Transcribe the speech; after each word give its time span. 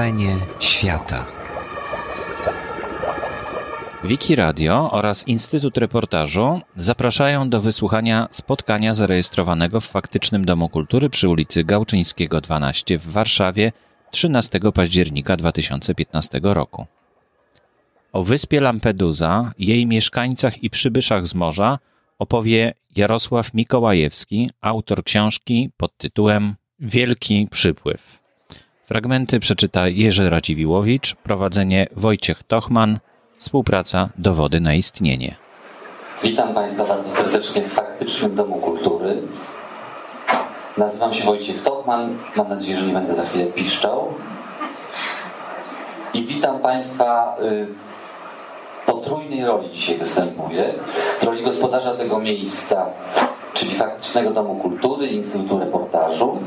Wrażenie 0.00 0.36
świata. 0.60 1.26
Wiki 4.04 4.36
Radio 4.36 4.90
oraz 4.92 5.28
Instytut 5.28 5.78
Reportażu 5.78 6.60
zapraszają 6.76 7.50
do 7.50 7.60
wysłuchania 7.60 8.28
spotkania 8.30 8.94
zarejestrowanego 8.94 9.80
w 9.80 9.86
faktycznym 9.86 10.44
Domu 10.44 10.68
Kultury 10.68 11.10
przy 11.10 11.28
ulicy 11.28 11.64
Gałczyńskiego 11.64 12.40
12 12.40 12.98
w 12.98 13.12
Warszawie 13.12 13.72
13 14.10 14.60
października 14.74 15.36
2015 15.36 16.40
roku. 16.42 16.86
O 18.12 18.22
wyspie 18.22 18.60
Lampedusa, 18.60 19.52
jej 19.58 19.86
mieszkańcach 19.86 20.62
i 20.62 20.70
przybyszach 20.70 21.26
z 21.26 21.34
morza 21.34 21.78
opowie 22.18 22.74
Jarosław 22.96 23.54
Mikołajewski, 23.54 24.50
autor 24.60 25.04
książki 25.04 25.70
pod 25.76 25.96
tytułem 25.96 26.54
Wielki 26.78 27.48
Przypływ. 27.50 28.19
Fragmenty 28.90 29.40
przeczyta 29.40 29.88
Jerzy 29.88 30.30
Radziwiłowicz, 30.30 31.14
prowadzenie 31.14 31.86
Wojciech 31.96 32.42
Tochman, 32.42 32.98
współpraca 33.38 34.08
Dowody 34.18 34.60
na 34.60 34.74
istnienie. 34.74 35.36
Witam 36.22 36.54
Państwa 36.54 36.84
bardzo 36.84 37.10
serdecznie 37.10 37.62
w 37.62 37.72
Faktycznym 37.72 38.34
Domu 38.34 38.54
Kultury. 38.54 39.16
Nazywam 40.78 41.14
się 41.14 41.24
Wojciech 41.24 41.62
Tochman, 41.62 42.18
mam 42.36 42.48
nadzieję, 42.48 42.78
że 42.78 42.86
nie 42.86 42.92
będę 42.92 43.14
za 43.14 43.24
chwilę 43.24 43.46
piszczał. 43.46 44.14
I 46.14 46.24
witam 46.24 46.58
Państwa 46.58 47.36
y, 47.42 47.66
po 48.86 48.92
trójnej 48.92 49.44
roli 49.44 49.70
dzisiaj 49.70 49.98
występuję. 49.98 50.74
Roli 51.22 51.42
gospodarza 51.42 51.94
tego 51.94 52.20
miejsca, 52.20 52.86
czyli 53.54 53.74
Faktycznego 53.74 54.30
Domu 54.30 54.54
Kultury 54.54 55.06
Instytutu 55.06 55.58
Reportażu. 55.58 56.38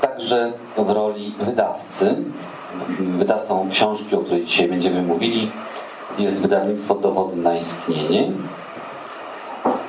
Także 0.00 0.52
w 0.76 0.90
roli 0.90 1.34
wydawcy. 1.40 2.24
Wydawcą 3.00 3.68
książki, 3.70 4.16
o 4.16 4.18
której 4.18 4.44
dzisiaj 4.44 4.68
będziemy 4.68 5.02
mówili, 5.02 5.50
jest 6.18 6.42
wydawnictwo 6.42 6.94
Dowody 6.94 7.36
na 7.36 7.56
istnienie. 7.56 8.32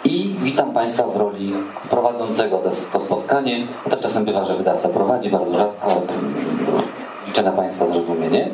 I 0.03 0.35
witam 0.39 0.73
Państwa 0.73 1.03
w 1.03 1.17
roli 1.17 1.53
prowadzącego 1.89 2.57
to, 2.57 2.69
to 2.93 2.99
spotkanie. 2.99 3.67
Tak 3.89 3.99
czasem 3.99 4.25
bywa, 4.25 4.45
że 4.45 4.55
wydawca 4.55 4.89
prowadzi, 4.89 5.29
bardzo 5.29 5.53
rzadko, 5.53 5.91
ale 5.91 6.01
liczę 7.27 7.43
na 7.43 7.51
Państwa 7.51 7.85
zrozumienie. 7.85 8.49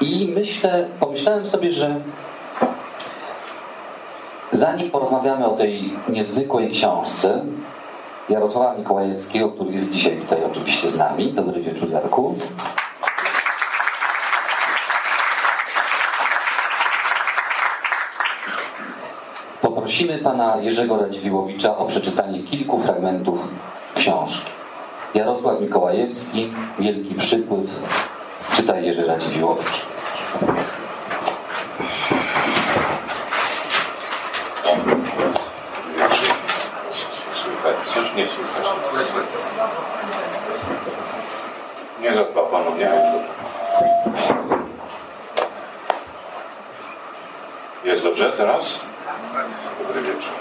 I 0.00 0.32
myślę, 0.36 0.88
pomyślałem 1.00 1.46
sobie, 1.46 1.72
że 1.72 2.00
zanim 4.52 4.90
porozmawiamy 4.90 5.46
o 5.46 5.56
tej 5.56 5.92
niezwykłej 6.08 6.70
książce 6.70 7.44
Jarosława 8.28 8.74
Mikołajewskiego, 8.78 9.48
który 9.48 9.72
jest 9.72 9.92
dzisiaj 9.92 10.16
tutaj 10.16 10.44
oczywiście 10.44 10.90
z 10.90 10.98
nami. 10.98 11.32
Dobry 11.32 11.60
wieczór, 11.62 11.90
Jarku. 11.90 12.34
Poprosimy 19.62 20.18
pana 20.18 20.56
Jerzego 20.56 20.96
Radziwiłowicza 20.96 21.76
o 21.76 21.86
przeczytanie 21.86 22.42
kilku 22.42 22.80
fragmentów 22.80 23.38
książki. 23.94 24.50
Jarosław 25.14 25.60
Mikołajewski, 25.60 26.52
Wielki 26.78 27.14
Przypływ, 27.14 27.82
czyta 28.54 28.76
Jerzy 28.76 29.06
Radziwiłowicz. 29.06 29.86
Coś 37.94 38.14
nie 38.16 38.28
słychać. 38.28 38.54
Nie 42.00 42.14
zadba 42.14 42.42
Pan 42.42 42.62
o 42.68 42.72
Jest 47.84 48.03
dobrze 48.14 48.32
teraz? 48.32 48.80
Dobry 49.78 50.02
wieczór. 50.02 50.34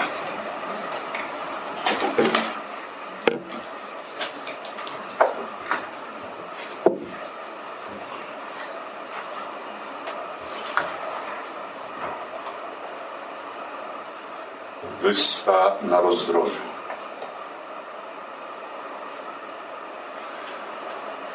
Wyspa 15.02 15.76
na 15.82 16.02
rozdrożu. 16.02 16.62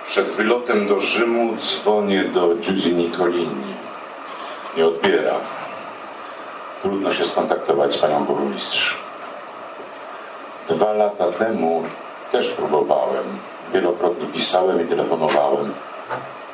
Przed 0.06 0.26
wylotem 0.26 0.86
do 0.86 1.00
Rzymu 1.00 1.56
dzwonię 1.56 2.24
do 2.24 2.54
Giusy 2.54 2.92
Nicolini. 2.92 3.74
Nie 4.76 4.86
odbiera. 4.86 5.57
Trudno 6.82 7.12
się 7.12 7.24
skontaktować 7.24 7.94
z 7.94 7.98
panią 7.98 8.24
burmistrz. 8.24 8.98
Dwa 10.68 10.92
lata 10.92 11.32
temu 11.32 11.82
też 12.32 12.50
próbowałem. 12.50 13.24
Wielokrotnie 13.72 14.26
pisałem 14.26 14.82
i 14.82 14.86
telefonowałem. 14.86 15.74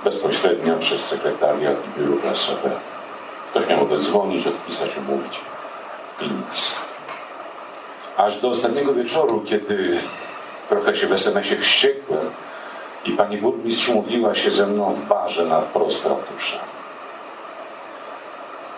Bezpośrednio 0.04 0.78
przez 0.78 1.06
sekretariat 1.06 1.76
i 1.86 2.00
biuro 2.00 2.16
prasowe. 2.16 2.70
Ktoś 3.50 3.66
miał 3.68 3.82
odezwonić, 3.82 4.46
odpisać, 4.46 4.90
omówić. 4.98 5.40
I 6.20 6.24
nic. 6.24 6.76
Aż 8.16 8.40
do 8.40 8.48
ostatniego 8.48 8.94
wieczoru, 8.94 9.42
kiedy 9.46 10.00
trochę 10.68 10.96
się 10.96 11.06
w 11.06 11.12
SMS-ie 11.12 11.60
wściekłem 11.60 12.30
i 13.04 13.12
pani 13.12 13.38
burmistrz 13.38 13.88
mówiła 13.88 14.34
się 14.34 14.52
ze 14.52 14.66
mną 14.66 14.94
w 14.94 15.06
barze 15.06 15.44
na 15.44 15.60
wprost 15.60 16.06
ratusza. 16.06 16.73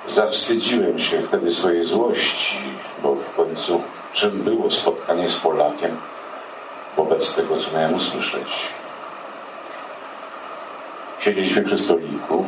Zawstydziłem 0.09 0.99
się 0.99 1.23
wtedy 1.23 1.53
swojej 1.53 1.85
złości, 1.85 2.59
bo 3.03 3.15
w 3.15 3.35
końcu 3.35 3.83
czym 4.13 4.43
było 4.43 4.71
spotkanie 4.71 5.29
z 5.29 5.41
Polakiem 5.41 5.97
wobec 6.97 7.35
tego, 7.35 7.57
co 7.57 7.77
miałem 7.77 7.95
usłyszeć. 7.95 8.69
Siedzieliśmy 11.19 11.63
przy 11.63 11.79
stoliku, 11.79 12.45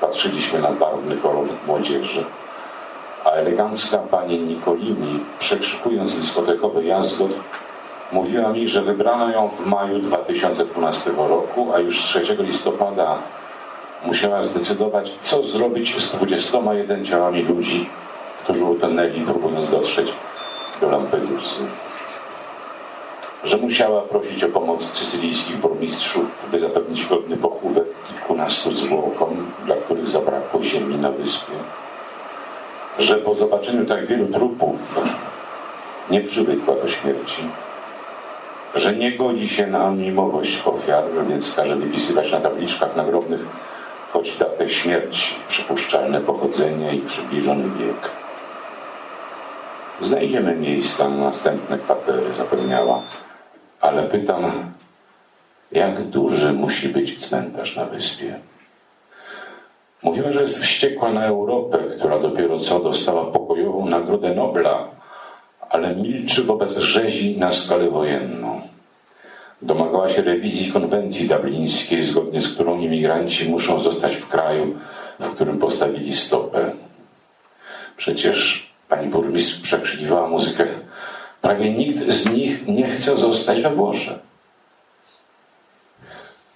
patrzyliśmy 0.00 0.60
na 0.60 0.72
barwny 0.72 1.16
kolor 1.16 1.46
młodzieży, 1.66 2.24
a 3.24 3.30
elegancka 3.30 3.98
pani 3.98 4.38
Nikolini, 4.38 5.20
przekrzykując 5.38 6.16
dyskotekowy 6.16 6.84
jazgot, 6.84 7.30
mówiła 8.12 8.48
mi, 8.48 8.68
że 8.68 8.82
wybrano 8.82 9.30
ją 9.30 9.48
w 9.48 9.66
maju 9.66 9.98
2012 9.98 11.10
roku, 11.16 11.72
a 11.74 11.78
już 11.78 12.02
3 12.02 12.36
listopada 12.38 13.18
musiała 14.04 14.42
zdecydować, 14.42 15.14
co 15.22 15.44
zrobić 15.44 16.02
z 16.02 16.12
21 16.12 17.04
ciałami 17.04 17.42
ludzi, 17.42 17.88
którzy 18.44 18.64
utonęli, 18.64 19.20
próbując 19.20 19.70
dotrzeć 19.70 20.12
do 20.80 20.90
Lampedusy. 20.90 21.62
Że 23.44 23.56
musiała 23.56 24.02
prosić 24.02 24.44
o 24.44 24.48
pomoc 24.48 24.98
sycylijskich 24.98 25.56
burmistrzów, 25.56 26.48
by 26.50 26.58
zapewnić 26.58 27.06
godny 27.06 27.36
pochówek 27.36 27.84
kilkunastu 28.08 28.72
zwłokom, 28.72 29.52
dla 29.66 29.76
których 29.76 30.08
zabrakło 30.08 30.62
ziemi 30.62 30.96
na 30.96 31.10
wyspie. 31.10 31.52
Że 32.98 33.16
po 33.16 33.34
zobaczeniu 33.34 33.86
tak 33.86 34.06
wielu 34.06 34.26
trupów 34.26 35.00
nie 36.10 36.20
przywykła 36.20 36.74
do 36.74 36.88
śmierci 36.88 37.42
że 38.74 38.96
nie 38.96 39.12
godzi 39.12 39.48
się 39.48 39.66
na 39.66 39.78
anonimowość 39.78 40.62
ofiar, 40.66 41.04
więc 41.28 41.54
każe 41.54 41.76
wypisywać 41.76 42.32
na 42.32 42.40
tabliczkach 42.40 42.96
nagrobnych 42.96 43.40
choć 44.12 44.36
datę 44.36 44.68
śmierci, 44.68 45.34
przypuszczalne 45.48 46.20
pochodzenie 46.20 46.94
i 46.94 47.00
przybliżony 47.00 47.64
wiek. 47.64 48.10
Znajdziemy 50.00 50.56
miejsca 50.56 51.08
na 51.08 51.16
następne 51.16 51.78
kwatery, 51.78 52.32
zapewniała, 52.32 53.02
ale 53.80 54.02
pytam, 54.02 54.52
jak 55.72 56.02
duży 56.02 56.52
musi 56.52 56.88
być 56.88 57.26
cmentarz 57.26 57.76
na 57.76 57.84
wyspie? 57.84 58.40
Mówiła, 60.02 60.32
że 60.32 60.42
jest 60.42 60.62
wściekła 60.62 61.12
na 61.12 61.26
Europę, 61.26 61.78
która 61.98 62.18
dopiero 62.18 62.58
co 62.58 62.80
dostała 62.80 63.24
pokojową 63.24 63.86
Nagrodę 63.86 64.34
Nobla, 64.34 64.88
ale 65.70 65.96
milczy 65.96 66.44
wobec 66.44 66.76
rzezi 66.76 67.38
na 67.38 67.52
skalę 67.52 67.90
wojenną. 67.90 68.67
Domagała 69.62 70.08
się 70.08 70.22
rewizji 70.22 70.72
konwencji 70.72 71.28
dublińskiej, 71.28 72.02
zgodnie 72.02 72.40
z 72.40 72.54
którą 72.54 72.80
imigranci 72.80 73.48
muszą 73.48 73.80
zostać 73.80 74.16
w 74.16 74.28
kraju, 74.28 74.78
w 75.20 75.30
którym 75.30 75.58
postawili 75.58 76.16
stopę. 76.16 76.72
Przecież 77.96 78.70
pani 78.88 79.08
burmistrz 79.08 79.60
przekrzykiwała 79.60 80.28
muzykę. 80.28 80.66
Prawie 81.42 81.74
nikt 81.74 82.10
z 82.10 82.30
nich 82.32 82.66
nie 82.68 82.86
chce 82.86 83.16
zostać 83.16 83.62
we 83.62 83.70
Włoszech. 83.70 84.18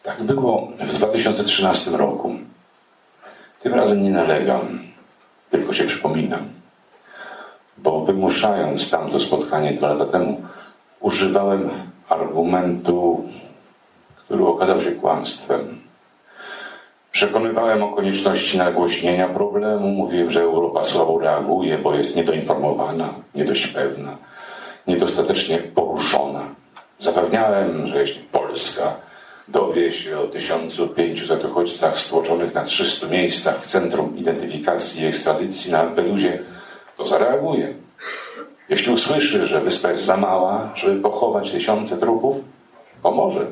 Tak 0.02 0.22
było 0.22 0.72
w 0.80 0.94
2013 0.94 1.90
roku. 1.90 2.34
Tym 3.62 3.74
razem 3.74 4.02
nie 4.02 4.10
nalegam, 4.10 4.78
tylko 5.50 5.72
się 5.72 5.84
przypominam. 5.84 6.48
Bo 7.78 8.00
wymuszając 8.00 8.90
tamto 8.90 9.20
spotkanie 9.20 9.72
dwa 9.72 9.88
lata 9.88 10.04
temu, 10.04 10.42
używałem 11.00 11.70
argumentu, 12.08 13.28
który 14.16 14.46
okazał 14.46 14.80
się 14.80 14.92
kłamstwem. 14.92 15.82
Przekonywałem 17.12 17.82
o 17.82 17.92
konieczności 17.92 18.58
nagłośnienia 18.58 19.28
problemu, 19.28 19.88
mówiłem, 19.88 20.30
że 20.30 20.42
Europa 20.42 20.84
słabo 20.84 21.18
reaguje, 21.18 21.78
bo 21.78 21.94
jest 21.94 22.16
niedoinformowana, 22.16 23.14
nie 23.34 23.44
dość 23.44 23.66
pewna, 23.66 24.16
niedostatecznie 24.86 25.58
poruszona. 25.58 26.54
Zapewniałem, 26.98 27.86
że 27.86 28.00
jeśli 28.00 28.22
Polska 28.22 28.96
dowie 29.48 29.92
się 29.92 30.18
o 30.18 30.26
1500 30.26 31.44
uchodźcach 31.44 32.00
stłoczonych 32.00 32.54
na 32.54 32.64
300 32.64 33.06
miejscach 33.06 33.62
w 33.62 33.66
Centrum 33.66 34.16
Identyfikacji 34.16 35.02
i 35.02 35.06
Ekstradycji 35.06 35.72
na 35.72 35.82
Lampedusie, 35.82 36.38
to 36.96 37.06
zareaguje. 37.06 37.74
Jeśli 38.72 38.92
usłyszy, 38.92 39.46
że 39.46 39.60
wyspa 39.60 39.90
jest 39.90 40.04
za 40.04 40.16
mała, 40.16 40.70
żeby 40.74 41.00
pochować 41.00 41.50
tysiące 41.50 41.96
trupów, 41.96 42.36
pomoże. 43.02 43.46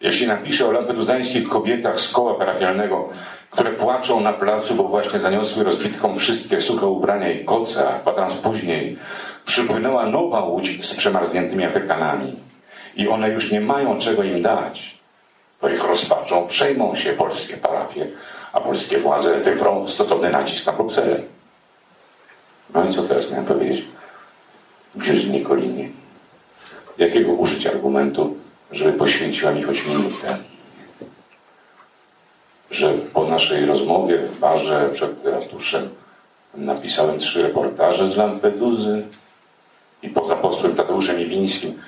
Jeśli 0.00 0.26
napisze 0.26 0.66
o 0.66 0.72
lampeduzańskich 0.72 1.48
kobietach 1.48 2.00
z 2.00 2.12
koła 2.12 2.34
parafialnego, 2.34 3.08
które 3.50 3.72
płaczą 3.72 4.20
na 4.20 4.32
placu, 4.32 4.74
bo 4.74 4.84
właśnie 4.84 5.20
zaniosły 5.20 5.64
rozbitkom 5.64 6.16
wszystkie 6.16 6.60
suche 6.60 6.86
ubrania 6.86 7.32
i 7.32 7.44
koce, 7.44 7.88
a 7.88 7.98
kwadrans 7.98 8.36
później 8.36 8.98
przypłynęła 9.46 10.06
nowa 10.06 10.44
łódź 10.44 10.86
z 10.86 10.96
przemarzniętymi 10.96 11.64
Afrykanami 11.64 12.36
i 12.96 13.08
one 13.08 13.28
już 13.28 13.52
nie 13.52 13.60
mają 13.60 13.98
czego 13.98 14.22
im 14.22 14.42
dać, 14.42 14.98
to 15.60 15.68
ich 15.68 15.84
rozpaczą 15.84 16.46
przejmą 16.46 16.94
się 16.94 17.12
polskie 17.12 17.56
parafie, 17.56 18.06
a 18.52 18.60
polskie 18.60 18.98
władze 18.98 19.38
wywrą 19.38 19.88
stosowny 19.88 20.30
nacisk 20.30 20.66
na 20.66 20.72
Brukselę. 20.72 21.33
No 22.74 22.84
i 22.84 22.94
co 22.94 23.02
teraz 23.02 23.30
miałem 23.30 23.46
powiedzieć? 23.46 23.84
Dziuzi 24.96 25.30
Nikolinie. 25.30 25.88
Jakiego 26.98 27.32
użyć 27.32 27.66
argumentu, 27.66 28.36
żeby 28.72 28.92
poświęciła 28.92 29.52
mi 29.52 29.62
choć 29.62 29.86
minutę? 29.86 30.36
Że 32.70 32.92
po 32.92 33.24
naszej 33.24 33.66
rozmowie 33.66 34.18
w 34.18 34.38
barze 34.38 34.90
przed 34.92 35.24
ratuszem 35.24 35.88
napisałem 36.54 37.18
trzy 37.18 37.42
reportaże 37.42 38.08
z 38.08 38.16
Lampeduzy 38.16 39.02
i 40.02 40.08
poza 40.08 40.36
posłem 40.36 40.76
Tadeuszem 40.76 41.20
Iwińskim 41.20 41.78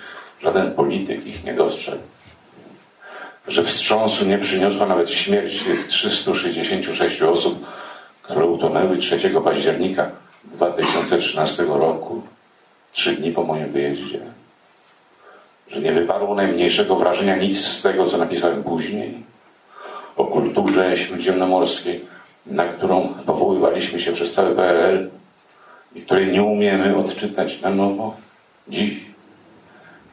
żaden 0.42 0.74
polityk 0.74 1.26
ich 1.26 1.44
nie 1.44 1.54
dostrzegł. 1.54 2.02
Że 3.48 3.64
wstrząsu 3.64 4.24
nie 4.24 4.38
przyniosła 4.38 4.86
nawet 4.86 5.10
śmierć 5.10 5.62
tych 5.62 5.86
366 5.86 7.22
osób, 7.22 7.66
które 8.22 8.46
utonęły 8.46 8.96
3 8.96 9.30
października 9.44 10.10
2013 10.56 11.62
roku, 11.62 12.22
trzy 12.92 13.12
dni 13.12 13.32
po 13.32 13.44
moim 13.44 13.72
wyjeździe. 13.72 14.20
Że 15.68 15.80
nie 15.80 15.92
wywarło 15.92 16.34
najmniejszego 16.34 16.96
wrażenia 16.96 17.36
nic 17.36 17.66
z 17.66 17.82
tego, 17.82 18.06
co 18.06 18.18
napisałem 18.18 18.62
później 18.62 19.24
o 20.16 20.24
kulturze 20.24 20.98
śródziemnomorskiej, 20.98 22.04
na 22.46 22.64
którą 22.64 23.14
powoływaliśmy 23.26 24.00
się 24.00 24.12
przez 24.12 24.32
cały 24.32 24.54
PRL 24.54 25.10
i 25.94 26.02
której 26.02 26.32
nie 26.32 26.42
umiemy 26.42 26.96
odczytać 26.96 27.60
na 27.60 27.70
nowo 27.70 28.16
dziś, 28.68 29.00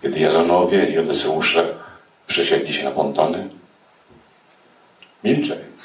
kiedy 0.01 0.19
Jazonowie 0.19 0.86
i 0.86 1.00
Odyseusze 1.00 1.74
przesiedli 2.28 2.74
się 2.74 2.86
na 2.86 2.92
pontony. 2.92 3.50
Milczę 5.24 5.56
więc. 5.56 5.81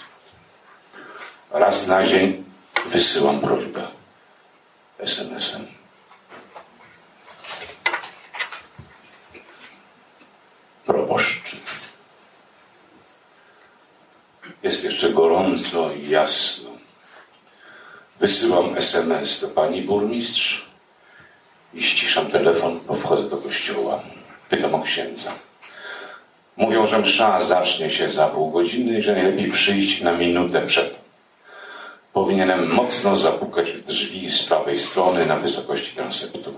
Raz 1.51 1.87
na 1.87 2.07
dzień 2.07 2.45
wysyłam 2.91 3.41
prośbę 3.41 3.98
SMS-em. 4.99 5.67
Proboszcz. 10.87 11.57
Jest 14.63 14.85
jeszcze 14.85 15.11
gorąco 15.11 15.93
i 15.93 16.09
jasno. 16.09 16.71
Wysyłam 18.21 18.77
SMS 18.77 19.41
do 19.41 19.49
pani 19.49 19.83
burmistrz 19.83 20.67
i 21.75 21.83
ściszam 21.83 22.27
telefon, 22.27 22.81
bo 22.87 22.95
wchodzę 22.95 23.29
do 23.29 23.37
kościoła. 23.37 24.03
Pytam 24.49 24.75
o 24.75 24.83
księdza. 24.83 25.33
Mówią, 26.57 26.87
że 26.87 26.99
msza 26.99 27.41
zacznie 27.41 27.91
się 27.91 28.11
za 28.11 28.27
pół 28.27 28.51
godziny 28.51 28.99
i 28.99 29.03
że 29.03 29.13
najlepiej 29.13 29.53
przyjść 29.53 30.01
na 30.01 30.13
minutę 30.13 30.67
przed. 30.67 30.98
Powinienem 32.19 32.75
mocno 32.75 33.17
zapukać 33.17 33.73
w 33.73 33.87
drzwi 33.87 34.31
z 34.31 34.45
prawej 34.45 34.79
strony 34.79 35.27
na 35.27 35.37
wysokości 35.37 35.97
transeptu. 35.97 36.55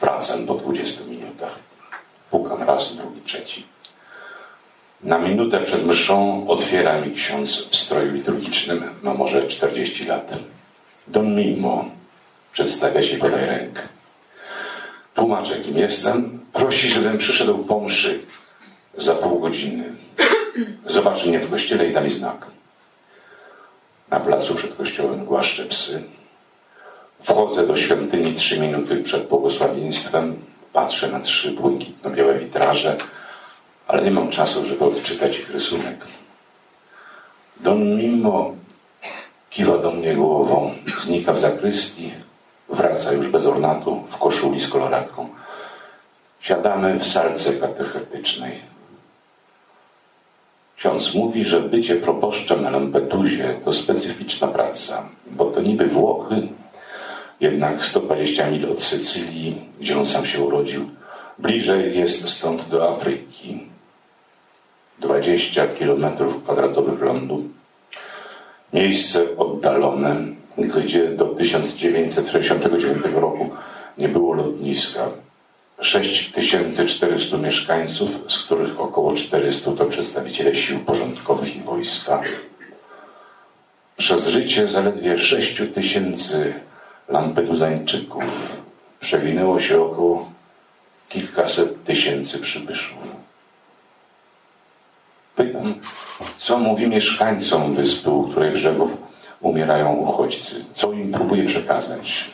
Wracam 0.00 0.46
po 0.46 0.54
20 0.54 1.04
minutach. 1.04 1.58
Pukam 2.30 2.62
raz, 2.62 2.96
drugi, 2.96 3.20
trzeci. 3.20 3.66
Na 5.02 5.18
minutę 5.18 5.60
przed 5.60 5.86
mszą 5.86 6.48
otwiera 6.48 7.00
mi 7.00 7.12
ksiądz 7.12 7.68
w 7.70 7.76
stroju 7.76 8.12
liturgicznym, 8.12 8.90
ma 9.02 9.14
może 9.14 9.46
40 9.46 10.04
lat. 10.04 10.34
Don 11.08 11.34
Mimo 11.34 11.84
przedstawia 12.52 13.02
się 13.02 13.16
i 13.16 13.18
podaje 13.18 13.46
rękę. 13.46 13.82
Tłumaczę, 15.14 15.60
kim 15.60 15.78
jestem. 15.78 16.40
Prosi, 16.52 16.88
żebym 16.88 17.18
przyszedł 17.18 17.58
po 17.58 17.80
mszy 17.80 18.20
za 18.96 19.14
pół 19.14 19.40
godziny. 19.40 19.92
Zobaczy 20.86 21.28
mnie 21.28 21.40
w 21.40 21.50
kościele 21.50 21.86
i 21.86 21.92
da 21.92 22.00
mi 22.00 22.10
znak. 22.10 22.55
Na 24.08 24.20
placu 24.20 24.54
przed 24.54 24.74
kościołem 24.74 25.24
głaszczę 25.24 25.64
psy. 25.64 26.02
Wchodzę 27.22 27.66
do 27.66 27.76
świątyni 27.76 28.34
trzy 28.34 28.60
minuty 28.60 29.02
przed 29.02 29.28
błogosławieństwem. 29.28 30.36
Patrzę 30.72 31.08
na 31.08 31.20
trzy 31.20 31.52
błękitno-białe 31.52 32.38
witraże, 32.38 32.96
ale 33.86 34.02
nie 34.02 34.10
mam 34.10 34.30
czasu, 34.30 34.64
żeby 34.66 34.84
odczytać 34.84 35.38
ich 35.38 35.50
rysunek. 35.50 35.96
Don 37.60 37.96
Mimo 37.96 38.54
kiwa 39.50 39.78
do 39.78 39.90
mnie 39.90 40.14
głową, 40.14 40.74
znika 41.00 41.32
w 41.32 41.40
zakrystii, 41.40 42.12
wraca 42.68 43.12
już 43.12 43.28
bez 43.28 43.46
ornatu, 43.46 44.04
w 44.08 44.18
koszuli 44.18 44.60
z 44.60 44.68
koloratką. 44.68 45.28
Siadamy 46.40 46.98
w 46.98 47.06
salce 47.06 47.52
katechetycznej. 47.52 48.75
Ksiądz 50.76 51.14
mówi, 51.14 51.44
że 51.44 51.60
bycie 51.60 51.96
proboszczem 51.96 52.62
na 52.62 52.70
Lampedusie 52.70 53.60
to 53.64 53.72
specyficzna 53.72 54.48
praca, 54.48 55.08
bo 55.30 55.44
to 55.44 55.62
niby 55.62 55.86
Włochy, 55.86 56.48
jednak 57.40 57.84
120 57.84 58.50
mil 58.50 58.70
od 58.70 58.82
Sycylii, 58.82 59.56
gdzie 59.80 59.98
on 59.98 60.06
sam 60.06 60.26
się 60.26 60.40
urodził, 60.40 60.90
bliżej 61.38 61.98
jest 61.98 62.28
stąd 62.28 62.68
do 62.68 62.88
Afryki. 62.88 63.66
20 64.98 65.66
kilometrów 65.66 66.42
kwadratowych 66.42 67.00
lądu. 67.00 67.44
Miejsce 68.72 69.36
oddalone, 69.36 70.16
gdzie 70.58 71.08
do 71.08 71.24
1969 71.24 73.02
roku 73.14 73.50
nie 73.98 74.08
było 74.08 74.34
lotniska. 74.34 75.08
6400 75.80 77.38
mieszkańców, 77.38 78.10
z 78.28 78.44
których 78.44 78.80
około 78.80 79.14
400 79.14 79.72
to 79.72 79.84
przedstawiciele 79.84 80.54
sił 80.54 80.78
porządkowych 80.78 81.56
i 81.56 81.60
wojska. 81.60 82.22
Przez 83.96 84.28
życie 84.28 84.68
zaledwie 84.68 85.18
6000 85.18 86.54
Lampeduzańczyków 87.08 88.24
przewinęło 89.00 89.60
się 89.60 89.82
około 89.82 90.32
kilkaset 91.08 91.84
tysięcy 91.84 92.38
przybyszów. 92.38 92.98
Pytam, 95.36 95.74
co 96.36 96.58
mówi 96.58 96.88
mieszkańcom 96.88 97.74
wyspy, 97.74 98.10
u 98.10 98.28
której 98.28 98.52
brzegów 98.52 98.90
umierają 99.40 99.92
uchodźcy? 99.92 100.64
Co 100.74 100.92
im 100.92 101.12
próbuje 101.12 101.44
przekazać? 101.44 102.30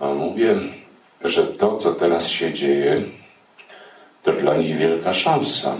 A 0.00 0.06
mówię, 0.06 0.56
że 1.24 1.46
to, 1.46 1.76
co 1.76 1.92
teraz 1.92 2.28
się 2.28 2.52
dzieje, 2.52 3.02
to 4.22 4.32
dla 4.32 4.56
nich 4.56 4.76
wielka 4.76 5.14
szansa. 5.14 5.74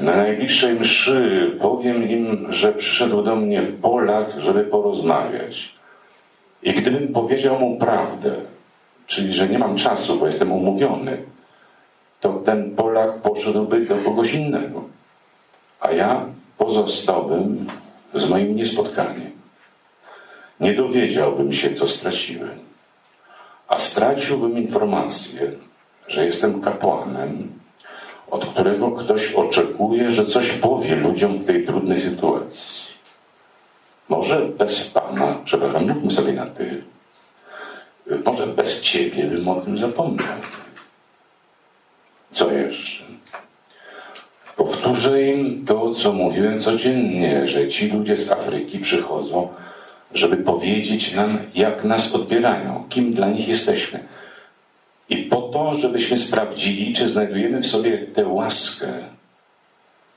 Na 0.00 0.16
najbliższej 0.16 0.74
mszy 0.74 1.56
powiem 1.60 2.10
im, 2.10 2.46
że 2.52 2.72
przyszedł 2.72 3.22
do 3.22 3.36
mnie 3.36 3.62
Polak, 3.62 4.26
żeby 4.38 4.64
porozmawiać. 4.64 5.74
I 6.62 6.72
gdybym 6.72 7.08
powiedział 7.08 7.60
mu 7.60 7.78
prawdę, 7.78 8.34
czyli 9.06 9.34
że 9.34 9.48
nie 9.48 9.58
mam 9.58 9.76
czasu, 9.76 10.18
bo 10.18 10.26
jestem 10.26 10.52
umówiony, 10.52 11.22
to 12.20 12.32
ten 12.32 12.76
Polak 12.76 13.14
poszedłby 13.22 13.80
do 13.80 13.96
kogoś 13.96 14.34
innego. 14.34 14.84
A 15.80 15.92
ja 15.92 16.26
pozostałbym 16.58 17.66
z 18.14 18.28
moim 18.28 18.56
niespotkaniem. 18.56 19.30
Nie 20.60 20.74
dowiedziałbym 20.74 21.52
się, 21.52 21.74
co 21.74 21.88
straciłem. 21.88 22.65
A 23.68 23.78
straciłbym 23.78 24.58
informację, 24.58 25.52
że 26.08 26.26
jestem 26.26 26.60
kapłanem, 26.60 27.52
od 28.30 28.46
którego 28.46 28.90
ktoś 28.90 29.34
oczekuje, 29.34 30.12
że 30.12 30.26
coś 30.26 30.52
powie 30.52 30.96
ludziom 30.96 31.38
w 31.38 31.44
tej 31.44 31.66
trudnej 31.66 32.00
sytuacji. 32.00 32.86
Może 34.08 34.40
bez 34.40 34.86
Pana, 34.86 35.36
przepraszam, 35.44 35.88
mówmy 35.88 36.10
sobie 36.10 36.32
na 36.32 36.46
ty, 36.46 36.82
może 38.24 38.46
bez 38.46 38.80
Ciebie 38.80 39.22
bym 39.24 39.48
o 39.48 39.60
tym 39.60 39.78
zapomniał. 39.78 40.36
Co 42.30 42.52
jeszcze? 42.52 43.04
Powtórzę 44.56 45.22
im 45.22 45.66
to, 45.66 45.94
co 45.94 46.12
mówiłem 46.12 46.60
codziennie, 46.60 47.46
że 47.46 47.68
ci 47.68 47.90
ludzie 47.90 48.16
z 48.16 48.32
Afryki 48.32 48.78
przychodzą, 48.78 49.48
żeby 50.16 50.36
powiedzieć 50.36 51.14
nam, 51.14 51.38
jak 51.54 51.84
nas 51.84 52.14
odbierają, 52.14 52.84
kim 52.88 53.14
dla 53.14 53.28
nich 53.28 53.48
jesteśmy. 53.48 54.04
I 55.08 55.16
po 55.16 55.42
to, 55.42 55.74
żebyśmy 55.74 56.18
sprawdzili, 56.18 56.94
czy 56.94 57.08
znajdujemy 57.08 57.62
w 57.62 57.66
sobie 57.66 57.98
tę 57.98 58.26
łaskę, 58.28 58.92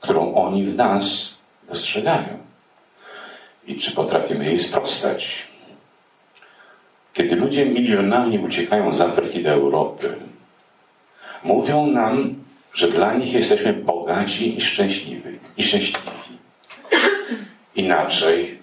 którą 0.00 0.34
oni 0.34 0.64
w 0.64 0.76
nas 0.76 1.34
dostrzegają. 1.68 2.38
I 3.66 3.78
czy 3.78 3.92
potrafimy 3.92 4.44
jej 4.44 4.60
sprostać. 4.60 5.46
Kiedy 7.14 7.36
ludzie 7.36 7.66
milionami 7.66 8.38
uciekają 8.38 8.92
z 8.92 9.00
Afryki 9.00 9.42
do 9.42 9.50
Europy, 9.50 10.16
mówią 11.44 11.86
nam, 11.86 12.34
że 12.74 12.88
dla 12.88 13.14
nich 13.14 13.32
jesteśmy 13.32 13.72
bogaci 13.72 14.58
i 14.58 14.60
szczęśliwi. 14.60 15.38
I 15.56 15.62
szczęśliwi. 15.62 16.10
Inaczej 17.74 18.59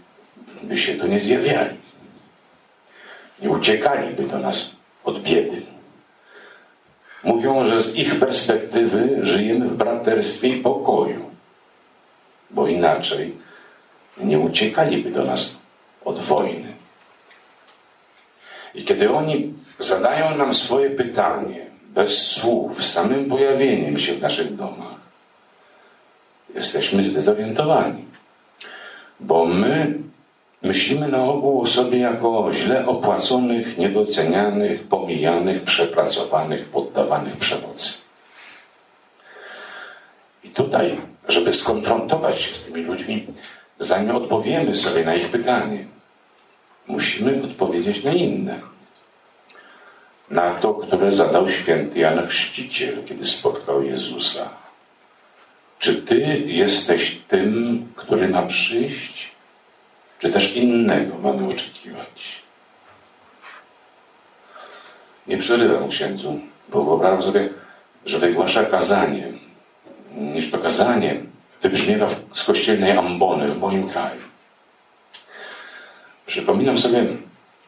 by 0.64 0.78
się 0.78 0.96
tu 0.96 1.08
nie 1.08 1.20
zjawiali. 1.20 1.78
Nie 3.42 3.50
uciekaliby 3.50 4.24
do 4.24 4.40
nas 4.40 4.76
od 5.04 5.22
biedy. 5.22 5.62
Mówią, 7.24 7.66
że 7.66 7.80
z 7.80 7.96
ich 7.96 8.20
perspektywy 8.20 9.20
żyjemy 9.22 9.68
w 9.68 9.78
braterstwie 9.78 10.48
i 10.48 10.62
pokoju, 10.62 11.30
bo 12.50 12.68
inaczej 12.68 13.36
nie 14.18 14.40
uciekaliby 14.40 15.12
do 15.12 15.26
nas 15.26 15.58
od 16.06 16.20
wojny. 16.20 16.74
I 18.76 18.84
kiedy 18.84 19.12
oni 19.12 19.54
zadają 19.80 20.38
nam 20.38 20.54
swoje 20.54 20.90
pytanie, 20.90 21.66
bez 21.90 22.32
słów, 22.32 22.86
samym 22.86 23.30
pojawieniem 23.30 24.00
się 24.00 24.14
w 24.14 24.22
naszych 24.22 24.56
domach, 24.56 24.98
jesteśmy 26.56 27.04
zdezorientowani. 27.04 28.06
Bo 29.20 29.46
my 29.46 30.00
myślimy 30.62 31.08
na 31.08 31.24
ogół 31.24 31.62
o 31.62 31.68
sobie 31.68 31.98
jako 31.98 32.50
źle 32.54 32.86
opłaconych, 32.86 33.78
niedocenianych, 33.78 34.84
pomijanych, 34.84 35.64
przepracowanych, 35.64 36.66
poddawanych 36.66 37.38
przemocy. 37.38 37.98
I 40.44 40.50
tutaj, 40.50 41.02
żeby 41.28 41.54
skonfrontować 41.54 42.42
się 42.42 42.56
z 42.56 42.64
tymi 42.66 42.82
ludźmi, 42.84 43.28
zanim 43.80 44.16
odpowiemy 44.16 44.76
sobie 44.76 45.06
na 45.06 45.16
ich 45.16 45.30
pytanie, 45.30 45.86
musimy 46.88 47.44
odpowiedzieć 47.44 48.04
na 48.04 48.12
inne. 48.12 48.60
Na 50.30 50.56
to, 50.56 50.74
które 50.74 51.14
zadał 51.14 51.50
święty 51.50 52.00
Jan 52.00 52.28
Chrzciciel, 52.28 53.04
kiedy 53.06 53.26
spotkał 53.26 53.84
Jezusa. 53.84 54.50
Czy 55.80 55.96
Ty 55.96 56.18
jesteś 56.46 57.22
tym, 57.28 57.88
który 57.96 58.28
ma 58.28 58.42
przyjść? 58.42 59.37
Czy 60.20 60.32
też 60.32 60.56
innego 60.56 61.18
mamy 61.18 61.50
oczekiwać? 61.50 62.42
Nie 65.28 65.38
przerywam 65.38 65.90
księdzu, 65.90 66.40
bo 66.70 66.84
wyobrażam 66.84 67.24
sobie, 67.24 67.50
że 68.06 68.20
wygłasza 68.20 68.66
kazanie, 68.66 69.28
niż 70.18 70.52
to 70.52 70.58
kazanie 70.58 71.22
wybrzmiewa 71.62 72.10
z 72.34 72.44
kościelnej 72.44 72.92
ambony 72.92 73.48
w 73.48 73.60
moim 73.60 73.90
kraju. 73.90 74.22
Przypominam 76.26 76.78
sobie, 76.78 77.06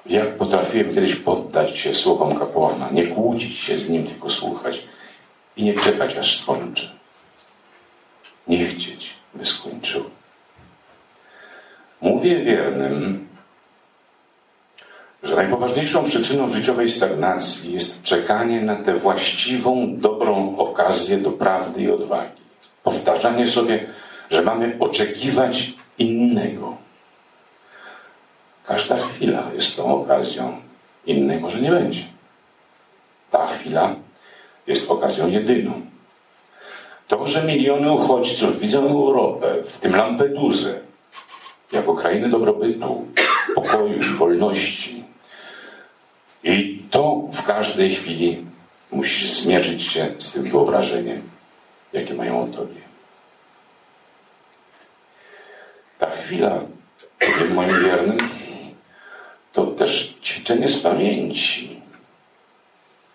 jak 0.06 0.38
potrafiłem 0.38 0.94
kiedyś 0.94 1.16
poddać 1.16 1.80
się 1.80 1.96
słowom 1.96 2.40
kapłana, 2.40 2.90
nie 2.92 3.08
kłócić 3.08 3.58
się 3.58 3.78
z 3.78 3.90
nim, 3.90 4.08
tylko 4.08 4.30
słuchać 4.30 4.88
i 5.58 5.64
nie 5.64 5.74
czekać, 5.74 6.18
aż 6.18 6.42
skończy. 6.42 6.90
Nie 8.48 8.68
chcieć, 8.68 9.14
by 9.34 9.46
skończył. 9.46 10.10
Mówię 12.02 12.40
wiernym, 12.40 13.28
że 15.24 15.36
najpoważniejszą 15.36 16.04
przyczyną 16.04 16.50
życiowej 16.50 16.90
stagnacji 16.90 17.74
jest 17.74 18.04
czekanie 18.04 18.62
na 18.62 18.76
tę 18.76 18.94
właściwą, 18.94 19.98
dobrą 19.98 20.58
okazję 20.58 21.18
do 21.18 21.32
prawdy 21.32 21.82
i 21.82 21.92
odwagi. 21.92 22.42
Powtarzanie 22.84 23.48
sobie, 23.48 23.86
że 24.30 24.42
mamy 24.42 24.76
oczekiwać 24.80 25.74
innego. 25.98 26.78
Każda 28.66 28.98
chwila 28.98 29.44
jest 29.56 29.78
tą 29.78 30.02
okazją, 30.02 30.62
innej 31.06 31.40
może 31.40 31.62
nie 31.62 31.72
będzie. 31.72 32.04
Ta 33.32 33.48
chwila 33.48 33.96
jest 34.68 34.92
okazją 34.92 35.28
jedyną. 35.28 35.82
To, 37.08 37.28
że 37.28 37.44
miliony 37.44 37.92
uchodźców 37.92 38.60
widzą 38.60 38.90
Europę, 38.90 39.56
w 39.68 39.80
tym 39.80 39.96
Lampedusę, 39.96 40.80
jako 41.72 41.96
krainę 41.96 42.30
dobrobytu, 42.30 43.08
pokoju 43.56 44.02
i 44.02 44.06
wolności. 44.06 45.04
I 46.44 46.84
to 46.92 47.24
w 47.34 47.44
każdej 47.44 47.96
chwili 47.96 48.46
musisz 48.92 49.32
zmierzyć 49.32 49.84
się 49.84 50.08
z 50.18 50.34
tym 50.34 50.44
wyobrażeniem, 50.44 51.22
jakie 51.94 52.14
mają 52.14 52.44
o 52.44 52.48
tobie. 52.48 52.82
Ta 56.00 56.10
chwila, 56.10 56.62
powiem 57.20 57.54
moim 57.54 57.84
wiernym, 57.84 58.18
to 59.54 59.66
też 59.66 60.18
ćwiczenie 60.24 60.70
z 60.70 60.80
pamięci. 60.80 61.82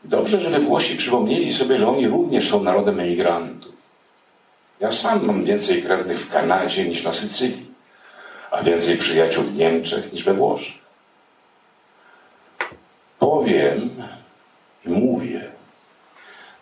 Dobrze, 0.04 0.40
że 0.40 0.60
Włosi 0.60 0.96
przypomnieli 0.96 1.52
sobie, 1.52 1.78
że 1.78 1.88
oni 1.88 2.08
również 2.08 2.50
są 2.50 2.62
narodem 2.62 3.00
emigrantów. 3.00 3.74
Ja 4.80 4.92
sam 4.92 5.26
mam 5.26 5.44
więcej 5.44 5.82
krewnych 5.82 6.20
w 6.20 6.30
Kanadzie 6.30 6.88
niż 6.88 7.04
na 7.04 7.12
Sycylii 7.12 7.63
a 8.54 8.62
więcej 8.62 8.96
przyjaciół 8.96 9.44
w 9.44 9.56
Niemczech 9.56 10.12
niż 10.12 10.24
we 10.24 10.34
Włoszech. 10.34 10.74
Powiem 13.18 13.90
i 14.86 14.88
mówię, 14.88 15.50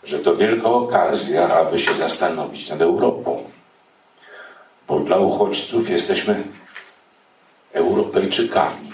że 0.04 0.18
to 0.18 0.36
wielka 0.36 0.68
okazja, 0.68 1.48
aby 1.48 1.78
się 1.78 1.94
zastanowić 1.94 2.70
nad 2.70 2.82
Europą. 2.82 3.44
Bo 4.88 5.00
dla 5.00 5.18
uchodźców 5.18 5.90
jesteśmy 5.90 6.44
Europejczykami. 7.72 8.92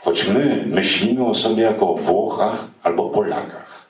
Choć 0.00 0.28
my 0.28 0.64
myślimy 0.66 1.26
o 1.26 1.34
sobie 1.34 1.62
jako 1.62 1.90
o 1.90 1.96
Włochach 1.96 2.64
albo 2.82 3.10
Polakach. 3.10 3.86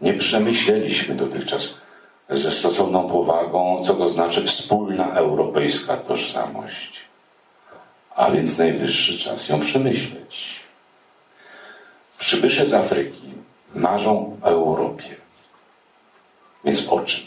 Nie 0.00 0.14
przemyśleliśmy 0.14 1.14
dotychczas 1.14 1.79
ze 2.30 2.52
stosowną 2.52 3.08
powagą, 3.08 3.82
co 3.86 3.94
to 3.94 4.08
znaczy 4.08 4.44
wspólna 4.44 5.12
europejska 5.12 5.96
tożsamość. 5.96 7.00
A 8.14 8.30
więc 8.30 8.58
najwyższy 8.58 9.18
czas 9.18 9.48
ją 9.48 9.60
przemyśleć. 9.60 10.60
Przybysze 12.18 12.66
z 12.66 12.74
Afryki 12.74 13.30
marzą 13.74 14.36
o 14.42 14.46
Europie. 14.46 15.16
Więc 16.64 16.88
o 16.88 17.00
czym? 17.00 17.26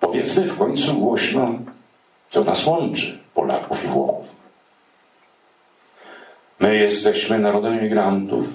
Powiedzmy 0.00 0.46
w 0.46 0.58
końcu 0.58 0.94
głośno, 0.94 1.58
co 2.30 2.44
nas 2.44 2.66
łączy, 2.66 3.18
Polaków 3.34 3.84
i 3.84 3.86
Włochów. 3.86 4.26
My 6.60 6.76
jesteśmy 6.76 7.38
narodem 7.38 7.78
emigrantów 7.78 8.46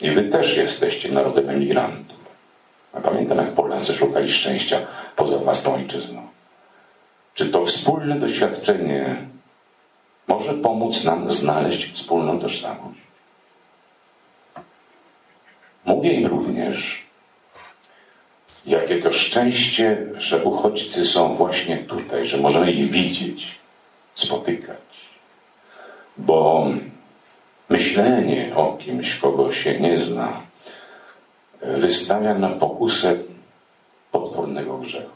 i 0.00 0.10
wy 0.10 0.24
też 0.24 0.56
jesteście 0.56 1.12
narodem 1.12 1.50
emigrantów. 1.50 2.11
Pamiętam, 3.00 3.38
jak 3.38 3.52
Polacy 3.52 3.92
szukali 3.92 4.32
szczęścia 4.32 4.78
poza 5.16 5.38
własną 5.38 5.74
ojczyzną. 5.74 6.28
Czy 7.34 7.48
to 7.50 7.64
wspólne 7.64 8.20
doświadczenie 8.20 9.26
może 10.28 10.54
pomóc 10.54 11.04
nam 11.04 11.30
znaleźć 11.30 11.92
wspólną 11.92 12.40
tożsamość? 12.40 13.00
Mówię 15.84 16.12
im 16.12 16.26
również, 16.26 17.06
jakie 18.66 19.02
to 19.02 19.12
szczęście, 19.12 20.06
że 20.16 20.44
uchodźcy 20.44 21.06
są 21.06 21.34
właśnie 21.34 21.76
tutaj, 21.76 22.26
że 22.26 22.38
możemy 22.38 22.72
ich 22.72 22.90
widzieć, 22.90 23.58
spotykać. 24.14 24.76
Bo 26.16 26.66
myślenie 27.68 28.52
o 28.56 28.72
kimś, 28.72 29.18
kogo 29.18 29.52
się 29.52 29.80
nie 29.80 29.98
zna, 29.98 30.40
wystawia 31.62 32.34
na 32.34 32.48
pokusę 32.48 33.16
potwornego 34.12 34.78
grzechu. 34.78 35.10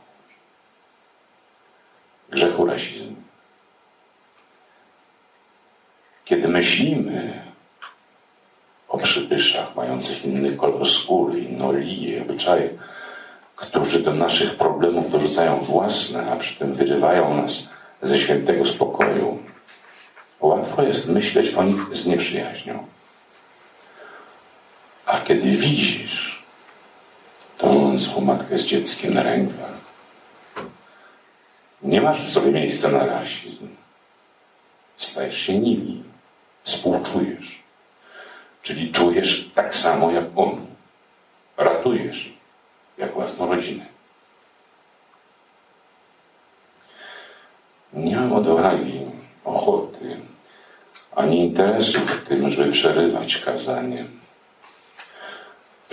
Grzechu 2.30 2.66
rasizmu. 2.66 3.16
Kiedy 6.24 6.48
myślimy 6.48 7.42
o 8.88 8.98
przybyszach 8.98 9.76
mających 9.76 10.24
inny 10.24 10.56
kolor 10.56 10.88
skóry, 10.88 11.40
inną 11.40 11.72
linię, 11.72 12.22
obyczaje, 12.22 12.70
którzy 13.56 14.02
do 14.02 14.14
naszych 14.14 14.56
problemów 14.56 15.10
dorzucają 15.10 15.60
własne, 15.60 16.32
a 16.32 16.36
przy 16.36 16.58
tym 16.58 16.74
wyrywają 16.74 17.34
nas 17.36 17.68
ze 18.02 18.18
świętego 18.18 18.64
spokoju, 18.64 19.38
łatwo 20.40 20.82
jest 20.82 21.08
myśleć 21.08 21.54
o 21.54 21.62
nich 21.62 21.80
z 21.92 22.06
nieprzyjaźnią. 22.06 22.86
A 25.06 25.20
kiedy 25.20 25.50
widzisz, 25.50 26.25
tonącą 27.58 28.20
matkę 28.20 28.58
z 28.58 28.66
dzieckiem 28.66 29.14
na 29.14 29.22
rękach. 29.22 29.76
Nie 31.82 32.00
masz 32.00 32.26
w 32.26 32.32
sobie 32.32 32.52
miejsca 32.52 32.88
na 32.88 33.06
rasizm. 33.06 33.68
Stajesz 34.96 35.38
się 35.38 35.58
nimi. 35.58 36.02
Współczujesz. 36.64 37.62
Czyli 38.62 38.92
czujesz 38.92 39.50
tak 39.54 39.75
samo 39.75 40.10
jak 40.10 40.25
on. 40.36 40.66
Ratujesz 41.56 42.32
jak 42.98 43.14
własną 43.14 43.54
rodzinę. 43.54 43.86
Nie 47.92 48.16
mam 48.16 48.32
odwagi, 48.32 49.00
ochoty, 49.44 50.20
ani 51.14 51.40
interesu 51.40 52.00
w 52.00 52.25
tym, 52.28 52.50
żeby 52.50 52.72
przerywać 52.72 53.38
kazanie. 53.38 54.04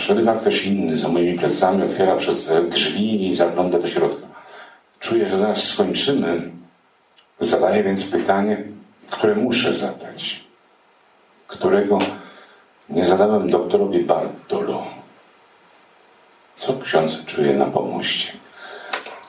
Przerywa 0.04 0.34
ktoś 0.34 0.66
inny 0.66 0.98
za 0.98 1.10
moimi 1.10 1.40
plecami, 1.40 1.84
otwiera 1.84 2.16
przez 2.16 2.52
drzwi 2.70 3.28
i 3.28 3.36
zagląda 3.36 3.80
do 3.80 3.88
środka. 3.88 4.28
Czuję, 5.00 5.30
że 5.30 5.38
zaraz 5.38 5.68
skończymy. 5.68 6.52
Zadaję 7.40 7.84
więc 7.84 8.12
pytanie, 8.12 8.64
które 9.10 9.36
muszę 9.36 9.74
zadać, 9.74 10.44
którego 11.48 12.00
nie 12.90 13.06
zadałem 13.06 13.50
doktorowi 13.50 14.00
Bartolo. 14.00 14.84
Co 16.56 16.74
ksiądz 16.74 17.26
czuje 17.26 17.54
na 17.54 17.66
pomoście, 17.66 18.34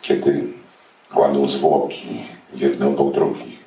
kiedy 0.03 0.43
kładą 1.13 1.49
zwłoki 1.49 2.27
jedno 2.55 2.91
po 2.91 3.05
drugich? 3.05 3.59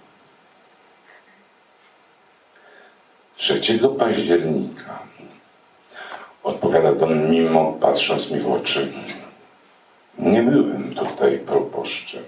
3 3.38 3.80
października 4.00 5.00
odpowiada 6.48 6.96
Don 6.96 7.30
Mimo, 7.30 7.78
patrząc 7.82 8.32
mi 8.32 8.40
w 8.40 8.52
oczy. 8.52 8.92
Nie 10.20 10.44
byłem 10.44 10.96
tutaj 10.96 11.40
proboszczem. 11.40 12.24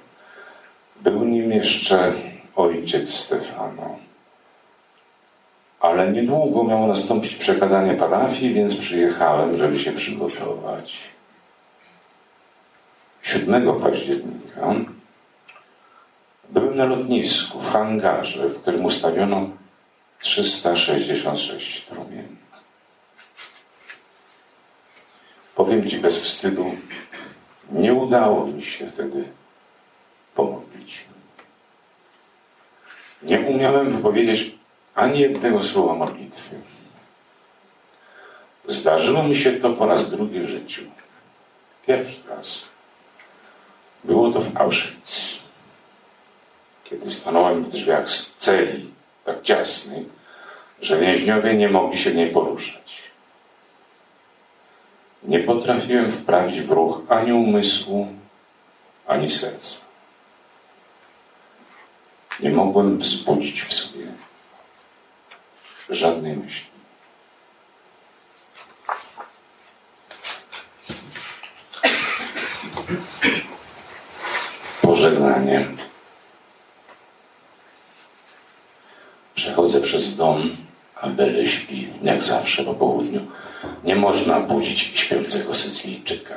Był 1.02 1.26
nim 1.26 1.52
jeszcze 1.52 2.14
ojciec 2.56 3.14
Stefano. 3.14 3.98
Ale 5.80 6.12
niedługo 6.12 6.64
miało 6.64 6.88
nastąpić 6.88 7.36
przekazanie 7.36 7.94
parafii, 7.94 8.54
więc 8.54 8.78
przyjechałem, 8.78 9.58
żeby 9.58 9.80
się 9.80 9.92
przygotować. 9.92 10.98
7 13.22 13.80
października 13.80 14.74
byłem 16.50 16.76
na 16.76 16.86
lotnisku, 16.86 17.60
w 17.60 17.72
hangarze, 17.72 18.50
w 18.50 18.62
którym 18.62 18.86
ustawiono 18.86 19.50
366 20.20 21.86
trumien. 21.86 22.39
Ci 25.70 25.98
bez 25.98 26.22
wstydu, 26.22 26.76
nie 27.72 27.94
udało 27.94 28.48
mi 28.48 28.64
się 28.64 28.88
wtedy 28.88 29.24
pomodlić. 30.36 31.06
Nie 33.24 33.40
umiałem 33.40 33.96
wypowiedzieć 33.96 34.56
ani 34.96 35.20
jednego 35.20 35.64
słowa 35.64 35.96
modlitwy. 35.96 36.56
Zdarzyło 38.68 39.24
mi 39.24 39.36
się 39.36 39.52
to 39.52 39.70
po 39.70 39.86
raz 39.86 40.10
drugi 40.10 40.40
w 40.40 40.50
życiu. 40.50 40.82
Pierwszy 41.88 42.20
raz. 42.30 42.66
Było 44.04 44.32
to 44.32 44.42
w 44.42 44.58
Auschwitz. 44.58 45.44
Kiedy 46.84 47.12
stanąłem 47.12 47.64
w 47.64 47.70
drzwiach 47.70 48.10
z 48.10 48.36
celi, 48.36 48.92
tak 49.26 49.42
ciasnej, 49.42 50.06
że 50.82 51.00
więźniowie 51.00 51.54
nie 51.54 51.70
mogli 51.70 51.98
się 51.98 52.10
w 52.10 52.16
niej 52.16 52.30
poruszać. 52.30 53.09
Nie 55.24 55.40
potrafiłem 55.40 56.12
wprawić 56.12 56.62
w 56.62 56.72
ruch 56.72 57.02
ani 57.10 57.34
umysłu, 57.34 58.08
ani 59.08 59.30
serca. 59.30 59.78
Nie 62.40 62.50
mogłem 62.50 62.98
wzbudzić 62.98 63.62
w 63.62 63.74
sobie 63.74 64.08
żadnej 65.90 66.38
myśli. 66.38 66.70
Pożegnanie. 74.82 75.66
Przechodzę 79.36 79.82
przez 79.82 80.16
dom, 80.16 80.58
Bele 81.08 81.48
śpi, 81.48 81.88
jak 82.04 82.24
zawsze 82.24 82.64
po 82.64 82.74
południu. 82.74 83.22
Nie 83.84 83.96
można 83.96 84.40
budzić 84.40 84.80
śpiącego 84.80 85.56
Sycylijczyka. 85.56 86.36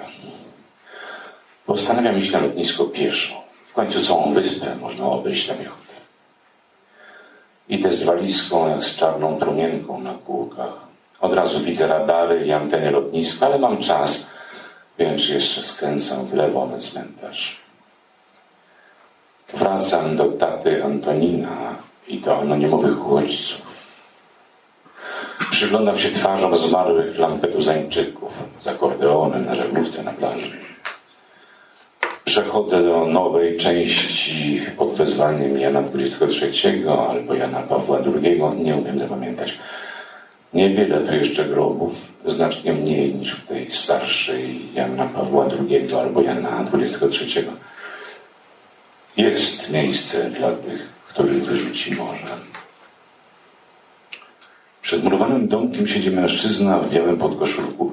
Postanawiam 1.67 2.19
iść 2.19 2.33
na 2.33 2.41
lotnisko 2.41 2.85
pieszo. 2.85 3.43
W 3.67 3.73
końcu 3.73 4.03
całą 4.03 4.33
wyspę 4.33 4.77
można 4.77 5.05
obejść 5.05 5.49
piechotę. 5.49 5.95
Idę 7.69 7.93
z 7.93 8.05
walizką, 8.05 8.69
jak 8.69 8.85
z 8.85 8.97
czarną 8.97 9.39
trumienką 9.39 10.01
na 10.01 10.15
kółkach. 10.15 10.75
Od 11.21 11.33
razu 11.33 11.61
widzę 11.61 11.87
radary 11.87 12.47
i 12.47 12.53
anteny 12.53 12.91
lotniska, 12.91 13.47
ale 13.47 13.59
mam 13.59 13.79
czas, 13.79 14.27
więc 14.99 15.29
jeszcze 15.29 15.63
skręcam 15.63 16.27
w 16.27 16.35
lewo 16.35 16.67
na 16.67 16.79
cmentarz. 16.79 17.61
Wracam 19.55 20.17
do 20.17 20.25
taty 20.25 20.85
Antonina 20.85 21.77
i 22.09 22.19
do 22.19 22.39
anonimowych 22.39 23.07
uchodźców. 23.07 23.72
Przyglądam 25.51 25.99
się 25.99 26.09
twarzom 26.09 26.57
zmarłych 26.57 27.19
lampeduzańczyków 27.19 28.33
z 28.61 28.67
akordeonem 28.67 29.47
na 29.47 29.55
żaglówce 29.55 30.03
na 30.03 30.13
plaży. 30.13 30.57
Przechodzę 32.25 32.83
do 32.83 33.07
nowej 33.07 33.59
części 33.59 34.61
pod 34.77 34.95
wezwaniem 34.95 35.59
Jana 35.59 35.83
XXIII 35.95 36.89
albo 36.89 37.35
Jana 37.35 37.61
Pawła 37.61 37.99
II. 37.99 38.43
Nie 38.65 38.77
umiem 38.77 38.99
zapamiętać. 38.99 39.59
Niewiele 40.55 41.01
tu 41.01 41.15
jeszcze 41.15 41.45
grobów, 41.45 42.13
znacznie 42.27 42.73
mniej 42.73 43.15
niż 43.15 43.33
w 43.33 43.47
tej 43.47 43.71
starszej 43.71 44.75
Jana 44.75 45.07
Pawła 45.07 45.47
II 45.47 45.95
albo 45.95 46.23
Jana 46.23 46.67
XXIII. 46.75 47.45
Jest 49.17 49.73
miejsce 49.73 50.31
dla 50.31 50.53
tych, 50.53 50.89
których 51.09 51.45
wyrzuci 51.45 51.95
morze. 51.95 52.52
Przed 54.93 55.05
murowanym 55.05 55.49
domkiem 55.49 55.89
siedzi 55.89 56.11
mężczyzna 56.11 56.79
w 56.79 56.91
białym 56.91 57.17
podkoszulku. 57.17 57.93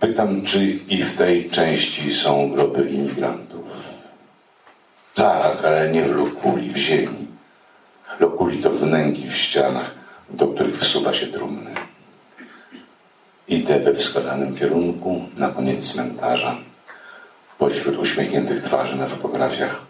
Pytam, 0.00 0.44
czy 0.44 0.64
i 0.64 1.02
w 1.02 1.16
tej 1.16 1.50
części 1.50 2.14
są 2.14 2.50
groby 2.50 2.90
imigrantów. 2.90 3.64
Tak, 5.14 5.64
ale 5.64 5.90
nie 5.90 6.02
w 6.02 6.16
lokuli, 6.16 6.70
w 6.70 6.76
ziemi. 6.76 7.26
Lokuli 8.18 8.58
to 8.58 8.70
wnęki 8.70 9.28
w 9.28 9.36
ścianach, 9.36 9.94
do 10.30 10.46
których 10.46 10.78
wsuwa 10.78 11.12
się 11.12 11.26
trumny. 11.26 11.70
Idę 13.48 13.80
we 13.80 13.94
wskazanym 13.94 14.56
kierunku, 14.56 15.24
na 15.36 15.48
koniec 15.48 15.92
cmentarza, 15.92 16.56
pośród 17.58 17.98
uśmiechniętych 17.98 18.62
twarzy 18.62 18.96
na 18.96 19.06
fotografiach, 19.06 19.80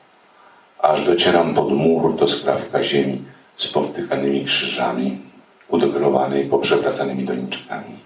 aż 0.79 1.05
docieram 1.05 1.55
pod 1.55 1.73
mur 1.73 2.16
do 2.16 2.29
skrawka 2.29 2.85
ziemi 2.85 3.23
z 3.57 3.69
powtykanymi 3.69 4.45
krzyżami, 4.45 5.30
udekorowanej 5.70 6.48
poprzewracanymi 6.48 7.24
doniczkami. 7.24 7.98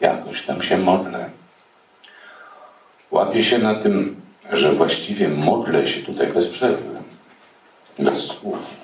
Jakoś 0.00 0.46
tam 0.46 0.62
się 0.62 0.78
modlę. 0.78 1.30
Łapię 3.10 3.44
się 3.44 3.58
na 3.58 3.74
tym, 3.74 4.20
że 4.52 4.72
właściwie 4.72 5.28
modlę 5.28 5.86
się 5.86 6.02
tutaj 6.02 6.26
bez 6.26 6.48
przerwy, 6.48 6.98
bez 7.98 8.26
słów, 8.26 8.76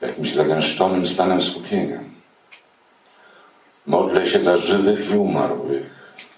jakimś 0.00 0.34
zagęszczonym 0.34 1.06
stanem 1.06 1.42
skupienia. 1.42 2.00
Modlę 3.86 4.26
się 4.26 4.40
za 4.40 4.56
żywych 4.56 5.10
i 5.10 5.16
umarłych, 5.16 5.82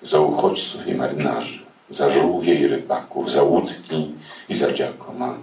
za 0.03 0.21
uchodźców 0.21 0.87
i 0.87 0.95
marynarzy, 0.95 1.59
za 1.91 2.11
żółwie 2.11 2.55
i 2.55 2.67
rybaków, 2.67 3.31
za 3.31 3.43
łódki 3.43 4.11
i 4.49 4.55
za 4.55 4.73
dziakoma, 4.73 5.35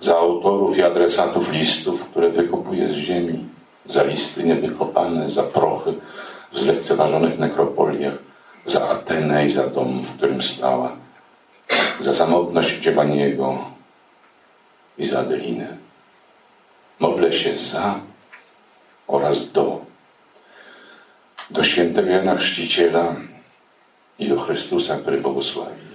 za 0.00 0.18
autorów 0.18 0.78
i 0.78 0.82
adresatów 0.82 1.52
listów, 1.52 2.10
które 2.10 2.30
wykopuję 2.30 2.88
z 2.88 2.92
ziemi, 2.92 3.49
za 3.86 4.02
listy 4.02 4.44
niewykopane, 4.44 5.30
za 5.30 5.42
prochy 5.42 5.94
w 6.52 6.58
zlekceważonych 6.58 7.38
nekropoliach, 7.38 8.14
za 8.66 8.88
Atenę 8.88 9.46
i 9.46 9.50
za 9.50 9.66
dom, 9.66 10.02
w 10.04 10.16
którym 10.16 10.42
stała, 10.42 10.96
za 12.00 12.14
samotność 12.14 12.80
Giovanniego 12.80 13.58
i 14.98 15.06
za 15.06 15.20
Adelinę. 15.20 15.76
Modlę 17.00 17.32
się 17.32 17.56
za 17.56 18.00
oraz 19.06 19.52
do. 19.52 19.80
Do 21.50 21.64
świętego 21.64 22.10
Jana 22.10 22.36
Chrzciciela 22.36 23.16
i 24.18 24.28
do 24.28 24.40
Chrystusa, 24.40 24.96
który 24.96 25.18
błogosławi. 25.18 25.90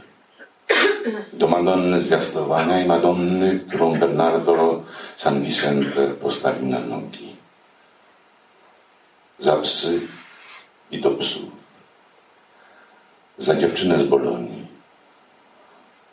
Do 1.33 1.47
Madonny 1.47 2.01
Zwiastowania 2.01 2.79
i 2.79 2.87
Madonny, 2.87 3.59
którą 3.59 3.99
Bernardo 3.99 4.83
San 5.15 5.41
Vicente 5.41 6.07
postawił 6.07 6.67
na 6.67 6.79
nogi. 6.79 7.24
Za 9.39 9.57
psy 9.57 10.07
i 10.91 11.01
do 11.01 11.11
psów. 11.11 11.55
za 13.37 13.55
dziewczynę 13.55 13.99
z 13.99 14.07
Bolonii. 14.07 14.67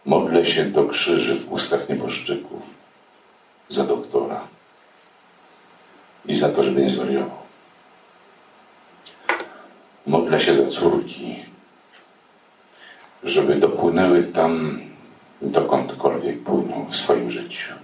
Modlę 0.04 0.46
się 0.46 0.64
do 0.64 0.85
krzyży 0.85 1.35
w 1.35 1.52
ustach 1.52 1.88
nieboszczyków 1.88 2.62
za 3.68 3.85
doktora 3.85 4.48
i 6.26 6.35
za 6.35 6.48
to, 6.48 6.62
żeby 6.62 6.82
nie 6.82 6.90
zwariował. 6.90 7.42
Modlę 10.06 10.40
się 10.40 10.54
za 10.54 10.66
córki, 10.66 11.44
żeby 13.22 13.54
dopłynęły 13.54 14.22
tam, 14.22 14.80
dokądkolwiek 15.42 16.42
płyną 16.42 16.87
w 16.90 16.96
swoim 16.96 17.30
życiu. 17.30 17.74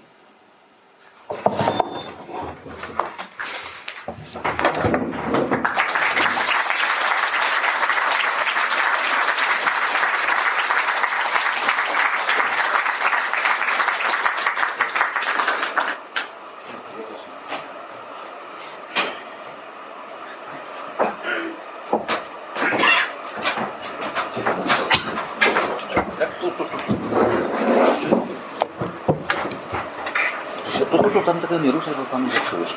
Nie 31.63 31.71
ruszaj, 31.71 31.95
bo 31.95 32.05
Pan 32.05 32.29
zepsujesz. 32.31 32.77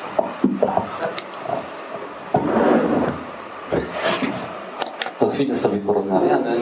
To 5.20 5.30
chwilę 5.30 5.56
sobie 5.56 5.78
porozmawiamy, 5.78 6.58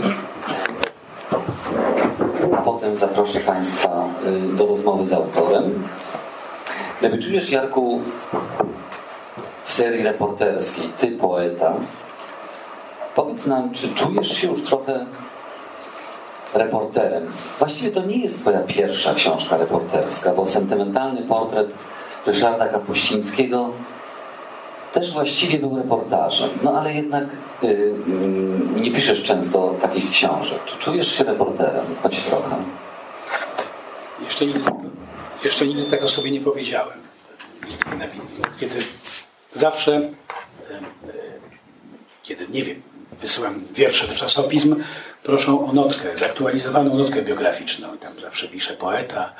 a 2.58 2.62
potem 2.62 2.96
zaproszę 2.96 3.40
Państwa 3.40 4.06
y, 4.28 4.56
do 4.56 4.66
rozmowy 4.66 5.06
z 5.06 5.14
autorem. 5.14 5.88
Debiutujesz, 7.02 7.52
Jarku, 7.52 8.02
w 9.66 9.74
serii 9.74 10.04
reporterskiej 10.04 10.90
Ty 10.98 11.08
poeta. 11.08 11.74
Powiedz 13.16 13.46
nam, 13.46 13.72
czy 13.72 13.96
czujesz 13.96 14.38
się 14.38 14.48
już 14.48 14.64
trochę 14.64 15.06
reporterem? 16.54 17.28
Właściwie 17.60 17.92
to 17.92 18.06
nie 18.06 18.18
jest 18.18 18.42
Twoja 18.42 18.60
pierwsza 18.60 19.14
książka 19.14 19.58
reporterska, 19.58 20.34
bo 20.34 20.48
sentymentalny 20.48 21.22
portret 21.22 21.70
Ryszarda 22.26 22.68
Kapuścińskiego 22.68 23.74
też 24.94 25.14
właściwie 25.14 25.60
był 25.60 25.78
reportażem, 25.78 26.50
no 26.64 26.80
ale 26.80 26.94
jednak 26.94 27.26
yy, 27.62 27.94
nie 28.76 28.92
piszesz 28.92 29.24
często 29.24 29.76
takich 29.82 30.12
książek. 30.12 30.60
Czy 30.66 30.78
czujesz 30.78 31.18
się 31.18 31.24
reporterem? 31.24 31.86
Choć 32.04 32.24
trochę. 32.24 32.56
Jeszcze 34.24 34.46
nigdy, 34.46 34.72
jeszcze 35.44 35.68
nigdy 35.68 35.84
tego 35.84 36.08
sobie 36.08 36.32
nie 36.32 36.42
powiedziałem. 36.42 36.98
Kiedy 38.60 38.84
zawsze, 39.54 39.96
e, 39.96 40.00
e, 40.00 40.82
kiedy 42.24 42.48
nie 42.48 42.64
wiem, 42.64 42.82
wysyłam 43.20 43.64
wiersze 43.74 44.08
do 44.08 44.14
czasopism, 44.14 44.84
proszą 45.24 45.70
o 45.70 45.74
notkę, 45.74 46.18
zaktualizowaną 46.18 46.98
notkę 46.98 47.22
biograficzną. 47.22 47.96
I 47.96 47.98
tam 47.98 48.20
zawsze 48.20 48.48
piszę 48.48 48.74
poeta, 48.74 49.34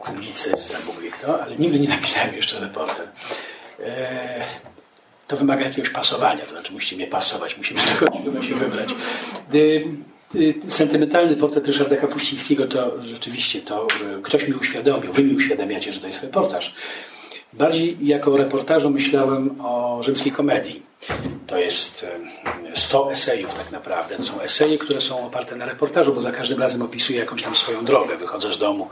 publicysta, 0.00 0.78
Bóg 0.86 1.00
wie 1.00 1.10
kto, 1.10 1.42
ale 1.42 1.56
nigdy 1.56 1.80
nie 1.80 1.88
napisałem 1.88 2.34
jeszcze 2.34 2.60
reporter. 2.60 3.08
E, 3.84 4.44
to 5.28 5.36
wymaga 5.36 5.64
jakiegoś 5.64 5.90
pasowania, 5.90 6.44
to 6.44 6.50
znaczy 6.50 6.72
musicie 6.72 6.96
mnie 6.96 7.06
pasować, 7.06 7.56
musimy 7.56 7.80
czegoś 7.98 8.48
się 8.48 8.54
wybrać. 8.54 8.88
Sentymentalny 10.68 11.36
portret 11.36 11.66
Ryszarda 11.66 11.96
Kapuścińskiego 11.96 12.66
to 12.66 13.02
rzeczywiście 13.02 13.60
to 13.60 13.86
e, 14.18 14.22
ktoś 14.22 14.48
mi 14.48 14.54
uświadomił, 14.54 15.12
wy 15.12 15.22
mi 15.22 15.36
uświadamiacie, 15.36 15.92
że 15.92 16.00
to 16.00 16.06
jest 16.06 16.22
reportaż. 16.22 16.74
Bardziej 17.52 17.96
jako 18.00 18.36
reportażu 18.36 18.90
myślałem 18.90 19.60
o 19.60 20.02
rzymskiej 20.02 20.32
komedii. 20.32 20.82
To 21.46 21.58
jest 21.58 22.06
100 22.74 23.12
esejów 23.12 23.54
tak 23.54 23.72
naprawdę. 23.72 24.16
To 24.16 24.24
są 24.24 24.40
eseje, 24.40 24.78
które 24.78 25.00
są 25.00 25.26
oparte 25.26 25.56
na 25.56 25.66
reportażu, 25.66 26.14
bo 26.14 26.20
za 26.20 26.32
każdym 26.32 26.60
razem 26.60 26.82
opisuję 26.82 27.18
jakąś 27.18 27.42
tam 27.42 27.56
swoją 27.56 27.84
drogę. 27.84 28.16
Wychodzę 28.16 28.52
z 28.52 28.58
domu, 28.58 28.88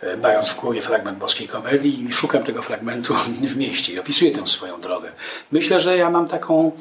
e, 0.00 0.16
mając 0.16 0.48
w 0.48 0.60
głowie 0.60 0.82
fragment 0.82 1.18
boskiej 1.18 1.48
komedii 1.48 2.04
i 2.04 2.12
szukam 2.12 2.42
tego 2.42 2.62
fragmentu 2.62 3.14
w 3.52 3.56
mieście 3.56 3.92
i 3.92 3.98
opisuję 3.98 4.32
tę 4.32 4.46
swoją 4.46 4.80
drogę. 4.80 5.12
Myślę, 5.52 5.80
że 5.80 5.96
ja 5.96 6.10
mam 6.10 6.28
taką, 6.28 6.72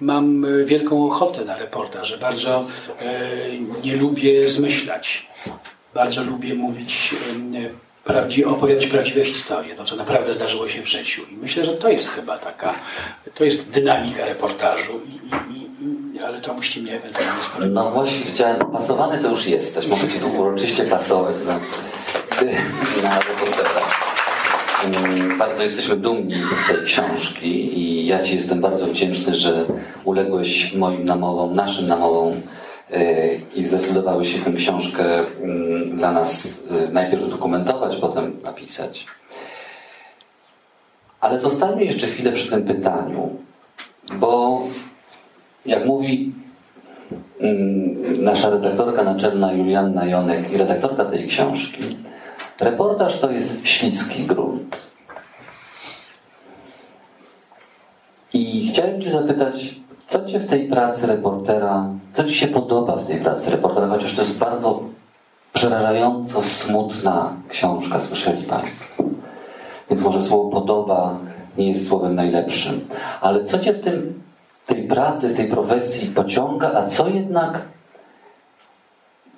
mam 0.00 0.44
e, 0.44 0.64
wielką 0.64 1.06
ochotę 1.06 1.44
na 1.44 1.58
reportaż, 1.58 2.08
że 2.08 2.18
bardzo 2.18 2.66
e, 3.00 3.20
nie 3.84 3.96
lubię 3.96 4.48
zmyślać. 4.48 5.26
Bardzo 5.94 6.22
lubię 6.22 6.54
mówić 6.54 7.14
opowiadać 8.46 8.86
prawdziwe 8.86 9.24
historie, 9.24 9.74
to 9.74 9.84
co 9.84 9.96
naprawdę 9.96 10.32
zdarzyło 10.32 10.68
się 10.68 10.82
w 10.82 10.88
życiu. 10.88 11.22
I 11.30 11.36
myślę, 11.36 11.64
że 11.64 11.72
to 11.72 11.88
jest 11.88 12.08
chyba 12.08 12.38
taka, 12.38 12.74
to 13.34 13.44
jest 13.44 13.70
dynamika 13.70 14.24
reportażu, 14.24 15.00
i, 15.06 15.10
i, 15.54 16.16
i, 16.16 16.20
ale 16.20 16.40
to 16.40 16.54
musicie 16.54 16.80
mnie 16.80 16.96
ewentualnie 16.96 17.42
skorygować. 17.42 17.84
No 17.84 17.90
właśnie 17.90 18.26
chciałem, 18.32 18.58
pasowany 18.72 19.18
to 19.18 19.30
już 19.30 19.46
jesteś, 19.46 19.86
mogę 19.86 20.08
Ci 20.08 20.20
tu 20.20 20.28
uroczyście 20.40 20.84
pasować 20.84 21.36
na, 21.46 21.54
na 23.08 23.18
reportera. 23.18 23.80
Mm, 24.84 25.38
bardzo 25.38 25.62
jesteśmy 25.62 25.96
dumni 25.96 26.42
z 26.64 26.68
tej 26.68 26.86
książki 26.86 27.78
i 27.78 28.06
ja 28.06 28.22
Ci 28.22 28.34
jestem 28.34 28.60
bardzo 28.60 28.86
wdzięczny, 28.86 29.38
że 29.38 29.64
uległeś 30.04 30.74
moim 30.74 31.04
namowom, 31.04 31.54
naszym 31.54 31.88
namowom 31.88 32.40
i 33.54 33.64
zdecydowały 33.64 34.24
się 34.24 34.38
tę 34.38 34.52
książkę 34.52 35.04
mm, 35.42 35.96
dla 35.96 36.12
nas 36.12 36.62
y, 36.88 36.92
najpierw 36.92 37.26
zdokumentować, 37.26 37.96
potem 37.96 38.40
napisać. 38.42 39.06
Ale 41.20 41.40
zostańmy 41.40 41.84
jeszcze 41.84 42.06
chwilę 42.06 42.32
przy 42.32 42.50
tym 42.50 42.64
pytaniu, 42.64 43.36
bo 44.14 44.62
jak 45.66 45.86
mówi 45.86 46.32
mm, 47.40 48.24
nasza 48.24 48.50
redaktorka 48.50 49.04
naczelna 49.04 49.52
Julianna 49.52 50.06
Jonek 50.06 50.52
i 50.52 50.56
redaktorka 50.56 51.04
tej 51.04 51.28
książki, 51.28 51.96
reportaż 52.60 53.20
to 53.20 53.30
jest 53.30 53.66
śliski 53.66 54.22
grunt. 54.22 54.76
I 58.32 58.68
chciałem 58.72 59.02
Cię 59.02 59.10
zapytać, 59.10 59.80
co 60.10 60.24
Cię 60.24 60.38
w 60.38 60.46
tej 60.46 60.68
pracy 60.68 61.06
reportera, 61.06 61.86
co 62.14 62.24
Ci 62.24 62.34
się 62.34 62.46
podoba 62.46 62.96
w 62.96 63.06
tej 63.06 63.16
pracy 63.16 63.50
reportera, 63.50 63.86
chociaż 63.86 64.14
to 64.14 64.22
jest 64.22 64.38
bardzo 64.38 64.82
przerażająco 65.52 66.42
smutna 66.42 67.32
książka, 67.48 68.00
słyszeli 68.00 68.42
Państwo. 68.42 69.04
Więc 69.90 70.02
może 70.02 70.22
słowo 70.22 70.50
podoba 70.50 71.18
nie 71.58 71.68
jest 71.68 71.88
słowem 71.88 72.14
najlepszym. 72.14 72.88
Ale 73.20 73.44
co 73.44 73.58
Cię 73.58 73.72
w 73.72 73.80
tym, 73.80 74.22
tej 74.66 74.88
pracy, 74.88 75.28
w 75.28 75.36
tej 75.36 75.48
profesji 75.48 76.08
pociąga, 76.08 76.72
a 76.74 76.86
co 76.86 77.08
jednak 77.08 77.62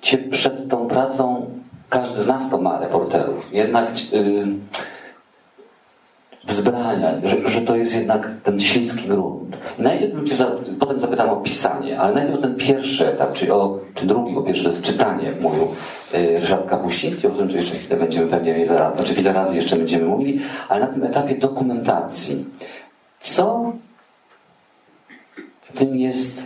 Cię 0.01 0.17
przed 0.17 0.69
tą 0.69 0.87
pracą, 0.87 1.49
każdy 1.89 2.21
z 2.21 2.27
nas 2.27 2.49
to 2.49 2.57
ma 2.57 2.79
reporterów, 2.79 3.45
jednak 3.51 4.11
yy, 4.11 4.45
wzbrania, 6.43 7.11
że, 7.23 7.49
że 7.49 7.61
to 7.61 7.75
jest 7.75 7.95
jednak 7.95 8.29
ten 8.43 8.59
śliski 8.59 9.07
grunt. 9.07 9.55
I 9.79 9.81
najpierw 9.81 10.13
bym 10.13 10.27
cię 10.27 10.35
za, 10.35 10.51
potem 10.79 10.99
zapytam 10.99 11.29
o 11.29 11.35
pisanie, 11.35 11.99
ale 11.99 12.13
najpierw 12.13 12.41
ten 12.41 12.55
pierwszy 12.55 13.07
etap, 13.07 13.33
czy, 13.33 13.53
o, 13.53 13.79
czy 13.95 14.05
drugi, 14.05 14.33
bo 14.33 14.41
pierwszy 14.41 14.63
to 14.63 14.69
jest 14.69 14.81
czytanie, 14.81 15.33
mówił 15.41 15.67
y, 16.13 16.39
Ryszard 16.39 16.69
Kapuściński, 16.69 17.27
o 17.27 17.29
którym 17.29 17.49
tu 17.49 17.55
jeszcze 17.55 17.75
chwilę 17.75 17.97
będziemy 17.97 18.27
pewnie 18.27 18.53
wiele 18.53 18.77
razy, 18.77 18.95
znaczy 18.95 19.13
wiele 19.13 19.33
razy 19.33 19.55
jeszcze 19.55 19.75
będziemy 19.75 20.05
mówili, 20.05 20.41
ale 20.69 20.81
na 20.81 20.87
tym 20.87 21.03
etapie 21.03 21.35
dokumentacji. 21.35 22.45
Co 23.19 23.73
w 25.63 25.77
tym 25.77 25.97
jest 25.97 26.41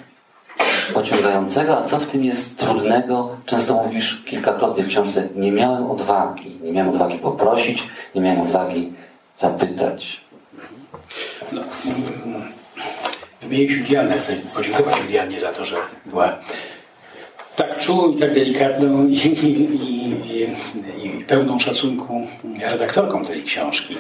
pociągającego, 0.94 1.78
a 1.78 1.84
co 1.84 2.00
w 2.00 2.08
tym 2.08 2.24
jest 2.24 2.60
trudnego? 2.60 3.38
Często 3.46 3.84
mówisz 3.84 4.24
kilkakrotnie 4.24 4.84
w 4.84 4.88
książce, 4.88 5.28
nie 5.36 5.52
miałem 5.52 5.92
odwagi, 5.92 6.58
nie 6.62 6.74
miałem 6.74 6.94
odwagi 6.94 7.18
poprosić, 7.18 7.84
nie 8.16 8.22
miałem 8.22 8.42
odwagi 8.42 8.94
zapytać. 9.38 10.22
No, 11.52 11.62
wymienić 13.42 13.72
Julianę, 13.72 14.20
chcę 14.20 14.36
podziękować 14.56 14.96
Julianie 15.04 15.40
za 15.40 15.54
to, 15.54 15.66
że 15.66 15.76
była 16.06 16.40
tak 17.56 17.80
czułą 17.80 18.12
i 18.12 18.20
tak 18.20 18.34
delikatną 18.34 19.08
i, 19.08 19.14
i, 19.14 19.62
i, 19.90 20.44
i, 21.06 21.24
pełną 21.28 21.60
szacunku 21.60 22.28
redaktorką 22.62 23.26
tej 23.26 23.44
książki. 23.44 23.98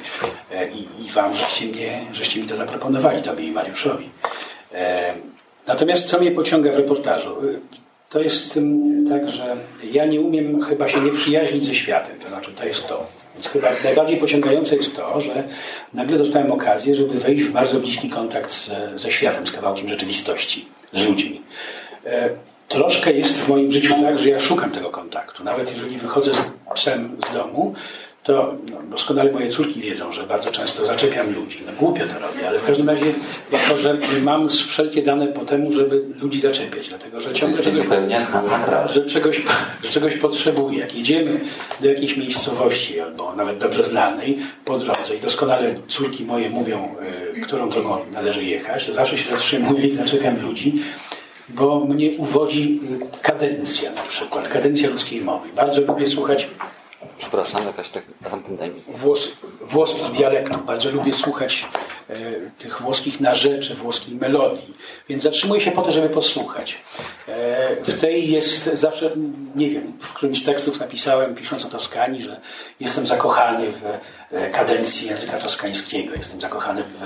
E, 0.52 0.68
I, 0.70 1.10
wam, 1.14 1.36
żeście, 1.36 1.66
mnie, 1.66 2.02
żeście 2.14 2.42
mi 2.42 2.48
to 2.48 2.56
zaproponowali, 2.56 3.22
tobie 3.22 3.44
i 3.44 3.52
Mariuszowi. 3.52 4.10
E, 4.74 5.14
natomiast 5.68 6.08
co 6.08 6.20
mnie 6.20 6.32
pociąga 6.32 6.72
w 6.72 6.76
reportażu? 6.76 7.36
To 8.10 8.22
jest 8.22 8.60
tak, 9.10 9.30
że 9.30 9.56
ja 9.84 10.06
nie 10.06 10.22
umiem 10.22 10.62
chyba 10.62 10.88
się 10.88 11.02
nie 11.02 11.12
przyjaźnić 11.12 11.66
ze 11.66 11.76
światem. 11.76 12.20
To 12.20 12.30
znaczy, 12.30 12.52
to 12.54 12.66
jest 12.66 12.88
to. 12.88 13.08
Więc 13.38 13.48
chyba 13.48 13.70
najbardziej 13.84 14.18
pociągające 14.18 14.76
jest 14.76 14.96
to, 14.96 15.22
że 15.22 15.44
nagle 15.94 16.18
dostałem 16.18 16.52
okazję, 16.52 16.96
żeby 16.96 17.20
wejść 17.20 17.44
w 17.44 17.52
bardzo 17.52 17.80
bliski 17.80 18.10
kontakt 18.10 18.52
z, 18.52 18.70
ze 18.96 19.12
światem, 19.12 19.48
z 19.48 19.52
kawałkiem 19.52 19.88
rzeczywistości, 19.88 20.66
z 20.94 21.02
ludźmi. 21.02 21.42
E, 22.06 22.30
troszkę 22.68 23.12
jest 23.12 23.42
w 23.42 23.50
moim 23.50 23.72
życiu 23.72 23.94
tak, 24.04 24.20
że 24.20 24.30
ja 24.30 24.40
szukam 24.40 24.72
tego 24.72 24.90
kontaktu. 24.90 25.44
Nawet 25.44 25.72
jeżeli 25.72 25.98
wychodzę 25.98 26.32
z 26.34 26.42
psem 26.74 27.18
z 27.30 27.34
domu, 27.34 27.74
to 28.28 28.54
no, 28.72 28.78
doskonale 28.90 29.32
moje 29.32 29.50
córki 29.50 29.82
wiedzą, 29.82 30.12
że 30.12 30.24
bardzo 30.24 30.52
często 30.52 30.86
zaczepiam 30.86 31.34
ludzi. 31.34 31.64
No 31.66 31.72
głupio 31.80 32.04
to 32.08 32.20
robię, 32.20 32.48
ale 32.48 32.60
w 32.60 32.66
każdym 32.66 32.90
razie 32.90 33.14
jako, 33.52 33.78
że 33.78 33.98
mam 34.22 34.50
wszelkie 34.50 35.04
dane 35.04 35.28
po 35.28 35.46
temu, 35.46 35.72
żeby 35.72 36.04
ludzi 36.22 36.40
zaczepiać, 36.40 36.90
dlatego 36.90 37.22
że 37.22 37.34
ciągle 37.34 37.64
czegoś, 37.64 37.86
że 38.94 39.06
czegoś, 39.06 39.42
że 39.84 39.90
czegoś 39.90 40.18
potrzebuję. 40.18 40.80
Jak 40.80 40.96
jedziemy 40.96 41.40
do 41.82 41.90
jakiejś 41.90 42.18
miejscowości 42.18 43.00
albo 43.00 43.36
nawet 43.36 43.58
dobrze 43.58 43.84
znanej 43.84 44.38
po 44.66 44.80
drodze 44.80 45.16
i 45.16 45.20
doskonale 45.20 45.76
córki 45.88 46.26
moje 46.26 46.50
mówią, 46.50 46.96
y, 47.38 47.42
którą 47.42 47.70
drogą 47.70 47.98
należy 48.12 48.44
jechać, 48.44 48.86
to 48.86 48.94
zawsze 48.94 49.18
się 49.18 49.32
zatrzymuję 49.32 49.88
i 49.88 49.92
zaczepiam 49.92 50.42
ludzi, 50.42 50.84
bo 51.50 51.80
mnie 51.80 52.12
uwodzi 52.18 52.80
y, 53.18 53.22
kadencja 53.22 53.92
na 53.92 54.02
przykład, 54.02 54.48
kadencja 54.48 54.90
ludzkiej 54.90 55.22
mowy. 55.22 55.50
Bardzo 55.56 55.82
lubię 55.82 56.08
słuchać 56.08 56.48
Przepraszam, 57.18 57.66
jakaś 57.66 57.90
tak 57.90 58.04
tamten 58.30 58.58
Włos, 58.88 59.32
włoskich 59.62 60.12
dialektów. 60.12 60.66
Bardzo 60.66 60.92
lubię 60.92 61.14
słuchać 61.14 61.66
e, 62.10 62.16
tych 62.58 62.82
włoskich 62.82 63.20
narzeczy, 63.20 63.76
włoskiej 63.76 64.16
melodii. 64.16 64.74
Więc 65.10 65.24
zatrzymuję 65.24 65.62
się 65.62 65.72
po 65.72 65.82
to, 65.82 65.92
żeby 65.92 66.10
posłuchać. 66.10 66.78
E, 67.28 67.76
w 67.84 68.00
tej 68.00 68.32
jest 68.32 68.66
zawsze, 68.74 69.12
nie 69.56 69.70
wiem, 69.70 69.94
w 70.00 70.14
którymś 70.14 70.42
z 70.42 70.46
tekstów 70.46 70.80
napisałem, 70.80 71.36
pisząc 71.36 71.66
o 71.66 71.70
Toskanii, 71.70 72.22
że 72.22 72.42
jestem 72.80 73.08
zakochany 73.08 73.72
w 73.72 73.84
e, 74.34 74.50
kadencji 74.50 75.08
języka 75.08 75.38
toskańskiego. 75.38 76.14
Jestem 76.16 76.42
zakochany 76.42 76.84
w 76.84 77.04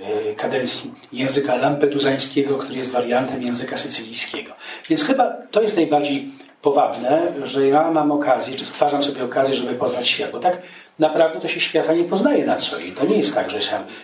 e, 0.00 0.34
kadencji 0.34 0.94
języka 1.12 1.56
lampeduzańskiego, 1.56 2.58
który 2.58 2.78
jest 2.78 2.90
wariantem 2.90 3.42
języka 3.42 3.76
sycylijskiego. 3.76 4.52
Więc 4.88 5.04
chyba 5.04 5.36
to 5.50 5.62
jest 5.62 5.76
najbardziej 5.76 6.30
powabne, 6.62 7.32
że 7.42 7.66
ja 7.68 7.90
mam 7.90 8.12
okazję, 8.12 8.56
czy 8.56 8.66
stwarzam 8.66 9.02
sobie 9.02 9.24
okazję, 9.24 9.54
żeby 9.54 9.74
poznać 9.74 10.08
świat, 10.08 10.30
bo 10.30 10.38
tak 10.38 10.58
naprawdę 10.98 11.40
to 11.40 11.48
się 11.48 11.60
świata 11.60 11.92
nie 11.92 12.04
poznaje 12.04 12.46
na 12.46 12.56
co 12.56 12.80
dzień. 12.80 12.94
To 12.94 13.06
nie 13.06 13.16
jest 13.16 13.34
tak, 13.34 13.50
że 13.50 13.58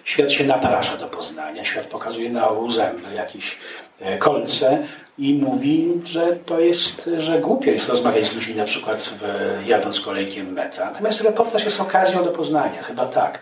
świat 0.05 0.33
się 0.33 0.45
naprasza 0.45 0.97
do 0.97 1.07
poznania, 1.07 1.65
świat 1.65 1.85
pokazuje 1.85 2.31
na 2.31 2.49
obu 2.49 2.71
zęby 2.71 3.15
jakieś 3.15 3.59
e, 4.01 4.19
kolce 4.19 4.87
i 5.19 5.35
mówi, 5.35 5.93
że 6.05 6.27
to 6.47 6.61
jest, 6.61 7.11
że 7.19 7.41
głupio 7.41 7.71
jest 7.71 7.89
rozmawiać 7.89 8.25
z 8.25 8.35
ludźmi 8.35 8.55
na 8.55 8.65
przykład 8.65 9.01
w, 9.03 9.23
jadąc 9.67 10.01
kolejkiem 10.01 10.53
meta. 10.53 10.85
Natomiast 10.85 11.21
reportaż 11.21 11.65
jest 11.65 11.81
okazją 11.81 12.25
do 12.25 12.31
poznania, 12.31 12.83
chyba 12.83 13.07
tak. 13.07 13.39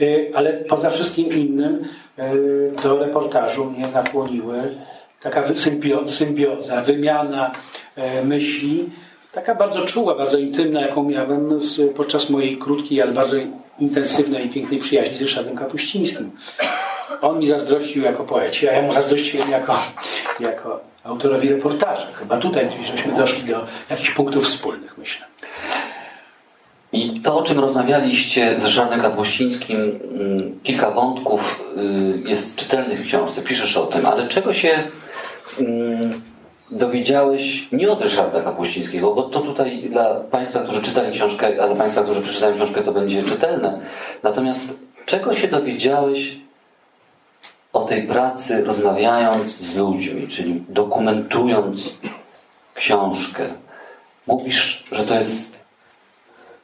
E, 0.00 0.04
ale 0.36 0.52
poza 0.52 0.90
wszystkim 0.90 1.32
innym 1.32 1.88
e, 2.16 2.32
do 2.82 2.98
reportażu 2.98 3.64
mnie 3.64 3.88
nakłoniły 3.88 4.74
taka 5.20 5.42
symbioza, 6.06 6.80
wymiana 6.80 7.52
myśli, 8.24 8.90
taka 9.32 9.54
bardzo 9.54 9.84
czuła, 9.84 10.14
bardzo 10.14 10.38
intymna, 10.38 10.80
jaką 10.80 11.04
miałem 11.04 11.60
z, 11.60 11.94
podczas 11.96 12.30
mojej 12.30 12.58
krótkiej, 12.58 13.02
ale 13.02 13.12
bardzo 13.12 13.36
intensywnej 13.78 14.46
i 14.46 14.48
pięknej 14.48 14.80
przyjaźni 14.80 15.16
z 15.16 15.22
Ryszardem 15.22 15.56
Kapuścińskim. 15.56 16.30
On 17.22 17.38
mi 17.38 17.46
zazdrościł 17.46 18.02
jako 18.02 18.24
poecie, 18.24 18.70
a 18.70 18.74
ja 18.74 18.82
mu 18.82 18.92
zazdrościłem 18.92 19.50
jako, 19.50 19.78
jako 20.40 20.80
autorowi 21.04 21.48
reportaży. 21.48 22.06
Chyba 22.12 22.36
tutaj 22.36 22.68
żeśmy 22.84 23.12
doszli 23.12 23.44
do 23.44 23.66
jakichś 23.90 24.10
punktów 24.10 24.44
wspólnych, 24.44 24.98
myślę. 24.98 25.26
I 26.92 27.20
to, 27.20 27.38
o 27.38 27.42
czym 27.42 27.58
rozmawialiście 27.58 28.60
z 28.60 28.64
Ryszardem 28.64 29.00
Kapuścińskim, 29.00 29.76
mm, 29.78 30.60
kilka 30.62 30.90
wątków 30.90 31.64
y, 32.26 32.30
jest 32.30 32.56
czytelnych 32.56 33.00
w 33.00 33.06
książce, 33.06 33.42
piszesz 33.42 33.76
o 33.76 33.86
tym, 33.86 34.06
ale 34.06 34.28
czego 34.28 34.54
się 34.54 34.84
Mm, 35.60 36.20
dowiedziałeś 36.74 37.68
nie 37.72 37.90
od 37.90 38.02
Ryszarda 38.02 38.42
Kapuścińskiego, 38.42 39.14
bo 39.14 39.22
to 39.22 39.40
tutaj 39.40 39.82
dla 39.82 40.20
Państwa, 40.20 40.60
którzy 40.60 40.82
czytali 40.82 41.12
książkę, 41.12 41.62
a 41.62 41.66
dla 41.66 41.76
Państwa, 41.76 42.02
którzy 42.02 42.22
przeczytali 42.22 42.56
książkę, 42.56 42.82
to 42.82 42.92
będzie 42.92 43.22
czytelne. 43.22 43.80
Natomiast 44.22 44.78
czego 45.06 45.34
się 45.34 45.48
dowiedziałeś 45.48 46.36
o 47.72 47.80
tej 47.80 48.02
pracy, 48.02 48.64
rozmawiając 48.64 49.58
z 49.58 49.76
ludźmi, 49.76 50.28
czyli 50.28 50.64
dokumentując 50.68 51.92
książkę? 52.74 53.42
Mówisz, 54.26 54.84
że 54.92 55.04
to 55.04 55.14
jest 55.14 55.54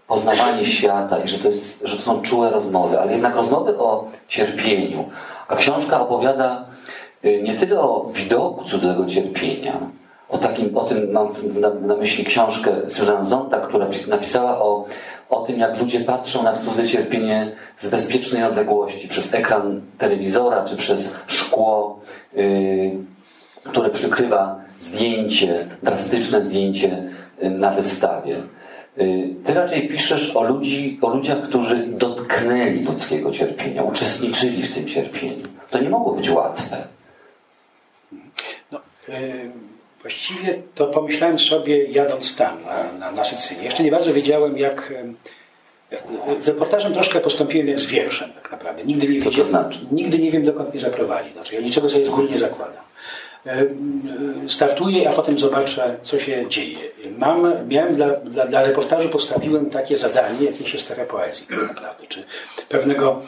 poznawanie 0.06 0.64
świata 0.64 1.18
i 1.18 1.28
że 1.28 1.38
to, 1.38 1.48
jest, 1.48 1.80
że 1.84 1.96
to 1.96 2.02
są 2.02 2.22
czułe 2.22 2.50
rozmowy, 2.50 3.00
ale 3.00 3.12
jednak 3.12 3.34
rozmowy 3.34 3.78
o 3.78 4.08
cierpieniu. 4.28 5.10
A 5.48 5.56
książka 5.56 6.00
opowiada 6.00 6.69
nie 7.42 7.54
tyle 7.54 7.80
o 7.80 8.10
widoku 8.14 8.64
cudzego 8.64 9.06
cierpienia, 9.06 9.72
o, 10.28 10.38
takim, 10.38 10.78
o 10.78 10.84
tym 10.84 11.12
mam 11.12 11.28
na, 11.60 11.70
na 11.70 11.96
myśli 11.96 12.24
książkę 12.24 12.70
Susan 12.88 13.24
Zonta, 13.24 13.60
która 13.60 13.86
napisała 14.08 14.58
o, 14.58 14.84
o 15.30 15.40
tym, 15.40 15.60
jak 15.60 15.80
ludzie 15.80 16.00
patrzą 16.00 16.42
na 16.42 16.58
cudze 16.58 16.88
cierpienie 16.88 17.52
z 17.78 17.88
bezpiecznej 17.88 18.44
odległości, 18.44 19.08
przez 19.08 19.34
ekran 19.34 19.80
telewizora 19.98 20.64
czy 20.64 20.76
przez 20.76 21.16
szkło, 21.26 22.00
yy, 22.34 22.90
które 23.64 23.90
przykrywa 23.90 24.60
zdjęcie, 24.80 25.66
drastyczne 25.82 26.42
zdjęcie 26.42 27.02
y, 27.42 27.50
na 27.50 27.70
wystawie. 27.70 28.42
Y, 28.98 29.34
ty 29.44 29.54
raczej 29.54 29.88
piszesz 29.88 30.36
o, 30.36 30.42
ludzi, 30.42 30.98
o 31.02 31.08
ludziach, 31.08 31.42
którzy 31.42 31.86
dotknęli 31.86 32.84
ludzkiego 32.84 33.30
cierpienia, 33.30 33.82
uczestniczyli 33.82 34.62
w 34.62 34.74
tym 34.74 34.86
cierpieniu. 34.86 35.42
To 35.70 35.78
nie 35.78 35.90
mogło 35.90 36.12
być 36.12 36.30
łatwe. 36.30 36.76
Właściwie 40.02 40.62
to 40.74 40.86
pomyślałem 40.86 41.38
sobie, 41.38 41.84
jadąc 41.84 42.36
tam, 42.36 42.62
na, 42.64 42.92
na, 42.92 43.12
na 43.12 43.24
Sycylię. 43.24 43.64
Jeszcze 43.64 43.82
nie 43.82 43.90
bardzo 43.90 44.12
wiedziałem, 44.12 44.58
jak. 44.58 44.92
Z 46.40 46.48
reportażem 46.48 46.92
troszkę 46.92 47.20
postąpiłem 47.20 47.68
jak 47.68 47.80
z 47.80 47.86
wierszem, 47.86 48.30
tak 48.42 48.52
naprawdę. 48.52 48.84
Nigdy 48.84 49.08
nie, 49.08 49.20
wiedziałem, 49.20 49.50
znaczy? 49.50 49.78
nigdy 49.92 50.18
nie 50.18 50.30
wiem, 50.30 50.44
dokąd 50.44 50.70
mnie 50.70 50.80
zaprowadzi. 50.80 51.32
Znaczy, 51.32 51.54
ja 51.54 51.60
niczego 51.60 51.88
sobie 51.88 52.06
z 52.06 52.08
góry 52.08 52.30
nie 52.30 52.38
zakładam. 52.38 52.84
Startuję, 54.48 55.08
a 55.08 55.12
potem 55.12 55.38
zobaczę, 55.38 55.96
co 56.02 56.18
się 56.18 56.48
dzieje. 56.48 56.78
Mam, 57.18 57.68
miałem 57.68 57.94
dla, 57.94 58.08
dla, 58.08 58.46
dla 58.46 58.62
reportażu 58.62 59.08
postawiłem 59.08 59.70
takie 59.70 59.96
zadanie, 59.96 60.46
jakie 60.46 60.66
się 60.66 60.78
stawia 60.78 61.04
poezji, 61.04 61.46
tak 61.46 61.68
naprawdę, 61.68 62.06
czy 62.06 62.24
pewnego 62.68 63.22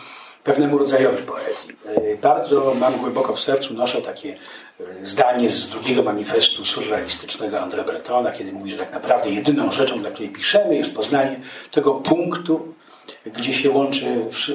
pewnemu 0.45 0.79
rodzajowi 0.79 1.23
poezji. 1.23 1.77
Bardzo 2.23 2.75
mam 2.75 2.99
głęboko 2.99 3.35
w 3.35 3.41
sercu, 3.41 3.75
noszę 3.75 4.03
takie 4.03 4.37
zdanie 5.03 5.51
z 5.51 5.69
drugiego 5.69 6.03
manifestu 6.03 6.65
surrealistycznego 6.65 7.57
André 7.57 7.85
Bretona, 7.85 8.33
kiedy 8.33 8.53
mówi, 8.53 8.71
że 8.71 8.77
tak 8.77 8.93
naprawdę 8.93 9.31
jedyną 9.31 9.73
rzeczą, 9.73 10.01
dla 10.01 10.11
której 10.11 10.31
piszemy, 10.31 10.75
jest 10.75 10.97
poznanie 10.97 11.41
tego 11.71 11.95
punktu, 11.95 12.75
gdzie 13.27 13.55
się 13.55 13.71
łączy 13.71 14.07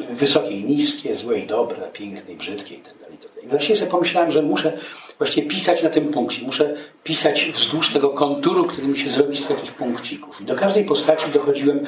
wysokie 0.09 0.51
i 0.59 0.65
niskie, 0.65 1.15
złe 1.15 1.39
i 1.39 1.47
dobre, 1.47 1.77
piękne 1.93 2.33
i 2.33 2.35
brzydkie 2.35 2.75
itd. 2.75 2.99
Tak 2.99 3.11
itd. 3.11 3.33
Tak 3.35 3.43
I 3.43 3.47
właśnie 3.47 3.75
sobie 3.75 3.91
pomyślałem, 3.91 4.31
że 4.31 4.41
muszę 4.41 4.77
właściwie 5.17 5.47
pisać 5.47 5.83
na 5.83 5.89
tym 5.89 6.07
punkcie. 6.07 6.41
Muszę 6.45 6.75
pisać 7.03 7.45
wzdłuż 7.45 7.93
tego 7.93 8.09
konturu, 8.09 8.65
który 8.65 8.87
mi 8.87 8.97
się 8.97 9.09
zrobi 9.09 9.37
z 9.37 9.47
takich 9.47 9.71
punkcików. 9.73 10.41
I 10.41 10.45
do 10.45 10.55
każdej 10.55 10.85
postaci 10.85 11.25
dochodziłem 11.33 11.85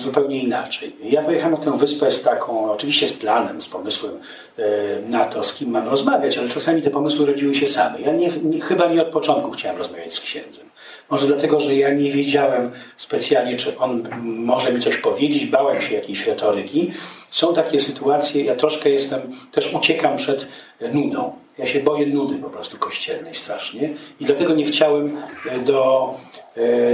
zupełnie 0.00 0.42
inaczej. 0.42 0.96
Ja 1.02 1.22
pojechałem 1.22 1.52
na 1.52 1.64
tę 1.64 1.78
wyspę 1.78 2.10
z 2.10 2.22
taką, 2.22 2.70
oczywiście 2.72 3.06
z 3.06 3.12
planem, 3.12 3.60
z 3.60 3.68
pomysłem 3.68 4.12
e, 4.58 4.62
na 5.10 5.24
to, 5.24 5.42
z 5.42 5.54
kim 5.54 5.70
mam 5.70 5.88
rozmawiać, 5.88 6.38
ale 6.38 6.48
czasami 6.48 6.82
te 6.82 6.90
pomysły 6.90 7.26
rodziły 7.26 7.54
się 7.54 7.66
same. 7.66 8.00
Ja 8.00 8.12
nie, 8.12 8.28
nie, 8.28 8.60
chyba 8.60 8.86
nie 8.86 9.02
od 9.02 9.08
początku 9.08 9.50
chciałem 9.50 9.78
rozmawiać 9.78 10.14
z 10.14 10.20
księdzem. 10.20 10.68
Może 11.10 11.26
dlatego, 11.26 11.60
że 11.60 11.74
ja 11.74 11.94
nie 11.94 12.10
wiedziałem 12.10 12.70
specjalnie, 12.96 13.56
czy 13.56 13.78
on 13.78 14.08
może 14.22 14.72
mi 14.72 14.80
coś 14.80 14.96
powiedzieć, 14.96 15.46
bałem 15.46 15.82
się 15.82 15.94
jakiejś 15.94 16.26
retoryki. 16.26 16.92
Są 17.30 17.54
takie 17.54 17.80
sytuacje, 17.80 18.44
ja 18.44 18.54
troszkę 18.54 18.90
jestem, 18.90 19.20
też 19.52 19.74
uciekam 19.74 20.16
przed 20.16 20.46
nudą. 20.92 21.32
Ja 21.58 21.66
się 21.66 21.80
boję 21.80 22.06
nudy 22.06 22.34
po 22.38 22.50
prostu 22.50 22.78
kościelnej 22.78 23.34
strasznie 23.34 23.94
i 24.20 24.24
dlatego 24.24 24.54
nie 24.54 24.64
chciałem 24.64 25.16
do 25.64 26.14
E, 26.14 26.27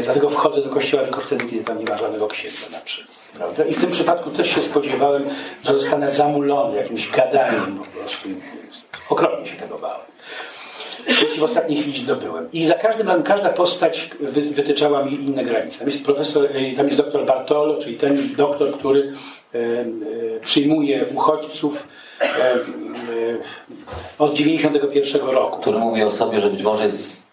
dlatego 0.05 0.31
wchodzę 0.31 0.63
do 0.63 0.69
kościoła 0.69 1.03
tylko 1.03 1.21
wtedy, 1.21 1.45
kiedy 1.45 1.65
tam 1.65 1.79
nie 1.79 1.85
ma 1.85 1.97
żadnego 1.97 2.27
księdza 2.27 2.67
na 2.73 2.79
przykład. 2.79 3.15
Prawda? 3.37 3.65
I 3.65 3.75
w 3.75 3.81
tym 3.81 3.91
przypadku 3.91 4.31
też 4.31 4.55
się 4.55 4.63
spodziewałem, 4.63 5.25
że 5.65 5.75
zostanę 5.75 6.09
zamulony 6.09 6.77
jakimś 6.77 7.11
gadaniem 7.11 7.79
po 7.79 7.99
prostu. 7.99 8.29
Okropnie 9.11 9.47
się 9.47 9.57
tego 9.57 9.79
bałem. 9.79 10.07
Więc 11.07 11.37
w 11.37 11.43
ostatniej 11.43 11.83
chwili 11.83 11.99
zdobyłem. 11.99 12.53
I 12.53 12.67
za 12.67 12.75
każdym 12.75 13.09
razem 13.09 13.23
każda 13.23 13.51
postać 13.51 14.11
wytyczała 14.53 15.05
mi 15.05 15.15
inne 15.15 15.45
granice. 15.45 15.79
Tam 15.79 15.89
jest 15.89 16.05
profesor, 16.05 16.47
e, 16.47 16.77
tam 16.77 16.87
jest 16.87 16.99
doktor 16.99 17.27
Bartolo, 17.27 17.77
czyli 17.77 17.97
ten 17.97 18.35
doktor, 18.37 18.79
który 18.79 19.13
e, 19.55 19.61
przyjmuje 20.41 21.05
uchodźców 21.15 21.89
od 24.19 24.35
91 24.35 25.29
roku. 25.29 25.61
Który 25.61 25.79
mówi 25.79 26.03
o 26.03 26.11
sobie, 26.11 26.41
że 26.41 26.51
być 26.51 26.63
może 26.63 26.85
jest 26.85 27.24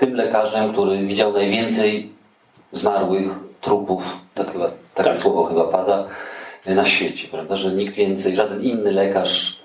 tym 0.00 0.14
lekarzem, 0.14 0.72
który 0.72 0.98
widział 0.98 1.32
najwięcej 1.32 2.12
zmarłych 2.72 3.28
trupów, 3.60 4.02
tak 4.34 4.52
chyba, 4.52 4.70
takie 4.94 5.10
tak. 5.10 5.18
słowo 5.18 5.44
chyba 5.44 5.64
pada, 5.64 6.04
na 6.66 6.84
świecie, 6.84 7.28
prawda? 7.28 7.56
Że 7.56 7.72
nikt 7.72 7.94
więcej, 7.94 8.36
żaden 8.36 8.62
inny 8.62 8.92
lekarz 8.92 9.59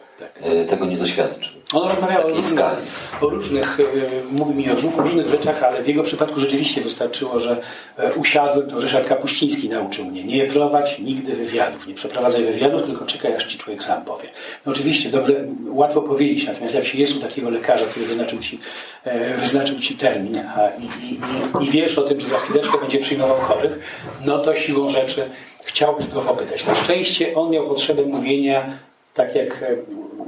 tego 0.69 0.85
nie 0.85 0.97
doświadczył. 0.97 1.53
On 1.73 1.87
rozmawiał 1.89 2.25
o 2.25 2.27
różnych, 2.29 2.45
skali. 2.47 2.77
o 3.21 3.29
różnych, 3.29 3.79
e, 3.79 3.83
mówi 4.31 4.53
mi 4.55 4.71
o 4.71 4.75
róż- 4.75 4.97
różnych 4.97 5.27
rzeczach, 5.27 5.63
ale 5.63 5.83
w 5.83 5.87
jego 5.87 6.03
przypadku 6.03 6.39
rzeczywiście 6.39 6.81
wystarczyło, 6.81 7.39
że 7.39 7.61
e, 7.97 8.13
usiadłem, 8.13 8.69
to 8.69 8.79
Ryszard 8.79 9.07
Kapuściński 9.07 9.69
nauczył 9.69 10.05
mnie. 10.05 10.23
Nie 10.23 10.45
prowadź 10.45 10.99
nigdy 10.99 11.33
wywiadów, 11.33 11.87
nie 11.87 11.93
przeprowadzaj 11.93 12.43
wywiadów, 12.43 12.83
tylko 12.83 13.05
czekaj, 13.05 13.35
aż 13.35 13.45
ci 13.45 13.57
człowiek 13.57 13.83
sam 13.83 14.05
powie. 14.05 14.29
No 14.65 14.71
oczywiście, 14.71 15.09
dobre, 15.09 15.33
łatwo 15.67 16.01
powiedzieć, 16.01 16.47
natomiast 16.47 16.75
jak 16.75 16.85
się 16.85 16.97
jest 16.97 17.15
u 17.17 17.19
takiego 17.19 17.49
lekarza, 17.49 17.85
który 17.85 18.05
wyznaczył 18.05 18.39
ci, 18.39 18.59
e, 19.03 19.37
wyznaczył 19.37 19.79
ci 19.79 19.95
termin 19.95 20.37
a, 20.37 20.67
i, 20.79 20.83
i, 20.83 21.13
i, 21.13 21.67
i 21.67 21.69
wiesz 21.71 21.97
o 21.97 22.01
tym, 22.01 22.19
że 22.19 22.27
za 22.27 22.37
chwileczkę 22.37 22.77
będzie 22.81 22.99
przyjmował 22.99 23.37
chorych, 23.37 23.79
no 24.25 24.37
to 24.39 24.55
siłą 24.55 24.89
rzeczy 24.89 25.29
chciałbyś 25.63 26.07
go 26.07 26.21
popytać. 26.21 26.65
Na 26.65 26.75
szczęście 26.75 27.35
on 27.35 27.51
miał 27.51 27.67
potrzebę 27.67 28.01
mówienia 28.03 28.77
tak 29.15 29.35
jak 29.35 29.63
e, 29.63 29.75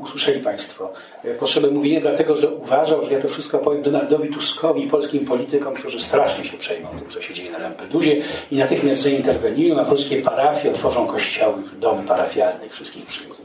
usłyszeli 0.02 0.40
Państwo, 0.40 0.94
e, 1.24 1.34
potrzebę 1.34 1.72
mówienia, 1.72 2.02
dlatego 2.02 2.36
że 2.36 2.50
uważał, 2.50 3.04
że 3.04 3.14
ja 3.14 3.22
to 3.22 3.28
wszystko 3.28 3.58
powiem 3.58 3.84
Donaldowi 3.84 4.30
Tuskowi 4.30 4.84
i 4.84 4.88
polskim 4.88 5.26
politykom, 5.26 5.74
którzy 5.74 6.02
strasznie 6.02 6.44
się 6.44 6.58
przejmą 6.58 6.90
tym, 6.90 7.10
co 7.10 7.22
się 7.22 7.34
dzieje 7.34 7.52
na 7.52 7.58
Lampedusie 7.58 8.16
i 8.52 8.58
natychmiast 8.58 9.02
zainterweniują, 9.02 9.80
a 9.80 9.86
polskie 9.86 10.22
parafie 10.22 10.70
otworzą 10.70 11.08
kościoły, 11.08 11.64
domy 11.80 12.08
parafialne 12.08 12.66
i 12.66 12.70
wszystkich 12.70 13.06
przyjmą, 13.06 13.36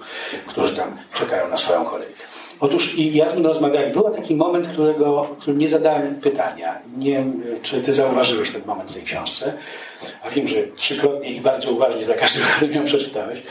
którzy 0.47 0.77
tam 0.77 0.97
czekają 1.15 1.49
na 1.49 1.57
swoją 1.57 1.85
kolejkę. 1.85 2.32
Otóż 2.63 2.99
i 2.99 3.17
ja 3.17 3.29
z 3.29 3.37
nim 3.37 3.47
rozmawiałem. 3.47 3.93
Był 3.93 4.11
taki 4.11 4.35
moment, 4.35 4.69
którego, 4.69 5.37
którym 5.39 5.59
nie 5.59 5.69
zadałem 5.69 6.15
pytania. 6.15 6.79
Nie 6.97 7.11
wiem, 7.11 7.43
czy 7.63 7.83
ty 7.83 7.93
zauważyłeś 7.93 8.51
ten 8.51 8.63
moment 8.67 8.91
w 8.91 8.95
tej 8.95 9.03
książce, 9.03 9.53
a 10.23 10.31
wiem, 10.31 10.49
że 10.49 10.57
trzykrotnie 10.77 11.33
i 11.33 11.41
bardzo 11.41 11.73
uważnie 11.73 12.05
za 12.05 12.15
każdym 12.15 12.45
razem 12.55 12.73
ją 12.73 12.85
przeczytałeś. 12.85 13.43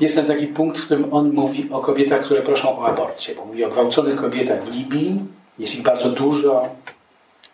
Jest 0.00 0.16
tam 0.16 0.24
taki 0.24 0.46
punkt, 0.46 0.78
w 0.78 0.84
którym 0.84 1.14
on 1.14 1.32
mówi 1.32 1.68
o 1.70 1.80
kobietach, 1.80 2.22
które 2.22 2.42
proszą 2.42 2.78
o 2.78 2.86
aborcję, 2.86 3.34
bo 3.34 3.44
mówi 3.44 3.64
o 3.64 3.68
gwałconych 3.68 4.16
kobietach 4.16 4.64
w 4.64 4.74
Libii. 4.74 5.20
Jest 5.58 5.74
ich 5.74 5.82
bardzo 5.82 6.08
dużo, 6.08 6.68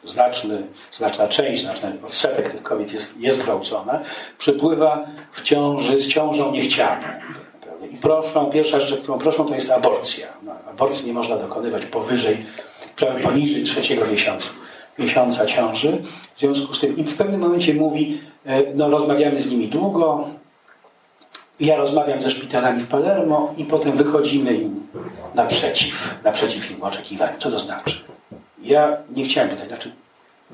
znaczny, 0.05 0.62
znaczna 0.92 1.29
część, 1.29 1.62
znaczny 1.62 1.92
odsetek 2.07 2.53
tych 2.53 2.62
kobiet 2.62 2.92
jest, 2.92 3.21
jest 3.21 3.42
gwałcona, 3.42 4.01
przepływa 4.38 5.07
w 5.33 5.42
ciąży 5.42 6.01
z 6.01 6.09
ciążą 6.09 6.53
niechcianą. 6.53 7.03
Proszą, 8.01 8.47
pierwsza 8.47 8.81
rzecz, 8.81 9.01
którą 9.01 9.19
proszą, 9.19 9.45
to 9.45 9.55
jest 9.55 9.71
aborcja. 9.71 10.27
No, 10.43 10.53
aborcji 10.71 11.07
nie 11.07 11.13
można 11.13 11.37
dokonywać 11.37 11.87
powyżej, 11.87 12.45
poniżej 13.23 13.65
trzeciego 13.65 14.07
miesiąca, 14.07 14.49
miesiąca 14.99 15.47
ciąży. 15.47 16.03
W 16.37 16.41
związku 16.41 16.75
z 16.75 16.81
tym 16.81 16.97
i 16.97 17.05
w 17.05 17.17
pewnym 17.17 17.41
momencie 17.41 17.75
mówi, 17.75 18.21
e, 18.47 18.75
no 18.75 18.91
rozmawiamy 18.91 19.41
z 19.41 19.51
nimi 19.51 19.69
długo, 19.69 20.29
ja 21.61 21.77
rozmawiam 21.77 22.23
ze 22.23 22.31
szpitalami 22.31 22.81
w 22.81 22.89
Palermo 22.89 23.55
i 23.57 23.65
potem 23.65 23.97
wychodzimy 23.97 24.55
im 24.55 24.87
naprzeciw, 25.35 26.19
naprzeciw 26.25 26.71
im 26.71 26.83
oczekiwaniom. 26.83 27.41
Co 27.41 27.51
to 27.51 27.59
znaczy? 27.59 28.01
Ja 28.63 28.97
nie 29.17 29.25
chciałem 29.25 29.51
pytać, 29.51 29.69
znaczy 29.69 29.93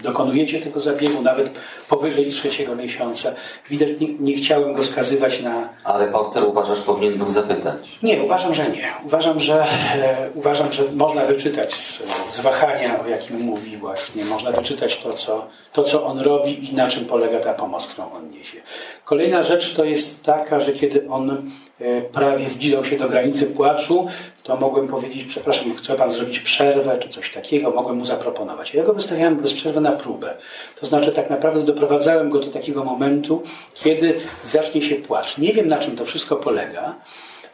dokonujecie 0.02 0.60
tego 0.60 0.80
zabiegu 0.80 1.22
nawet 1.22 1.50
powyżej 1.88 2.30
trzeciego 2.30 2.74
miesiąca. 2.74 3.34
Widać, 3.70 3.88
nie, 4.00 4.08
nie 4.18 4.34
chciałem 4.36 4.74
go 4.74 4.82
skazywać 4.82 5.42
na... 5.42 5.68
A 5.84 5.98
reporter 5.98 6.44
uważasz 6.44 6.80
powinien 6.80 7.18
był 7.18 7.32
zapytać. 7.32 7.98
Nie, 8.02 8.22
uważam, 8.22 8.54
że 8.54 8.68
nie. 8.68 8.92
Uważam, 9.06 9.40
że, 9.40 9.66
e, 9.94 10.30
uważam, 10.34 10.72
że 10.72 10.82
można 10.92 11.24
wyczytać 11.24 11.74
z, 11.74 12.02
z 12.30 12.40
wahania, 12.40 13.00
o 13.04 13.08
jakim 13.08 13.40
mówi 13.40 13.76
właśnie, 13.76 14.24
można 14.24 14.50
wyczytać 14.50 14.96
to 14.96 15.12
co, 15.12 15.46
to, 15.72 15.82
co 15.82 16.06
on 16.06 16.18
robi 16.18 16.70
i 16.70 16.74
na 16.74 16.88
czym 16.88 17.04
polega 17.04 17.40
ta 17.40 17.54
pomoc, 17.54 17.86
którą 17.86 18.12
on 18.12 18.28
niesie. 18.30 18.58
Kolejna 19.04 19.42
rzecz 19.42 19.74
to 19.74 19.84
jest 19.84 20.24
taka, 20.24 20.60
że 20.60 20.72
kiedy 20.72 21.08
on 21.08 21.50
e, 21.80 22.02
prawie 22.02 22.48
zbliżał 22.48 22.84
się 22.84 22.98
do 22.98 23.08
granicy 23.08 23.46
płaczu, 23.46 24.06
to 24.44 24.56
mogłem 24.56 24.86
powiedzieć, 24.86 25.24
przepraszam, 25.24 25.76
chce 25.76 25.94
pan 25.94 26.10
zrobić 26.10 26.40
przerwę, 26.40 26.98
czy 26.98 27.08
coś 27.08 27.32
takiego, 27.32 27.70
mogłem 27.70 27.96
mu 27.96 28.04
zaproponować. 28.04 28.74
Ja 28.74 28.82
go 28.82 28.94
wystawiałem 28.94 29.36
bez 29.36 29.54
przerwy 29.54 29.80
na 29.80 29.92
próbę. 29.92 30.36
To 30.80 30.86
znaczy 30.86 31.12
tak 31.12 31.30
naprawdę 31.30 31.62
doprowadzałem 31.62 32.30
go 32.30 32.38
do 32.38 32.46
takiego 32.46 32.84
momentu, 32.84 33.42
kiedy 33.74 34.20
zacznie 34.44 34.82
się 34.82 34.94
płacz. 34.94 35.38
Nie 35.38 35.52
wiem, 35.52 35.68
na 35.68 35.78
czym 35.78 35.96
to 35.96 36.04
wszystko 36.04 36.36
polega, 36.36 36.94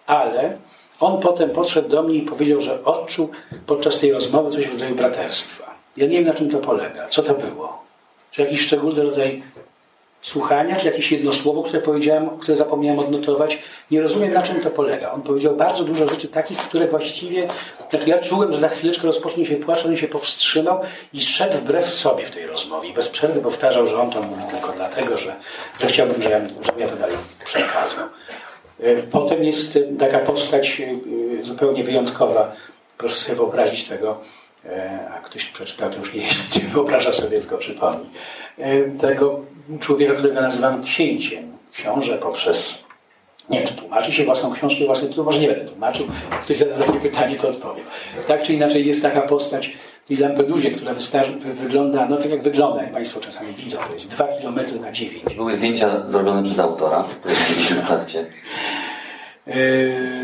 ale 0.06 0.56
on 1.00 1.20
potem 1.20 1.50
podszedł 1.50 1.88
do 1.88 2.02
mnie 2.02 2.14
i 2.14 2.22
powiedział, 2.22 2.60
że 2.60 2.84
odczuł 2.84 3.30
podczas 3.66 3.98
tej 3.98 4.12
rozmowy 4.12 4.50
coś 4.50 4.66
w 4.66 4.72
rodzaju 4.72 4.94
braterstwa. 4.94 5.74
Ja 5.96 6.06
nie 6.06 6.16
wiem, 6.16 6.24
na 6.24 6.34
czym 6.34 6.50
to 6.50 6.58
polega. 6.58 7.08
Co 7.08 7.22
to 7.22 7.34
było? 7.34 7.82
Czy 8.30 8.42
jakiś 8.42 8.60
szczególny 8.60 9.02
rodzaj 9.02 9.42
słuchania, 10.22 10.76
czy 10.76 10.86
jakieś 10.86 11.12
jedno 11.12 11.32
słowo, 11.32 11.62
które 11.62 11.80
powiedziałem, 11.80 12.38
które 12.38 12.56
zapomniałem 12.56 12.98
odnotować. 12.98 13.58
Nie 13.90 14.02
rozumiem, 14.02 14.32
na 14.32 14.42
czym 14.42 14.60
to 14.60 14.70
polega. 14.70 15.12
On 15.12 15.22
powiedział 15.22 15.56
bardzo 15.56 15.84
dużo 15.84 16.08
rzeczy 16.08 16.28
takich, 16.28 16.58
które 16.58 16.88
właściwie, 16.88 17.46
znaczy 17.90 18.08
ja 18.08 18.18
czułem, 18.18 18.52
że 18.52 18.58
za 18.58 18.68
chwileczkę 18.68 19.06
rozpocznie 19.06 19.46
się 19.46 19.56
płacz, 19.56 19.86
on 19.86 19.96
się 19.96 20.08
powstrzymał 20.08 20.80
i 21.12 21.20
szedł 21.20 21.58
wbrew 21.58 21.90
sobie 21.94 22.26
w 22.26 22.30
tej 22.30 22.46
rozmowie. 22.46 22.92
Bez 22.92 23.08
przerwy 23.08 23.40
powtarzał, 23.40 23.86
że 23.86 24.00
on 24.00 24.10
to 24.10 24.22
mówi 24.22 24.42
tylko 24.50 24.72
dlatego, 24.72 25.18
że, 25.18 25.36
że 25.80 25.86
chciałbym, 25.86 26.22
że 26.22 26.30
ja, 26.30 26.40
żebym 26.60 26.80
ja 26.80 26.88
to 26.88 26.96
dalej 26.96 27.16
przekazał. 27.44 28.06
Y, 28.80 29.02
Potem 29.10 29.44
jest 29.44 29.76
y, 29.76 29.88
taka 29.98 30.18
postać 30.18 30.80
y, 31.40 31.44
zupełnie 31.44 31.84
wyjątkowa. 31.84 32.52
Proszę 32.98 33.16
sobie 33.16 33.36
wyobrazić 33.36 33.88
tego, 33.88 34.20
e, 34.64 35.08
a 35.14 35.20
ktoś 35.20 35.46
przeczytał, 35.46 35.90
to 35.90 35.96
już 35.96 36.14
nie, 36.14 36.22
nie 36.56 36.68
wyobraża 36.72 37.12
sobie, 37.12 37.40
tylko 37.40 37.58
przypomni. 37.58 38.10
E, 38.58 38.90
Tego 38.90 39.40
człowieka, 39.78 40.14
którego 40.14 40.40
nazywam 40.40 40.82
księciem. 40.82 41.50
Książę 41.72 42.18
poprzez 42.18 42.84
nie 43.50 43.58
wiem, 43.58 43.68
czy 43.68 43.74
tłumaczy 43.74 44.12
się 44.12 44.24
własną 44.24 44.52
książkę, 44.52 44.84
własny 44.86 45.08
tytuł, 45.08 45.24
może 45.24 45.38
nie 45.38 45.48
będę 45.48 45.64
tłumaczył. 45.64 46.06
Ktoś 46.42 46.56
zada 46.56 46.74
takie 46.74 47.00
pytanie, 47.00 47.36
to 47.36 47.48
odpowiem. 47.48 47.84
Tak 48.26 48.42
czy 48.42 48.54
inaczej 48.54 48.86
jest 48.86 49.02
taka 49.02 49.20
postać 49.20 49.72
w 50.04 50.08
tej 50.08 50.16
Lampedusie, 50.16 50.70
która 50.70 50.94
wygląda, 51.54 52.06
no 52.08 52.16
tak 52.16 52.30
jak 52.30 52.42
wygląda, 52.42 52.82
jak 52.82 52.92
Państwo 52.92 53.20
czasami 53.20 53.54
widzą, 53.54 53.78
to 53.88 53.94
jest 53.94 54.10
2 54.10 54.24
km 54.24 54.80
na 54.80 54.92
9. 54.92 55.34
Były 55.36 55.56
zdjęcia 55.56 56.08
zrobione 56.08 56.42
przez 56.42 56.58
autora, 56.58 57.04
które 57.20 57.34
widzieliśmy 57.34 57.76
w 57.82 57.86
trakcie. 57.86 58.26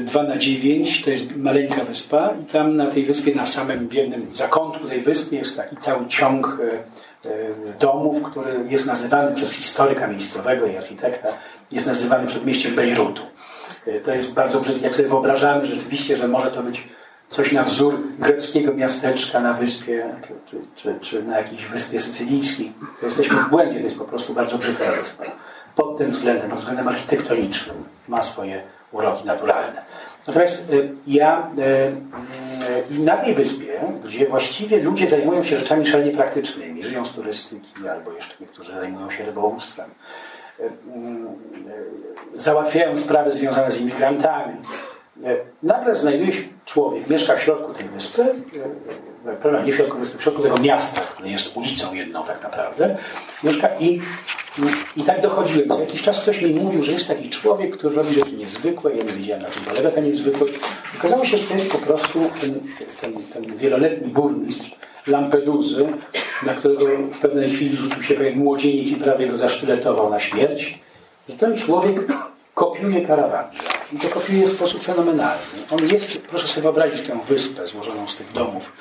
2 0.01 0.23
na 0.23 0.37
9 0.37 1.03
to 1.03 1.11
jest 1.11 1.37
maleńka 1.37 1.85
wyspa 1.85 2.35
i 2.43 2.45
tam 2.45 2.77
na 2.77 2.87
tej 2.87 3.05
wyspie, 3.05 3.35
na 3.35 3.47
samym 3.47 3.89
biednym 3.89 4.27
zakątku 4.33 4.89
tej 4.89 5.01
wyspy 5.01 5.37
jest 5.37 5.57
taki 5.57 5.77
cały 5.77 6.07
ciąg 6.07 6.59
e, 7.27 7.79
domów, 7.81 8.23
który 8.31 8.53
jest 8.69 8.87
nazywany 8.87 9.35
przez 9.37 9.53
historyka 9.53 10.07
miejscowego 10.07 10.67
i 10.67 10.77
architekta, 10.77 11.29
jest 11.71 11.87
nazywany 11.87 12.27
przedmieściem 12.27 12.75
Bejrutu. 12.75 13.23
E, 13.87 14.01
To 14.01 14.15
jest 14.15 14.35
bardzo 14.35 14.61
brzydkie. 14.61 14.85
Jak 14.85 14.95
sobie 14.97 15.09
wyobrażamy 15.09 15.65
rzeczywiście, 15.65 16.17
że 16.17 16.29
może 16.29 16.51
to 16.51 16.63
być 16.63 16.89
coś 17.29 17.53
na 17.53 17.63
wzór 17.63 17.99
greckiego 18.19 18.75
miasteczka 18.75 19.41
na 19.41 19.53
wyspie, 19.53 20.15
czy, 20.51 20.57
czy, 20.77 20.99
czy 21.01 21.23
na 21.23 21.39
jakiejś 21.39 21.67
wyspie 21.67 22.01
sycylijskiej, 22.01 22.73
to 23.01 23.07
jesteśmy 23.07 23.37
w 23.37 23.51
błędzie, 23.51 23.79
to 23.79 23.85
jest 23.85 23.99
po 23.99 24.05
prostu 24.05 24.35
bardzo 24.35 24.59
brzydka 24.59 24.93
wyspa. 24.93 25.25
Pod 25.77 25.99
tym 25.99 26.11
względem, 26.11 26.51
pod 26.51 26.59
względem 26.59 26.89
architektonicznym 26.89 27.85
ma 28.09 28.23
swoje 28.23 28.63
uroki 28.93 29.27
naturalne. 29.27 29.83
Natomiast 30.27 30.73
y, 30.73 30.89
ja 31.07 31.51
y, 31.59 31.63
y, 32.95 32.99
na 33.01 33.17
tej 33.17 33.35
wyspie, 33.35 33.81
gdzie 34.05 34.27
właściwie 34.27 34.83
ludzie 34.83 35.09
zajmują 35.09 35.43
się 35.43 35.59
rzeczami 35.59 35.87
szalenie 35.87 36.13
praktycznymi, 36.13 36.83
żyją 36.83 37.05
z 37.05 37.13
turystyki 37.13 37.89
albo 37.89 38.13
jeszcze 38.13 38.35
niektórzy 38.41 38.73
zajmują 38.73 39.11
się 39.11 39.25
rybołówstwem, 39.25 39.91
załatwiają 42.35 42.97
sprawy 42.97 43.33
związane 43.33 43.71
z 43.71 43.81
imigrantami. 43.81 44.57
Nagle 45.63 45.95
znajduje 45.95 46.33
się 46.33 46.43
człowiek, 46.65 47.09
mieszka 47.09 47.37
w 47.37 47.43
środku 47.43 47.75
tej 47.75 47.89
wyspy, 47.89 48.25
prawda, 49.43 49.63
nie 49.63 49.73
środku 49.73 49.99
w 50.19 50.23
środku 50.23 50.43
tego 50.43 50.59
miasta, 50.59 51.01
które 51.01 51.29
jest 51.29 51.57
ulicą 51.57 51.95
jedną 51.95 52.25
tak 52.25 52.43
naprawdę, 52.43 52.97
i 53.81 54.01
i 54.97 55.03
tak 55.03 55.21
dochodziłem. 55.21 55.69
Co 55.69 55.81
jakiś 55.81 56.03
czas 56.03 56.23
ktoś 56.23 56.43
mi 56.43 56.51
mówił, 56.51 56.83
że 56.83 56.93
jest 56.93 57.09
taki 57.09 57.29
człowiek, 57.29 57.77
który 57.77 57.97
robi 57.97 58.15
rzeczy 58.15 58.33
niezwykłe. 58.33 58.97
Ja 58.97 59.05
nie 59.05 59.13
wiedziałem, 59.13 59.43
na 59.43 59.51
czym 59.51 59.63
polega 59.63 59.91
ta 59.91 60.01
niezwykłość. 60.01 60.55
Okazało 60.99 61.25
się, 61.25 61.37
że 61.37 61.45
to 61.45 61.55
jest 61.55 61.73
po 61.73 61.79
prostu 61.79 62.31
ten, 62.41 62.61
ten, 63.01 63.13
ten 63.33 63.57
wieloletni 63.57 64.09
burmistrz 64.09 64.71
Lampeduzy, 65.07 65.87
na 66.43 66.55
którego 66.55 66.87
w 67.13 67.19
pewnej 67.19 67.51
chwili 67.51 67.77
rzucił 67.77 68.03
się 68.03 68.15
pewien 68.15 68.39
młodzieniec 68.39 68.91
i 68.91 68.97
prawie 68.97 69.27
go 69.27 69.37
zasztyletował 69.37 70.11
na 70.11 70.21
śmierć. 70.21 70.79
Że 71.29 71.37
ten 71.37 71.57
człowiek 71.57 72.07
kopiuje 72.55 73.07
Caravaggia. 73.07 73.61
I 73.93 73.99
to 73.99 74.09
kopiuje 74.09 74.47
w 74.47 74.53
sposób 74.53 74.83
fenomenalny. 74.83 75.43
On 75.71 75.89
jest, 75.93 76.19
proszę 76.19 76.49
sobie 76.49 76.63
wyobrazić 76.63 77.07
tę 77.07 77.19
wyspę 77.27 77.67
złożoną 77.67 78.09
z 78.09 78.17
tych 78.17 78.33
domów 78.33 78.73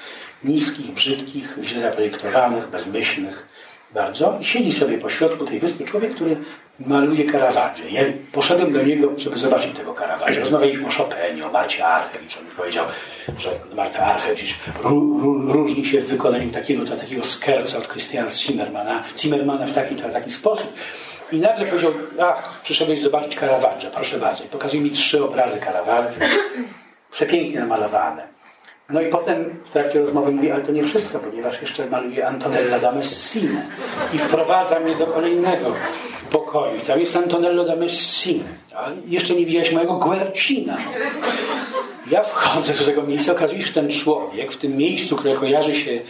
niskich, 0.46 0.92
brzydkich, 0.92 1.58
źle 1.64 1.80
zaprojektowanych, 1.82 2.68
bezmyślnych 2.68 3.48
bardzo 3.94 4.38
i 4.42 4.46
siedzi 4.46 4.72
sobie 4.74 4.98
po 4.98 5.10
środku 5.10 5.46
tej 5.46 5.60
wyspy 5.60 5.84
człowiek, 5.86 6.16
który 6.16 6.38
maluje 6.80 7.32
Caravaggia. 7.32 7.86
Ja 7.90 8.02
poszedłem 8.32 8.74
do 8.74 8.84
niego, 8.84 9.12
żeby 9.18 9.38
zobaczyć 9.38 9.78
tego 9.78 9.94
Caravaggia. 9.94 10.40
Rozmawialiśmy 10.40 10.88
o 10.88 10.90
Chopinie, 10.90 11.46
o 11.46 11.52
Marcie 11.52 11.86
Archewicz. 11.86 12.38
On 12.38 12.44
mi 12.46 12.52
powiedział, 12.52 12.86
że 13.38 13.50
Marta 13.76 14.00
Archewicz 14.00 14.56
ró- 14.84 15.22
ró- 15.24 15.52
różni 15.52 15.86
się 15.86 16.00
w 16.02 16.08
wykonaniu 16.08 16.52
takiego, 16.52 16.86
to 16.86 16.96
takiego 16.96 17.24
skerca 17.24 17.78
od 17.78 17.88
Christiana 17.88 18.32
Zimmermana, 18.32 19.04
Zimmermana 19.18 19.66
w 19.66 19.72
taki, 19.74 19.96
to 19.96 20.10
taki 20.10 20.32
sposób. 20.32 20.74
I 21.32 21.38
nagle 21.38 21.66
powiedział, 21.66 21.92
ach, 22.22 22.62
przyszedłeś 22.64 23.02
zobaczyć 23.02 23.36
Caravaggia, 23.36 23.90
proszę 23.90 24.18
bardzo. 24.18 24.44
I 24.44 24.48
pokazuje 24.48 24.84
mi 24.84 24.92
trzy 24.92 25.24
obrazy 25.24 25.60
Caravaggia 25.60 26.28
przepięknie 27.12 27.60
namalowane. 27.60 28.35
No 28.90 29.02
i 29.02 29.10
potem 29.10 29.60
w 29.64 29.70
trakcie 29.70 30.00
rozmowy 30.00 30.32
mówi, 30.32 30.52
ale 30.52 30.64
to 30.64 30.72
nie 30.72 30.84
wszystko, 30.84 31.20
ponieważ 31.20 31.62
jeszcze 31.62 31.86
maluje 31.86 32.28
Antonella 32.28 32.80
da 32.80 32.92
Messina 32.92 33.62
i 34.14 34.18
wprowadza 34.18 34.80
mnie 34.80 34.96
do 34.96 35.08
kolejnego 35.08 35.76
pokoju. 36.32 36.80
Tam 36.88 37.00
jest 37.00 37.16
Antonello 37.16 37.64
da 37.66 37.76
Messina. 37.76 38.46
A 38.76 38.90
jeszcze 39.08 39.36
nie 39.36 39.46
widziałeś 39.46 39.72
mojego 39.72 39.94
Guercina. 39.94 40.78
Ja 42.12 42.24
wchodzę 42.24 42.74
do 42.74 42.86
tego 42.86 43.04
miejsca, 43.04 43.32
okazuje 43.32 43.62
się, 43.62 43.68
że 43.68 43.74
ten 43.74 43.90
człowiek 43.90 44.52
w 44.52 44.58
tym 44.58 44.78
miejscu, 44.78 45.16
które 45.16 45.34
kojarzy 45.34 45.76
się 45.76 46.02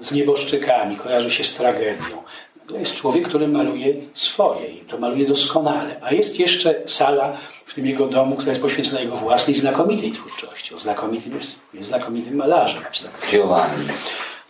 z 0.00 0.12
nieboszczykami, 0.12 0.96
kojarzy 0.96 1.30
się 1.30 1.44
z 1.44 1.54
tragedią, 1.54 2.22
to 2.68 2.76
jest 2.76 2.94
człowiek, 2.94 3.28
który 3.28 3.48
maluje 3.48 3.94
swoje 4.14 4.66
i 4.66 4.80
to 4.80 4.98
maluje 4.98 5.26
doskonale. 5.26 5.96
A 6.02 6.14
jest 6.14 6.38
jeszcze 6.38 6.82
sala 6.86 7.36
w 7.66 7.74
tym 7.74 7.86
jego 7.86 8.06
domu, 8.06 8.36
która 8.36 8.50
jest 8.50 8.62
poświęcona 8.62 9.00
jego 9.00 9.16
własnej 9.16 9.56
znakomitej 9.56 10.12
twórczości. 10.12 10.74
O 10.74 10.78
znakomitym 10.78 11.34
jest, 11.34 11.58
jest 11.74 11.88
znakomitym 11.88 12.36
malarzem 12.36 12.82
Giovanni. 13.30 13.86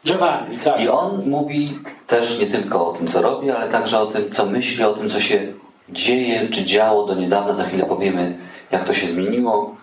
Giovanni, 0.06 0.58
tak. 0.58 0.80
I 0.80 0.88
on 0.88 1.30
mówi 1.30 1.78
też 2.06 2.38
nie 2.38 2.46
tylko 2.46 2.88
o 2.88 2.92
tym, 2.92 3.06
co 3.06 3.22
robi, 3.22 3.50
ale 3.50 3.68
także 3.68 4.00
o 4.00 4.06
tym, 4.06 4.30
co 4.30 4.46
myśli, 4.46 4.84
o 4.84 4.92
tym, 4.92 5.08
co 5.08 5.20
się 5.20 5.52
dzieje, 5.88 6.48
czy 6.48 6.64
działo 6.64 7.06
do 7.06 7.14
niedawna. 7.14 7.54
Za 7.54 7.64
chwilę 7.64 7.86
powiemy, 7.86 8.38
jak 8.70 8.84
to 8.84 8.94
się 8.94 9.06
zmieniło. 9.06 9.76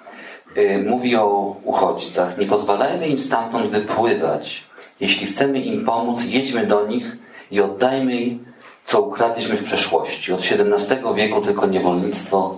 Y, 0.57 0.83
mówi 0.88 1.15
o 1.15 1.55
uchodźcach. 1.63 2.38
Nie 2.38 2.45
pozwalajmy 2.45 3.07
im 3.07 3.19
stamtąd 3.19 3.71
wypływać. 3.71 4.63
Jeśli 4.99 5.27
chcemy 5.27 5.59
im 5.59 5.86
pomóc, 5.86 6.23
jedźmy 6.25 6.67
do 6.67 6.88
nich 6.88 7.24
i 7.51 7.61
oddajmy 7.61 8.15
im, 8.15 8.45
co 8.85 9.01
ukradliśmy 9.01 9.57
w 9.57 9.63
przeszłości. 9.63 10.33
Od 10.33 10.39
XVII 10.39 10.97
wieku 11.15 11.41
tylko 11.41 11.67
niewolnictwo 11.67 12.57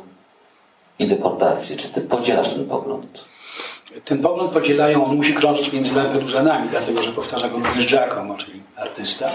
i 0.99 1.07
deportację. 1.07 1.77
Czy 1.77 1.89
ty 1.89 2.01
podzielasz 2.01 2.53
ten 2.53 2.65
pogląd? 2.65 3.25
Ten 4.05 4.19
pogląd 4.19 4.51
podzielają, 4.51 5.05
on 5.05 5.15
musi 5.15 5.33
krążyć 5.33 5.73
między 5.73 5.95
Lampedusanami, 5.95 6.69
dlatego 6.69 7.01
że 7.01 7.11
powtarza 7.11 7.49
go 7.49 7.57
również 7.57 7.91
Giacomo, 7.91 8.35
czyli 8.35 8.61
artysta, 8.75 9.29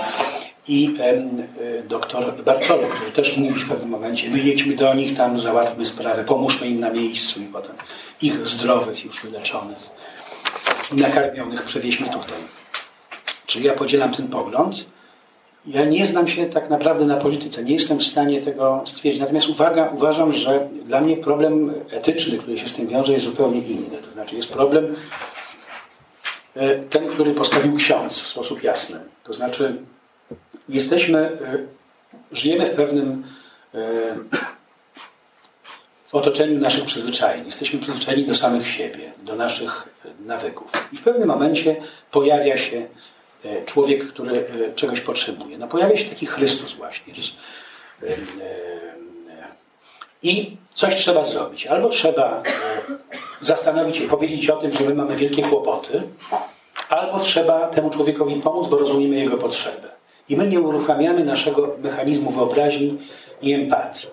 i 0.68 0.96
e, 1.00 1.82
doktor 1.82 2.44
Bartolo, 2.44 2.88
który 2.88 3.12
też 3.12 3.36
mówi 3.36 3.61
w 3.61 3.68
pewnym 3.68 3.88
momencie, 3.88 4.30
my 4.30 4.38
jedźmy 4.38 4.76
do 4.76 4.94
nich, 4.94 5.16
tam 5.16 5.40
załatwmy 5.40 5.86
sprawę, 5.86 6.24
pomóżmy 6.24 6.68
im 6.68 6.80
na 6.80 6.90
miejscu 6.90 7.40
i 7.40 7.44
potem 7.44 7.76
ich 8.22 8.46
zdrowych, 8.46 9.05
już 9.05 9.22
wyleczonych 9.22 9.78
i 10.92 10.94
nakarmionych 10.94 11.62
przewieźmy 11.62 12.07
tutaj. 12.07 12.38
Czyli 13.46 13.64
ja 13.64 13.72
podzielam 13.72 14.14
ten 14.14 14.28
pogląd. 14.28 14.76
Ja 15.66 15.84
nie 15.84 16.06
znam 16.06 16.28
się 16.28 16.46
tak 16.46 16.70
naprawdę 16.70 17.06
na 17.06 17.16
polityce, 17.16 17.64
nie 17.64 17.74
jestem 17.74 17.98
w 17.98 18.04
stanie 18.04 18.40
tego 18.40 18.82
stwierdzić. 18.86 19.20
Natomiast 19.20 19.48
uwaga, 19.48 19.90
uważam, 19.94 20.32
że 20.32 20.68
dla 20.84 21.00
mnie 21.00 21.16
problem 21.16 21.74
etyczny, 21.90 22.38
który 22.38 22.58
się 22.58 22.68
z 22.68 22.72
tym 22.72 22.88
wiąże, 22.88 23.12
jest 23.12 23.24
zupełnie 23.24 23.60
inny. 23.60 23.98
To 24.04 24.12
znaczy 24.12 24.36
jest 24.36 24.52
problem 24.52 24.96
e, 26.54 26.78
ten, 26.78 27.08
który 27.08 27.34
postawił 27.34 27.76
ksiądz 27.76 28.20
w 28.20 28.28
sposób 28.28 28.62
jasny. 28.62 29.00
To 29.24 29.34
znaczy 29.34 29.76
jesteśmy, 30.68 31.18
e, 31.18 31.58
żyjemy 32.32 32.66
w 32.66 32.70
pewnym 32.70 33.24
e, 33.74 33.78
otoczeniu 36.12 36.60
naszych 36.60 36.84
przyzwyczajeń. 36.84 37.44
Jesteśmy 37.44 37.78
przyzwyczajeni 37.78 38.26
do 38.26 38.34
samych 38.34 38.68
siebie, 38.68 39.12
do 39.22 39.36
naszych 39.36 39.88
nawyków. 40.26 40.88
I 40.92 40.96
w 40.96 41.02
pewnym 41.02 41.28
momencie 41.28 41.76
pojawia 42.10 42.56
się 42.56 42.86
człowiek, 43.66 44.09
który 44.09 44.47
e, 44.68 44.72
czegoś 44.74 45.01
potrzebuje. 45.01 45.59
No 45.59 45.68
pojawia 45.68 45.97
się 45.97 46.05
taki 46.05 46.26
Chrystus 46.26 46.72
właśnie. 46.72 47.12
E, 48.03 48.07
I 50.22 50.57
coś 50.74 50.97
trzeba 50.97 51.24
zrobić. 51.24 51.66
Albo 51.66 51.88
trzeba 51.88 52.43
zastanowić 53.40 53.97
się, 53.97 54.09
powiedzieć 54.09 54.51
o 54.51 54.57
tym, 54.57 54.72
że 54.72 54.84
my 54.84 54.95
mamy 54.95 55.16
wielkie 55.16 55.43
kłopoty, 55.43 56.03
albo 56.88 57.20
trzeba 57.20 57.68
temu 57.68 57.90
człowiekowi 57.90 58.34
pomóc, 58.34 58.68
bo 58.68 58.78
rozumiemy 58.78 59.16
jego 59.16 59.36
potrzebę. 59.36 59.88
I 60.28 60.36
my 60.36 60.49
nie 60.49 60.61
uruchamiamy 60.61 61.24
naszego 61.24 61.76
mechanizmu 61.82 62.30
wyobraźni 62.30 62.99
i 63.43 63.53
empatii. 63.53 64.07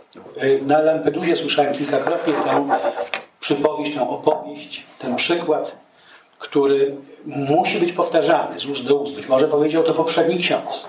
Na 0.62 0.80
Lampedusie 0.80 1.36
słyszałem 1.36 1.74
kilkakrotnie 1.74 2.34
tę 2.34 2.68
przypowieść, 3.40 3.96
tę 3.96 4.10
opowieść, 4.10 4.84
ten 5.00 5.16
przykład 5.16 5.76
który 6.40 6.96
musi 7.26 7.80
być 7.80 7.92
powtarzany 7.92 8.60
z 8.60 8.66
ust 8.66 8.84
do 8.86 8.96
ust. 8.96 9.16
Być 9.16 9.28
może 9.28 9.48
powiedział 9.48 9.84
to 9.84 9.94
poprzedni 9.94 10.38
ksiądz, 10.38 10.86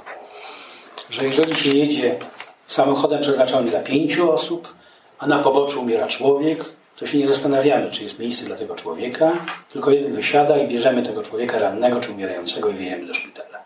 że 1.11 1.25
jeżeli 1.25 1.55
się 1.55 1.71
jedzie 1.71 2.19
samochodem 2.67 3.21
przeznaczonym 3.21 3.71
dla 3.71 3.81
pięciu 3.81 4.33
osób, 4.33 4.75
a 5.19 5.27
na 5.27 5.39
poboczu 5.39 5.83
umiera 5.83 6.07
człowiek, 6.07 6.65
to 6.97 7.07
się 7.07 7.19
nie 7.19 7.29
zastanawiamy, 7.29 7.91
czy 7.91 8.03
jest 8.03 8.19
miejsce 8.19 8.47
dla 8.47 8.57
tego 8.57 8.75
człowieka, 8.75 9.33
tylko 9.73 9.91
jeden 9.91 10.13
wysiada 10.13 10.59
i 10.59 10.69
bierzemy 10.69 11.03
tego 11.03 11.23
człowieka 11.23 11.59
rannego 11.59 12.01
czy 12.01 12.13
umierającego 12.13 12.69
i 12.69 12.75
wjedziemy 12.75 13.07
do 13.07 13.15
szpitala. 13.15 13.60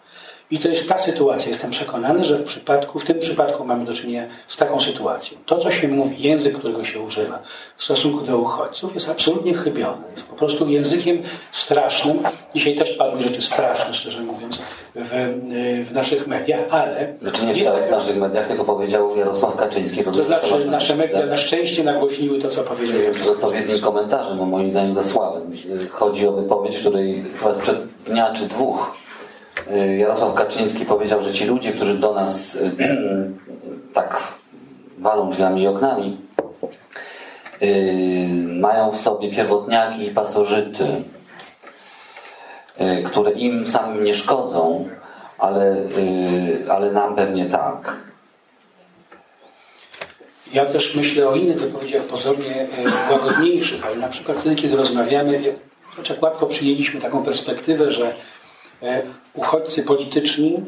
I 0.55 0.59
to 0.59 0.69
jest 0.69 0.89
ta 0.89 0.99
sytuacja. 0.99 1.49
Jestem 1.49 1.71
przekonany, 1.71 2.25
że 2.25 2.37
w, 2.37 2.43
przypadku, 2.43 2.99
w 2.99 3.05
tym 3.05 3.19
przypadku 3.19 3.65
mamy 3.65 3.85
do 3.85 3.93
czynienia 3.93 4.27
z 4.47 4.57
taką 4.57 4.81
sytuacją. 4.81 5.39
To, 5.47 5.57
co 5.57 5.71
się 5.71 5.89
mówi, 5.89 6.23
język, 6.23 6.59
którego 6.59 6.85
się 6.85 7.01
używa 7.01 7.39
w 7.77 7.85
stosunku 7.85 8.21
do 8.25 8.39
uchodźców, 8.39 8.95
jest 8.95 9.09
absolutnie 9.09 9.55
chybiony. 9.55 10.03
Jest 10.11 10.27
po 10.27 10.37
prostu 10.37 10.69
językiem 10.69 11.23
strasznym. 11.53 12.19
Dzisiaj 12.55 12.75
też 12.75 12.93
padły 12.93 13.21
rzeczy 13.21 13.43
straszne, 13.43 13.95
szczerze 13.95 14.23
mówiąc, 14.23 14.63
w, 14.95 15.89
w 15.89 15.93
naszych 15.93 16.27
mediach, 16.27 16.61
ale. 16.71 17.15
Znaczy 17.23 17.47
nie 17.47 17.55
w 17.55 17.65
tak, 17.65 17.91
naszych 17.91 18.17
mediach, 18.17 18.47
tylko 18.47 18.65
powiedział 18.65 19.17
Jarosław 19.17 19.57
Kaczyński. 19.57 20.05
To 20.05 20.25
znaczy, 20.25 20.67
nasze 20.67 20.97
media 20.97 21.27
na 21.27 21.37
szczęście 21.37 21.85
nagłośniły 21.85 22.39
to, 22.39 22.49
co 22.49 22.63
powiedział. 22.63 23.01
Z 23.25 23.29
odpowiednim 23.29 23.81
komentarzem, 23.81 24.39
bo 24.39 24.47
moim 24.47 24.71
zdaniem 24.71 24.95
za 24.95 25.03
słabym. 25.03 25.57
Chodzi 25.91 26.29
o 26.29 26.33
wypowiedź, 26.33 26.79
której 26.79 27.25
chyba 27.39 27.55
sprzed 27.55 27.79
dnia 28.07 28.33
czy 28.33 28.47
dwóch 28.47 29.04
Jarosław 29.99 30.35
Kaczyński 30.35 30.85
powiedział, 30.85 31.21
że 31.21 31.33
ci 31.33 31.45
ludzie, 31.45 31.73
którzy 31.73 31.99
do 31.99 32.15
nas 32.15 32.55
y, 32.55 32.71
tak 33.95 34.23
walą 34.99 35.31
drzwiami 35.31 35.63
i 35.63 35.67
oknami, 35.67 36.21
y, 37.63 38.29
mają 38.61 38.91
w 38.91 39.01
sobie 39.01 39.31
pierwotniaki 39.31 40.07
i 40.07 40.11
pasożyty, 40.11 40.87
które 43.07 43.33
im 43.33 43.69
samym 43.69 44.05
nie 44.05 44.15
szkodzą, 44.15 44.89
ale, 45.39 45.77
ale 46.69 46.93
nam 46.93 47.17
pewnie 47.17 47.47
tak. 47.47 47.97
Ja 50.53 50.67
też 50.67 50.97
myślę 50.97 51.29
o 51.29 51.35
innych 51.35 51.61
wypowiedziach 51.61 52.03
pozornie 52.03 52.67
łagodniejszych, 53.11 53.87
ale 53.87 53.97
na 53.97 54.09
przykład 54.09 54.39
wtedy, 54.39 54.57
kiedy 54.57 54.77
rozmawiamy, 54.77 55.55
chociaż 55.97 56.21
łatwo 56.21 56.47
przyjęliśmy 56.47 57.01
taką 57.01 57.25
perspektywę, 57.25 57.91
że 57.91 58.15
uchodźcy 59.35 59.83
polityczni, 59.83 60.61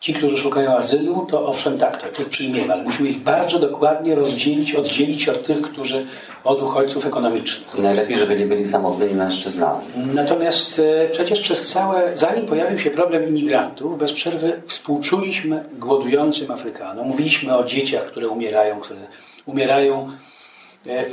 ci, 0.00 0.14
którzy 0.14 0.38
szukają 0.38 0.76
azylu, 0.76 1.26
to 1.30 1.46
owszem 1.46 1.78
tak, 1.78 2.02
to 2.02 2.16
tych 2.16 2.28
przyjmiemy, 2.28 2.72
ale 2.72 2.82
musimy 2.82 3.08
ich 3.08 3.18
bardzo 3.22 3.58
dokładnie 3.58 4.14
rozdzielić, 4.14 4.74
oddzielić 4.74 5.28
od 5.28 5.46
tych, 5.46 5.62
którzy 5.62 6.06
od 6.44 6.62
uchodźców 6.62 7.06
ekonomicznych. 7.06 7.78
I 7.78 7.80
najlepiej, 7.80 8.18
żeby 8.18 8.36
nie 8.36 8.46
byli 8.46 8.66
samotnymi 8.66 9.14
mężczyznami. 9.14 9.84
Natomiast 10.14 10.78
e, 10.78 11.08
przecież 11.08 11.40
przez 11.40 11.68
całe, 11.68 12.16
zanim 12.16 12.46
pojawił 12.46 12.78
się 12.78 12.90
problem 12.90 13.28
imigrantów, 13.28 13.98
bez 13.98 14.12
przerwy 14.12 14.62
współczuliśmy 14.66 15.64
głodującym 15.78 16.50
Afrykanom. 16.50 17.08
Mówiliśmy 17.08 17.56
o 17.56 17.64
dzieciach, 17.64 18.06
które 18.06 18.28
umierają, 18.28 18.80
które 18.80 19.00
umierają 19.46 20.10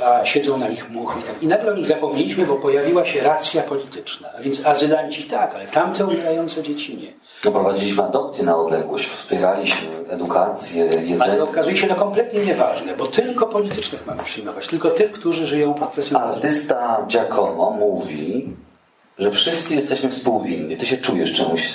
a 0.04 0.26
siedzą 0.26 0.58
na 0.58 0.68
nich 0.68 0.90
muchy. 0.90 1.22
Tak. 1.22 1.42
I 1.42 1.46
nagle 1.46 1.72
o 1.72 1.74
nich 1.74 1.86
zapomnieliśmy, 1.86 2.46
bo 2.46 2.56
pojawiła 2.56 3.06
się 3.06 3.22
racja 3.22 3.62
polityczna. 3.62 4.28
A 4.38 4.40
więc 4.40 4.66
azylanci 4.66 5.24
tak, 5.24 5.54
ale 5.54 5.66
tamte 5.66 6.06
umierające 6.06 6.62
dzieci 6.62 6.96
nie. 6.96 7.12
Doprowadziliśmy 7.44 8.02
adopcję 8.02 8.44
na 8.44 8.56
odległość, 8.56 9.08
wspieraliśmy 9.08 9.88
edukację, 10.08 10.84
jedzenie. 10.84 11.22
Ale 11.22 11.42
okazuje 11.42 11.76
się 11.76 11.86
to 11.86 11.94
kompletnie 11.94 12.40
nieważne, 12.40 12.96
bo 12.96 13.06
tylko 13.06 13.46
politycznych 13.46 14.06
mamy 14.06 14.22
przyjmować, 14.22 14.68
tylko 14.68 14.90
tych, 14.90 15.12
którzy 15.12 15.46
żyją 15.46 15.74
pod 15.74 15.88
presją. 15.88 16.18
Artysta 16.18 17.06
Giacomo 17.08 17.70
mówi, 17.70 18.48
że 19.18 19.30
wszyscy 19.30 19.74
jesteśmy 19.74 20.10
współwinni. 20.10 20.76
Ty 20.76 20.86
się 20.86 20.96
czujesz 20.96 21.34
czemuś 21.34 21.68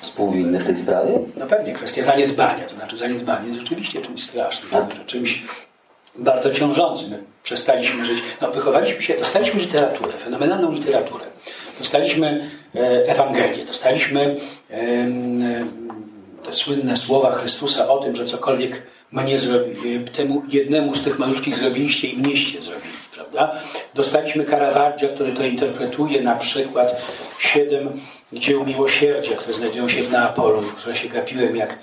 współwinny 0.00 0.58
w 0.58 0.66
tej 0.66 0.76
sprawie? 0.76 1.18
No 1.36 1.46
pewnie, 1.46 1.72
kwestia 1.72 2.02
zaniedbania. 2.02 2.64
To 2.64 2.74
znaczy 2.74 2.96
zaniedbanie 2.96 3.48
jest 3.48 3.60
rzeczywiście 3.60 4.02
czymś 4.02 4.24
strasznym, 4.24 4.86
czymś 5.06 5.44
bardzo 6.18 6.50
ciążący. 6.50 7.04
My 7.10 7.22
przestaliśmy 7.42 8.06
żyć, 8.06 8.18
no 8.40 8.50
wychowaliśmy 8.50 9.02
się, 9.02 9.14
dostaliśmy 9.18 9.60
literaturę, 9.60 10.12
fenomenalną 10.12 10.72
literaturę. 10.72 11.24
Dostaliśmy 11.78 12.50
e, 12.74 12.78
Ewangelię, 13.08 13.64
dostaliśmy 13.64 14.36
te 16.42 16.52
słynne 16.52 16.96
słowa 16.96 17.32
Chrystusa 17.32 17.88
o 17.88 17.98
tym, 17.98 18.16
że 18.16 18.24
cokolwiek 18.24 18.82
mnie 19.12 19.38
zrobi, 19.38 20.00
temu 20.12 20.42
jednemu 20.48 20.94
z 20.94 21.02
tych 21.02 21.18
maluczkich 21.18 21.56
zrobiliście 21.56 22.08
i 22.08 22.16
mnieście 22.16 22.62
zrobili, 22.62 22.94
prawda? 23.14 23.52
Dostaliśmy 23.94 24.44
Caravaggio, 24.44 25.08
który 25.08 25.32
to 25.32 25.42
interpretuje 25.42 26.22
na 26.22 26.36
przykład 26.36 27.02
siedem 27.38 28.00
dzieł 28.32 28.66
miłosierdzia, 28.66 29.36
które 29.36 29.54
znajdują 29.54 29.88
się 29.88 30.02
w 30.02 30.10
Neapolu, 30.10 30.62
które 30.62 30.96
się 30.96 31.08
gapiłem 31.08 31.56
jak 31.56 31.78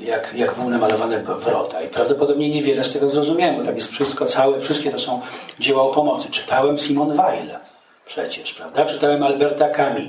jak, 0.00 0.34
jak 0.36 0.54
był 0.54 0.70
namalowany 0.70 1.22
wrota. 1.22 1.82
I 1.82 1.88
prawdopodobnie 1.88 2.50
niewiele 2.50 2.84
z 2.84 2.92
tego 2.92 3.10
zrozumiałem, 3.10 3.56
bo 3.56 3.64
tam 3.64 3.74
jest 3.74 3.90
wszystko, 3.90 4.26
całe, 4.26 4.60
wszystkie 4.60 4.90
to 4.90 4.98
są 4.98 5.20
dzieła 5.58 5.82
o 5.82 5.90
pomocy. 5.90 6.30
Czytałem 6.30 6.78
Simon 6.78 7.16
Weil 7.16 7.58
przecież, 8.06 8.52
prawda? 8.52 8.84
Czytałem 8.84 9.22
Alberta 9.22 9.70
Camus. 9.70 10.02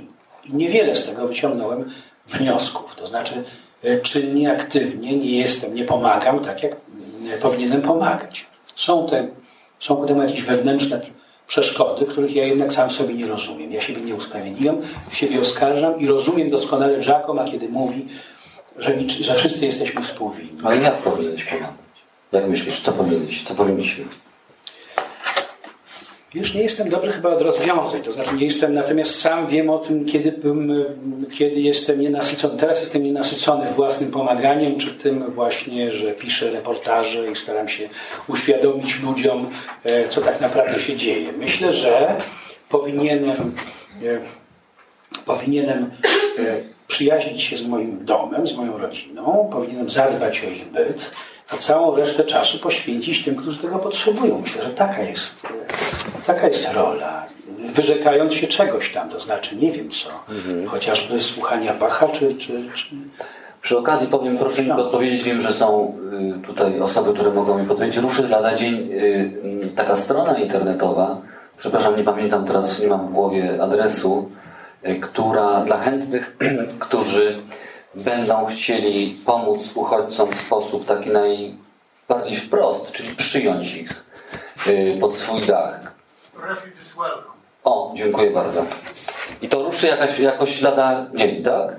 I 0.45 0.53
niewiele 0.53 0.95
z 0.95 1.05
tego 1.05 1.27
wyciągnąłem 1.27 1.91
wniosków. 2.27 2.95
To 2.95 3.07
znaczy 3.07 3.43
e, 3.84 3.99
czynnie, 3.99 4.51
aktywnie 4.51 5.17
nie 5.17 5.39
jestem, 5.39 5.75
nie 5.75 5.84
pomagam 5.84 6.39
tak, 6.39 6.63
jak 6.63 6.71
e, 7.34 7.38
powinienem 7.41 7.82
pomagać. 7.82 8.45
Są, 8.75 9.07
te, 9.07 9.27
są 9.80 9.95
ku 9.95 10.05
temu 10.05 10.23
jakieś 10.23 10.43
wewnętrzne 10.43 11.01
przeszkody, 11.47 12.05
których 12.05 12.36
ja 12.36 12.45
jednak 12.45 12.73
sam 12.73 12.91
sobie 12.91 13.13
nie 13.13 13.27
rozumiem. 13.27 13.71
Ja 13.71 13.82
siebie 13.82 14.01
nie 14.01 14.15
usprawiedliwiam, 14.15 14.77
siebie 15.11 15.41
oskarżam 15.41 15.99
i 15.99 16.07
rozumiem 16.07 16.49
doskonale 16.49 16.99
Giacomo, 16.99 17.45
kiedy 17.45 17.69
mówi, 17.69 18.07
że, 18.80 18.99
że 19.21 19.36
wszyscy 19.36 19.65
jesteśmy 19.65 20.01
współwinni. 20.01 20.61
Ale 20.63 20.77
jak 20.77 20.97
powinieneś 20.97 21.43
pomagać? 21.43 21.73
Jak 22.32 22.47
myślisz, 22.47 22.82
co 22.82 22.91
powinniśmy? 22.91 23.47
Co 23.47 23.55
powinniśmy? 23.55 24.05
Już 26.34 26.53
nie 26.53 26.61
jestem 26.61 26.89
dobry 26.89 27.11
chyba 27.11 27.30
od 27.30 27.41
rozwiązań, 27.41 28.01
to 28.01 28.11
znaczy 28.11 28.36
nie 28.36 28.45
jestem, 28.45 28.73
natomiast 28.73 29.21
sam 29.21 29.47
wiem 29.47 29.69
o 29.69 29.77
tym, 29.77 30.05
kiedy, 30.05 30.34
kiedy 31.32 31.59
jestem 31.59 32.01
nienasycony. 32.01 32.57
Teraz 32.57 32.82
jestem 32.82 33.03
nienasycony 33.03 33.71
własnym 33.73 34.11
pomaganiem, 34.11 34.77
czy 34.77 34.93
tym 34.93 35.32
właśnie, 35.32 35.91
że 35.91 36.11
piszę 36.11 36.51
reportaże 36.51 37.32
i 37.32 37.36
staram 37.36 37.67
się 37.67 37.89
uświadomić 38.27 38.99
ludziom, 38.99 39.49
e, 39.84 40.07
co 40.07 40.21
tak 40.21 40.41
naprawdę 40.41 40.80
się 40.80 40.95
dzieje. 40.95 41.32
Myślę, 41.34 41.71
że 41.71 42.15
powinienem, 42.69 43.53
e, 44.03 44.19
powinienem 45.25 45.91
e, 46.39 46.78
przyjaźnić 46.89 47.43
się 47.43 47.57
z 47.57 47.67
moim 47.67 48.05
domem, 48.05 48.47
z 48.47 48.55
moją 48.55 48.77
rodziną, 48.77 49.49
powinienem 49.51 49.89
zadbać 49.89 50.43
o 50.43 50.49
ich 50.49 50.71
byt, 50.71 51.11
a 51.49 51.57
całą 51.57 51.95
resztę 51.95 52.23
czasu 52.23 52.59
poświęcić 52.59 53.23
tym, 53.23 53.35
którzy 53.35 53.57
tego 53.57 53.79
potrzebują. 53.79 54.41
Myślę, 54.41 54.63
że 54.63 54.69
taka 54.69 55.01
jest, 55.01 55.47
taka 56.27 56.47
jest 56.47 56.73
rola. 56.73 57.25
Wyrzekając 57.73 58.33
się 58.33 58.47
czegoś 58.47 58.91
tam, 58.91 59.09
to 59.09 59.19
znaczy 59.19 59.55
nie 59.55 59.71
wiem 59.71 59.89
co, 59.89 60.09
mhm. 60.29 60.67
chociażby 60.67 61.23
słuchania 61.23 61.73
Bacha, 61.73 62.07
czy, 62.07 62.35
czy, 62.35 62.63
czy 62.75 62.85
przy 63.61 63.77
okazji 63.77 64.07
powiem, 64.07 64.37
proszę 64.37 64.63
mi 64.63 64.69
podpowiedzieć, 64.69 65.23
wiem, 65.23 65.41
że 65.41 65.53
są 65.53 65.97
y, 66.37 66.47
tutaj 66.47 66.79
osoby, 66.79 67.13
które 67.13 67.31
mogą 67.31 67.57
mi 67.57 67.67
podpowiedzieć. 67.67 67.97
Ruszy 67.97 68.29
lada 68.29 68.55
dzień 68.55 68.89
y, 68.91 69.71
taka 69.75 69.95
strona 69.95 70.37
internetowa, 70.37 71.21
przepraszam, 71.57 71.97
nie 71.97 72.03
pamiętam 72.03 72.45
teraz, 72.45 72.79
nie 72.79 72.87
mam 72.87 73.07
w 73.07 73.11
głowie 73.11 73.63
adresu, 73.63 74.29
która 75.01 75.61
dla 75.61 75.77
chętnych, 75.77 76.38
którzy 76.80 77.41
będą 77.95 78.45
chcieli 78.45 79.17
pomóc 79.25 79.71
uchodźcom 79.75 80.32
w 80.32 80.41
sposób 80.41 80.86
taki 80.86 81.09
najbardziej 81.09 82.38
wprost, 82.38 82.91
czyli 82.91 83.15
przyjąć 83.15 83.75
ich 83.75 84.03
y, 84.67 84.97
pod 85.01 85.17
swój 85.17 85.41
dach. 85.41 85.93
O, 87.63 87.93
dziękuję 87.95 88.32
bardzo. 88.32 88.65
I 89.41 89.49
to 89.49 89.63
ruszy 89.63 89.88
jakaś, 89.88 90.19
jakoś 90.19 90.61
lada 90.61 91.05
dzień, 91.13 91.43
tak? 91.43 91.75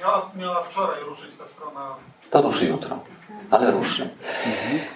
Miała, 0.00 0.30
miała 0.36 0.62
wczoraj 0.62 1.00
ruszyć 1.04 1.30
ta 1.38 1.46
strona. 1.46 1.94
To 2.30 2.42
ruszy 2.42 2.66
jutro, 2.66 2.98
ale 3.50 3.70
ruszy. 3.70 4.08
Mhm. 4.46 4.95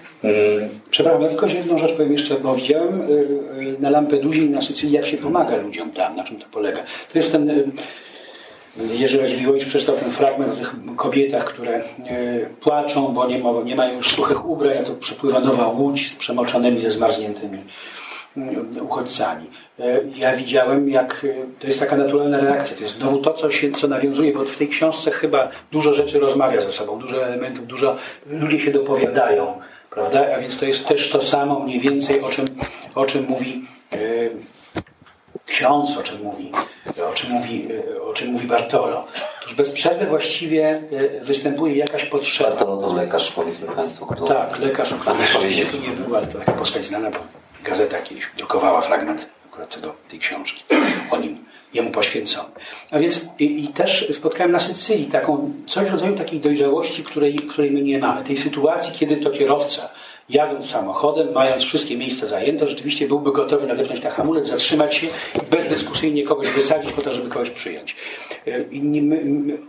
Przepraszam, 0.91 1.23
ja 1.23 1.29
tylko 1.29 1.47
jedną 1.47 1.79
rzecz 1.79 1.93
powiem 1.93 2.13
jeszcze, 2.13 2.35
bo 2.35 2.55
widziałem 2.55 3.01
y, 3.01 3.05
y, 3.05 3.77
na 3.81 3.91
Lampedusie 3.91 4.43
i 4.43 4.51
na 4.51 4.63
Sycylii, 4.63 4.95
jak 4.95 5.07
się 5.07 5.17
pomaga 5.17 5.57
ludziom 5.57 5.91
tam, 5.91 6.17
na 6.17 6.25
czym 6.25 6.39
to 6.39 6.47
polega. 6.51 6.83
To 7.13 7.19
jest 7.19 7.33
ten 7.33 7.73
Jerzy 8.77 9.21
Radziwiłowicz 9.21 9.67
przeczytał 9.67 9.97
ten 9.97 10.11
fragment 10.11 10.53
o 10.53 10.57
tych 10.57 10.75
kobietach, 10.97 11.45
które 11.45 11.75
e, 11.75 11.83
płaczą, 12.61 13.15
bo 13.15 13.27
nie, 13.27 13.39
ma, 13.39 13.51
nie 13.65 13.77
mają 13.77 13.97
już 13.97 14.13
suchych 14.13 14.49
ubrań, 14.49 14.79
a 14.79 14.83
to 14.83 14.93
przepływa 14.93 15.41
nowa 15.41 15.67
łódź 15.67 16.11
z 16.11 16.17
przemoczonymi, 16.17 16.81
ze 16.81 16.91
zmarzniętymi 16.91 17.59
e, 18.37 18.83
uchodźcami. 18.83 19.47
E, 19.79 20.01
ja 20.17 20.37
widziałem, 20.37 20.89
jak 20.89 21.27
to 21.59 21.67
jest 21.67 21.81
taka 21.81 21.97
naturalna 21.97 22.41
reakcja. 22.41 22.77
To 22.77 22.83
jest 22.83 22.97
znowu 22.97 23.19
to, 23.19 23.35
co, 23.35 23.51
się, 23.51 23.71
co 23.71 23.89
nawiązuje, 23.89 24.33
bo 24.33 24.45
w 24.45 24.57
tej 24.57 24.69
książce 24.69 25.11
chyba 25.11 25.49
dużo 25.73 25.95
rzeczy 25.95 26.19
rozmawia 26.19 26.61
ze 26.61 26.73
sobą, 26.73 26.99
dużo 26.99 27.27
elementów, 27.27 27.67
dużo 27.67 27.97
ludzie 28.27 28.59
się 28.59 28.71
dopowiadają, 28.71 29.61
prawda? 29.91 30.35
A 30.37 30.41
więc 30.41 30.59
to 30.59 30.65
jest 30.65 30.89
też 30.89 31.11
to 31.11 31.23
samo 31.23 31.61
mniej 31.61 31.81
więcej, 31.81 32.21
o 32.21 32.29
czym, 32.29 32.45
o 32.95 33.07
czym 33.07 33.27
mówi 33.29 33.67
ksiądz, 35.47 35.97
o 35.97 36.03
czym 36.03 36.23
mówi, 36.23 36.51
o 37.11 37.13
czym 37.13 37.31
mówi, 37.31 37.69
o 38.03 38.13
czym 38.13 38.29
mówi 38.33 38.47
Bartolo. 38.47 39.07
Otóż 39.41 39.55
bez 39.55 39.71
przerwy 39.73 40.07
właściwie 40.07 40.83
e, 41.21 41.21
występuje 41.21 41.77
jakaś 41.77 42.05
potrzeba. 42.05 42.51
Bartolo 42.51 42.89
to 42.89 42.95
lekarz, 42.95 43.33
powiedzmy 43.33 43.69
Państwu. 43.69 44.07
Kto... 44.07 44.25
Tak, 44.25 44.59
lekarz, 44.59 44.93
o 44.93 44.97
którym 44.97 45.53
się 45.53 45.67
tu 45.67 45.77
nie 45.79 45.89
był, 45.89 46.17
ale 46.17 46.27
to 46.27 46.39
taka 46.39 46.53
postać 46.53 46.85
znana, 46.85 47.11
bo 47.11 47.19
gazeta 47.65 47.99
kiedyś 47.99 48.31
drukowała 48.37 48.81
fragment 48.81 49.29
akurat 49.51 49.75
tego, 49.75 49.95
tej 50.09 50.19
książki 50.19 50.65
o 51.11 51.17
nim, 51.17 51.45
jemu 51.75 51.91
poświęcony. 51.91 52.49
A 52.91 52.99
więc 52.99 53.27
i, 53.39 53.65
i 53.65 53.69
też 53.69 54.09
spotkałem 54.13 54.53
na 54.53 54.61
Sycylii 54.61 55.07
taką, 55.07 55.53
coś 55.67 55.89
w 55.89 55.93
rodzaju 55.93 56.17
takiej 56.17 56.41
dojrzałości, 56.41 57.05
której, 57.05 57.37
której 57.37 57.71
my 57.71 57.83
nie 57.83 57.99
mamy. 57.99 58.25
Tej 58.25 58.37
sytuacji, 58.37 58.99
kiedy 58.99 59.17
to 59.17 59.31
kierowca 59.31 59.89
jadąc 60.31 60.71
samochodem, 60.71 61.29
mając 61.35 61.63
wszystkie 61.63 61.97
miejsca 61.97 62.27
zajęte, 62.27 62.67
rzeczywiście 62.67 63.07
byłby 63.07 63.33
gotowy 63.33 63.67
nadepnąć 63.67 64.03
na 64.03 64.11
hamulec, 64.11 64.47
zatrzymać 64.47 64.95
się 64.95 65.07
i 65.07 65.11
bezdyskusyjnie 65.51 66.25
kogoś 66.25 66.49
wysadzić 66.49 66.93
po 66.93 67.03
to, 67.03 67.13
żeby 67.13 67.29
kogoś 67.29 67.51
przyjąć. 67.51 67.97
E, 68.47 68.65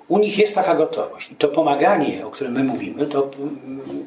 u 0.08 0.20
nich 0.20 0.38
jest 0.38 0.56
taka 0.56 0.76
gotowość. 0.76 1.32
I 1.32 1.36
to 1.36 1.48
pomaganie, 1.48 2.26
o 2.26 2.32
którym 2.32 2.54
my 2.54 2.64
mówimy, 2.64 3.06
to, 3.06 3.32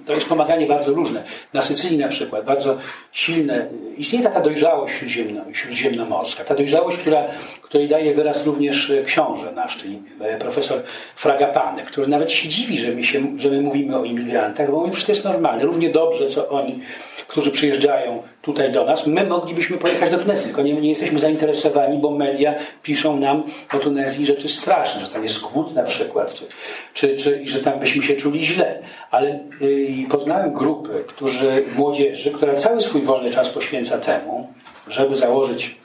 to 0.06 0.14
jest 0.14 0.28
pomaganie 0.28 0.66
bardzo 0.66 0.92
różne. 0.92 1.24
Na 1.52 1.62
Sycylii 1.62 1.98
na 1.98 2.08
przykład 2.08 2.44
bardzo 2.44 2.76
silne, 3.12 3.66
istnieje 3.96 4.24
taka 4.24 4.40
dojrzałość 4.40 4.94
śródziemno, 4.94 5.40
śródziemnomorska. 5.52 6.44
Ta 6.44 6.54
dojrzałość, 6.54 6.96
która, 6.96 7.24
której 7.62 7.88
daje 7.88 8.14
wyraz 8.14 8.46
również 8.46 8.92
książę 9.06 9.52
nasz, 9.52 9.76
czyli 9.76 10.02
e, 10.20 10.38
profesor 10.38 10.82
Fragapane, 11.16 11.82
który 11.82 12.06
nawet 12.06 12.32
się 12.32 12.48
dziwi, 12.48 12.78
że 12.78 12.92
my, 12.92 13.04
się, 13.04 13.38
że 13.38 13.50
my 13.50 13.60
mówimy 13.60 13.98
o 13.98 14.04
imigrantach, 14.04 14.70
bo 14.70 14.78
mówimy, 14.78 14.96
że 14.96 15.06
to 15.06 15.12
jest 15.12 15.24
normalne. 15.24 15.64
Równie 15.64 15.90
dobrze, 15.90 16.26
co 16.26 16.43
oni, 16.48 16.80
którzy 17.28 17.50
przyjeżdżają 17.50 18.22
tutaj 18.42 18.72
do 18.72 18.84
nas, 18.84 19.06
my 19.06 19.26
moglibyśmy 19.26 19.78
pojechać 19.78 20.10
do 20.10 20.18
Tunezji, 20.18 20.44
tylko 20.44 20.62
nie, 20.62 20.72
nie 20.72 20.88
jesteśmy 20.88 21.18
zainteresowani, 21.18 21.98
bo 21.98 22.10
media 22.10 22.54
piszą 22.82 23.16
nam 23.16 23.42
o 23.74 23.78
Tunezji 23.78 24.26
rzeczy 24.26 24.48
straszne, 24.48 25.00
że 25.00 25.08
tam 25.08 25.22
jest 25.22 25.40
głód 25.40 25.74
na 25.74 25.82
przykład, 25.82 26.34
czy, 26.34 26.46
czy, 26.94 27.16
czy 27.16 27.42
i 27.42 27.48
że 27.48 27.60
tam 27.60 27.78
byśmy 27.78 28.02
się 28.02 28.14
czuli 28.14 28.44
źle. 28.44 28.82
Ale 29.10 29.40
yy, 29.60 30.08
poznałem 30.08 30.52
grupy, 30.52 31.04
którzy, 31.06 31.64
młodzieży, 31.76 32.30
która 32.30 32.54
cały 32.54 32.82
swój 32.82 33.00
wolny 33.00 33.30
czas 33.30 33.50
poświęca 33.50 33.98
temu, 33.98 34.52
żeby 34.88 35.14
założyć, 35.14 35.78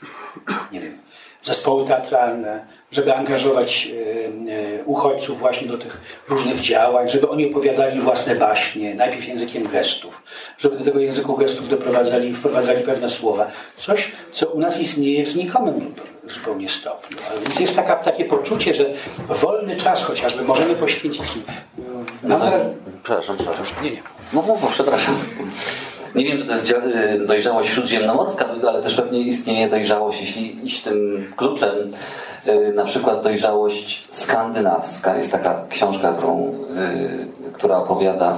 nie 0.72 0.80
wiem, 0.80 0.97
zespoły 1.41 1.88
teatralne, 1.88 2.66
żeby 2.91 3.15
angażować 3.15 3.87
e, 3.87 4.79
e, 4.79 4.83
uchodźców 4.85 5.39
właśnie 5.39 5.67
do 5.67 5.77
tych 5.77 6.01
różnych 6.29 6.59
działań, 6.59 7.09
żeby 7.09 7.29
oni 7.29 7.49
opowiadali 7.49 8.01
własne 8.01 8.35
baśnie, 8.35 8.95
najpierw 8.95 9.27
językiem 9.27 9.67
gestów, 9.67 10.21
żeby 10.57 10.77
do 10.77 10.83
tego 10.83 10.99
języku 10.99 11.37
gestów 11.37 11.69
doprowadzali, 11.69 12.33
wprowadzali 12.33 12.83
pewne 12.83 13.09
słowa. 13.09 13.47
Coś, 13.77 14.11
co 14.31 14.47
u 14.47 14.59
nas 14.59 14.81
istnieje 14.81 15.25
w 15.25 15.29
znikomym 15.29 15.93
zupełnie 16.29 16.69
stopniu. 16.69 17.17
A 17.31 17.39
więc 17.39 17.59
jest 17.59 17.75
taka, 17.75 17.95
takie 17.95 18.25
poczucie, 18.25 18.73
że 18.73 18.85
wolny 19.29 19.75
czas 19.75 20.03
chociażby 20.03 20.43
możemy 20.43 20.75
poświęcić. 20.75 21.25
No, 22.23 22.39
przepraszam, 23.03 23.37
przepraszam. 23.37 23.83
Nie, 23.83 23.91
nie. 23.91 24.01
No, 24.33 24.43
no, 24.47 24.57
no, 24.61 24.67
przepraszam. 24.73 25.15
Nie 26.15 26.25
wiem, 26.25 26.37
czy 26.37 26.45
to 26.45 26.53
jest 26.53 26.73
dojrzałość 27.27 27.69
śródziemnomorska, 27.69 28.45
ale 28.69 28.81
też 28.81 28.95
pewnie 28.95 29.19
istnieje 29.19 29.69
dojrzałość, 29.69 30.21
jeśli 30.21 30.67
iść 30.67 30.81
tym 30.81 31.31
kluczem, 31.37 31.93
na 32.75 32.85
przykład 32.85 33.23
dojrzałość 33.23 34.07
skandynawska. 34.11 35.15
Jest 35.15 35.31
taka 35.31 35.65
książka, 35.69 36.13
którą, 36.13 36.53
y, 37.47 37.53
która 37.53 37.77
opowiada 37.77 38.37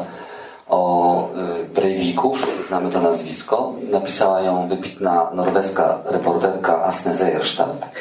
o 0.70 1.28
Breiviku, 1.76 2.36
znamy 2.68 2.92
to 2.92 3.02
nazwisko. 3.02 3.74
Napisała 3.92 4.42
ją 4.42 4.68
wybitna 4.68 5.32
norweska 5.34 6.00
reporterka 6.06 6.84
Asne 6.84 7.14
Zejerstadt, 7.14 7.92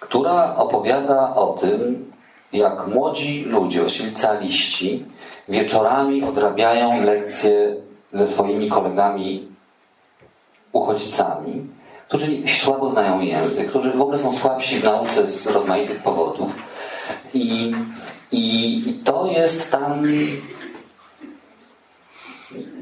która 0.00 0.56
opowiada 0.56 1.34
o 1.34 1.46
tym, 1.46 2.12
jak 2.52 2.86
młodzi 2.86 3.44
ludzie, 3.44 3.80
właściwie 3.80 4.12
caliści, 4.12 5.04
wieczorami 5.48 6.24
odrabiają 6.24 7.04
lekcje 7.04 7.76
ze 8.12 8.28
swoimi 8.28 8.68
kolegami 8.68 9.48
uchodźcami, 10.72 11.66
którzy 12.08 12.26
słabo 12.62 12.90
znają 12.90 13.20
język, 13.20 13.68
którzy 13.68 13.90
w 13.90 14.00
ogóle 14.00 14.18
są 14.18 14.32
słabsi 14.32 14.78
w 14.78 14.84
nauce 14.84 15.26
z 15.26 15.46
rozmaitych 15.46 16.02
powodów. 16.02 16.56
I, 17.34 17.74
i 18.32 19.00
to 19.04 19.26
jest 19.26 19.70
tam 19.70 20.02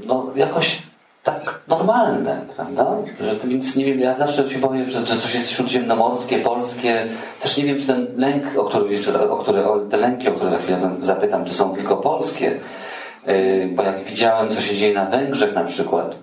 no, 0.07 0.27
jakoś 0.37 0.83
tak 1.23 1.61
normalne, 1.69 2.47
prawda? 2.57 2.97
Że 3.21 3.37
więc 3.45 3.77
nie 3.77 3.85
wiem, 3.85 4.01
ja 4.01 4.15
zawsze 4.15 4.51
się 4.51 4.59
powiem, 4.59 4.91
że, 4.91 5.07
że 5.07 5.17
coś 5.17 5.35
jest 5.35 5.51
śródziemnomorskie, 5.51 6.39
polskie. 6.39 7.07
Też 7.43 7.57
nie 7.57 7.65
wiem, 7.65 7.81
czy 7.81 7.87
ten 7.87 8.07
lęk, 8.17 8.45
o 8.59 8.65
którym 8.65 8.93
jeszcze, 8.93 9.31
o 9.31 9.37
które, 9.37 9.69
o 9.69 9.79
te 9.79 9.97
lęki, 9.97 10.29
o 10.29 10.33
które 10.33 10.51
za 10.51 10.59
chwilę 10.59 10.91
zapytam, 11.01 11.45
czy 11.45 11.55
są 11.55 11.75
tylko 11.75 11.97
polskie. 11.97 12.61
Yy, 13.27 13.69
bo 13.75 13.83
jak 13.83 14.05
widziałem, 14.05 14.49
co 14.49 14.61
się 14.61 14.77
dzieje 14.77 14.95
na 14.95 15.05
Węgrzech 15.05 15.55
na 15.55 15.65
przykład, 15.65 16.17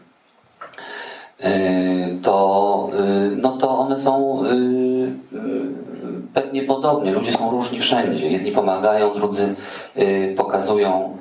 to, 2.24 2.90
yy, 2.94 3.38
no 3.42 3.58
to 3.58 3.80
one 3.80 4.00
są 4.00 4.44
yy, 4.44 5.42
pewnie 6.34 6.64
podobnie. 6.64 7.12
Ludzie 7.12 7.32
są 7.32 7.52
różni 7.52 7.80
wszędzie. 7.80 8.30
Jedni 8.30 8.52
pomagają, 8.52 9.14
drudzy 9.14 9.56
pokazują 10.38 11.18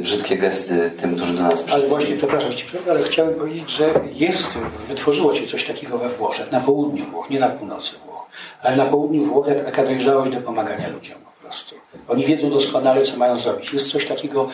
brzydkie 0.00 0.36
gesty 0.38 0.90
tym, 1.00 1.16
którzy 1.16 1.34
do 1.34 1.42
nas 1.42 1.52
Ale 1.52 1.62
przychodzą. 1.62 1.88
właśnie, 1.88 2.16
przepraszam 2.16 2.52
Ci 2.52 2.64
przerwę, 2.64 2.90
ale 2.90 3.02
chciałem 3.02 3.34
powiedzieć, 3.34 3.70
że 3.70 3.90
jest, 4.14 4.58
wytworzyło 4.88 5.34
się 5.34 5.46
coś 5.46 5.64
takiego 5.64 5.98
we 5.98 6.08
Włoszech, 6.08 6.52
na 6.52 6.60
południu 6.60 7.04
Włoch, 7.04 7.30
nie 7.30 7.40
na 7.40 7.48
północy 7.48 7.94
Włoch, 8.06 8.26
ale 8.62 8.76
na 8.76 8.84
południu 8.84 9.24
Włoch 9.24 9.46
taka 9.64 9.84
dojrzałość 9.84 10.30
do 10.32 10.40
pomagania 10.40 10.88
ludziom 10.88 11.18
po 11.18 11.44
prostu. 11.44 11.74
Oni 12.08 12.24
wiedzą 12.24 12.50
doskonale, 12.50 13.02
co 13.02 13.16
mają 13.16 13.36
zrobić. 13.36 13.72
Jest 13.72 13.90
coś 13.90 14.06
takiego, 14.06 14.48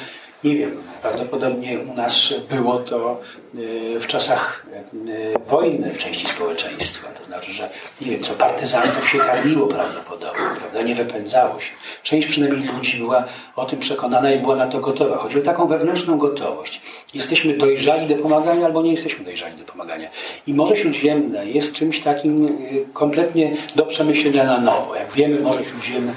nie 0.44 0.54
wiem, 0.54 0.82
prawdopodobnie 1.02 1.78
u 1.78 1.94
nas 1.94 2.34
było 2.50 2.78
to 2.78 3.20
y, 3.54 4.00
w 4.00 4.06
czasach 4.06 4.66
y, 5.08 5.34
wojny 5.46 5.90
w 5.90 5.98
części 5.98 6.26
społeczeństwa. 6.26 7.08
To 7.08 7.24
znaczy, 7.24 7.52
że 7.52 7.70
nie 8.00 8.10
wiem, 8.10 8.22
co 8.22 8.34
partyzantów 8.34 9.08
się 9.08 9.18
karmiło 9.18 9.66
prawdopodobnie, 9.66 10.44
prawda? 10.58 10.82
Nie 10.82 10.94
wypędzało 10.94 11.60
się. 11.60 11.72
Część 12.02 12.28
przynajmniej 12.28 12.68
ludzi 12.68 12.98
była 12.98 13.24
o 13.56 13.66
tym 13.66 13.78
przekonana 13.78 14.32
i 14.32 14.38
była 14.38 14.56
na 14.56 14.66
to 14.66 14.80
gotowa. 14.80 15.16
Chodzi 15.16 15.38
o 15.38 15.42
taką 15.42 15.66
wewnętrzną 15.66 16.18
gotowość. 16.18 16.80
Jesteśmy 17.14 17.54
dojrzali 17.54 18.06
do 18.06 18.22
pomagania 18.22 18.66
albo 18.66 18.82
nie 18.82 18.92
jesteśmy 18.92 19.24
dojrzali 19.24 19.56
do 19.56 19.64
pomagania. 19.64 20.10
I 20.46 20.54
Morze 20.54 20.76
Śródziemne 20.76 21.46
jest 21.46 21.72
czymś 21.72 22.00
takim 22.00 22.46
y, 22.46 22.86
kompletnie 22.92 23.56
do 23.76 23.86
przemyślenia 23.86 24.44
na 24.44 24.60
nowo. 24.60 24.94
Jak 24.94 25.12
wiemy, 25.12 25.40
Morze 25.40 25.64
Śródziemne 25.64 26.12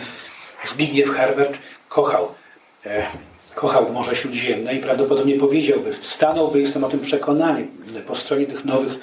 Zbigniew 0.65 1.09
Herbert 1.09 1.59
kochał 1.89 2.27
e, 2.85 3.07
kochał 3.55 3.93
Morze 3.93 4.15
Śródziemne 4.15 4.75
i 4.75 4.79
prawdopodobnie 4.79 5.35
powiedziałby, 5.35 5.93
stanąłby, 6.01 6.61
jestem 6.61 6.83
o 6.83 6.89
tym 6.89 6.99
przekonany, 6.99 7.67
po 8.07 8.15
stronie 8.15 8.45
tych 8.45 8.65
nowych 8.65 8.99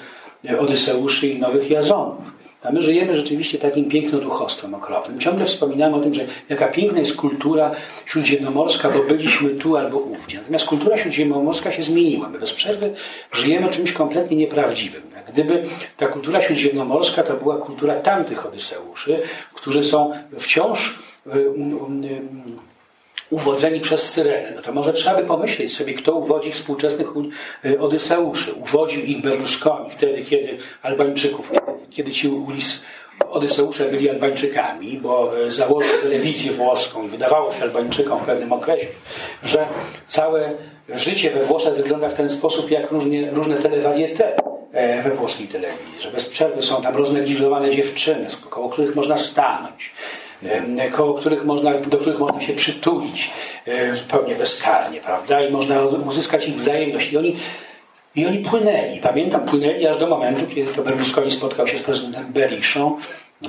e, 0.49 0.59
Odyseuszy 0.59 1.27
i 1.27 1.39
nowych 1.39 1.69
Jazonów. 1.69 2.39
A 2.63 2.71
my 2.71 2.81
żyjemy 2.81 3.15
rzeczywiście 3.15 3.57
takim 3.57 3.89
pięknoduchostwem 3.89 4.73
okropnym. 4.73 5.19
Ciągle 5.19 5.45
wspominamy 5.45 5.95
o 5.95 5.99
tym, 5.99 6.13
że 6.13 6.25
jaka 6.49 6.67
piękna 6.67 6.99
jest 6.99 7.15
kultura 7.15 7.71
śródziemnomorska, 8.05 8.89
bo 8.89 9.03
byliśmy 9.03 9.49
tu 9.49 9.77
albo 9.77 9.97
ówdzie. 9.97 10.37
Natomiast 10.37 10.65
kultura 10.65 10.97
śródziemnomorska 10.97 11.71
się 11.71 11.83
zmieniła. 11.83 12.29
My 12.29 12.39
bez 12.39 12.53
przerwy 12.53 12.93
żyjemy 13.31 13.69
czymś 13.69 13.91
kompletnie 13.91 14.37
nieprawdziwym. 14.37 15.01
Gdyby 15.33 15.63
ta 15.97 16.07
kultura 16.07 16.41
śródziemnomorska 16.41 17.23
to 17.23 17.33
była 17.33 17.57
kultura 17.57 17.95
tamtych 17.95 18.45
Odyseuszy, 18.45 19.21
którzy 19.53 19.83
są 19.83 20.11
wciąż 20.39 20.99
y, 21.27 21.45
uwodzeni 23.29 23.79
przez 23.79 24.13
Syrenę. 24.13 24.51
No 24.55 24.61
to 24.61 24.71
może 24.71 24.93
trzeba 24.93 25.15
by 25.21 25.27
pomyśleć 25.27 25.77
sobie, 25.77 25.93
kto 25.93 26.15
uwodzi 26.15 26.51
współczesnych 26.51 27.07
y, 27.65 27.79
Odyseuszy. 27.79 28.53
Uwodził 28.53 29.01
ich 29.01 29.21
Berlusconi 29.21 29.89
wtedy, 29.89 30.23
kiedy 30.23 30.57
Albańczyków, 30.81 31.51
kiedy 31.89 32.11
ci 32.11 32.27
Ulis 32.27 32.83
Odyseusze 33.29 33.85
byli 33.85 34.09
Albańczykami, 34.09 34.97
bo 34.97 35.39
y, 35.39 35.51
założył 35.51 36.01
telewizję 36.01 36.51
włoską 36.51 37.05
i 37.05 37.09
wydawało 37.09 37.53
się 37.53 37.63
Albańczykom 37.63 38.19
w 38.19 38.25
pewnym 38.25 38.53
okresie, 38.53 38.87
że 39.43 39.67
całe 40.07 40.53
życie 40.95 41.29
we 41.29 41.45
Włoszech 41.45 41.73
wygląda 41.73 42.09
w 42.09 42.13
ten 42.13 42.29
sposób, 42.29 42.71
jak 42.71 42.91
różnie, 42.91 43.31
różne 43.31 43.57
telewariete 43.57 44.35
e, 44.73 45.01
we 45.01 45.11
włoskiej 45.11 45.47
telewizji, 45.47 46.01
że 46.01 46.11
bez 46.11 46.29
przerwy 46.29 46.61
są 46.61 46.81
tam 46.81 46.95
roznegliżowane 46.95 47.71
dziewczyny, 47.71 48.27
koło 48.49 48.69
których 48.69 48.95
można 48.95 49.17
stanąć 49.17 49.91
koło 50.91 51.13
których 51.13 51.45
można, 51.45 51.71
do 51.73 51.97
których 51.97 52.19
można 52.19 52.41
się 52.41 52.53
przytulić 52.53 53.31
e, 53.65 53.93
zupełnie 53.93 54.35
bezkarnie, 54.35 55.01
prawda? 55.01 55.41
I 55.41 55.51
można 55.51 55.81
uzyskać 55.81 56.47
ich 56.47 56.55
wzajemność. 56.55 57.13
I 57.13 57.17
oni, 57.17 57.35
I 58.15 58.25
oni 58.25 58.39
płynęli. 58.39 58.99
Pamiętam, 58.99 59.45
płynęli 59.45 59.87
aż 59.87 59.97
do 59.97 60.07
momentu, 60.07 60.55
kiedy 60.55 60.73
to 60.73 60.81
Berlusconi 60.81 61.31
spotkał 61.31 61.67
się 61.67 61.77
z 61.77 61.83
prezydentem 61.83 62.33
Beriszą 62.33 62.97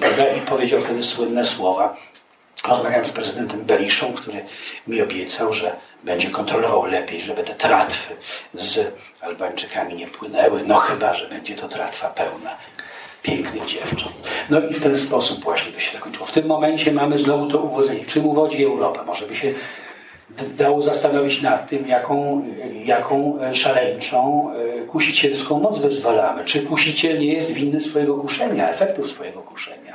prawda? 0.01 0.33
i 0.33 0.41
powiedział 0.41 0.81
wtedy 0.81 1.03
słynne 1.03 1.45
słowa. 1.45 1.97
Rozmawiałem 2.69 3.07
z 3.07 3.13
prezydentem 3.13 3.65
Beriszą, 3.65 4.13
który 4.13 4.45
mi 4.87 5.03
obiecał, 5.03 5.53
że 5.53 5.77
będzie 6.05 6.31
kontrolował 6.31 6.85
lepiej, 6.85 7.21
żeby 7.21 7.43
te 7.43 7.55
tratwy 7.55 8.15
z 8.55 8.93
Albańczykami 9.21 9.95
nie 9.95 10.09
płynęły, 10.09 10.63
no 10.67 10.75
chyba, 10.75 11.15
że 11.15 11.29
będzie 11.29 11.57
to 11.57 11.69
tratwa 11.69 12.09
pełna 12.09 12.57
pięknych 13.23 13.67
dziewcząt. 13.67 14.15
No 14.51 14.61
i 14.61 14.75
w 14.75 14.83
ten 14.83 14.97
sposób 14.97 15.45
właśnie 15.45 15.73
to 15.73 15.81
się 15.81 15.93
zakończyło. 15.93 16.27
W 16.27 16.33
tym 16.33 16.47
momencie 16.47 16.93
mamy 16.93 17.19
znowu 17.19 17.51
to 17.51 17.59
uwodzenie. 17.59 18.05
Czym 18.05 18.27
uwodzi 18.27 18.65
Europa? 18.65 19.05
Może 19.05 19.27
by 19.27 19.35
się 19.35 19.55
dało 20.57 20.83
zastanowić 20.83 21.43
nad 21.43 21.69
tym, 21.69 21.89
jaką, 21.89 22.45
jaką 22.85 23.39
szaleńczą, 23.53 24.51
e, 24.55 24.87
kusicielską 24.87 25.61
moc 25.61 25.79
wyzwalamy. 25.79 26.45
Czy 26.45 26.63
kusiciel 26.63 27.19
nie 27.19 27.33
jest 27.33 27.53
winny 27.53 27.81
swojego 27.81 28.15
kuszenia, 28.15 28.71
efektów 28.71 29.09
swojego 29.09 29.41
kuszenia? 29.43 29.90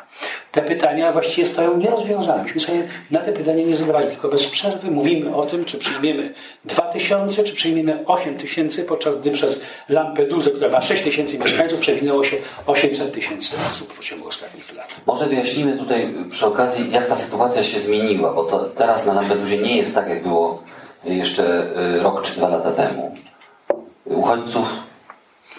Te 0.55 0.61
pytania 0.61 1.11
właściwie 1.11 1.47
stoją 1.47 1.77
nierozwiązane. 1.77 2.43
Myśmy 2.43 2.61
sobie 2.61 2.87
na 3.11 3.19
te 3.19 3.31
pytania 3.31 3.65
nie 3.65 3.77
zadawali, 3.77 4.07
tylko 4.07 4.29
bez 4.29 4.47
przerwy 4.47 4.91
mówimy 4.91 5.35
o 5.35 5.45
tym, 5.45 5.65
czy 5.65 5.77
przyjmiemy 5.77 6.33
2000, 6.65 7.43
czy 7.43 7.53
przyjmiemy 7.53 8.05
8000, 8.05 8.83
podczas 8.83 9.19
gdy 9.19 9.31
przez 9.31 9.61
Lampedusę, 9.89 10.51
która 10.51 10.69
ma 10.69 10.81
6 10.81 11.03
tysięcy 11.03 11.39
mieszkańców, 11.39 11.79
przewinęło 11.79 12.23
się 12.23 12.37
800 12.67 13.13
tysięcy 13.13 13.55
osób 13.69 13.93
w 13.93 13.99
ciągu 13.99 14.27
ostatnich 14.27 14.73
lat. 14.75 14.87
Może 15.05 15.25
wyjaśnimy 15.25 15.77
tutaj 15.77 16.13
przy 16.31 16.45
okazji, 16.45 16.91
jak 16.91 17.07
ta 17.07 17.15
sytuacja 17.15 17.63
się 17.63 17.79
zmieniła, 17.79 18.33
bo 18.33 18.43
to 18.43 18.59
teraz 18.59 19.05
na 19.05 19.13
Lampedusie 19.13 19.57
nie 19.57 19.77
jest 19.77 19.95
tak, 19.95 20.09
jak 20.09 20.23
było 20.23 20.63
jeszcze 21.05 21.67
y, 21.97 22.03
rok 22.03 22.21
czy 22.21 22.35
dwa 22.35 22.49
lata 22.49 22.71
temu. 22.71 23.15
Uchodźców, 24.05 24.67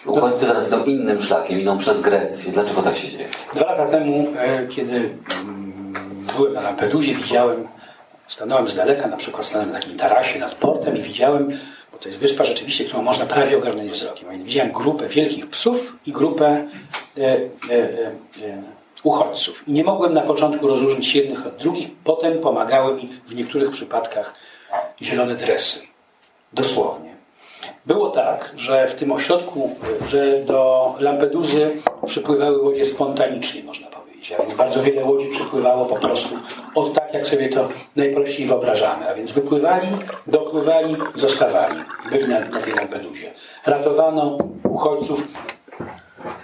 uchodźcy 0.07 0.47
teraz 0.47 0.69
idą 0.69 0.85
innym 0.85 1.23
szlakiem, 1.23 1.61
idą 1.61 1.79
przez 1.79 2.01
Grecję. 2.01 2.53
Dlaczego 2.53 2.83
tak 2.83 2.97
się 2.97 3.09
dzieje? 3.09 3.29
Dwa 3.55 3.67
lata 3.67 3.87
temu, 3.87 4.27
e, 4.39 4.67
kiedy 4.67 4.97
mm, 4.97 6.27
byłem 6.37 6.53
na 6.53 6.61
Lampedusie, 6.61 7.15
widziałem, 7.15 7.69
stanąłem 8.27 8.69
z 8.69 8.77
daleka, 8.77 9.09
na 9.09 9.17
przykład 9.17 9.47
stanąłem 9.47 9.73
na 9.73 9.79
takim 9.79 9.97
tarasie 9.97 10.39
nad 10.39 10.55
portem 10.55 10.97
i 10.97 11.03
widziałem, 11.03 11.49
bo 11.93 11.99
to 11.99 12.09
jest 12.09 12.21
wyspa 12.21 12.45
rzeczywiście, 12.45 12.85
którą 12.85 13.03
można 13.03 13.27
prawie 13.27 13.59
ogarnąć 13.59 13.93
wzrokiem, 13.93 14.31
więc 14.31 14.45
widziałem 14.45 14.73
grupę 14.73 15.09
wielkich 15.09 15.51
psów 15.51 15.97
i 16.07 16.13
grupę 16.13 16.47
e, 16.47 17.21
e, 17.21 17.33
e, 17.71 17.79
e, 18.45 18.63
uchodźców. 19.03 19.69
I 19.69 19.73
nie 19.73 19.85
mogłem 19.85 20.13
na 20.13 20.21
początku 20.21 20.67
rozróżnić 20.67 21.15
jednych 21.15 21.47
od 21.47 21.57
drugich, 21.57 21.89
potem 22.05 22.39
pomagały 22.39 22.95
mi 22.95 23.21
w 23.27 23.35
niektórych 23.35 23.71
przypadkach 23.71 24.35
zielone 25.03 25.35
dresy. 25.35 25.81
Dosłownie. 26.53 27.16
Było 27.87 28.09
tak, 28.09 28.53
że 28.57 28.89
w 28.89 28.95
tym 28.95 29.13
ośrodku, 29.13 29.77
że 30.09 30.41
do 30.41 30.95
Lampedusy 30.99 31.83
przypływały 32.07 32.63
łodzie 32.63 32.85
spontanicznie, 32.85 33.65
można 33.65 33.87
powiedzieć. 33.87 34.33
A 34.33 34.43
więc 34.43 34.55
bardzo 34.55 34.83
wiele 34.83 35.05
łodzi 35.05 35.29
przypływało 35.29 35.85
po 35.85 35.97
prostu 35.97 36.35
od 36.75 36.95
tak, 36.95 37.15
jak 37.15 37.27
sobie 37.27 37.49
to 37.49 37.69
najprościej 37.97 38.47
wyobrażamy. 38.47 39.09
A 39.09 39.15
więc 39.15 39.33
wypływali, 39.33 39.89
dopływali, 40.27 40.97
zostawali. 41.15 41.77
Byli 42.11 42.29
na, 42.29 42.41
na 42.41 42.61
tej 42.61 42.73
Lampedusie. 42.73 43.31
Ratowano 43.67 44.39
uchodźców 44.65 45.29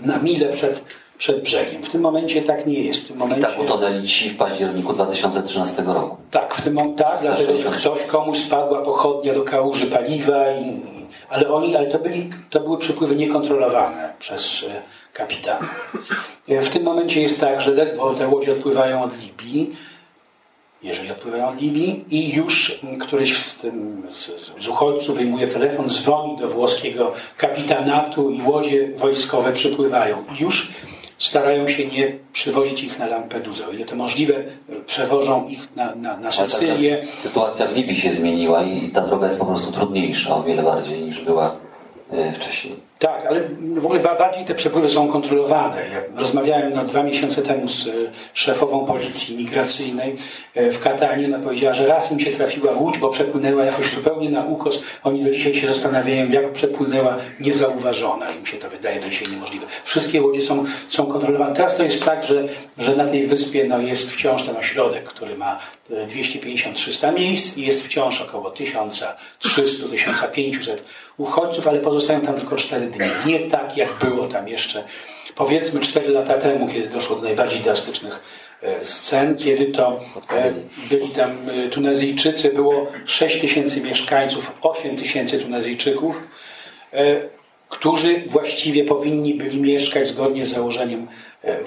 na 0.01 0.19
mile 0.19 0.49
przed, 0.49 0.85
przed 1.19 1.43
brzegiem. 1.43 1.83
W 1.83 1.91
tym 1.91 2.01
momencie 2.01 2.43
tak 2.43 2.67
nie 2.67 2.83
jest. 2.83 3.05
W 3.05 3.07
tym 3.07 3.17
I 3.17 3.19
momencie... 3.19 3.43
tak 3.43 3.59
utonęli 3.59 4.09
ci 4.09 4.31
w 4.31 4.37
październiku 4.37 4.93
2013 4.93 5.83
roku. 5.83 6.17
Tak, 6.31 6.55
w 6.55 6.65
tym 6.65 6.95
tak, 6.97 7.21
dlatego 7.21 7.57
że 7.57 7.71
ktoś 7.71 8.03
komuś 8.07 8.39
spadła 8.39 8.83
pochodnia 8.83 9.35
do 9.35 9.43
kałuży 9.43 9.87
paliwa, 9.87 10.51
i, 10.51 10.93
ale 11.33 11.53
oni, 11.53 11.77
ale 11.77 11.87
to, 11.87 11.99
byli, 11.99 12.31
to 12.51 12.61
były 12.61 12.79
przypływy 12.79 13.17
niekontrolowane 13.17 14.13
przez 14.19 14.69
e, 14.71 14.83
kapitana. 15.13 15.69
E, 16.49 16.61
W 16.63 16.71
tym 16.71 16.83
momencie 16.83 17.23
jest 17.23 17.41
tak, 17.41 17.61
że 17.61 17.71
ledwo 17.71 18.15
te 18.15 18.29
łodzie 18.29 18.53
odpływają 18.53 19.03
od 19.03 19.19
Libii, 19.23 19.77
jeżeli 20.83 21.11
odpływają 21.11 21.49
od 21.49 21.61
Libii 21.61 22.05
i 22.11 22.35
już 22.35 22.81
któryś 23.01 23.37
z, 23.37 23.57
tym, 23.59 24.03
z, 24.09 24.27
z- 24.61 24.69
uchodźców 24.69 25.17
wyjmuje 25.17 25.47
telefon, 25.47 25.89
dzwoni 25.89 26.37
do 26.39 26.49
włoskiego 26.49 27.13
kapitanatu 27.37 28.31
i 28.31 28.43
łodzie 28.43 28.89
wojskowe 28.97 29.53
przypływają. 29.53 30.25
Już 30.41 30.73
starają 31.27 31.69
się 31.69 31.87
nie 31.87 32.13
przywozić 32.33 32.83
ich 32.83 32.99
na 32.99 33.07
Lampedusę. 33.07 33.67
O 33.69 33.73
ile 33.73 33.85
to 33.85 33.97
możliwe, 33.97 34.35
przewożą 34.87 35.49
ich 35.49 35.77
na, 35.77 35.95
na, 35.95 36.17
na 36.17 36.33
Sycylię. 36.33 37.07
sytuacja 37.23 37.67
w 37.67 37.77
Libii 37.77 38.01
się 38.01 38.11
zmieniła 38.11 38.63
i 38.63 38.89
ta 38.89 39.01
droga 39.01 39.27
jest 39.27 39.39
po 39.39 39.47
prostu 39.47 39.73
trudniejsza 39.73 40.35
o 40.35 40.43
wiele 40.43 40.63
bardziej 40.63 41.03
niż 41.03 41.21
była 41.21 41.57
e, 42.13 42.33
wcześniej. 42.33 42.77
Tak, 43.03 43.27
ale 43.27 43.41
w 43.77 43.85
ogóle 43.85 44.01
bardziej 44.01 44.45
te 44.45 44.55
przepływy 44.55 44.89
są 44.89 45.09
kontrolowane. 45.09 45.89
Ja 45.89 46.21
rozmawiałem 46.21 46.75
no, 46.75 46.85
dwa 46.85 47.03
miesiące 47.03 47.43
temu 47.43 47.69
z 47.69 47.87
e, 47.87 47.91
szefową 48.35 48.87
policji 48.87 49.37
migracyjnej 49.37 50.17
e, 50.55 50.71
w 50.71 50.81
Katanie. 50.81 51.27
Ona 51.27 51.39
powiedziała, 51.39 51.75
że 51.75 51.87
raz 51.87 52.13
im 52.13 52.21
się 52.21 52.31
trafiła 52.31 52.73
łódź, 52.73 52.99
bo 52.99 53.09
przepłynęła 53.09 53.65
jakoś 53.65 53.95
zupełnie 53.95 54.31
na 54.31 54.45
ukos. 54.45 54.83
Oni 55.03 55.25
do 55.25 55.31
dzisiaj 55.31 55.55
się 55.55 55.67
zastanawiają, 55.67 56.31
jak 56.31 56.53
przepłynęła 56.53 57.17
niezauważona. 57.41 58.27
Im 58.31 58.47
się 58.47 58.57
to 58.57 58.71
wydaje 58.71 59.01
do 59.01 59.09
dzisiaj 59.09 59.29
niemożliwe. 59.29 59.67
Wszystkie 59.85 60.23
łodzie 60.23 60.41
są, 60.41 60.65
są 60.89 61.07
kontrolowane. 61.07 61.57
Teraz 61.57 61.77
to 61.77 61.83
jest 61.83 62.05
tak, 62.05 62.25
że, 62.25 62.49
że 62.79 62.97
na 62.97 63.05
tej 63.05 63.27
wyspie 63.27 63.65
no, 63.65 63.79
jest 63.79 64.13
wciąż 64.13 64.43
ten 64.43 64.57
ośrodek, 64.57 65.05
który 65.05 65.37
ma 65.37 65.59
250-300 65.91 67.15
miejsc 67.15 67.59
i 67.59 67.67
jest 67.67 67.87
wciąż 67.87 68.21
około 68.21 68.51
1300-1500 68.51 70.77
uchodźców, 71.19 71.69
ale 71.69 71.79
pozostają 71.79 72.21
tam 72.21 72.35
tylko 72.35 72.57
4 72.57 72.87
Nie 73.27 73.41
tak, 73.41 73.77
jak 73.77 73.99
było 73.99 74.27
tam 74.29 74.49
jeszcze 74.49 74.85
powiedzmy 75.35 75.81
4 75.81 76.09
lata 76.09 76.39
temu, 76.39 76.69
kiedy 76.69 76.89
doszło 76.89 77.17
do 77.17 77.23
najbardziej 77.23 77.61
drastycznych 77.61 78.23
e, 78.63 78.85
scen, 78.85 79.37
kiedy 79.37 79.67
to 79.67 80.01
e, 80.31 80.53
byli 80.89 81.09
tam 81.09 81.31
e, 81.31 81.69
Tunezyjczycy, 81.69 82.55
było 82.55 82.87
6 83.07 83.41
tysięcy 83.41 83.81
mieszkańców, 83.81 84.53
8 84.63 84.97
tysięcy 84.97 85.39
Tunezyjczyków, 85.39 86.23
którzy 87.69 88.23
właściwie 88.27 88.85
powinni 88.85 89.35
byli 89.35 89.61
mieszkać 89.61 90.07
zgodnie 90.07 90.45
z 90.45 90.49
założeniem 90.49 91.07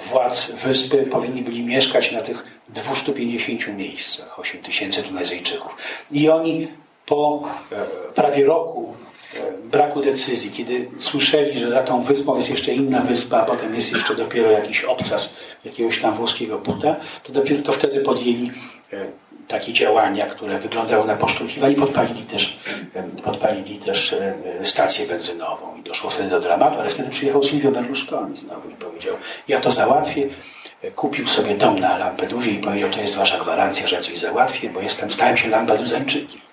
władz 0.10 0.52
wyspy, 0.52 0.98
powinni 0.98 1.42
byli 1.42 1.64
mieszkać 1.64 2.12
na 2.12 2.22
tych 2.22 2.44
250 2.70 3.78
miejscach, 3.78 4.40
8 4.40 4.62
tysięcy 4.62 5.04
Tunezyjczyków. 5.04 5.76
I 6.12 6.30
oni 6.30 6.68
po 7.06 7.44
prawie 8.16 8.46
roku 8.46 8.94
braku 9.64 10.02
decyzji, 10.02 10.52
kiedy 10.52 10.88
słyszeli, 11.00 11.60
że 11.60 11.70
za 11.70 11.84
tą 11.84 12.04
wyspą 12.04 12.38
jest 12.38 12.50
jeszcze 12.50 12.74
inna 12.74 13.02
wyspa, 13.02 13.38
a 13.38 13.46
potem 13.46 13.76
jest 13.76 13.94
jeszcze 13.94 14.16
dopiero 14.16 14.52
jakiś 14.52 14.84
obcas 14.84 15.30
jakiegoś 15.66 16.02
tam 16.02 16.14
włoskiego 16.14 16.60
buta, 16.60 16.96
to 17.24 17.34
dopiero 17.34 17.64
to 17.64 17.72
wtedy 17.72 18.00
podjęli 18.00 18.52
e, 18.94 19.06
takie 19.48 19.74
działania, 19.74 20.26
które 20.26 20.60
wyglądały 20.60 21.08
na 21.08 21.16
poszczukiwanie. 21.16 21.76
Podpalili 21.76 22.22
też, 22.24 22.60
e, 22.96 23.04
podpalili 23.04 23.78
też 23.78 24.14
e, 24.14 24.36
stację 24.64 25.08
benzynową 25.08 25.78
i 25.80 25.84
doszło 25.84 26.10
wtedy 26.10 26.30
do 26.30 26.40
dramatu, 26.40 26.80
ale 26.80 26.90
wtedy 26.90 27.10
przyjechał 27.10 27.44
Silvio 27.44 27.72
Berlusconi 27.72 28.38
znowu 28.38 28.70
i 28.70 28.74
powiedział, 28.74 29.16
ja 29.48 29.60
to 29.60 29.72
załatwię. 29.72 30.30
Kupił 30.96 31.28
sobie 31.28 31.56
dom 31.56 31.80
na 31.80 31.98
Lampedusie 31.98 32.52
i 32.52 32.58
powiedział, 32.58 32.90
to 32.90 33.02
jest 33.02 33.16
wasza 33.16 33.40
gwarancja, 33.40 33.88
że 33.88 34.02
coś 34.02 34.18
załatwię, 34.18 34.70
bo 34.70 34.82
jestem, 34.82 35.12
stałem 35.12 35.38
się 35.38 35.50
Lampedusańczykiem. 35.50 36.45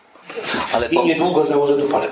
Ale. 0.75 0.87
I 0.87 0.99
niedługo 0.99 1.45
założę 1.45 1.75
tu 1.75 1.81
golfowe. 1.81 2.09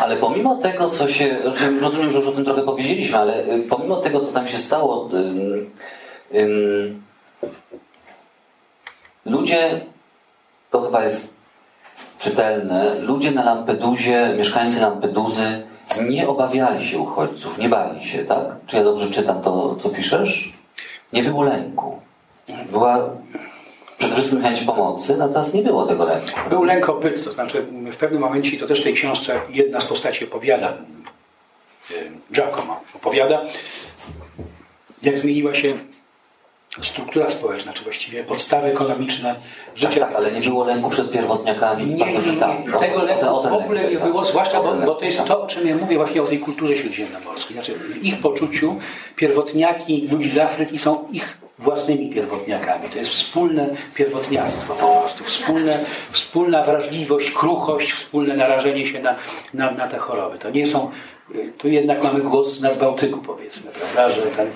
Ale 0.00 0.16
pomimo 0.16 0.56
tego, 0.56 0.90
co 0.90 1.08
się. 1.08 1.38
Rozumiem, 1.80 2.12
że 2.12 2.18
już 2.18 2.26
o 2.28 2.32
tym 2.32 2.44
trochę 2.44 2.62
powiedzieliśmy, 2.62 3.18
ale 3.18 3.44
y, 3.44 3.62
pomimo 3.68 3.96
tego, 3.96 4.20
co 4.20 4.32
tam 4.32 4.48
się 4.48 4.58
stało, 4.58 5.08
ym, 5.14 5.70
ym, 6.34 7.02
ludzie, 9.24 9.80
to 10.70 10.80
chyba 10.80 11.04
jest 11.04 11.34
czytelne, 12.18 12.94
ludzie 13.00 13.30
na 13.30 13.44
Lampedusie, 13.44 14.34
mieszkańcy 14.38 14.80
Lampeduzy 14.80 15.62
nie 16.08 16.28
obawiali 16.28 16.86
się 16.86 16.98
uchodźców, 16.98 17.58
nie 17.58 17.68
bali 17.68 18.04
się, 18.04 18.24
tak? 18.24 18.46
Czy 18.66 18.76
ja 18.76 18.84
dobrze 18.84 19.10
czytam 19.10 19.42
to, 19.42 19.76
co 19.82 19.88
piszesz? 19.88 20.52
Nie 21.12 21.22
było 21.22 21.42
lęku. 21.42 22.00
Była 22.70 23.10
przede 24.00 24.14
wszystkim 24.14 24.42
chęć 24.42 24.60
pomocy, 24.60 25.16
natomiast 25.16 25.54
nie 25.54 25.62
było 25.62 25.86
tego 25.86 26.04
lęku. 26.04 26.30
Był 26.50 26.64
lęk 26.64 26.88
o 26.88 26.94
byt, 26.94 27.24
to 27.24 27.32
znaczy 27.32 27.62
w 27.92 27.96
pewnym 27.96 28.20
momencie, 28.20 28.56
i 28.56 28.58
to 28.58 28.66
też 28.66 28.80
w 28.80 28.84
tej 28.84 28.94
książce 28.94 29.40
jedna 29.50 29.80
z 29.80 29.86
postaci 29.86 30.24
opowiada, 30.24 30.76
Giacomo 32.32 32.80
opowiada, 32.94 33.44
jak 35.02 35.18
zmieniła 35.18 35.54
się 35.54 35.74
struktura 36.82 37.30
społeczna, 37.30 37.72
czy 37.72 37.84
właściwie 37.84 38.24
podstawy 38.24 38.68
ekonomiczne 38.68 39.34
życia. 39.74 40.00
Tak, 40.00 40.08
tak 40.08 40.16
ale 40.16 40.32
nie 40.32 40.40
było 40.40 40.64
lęku 40.64 40.90
przed 40.90 41.10
pierwotniakami. 41.10 41.86
Nie, 41.86 41.94
nie, 41.94 42.12
nie. 42.12 42.78
Tego 42.78 43.02
lęku 43.02 43.42
w 43.42 43.52
ogóle 43.52 43.90
nie 43.90 43.96
tak. 43.96 44.08
było, 44.08 44.24
zwłaszcza, 44.24 44.62
bo, 44.62 44.74
bo, 44.74 44.94
to 44.94 45.04
jest 45.04 45.24
to, 45.24 45.42
o 45.42 45.46
czym 45.46 45.66
ja 45.66 45.76
mówię 45.76 45.96
właśnie 45.96 46.22
o 46.22 46.26
tej 46.26 46.38
kulturze 46.38 46.76
śródziemnomorskiej. 46.78 47.54
Znaczy 47.54 47.74
w 47.74 48.04
ich 48.04 48.20
poczuciu 48.20 48.76
pierwotniaki 49.16 50.08
ludzi 50.10 50.30
z 50.30 50.38
Afryki 50.38 50.78
są 50.78 51.04
ich 51.12 51.38
własnymi 51.58 52.10
pierwotniakami. 52.10 52.88
To 52.88 52.98
jest 52.98 53.10
wspólne 53.10 53.68
pierwotniactwo 53.94 54.74
po 54.74 55.00
prostu, 55.00 55.24
wspólne, 55.24 55.84
wspólna 56.10 56.64
wrażliwość, 56.64 57.30
kruchość, 57.30 57.92
wspólne 57.92 58.36
narażenie 58.36 58.86
się 58.86 59.00
na, 59.00 59.14
na, 59.54 59.70
na 59.70 59.88
te 59.88 59.98
choroby. 59.98 60.38
To 60.38 60.50
nie 60.50 60.66
są, 60.66 60.90
tu 61.58 61.68
jednak 61.68 62.04
mamy 62.04 62.20
głos 62.20 62.52
z 62.52 62.60
Nadbałtyku 62.60 63.20
powiedzmy, 63.20 63.70
prawda, 63.70 64.10
że, 64.10 64.22
ten, 64.22 64.50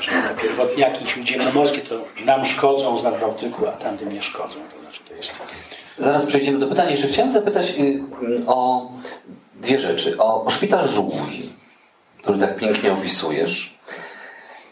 że 0.00 0.12
te 0.12 0.42
pierwotniaki 0.42 1.06
śródziemnomorskie 1.06 1.80
to 1.80 1.94
nam 2.24 2.44
szkodzą 2.44 2.98
z 2.98 3.04
Nadbałtyku, 3.04 3.68
a 3.68 3.72
tamtym 3.72 4.12
nie 4.12 4.22
szkodzą. 4.22 4.54
To 4.74 4.80
znaczy 4.80 5.00
to 5.08 5.14
jest... 5.14 5.40
Zaraz 5.98 6.26
przejdziemy 6.26 6.58
do 6.58 6.66
pytania. 6.66 6.90
Jeszcze 6.90 7.08
chciałem 7.08 7.32
zapytać 7.32 7.74
y, 7.78 8.02
o 8.46 8.90
dwie 9.54 9.78
rzeczy. 9.78 10.18
O, 10.18 10.44
o 10.44 10.50
szpital 10.50 10.88
żółwi, 10.88 11.42
który 12.22 12.38
tak 12.38 12.56
pięknie 12.56 12.92
opisujesz. 12.92 13.76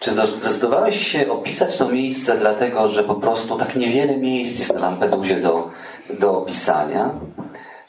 Czy 0.00 0.10
zdecydowałeś 0.10 1.12
się 1.12 1.32
opisać 1.32 1.76
to 1.78 1.88
miejsce 1.88 2.38
dlatego, 2.38 2.88
że 2.88 3.04
po 3.04 3.14
prostu 3.14 3.56
tak 3.56 3.76
niewiele 3.76 4.16
miejsc 4.16 4.58
jest 4.58 4.74
na 4.74 4.80
Lampedusie 4.80 5.40
do, 5.40 5.70
do 6.10 6.38
opisania? 6.38 7.14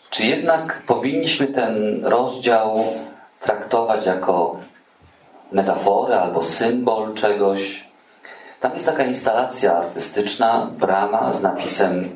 Czy 0.10 0.26
jednak 0.26 0.82
powinniśmy 0.88 1.48
ten 1.48 2.06
rozdział 2.06 2.86
traktować 3.40 4.06
jako 4.06 4.60
metaforę 5.52 6.22
albo 6.22 6.44
symbol 6.44 7.14
czegoś? 7.14 7.88
Tam 8.60 8.74
jest 8.74 8.86
taka 8.86 9.04
instalacja 9.04 9.78
artystyczna, 9.78 10.68
brama 10.78 11.34
z 11.34 11.42
napisem 11.42 12.10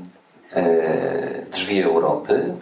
e, 0.53 1.45
Drzwi 1.51 1.83
Europy 1.83 2.53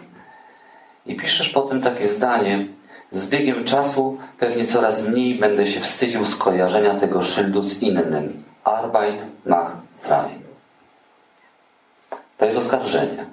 i 1.06 1.16
piszesz 1.16 1.48
potem 1.48 1.80
takie 1.80 2.08
zdanie 2.08 2.66
z 3.10 3.26
biegiem 3.26 3.64
czasu 3.64 4.18
pewnie 4.38 4.66
coraz 4.66 5.08
mniej 5.08 5.34
będę 5.34 5.66
się 5.66 5.80
wstydził 5.80 6.26
skojarzenia 6.26 6.94
tego 6.94 7.22
szyldu 7.22 7.62
z 7.62 7.82
innym. 7.82 8.44
Arbeit 8.64 9.22
macht 9.46 9.76
frei. 10.00 10.38
To 12.38 12.44
jest 12.44 12.58
oskarżenie. 12.58 13.26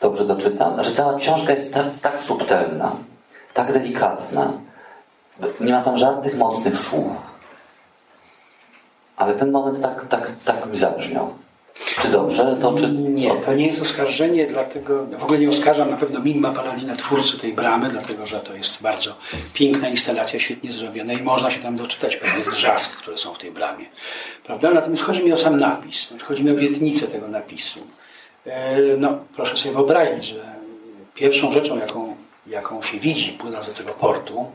Dobrze 0.00 0.24
doczytam? 0.24 0.84
Że 0.84 0.92
cała 0.92 1.18
książka 1.18 1.52
jest 1.52 1.74
tak, 1.74 1.86
tak 2.02 2.20
subtelna, 2.20 2.92
tak 3.54 3.72
delikatna. 3.72 4.52
Nie 5.60 5.72
ma 5.72 5.82
tam 5.82 5.96
żadnych 5.96 6.36
mocnych 6.36 6.78
słów. 6.78 7.12
Ale 9.16 9.34
ten 9.34 9.50
moment 9.50 9.82
tak, 9.82 10.06
tak, 10.08 10.30
tak 10.44 10.66
mi 10.66 10.78
zabrzmiał. 10.78 11.34
Czy 12.00 12.08
dobrze? 12.08 12.56
To, 12.60 12.72
czy... 12.78 12.88
Nie, 12.90 13.36
to 13.36 13.54
nie 13.54 13.66
jest 13.66 13.82
oskarżenie, 13.82 14.46
dlatego 14.46 15.06
w 15.18 15.24
ogóle 15.24 15.38
nie 15.38 15.48
oskarżam 15.48 15.90
na 15.90 15.96
pewno 15.96 16.20
Mimma 16.20 16.52
Paladina, 16.52 16.96
twórcy 16.96 17.38
tej 17.38 17.52
bramy, 17.52 17.88
dlatego 17.88 18.26
że 18.26 18.40
to 18.40 18.54
jest 18.54 18.82
bardzo 18.82 19.14
piękna 19.52 19.88
instalacja, 19.88 20.40
świetnie 20.40 20.72
zrobiona 20.72 21.12
i 21.12 21.22
można 21.22 21.50
się 21.50 21.60
tam 21.60 21.76
doczytać 21.76 22.16
pewnych 22.16 22.50
drzask, 22.50 22.96
które 22.96 23.18
są 23.18 23.34
w 23.34 23.38
tej 23.38 23.50
bramie. 23.50 23.86
Prawda? 24.44 24.70
Natomiast 24.70 25.02
chodzi 25.02 25.24
mi 25.24 25.32
o 25.32 25.36
sam 25.36 25.58
napis, 25.58 26.14
chodzi 26.28 26.44
mi 26.44 26.50
o 26.50 26.54
obietnicę 26.54 27.06
tego 27.06 27.28
napisu. 27.28 27.80
E, 28.46 28.78
no, 28.96 29.18
proszę 29.36 29.56
sobie 29.56 29.74
wyobrazić, 29.74 30.24
że 30.24 30.54
pierwszą 31.14 31.52
rzeczą, 31.52 31.78
jaką, 31.78 32.16
jaką 32.46 32.82
się 32.82 32.98
widzi 32.98 33.30
płynąc 33.32 33.66
do 33.66 33.72
tego 33.72 33.92
portu, 33.92 34.46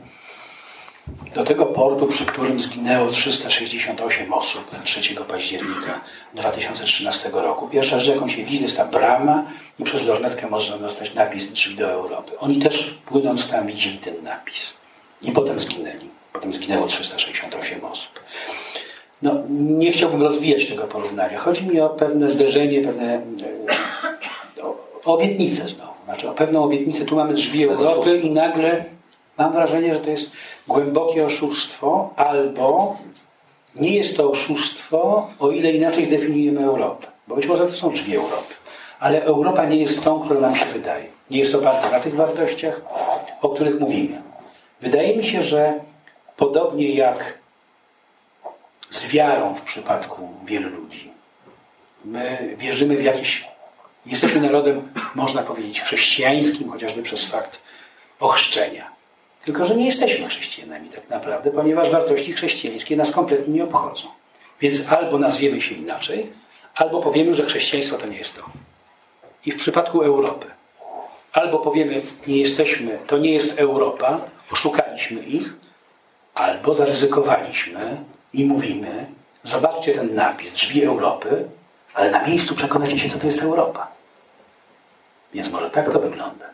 do 1.34 1.44
tego 1.44 1.66
portu, 1.66 2.06
przy 2.06 2.26
którym 2.26 2.60
zginęło 2.60 3.08
368 3.10 4.32
osób 4.32 4.70
3 4.84 5.14
października 5.28 6.00
2013 6.34 7.30
roku. 7.32 7.68
Pierwsza 7.68 7.98
rzecz, 7.98 8.14
jaką 8.14 8.28
się 8.28 8.44
widzi, 8.44 8.62
jest 8.62 8.76
ta 8.76 8.84
brama 8.84 9.44
i 9.78 9.84
przez 9.84 10.06
lornetkę 10.06 10.46
można 10.46 10.78
dostać 10.78 11.14
napis 11.14 11.52
drzwi 11.52 11.76
do 11.76 11.90
Europy. 11.90 12.38
Oni 12.38 12.58
też 12.58 12.98
płynąc 13.06 13.50
tam 13.50 13.66
widzieli 13.66 13.98
ten 13.98 14.14
napis. 14.22 14.72
I 15.22 15.32
potem 15.32 15.60
zginęli. 15.60 16.08
Potem 16.32 16.52
zginęło 16.54 16.86
368 16.86 17.84
osób. 17.84 18.20
No, 19.22 19.34
nie 19.50 19.92
chciałbym 19.92 20.22
rozwijać 20.22 20.68
tego 20.68 20.82
porównania. 20.82 21.38
Chodzi 21.38 21.66
mi 21.66 21.80
o 21.80 21.88
pewne 21.88 22.30
zderzenie, 22.30 22.80
pewne 22.80 23.14
e, 23.14 24.62
o, 24.62 24.76
o 25.04 25.14
obietnicę 25.14 25.68
znowu. 25.68 25.92
Znaczy 26.04 26.30
o 26.30 26.32
pewną 26.32 26.64
obietnicę. 26.64 27.04
Tu 27.04 27.16
mamy 27.16 27.34
drzwi 27.34 27.64
Europy 27.64 28.18
i 28.18 28.30
nagle 28.30 28.84
Mam 29.38 29.52
wrażenie, 29.52 29.94
że 29.94 30.00
to 30.00 30.10
jest 30.10 30.32
głębokie 30.68 31.26
oszustwo, 31.26 32.10
albo 32.16 32.96
nie 33.76 33.96
jest 33.96 34.16
to 34.16 34.30
oszustwo, 34.30 35.30
o 35.38 35.50
ile 35.50 35.72
inaczej 35.72 36.04
zdefiniujemy 36.04 36.64
Europę. 36.64 37.06
Bo 37.28 37.34
być 37.36 37.46
może 37.46 37.66
to 37.66 37.72
są 37.72 37.92
drzwi 37.92 38.16
Europy. 38.16 38.54
Ale 39.00 39.22
Europa 39.22 39.64
nie 39.64 39.76
jest 39.76 40.04
tą, 40.04 40.20
którą 40.20 40.40
nam 40.40 40.56
się 40.56 40.64
wydaje. 40.64 41.06
Nie 41.30 41.38
jest 41.38 41.54
oparta 41.54 41.90
na 41.90 42.00
tych 42.00 42.14
wartościach, 42.14 42.80
o 43.42 43.48
których 43.48 43.80
mówimy. 43.80 44.22
Wydaje 44.80 45.16
mi 45.16 45.24
się, 45.24 45.42
że 45.42 45.80
podobnie 46.36 46.94
jak 46.94 47.38
z 48.90 49.08
wiarą 49.08 49.54
w 49.54 49.62
przypadku 49.62 50.28
wielu 50.44 50.68
ludzi, 50.68 51.10
my 52.04 52.54
wierzymy 52.56 52.96
w 52.96 53.04
jakieś. 53.04 53.48
Jesteśmy 54.06 54.40
narodem, 54.40 54.92
można 55.14 55.42
powiedzieć, 55.42 55.80
chrześcijańskim, 55.80 56.70
chociażby 56.70 57.02
przez 57.02 57.24
fakt 57.24 57.62
ochrzczenia. 58.20 58.91
Tylko, 59.44 59.64
że 59.64 59.76
nie 59.76 59.86
jesteśmy 59.86 60.28
chrześcijanami 60.28 60.88
tak 60.88 61.10
naprawdę, 61.10 61.50
ponieważ 61.50 61.90
wartości 61.90 62.32
chrześcijańskie 62.32 62.96
nas 62.96 63.10
kompletnie 63.10 63.54
nie 63.54 63.64
obchodzą. 63.64 64.08
Więc 64.60 64.92
albo 64.92 65.18
nazwiemy 65.18 65.60
się 65.60 65.74
inaczej, 65.74 66.32
albo 66.74 67.00
powiemy, 67.00 67.34
że 67.34 67.46
chrześcijaństwo 67.46 67.98
to 67.98 68.06
nie 68.06 68.16
jest 68.16 68.36
to. 68.36 68.42
I 69.46 69.52
w 69.52 69.56
przypadku 69.56 70.02
Europy, 70.02 70.46
albo 71.32 71.58
powiemy, 71.58 72.02
nie 72.26 72.36
jesteśmy, 72.36 72.98
to 73.06 73.18
nie 73.18 73.32
jest 73.32 73.58
Europa, 73.58 74.20
poszukaliśmy 74.48 75.22
ich, 75.22 75.56
albo 76.34 76.74
zaryzykowaliśmy 76.74 77.96
i 78.32 78.44
mówimy, 78.44 79.06
zobaczcie 79.42 79.94
ten 79.94 80.14
napis, 80.14 80.52
drzwi 80.52 80.84
Europy, 80.84 81.48
ale 81.94 82.10
na 82.10 82.26
miejscu 82.26 82.54
przekonacie 82.54 82.98
się, 82.98 83.08
co 83.08 83.18
to 83.18 83.26
jest 83.26 83.42
Europa. 83.42 83.88
Więc 85.34 85.50
może 85.50 85.70
tak 85.70 85.92
to 85.92 86.00
wygląda. 86.00 86.51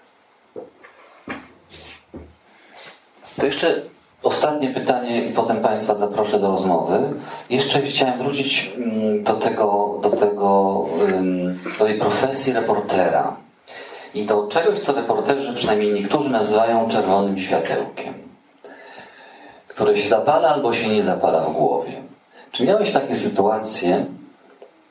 To 3.38 3.46
jeszcze 3.46 3.82
ostatnie 4.22 4.70
pytanie 4.70 5.20
i 5.24 5.32
potem 5.32 5.56
Państwa 5.56 5.94
zaproszę 5.94 6.38
do 6.38 6.50
rozmowy. 6.50 6.98
Jeszcze 7.50 7.82
chciałem 7.82 8.18
wrócić 8.18 8.72
mm, 8.76 9.24
do 9.24 9.34
tego, 9.34 9.98
do 10.02 10.10
tego, 10.10 10.84
do 11.78 11.84
tej 11.84 11.98
profesji 11.98 12.52
reportera 12.52 13.36
i 14.14 14.24
do 14.24 14.46
czegoś, 14.46 14.80
co 14.80 14.92
reporterzy, 14.92 15.54
przynajmniej 15.54 15.92
niektórzy 15.92 16.30
nazywają 16.30 16.88
czerwonym 16.88 17.38
światełkiem, 17.38 18.14
które 19.68 19.96
się 19.96 20.08
zapala 20.08 20.48
albo 20.48 20.72
się 20.72 20.88
nie 20.88 21.02
zapala 21.02 21.40
w 21.40 21.52
głowie. 21.52 21.92
Czy 22.52 22.64
miałeś 22.64 22.92
takie 22.92 23.14
sytuacje, 23.14 24.06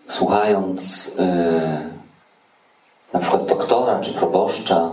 słuchając 0.08 1.08
yy, 1.08 1.24
na 3.14 3.20
przykład 3.20 3.46
doktora 3.46 4.00
czy 4.00 4.14
proboszcza, 4.14 4.92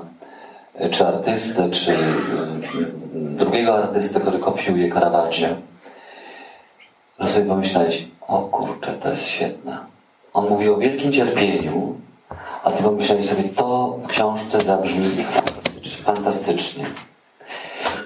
czy 0.90 1.06
artystę, 1.06 1.70
czy 1.70 1.92
y, 1.92 1.96
drugiego 3.14 3.74
artystę, 3.74 4.20
który 4.20 4.38
kopiuje 4.38 4.94
Caravaggio, 4.94 5.48
że 7.18 7.28
sobie 7.28 7.46
pomyślałeś, 7.46 8.08
o 8.28 8.42
kurczę, 8.42 8.92
to 8.92 9.10
jest 9.10 9.26
świetne. 9.26 9.78
On 10.32 10.48
mówi 10.48 10.68
o 10.68 10.76
wielkim 10.76 11.12
cierpieniu, 11.12 11.94
a 12.64 12.70
ty 12.70 12.82
pomyślałeś 12.82 13.28
sobie, 13.28 13.42
to 13.42 13.98
w 14.04 14.06
książce 14.06 14.60
zabrzmi 14.60 15.10
fantastycznie. 16.04 16.84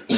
I 0.09 0.17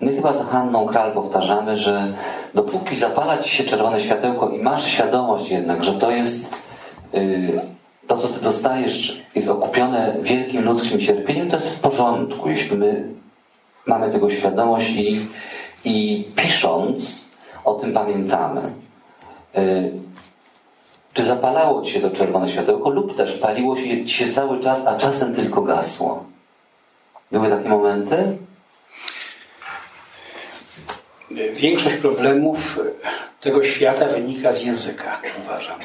my 0.00 0.14
chyba 0.14 0.32
za 0.32 0.44
Hanną 0.44 0.86
Kral 0.86 1.12
powtarzamy, 1.12 1.76
że 1.76 2.12
dopóki 2.54 2.96
zapala 2.96 3.38
ci 3.38 3.50
się 3.50 3.64
czerwone 3.64 4.00
światełko 4.00 4.48
i 4.48 4.62
masz 4.62 4.84
świadomość 4.84 5.50
jednak, 5.50 5.84
że 5.84 5.94
to 5.94 6.10
jest 6.10 6.56
yy, 7.12 7.75
to, 8.06 8.16
co 8.16 8.28
ty 8.28 8.40
dostajesz, 8.40 9.22
jest 9.34 9.48
okupione 9.48 10.16
wielkim 10.20 10.64
ludzkim 10.64 11.00
cierpieniem, 11.00 11.50
to 11.50 11.56
jest 11.56 11.76
w 11.76 11.80
porządku, 11.80 12.48
jeśli 12.50 12.76
my 12.76 13.08
mamy 13.86 14.12
tego 14.12 14.30
świadomość 14.30 14.90
i, 14.90 15.26
i 15.84 16.24
pisząc 16.36 17.24
o 17.64 17.74
tym 17.74 17.92
pamiętamy. 17.92 18.72
Y, 19.58 19.92
czy 21.12 21.24
zapalało 21.24 21.82
ci 21.82 21.92
się 21.92 22.00
to 22.00 22.10
czerwone 22.10 22.48
światełko, 22.48 22.90
lub 22.90 23.16
też 23.16 23.38
paliło 23.38 23.76
się, 23.76 24.06
ci 24.06 24.16
się 24.16 24.32
cały 24.32 24.60
czas, 24.60 24.86
a 24.86 24.96
czasem 24.96 25.34
tylko 25.34 25.62
gasło? 25.62 26.24
Były 27.32 27.48
takie 27.48 27.68
momenty? 27.68 28.36
Większość 31.52 31.96
problemów 31.96 32.80
tego 33.40 33.62
świata 33.62 34.06
wynika 34.06 34.52
z 34.52 34.62
języka, 34.62 35.20
uważam. 35.44 35.80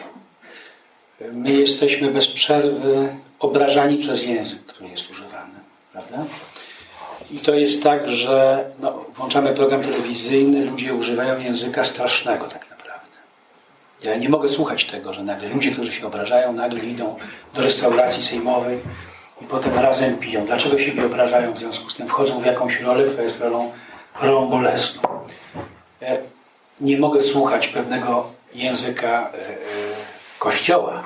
My 1.32 1.52
jesteśmy 1.52 2.12
bez 2.12 2.28
przerwy 2.28 3.16
obrażani 3.40 3.98
przez 3.98 4.26
język, 4.26 4.66
który 4.66 4.90
jest 4.90 5.12
używany. 5.12 5.54
Prawda? 5.92 6.18
I 7.32 7.40
to 7.40 7.54
jest 7.54 7.84
tak, 7.84 8.10
że 8.10 8.66
no, 8.80 9.06
włączamy 9.16 9.54
program 9.54 9.82
telewizyjny, 9.82 10.66
ludzie 10.66 10.94
używają 10.94 11.40
języka 11.40 11.84
strasznego 11.84 12.46
tak 12.46 12.70
naprawdę. 12.70 13.18
Ja 14.04 14.16
nie 14.16 14.30
mogę 14.30 14.50
słuchać 14.50 14.86
tego, 14.86 15.14
że 15.14 15.24
nagle 15.24 15.50
ludzie, 15.50 15.72
którzy 15.72 15.92
się 15.92 16.08
obrażają, 16.08 16.54
nagle 16.54 16.80
idą 16.80 17.16
do 17.54 17.62
restauracji 17.62 18.24
sejmowej 18.24 18.80
i 19.42 19.46
potem 19.46 19.74
razem 19.80 20.18
piją. 20.18 20.46
Dlaczego 20.46 20.78
siebie 20.78 21.06
obrażają? 21.06 21.54
W 21.54 21.60
związku 21.60 21.90
z 21.90 21.96
tym 21.96 22.08
wchodzą 22.08 22.40
w 22.40 22.46
jakąś 22.46 22.82
rolę, 22.82 23.04
która 23.04 23.24
jest 23.24 23.40
rolą, 23.40 23.72
rolą 24.22 24.50
bolesną. 24.50 25.02
E, 26.02 26.18
nie 26.82 26.98
mogę 27.00 27.22
słuchać 27.22 27.68
pewnego 27.68 28.32
języka 28.54 29.32
e, 29.34 29.48
e, 29.48 29.56
kościoła, 30.40 31.04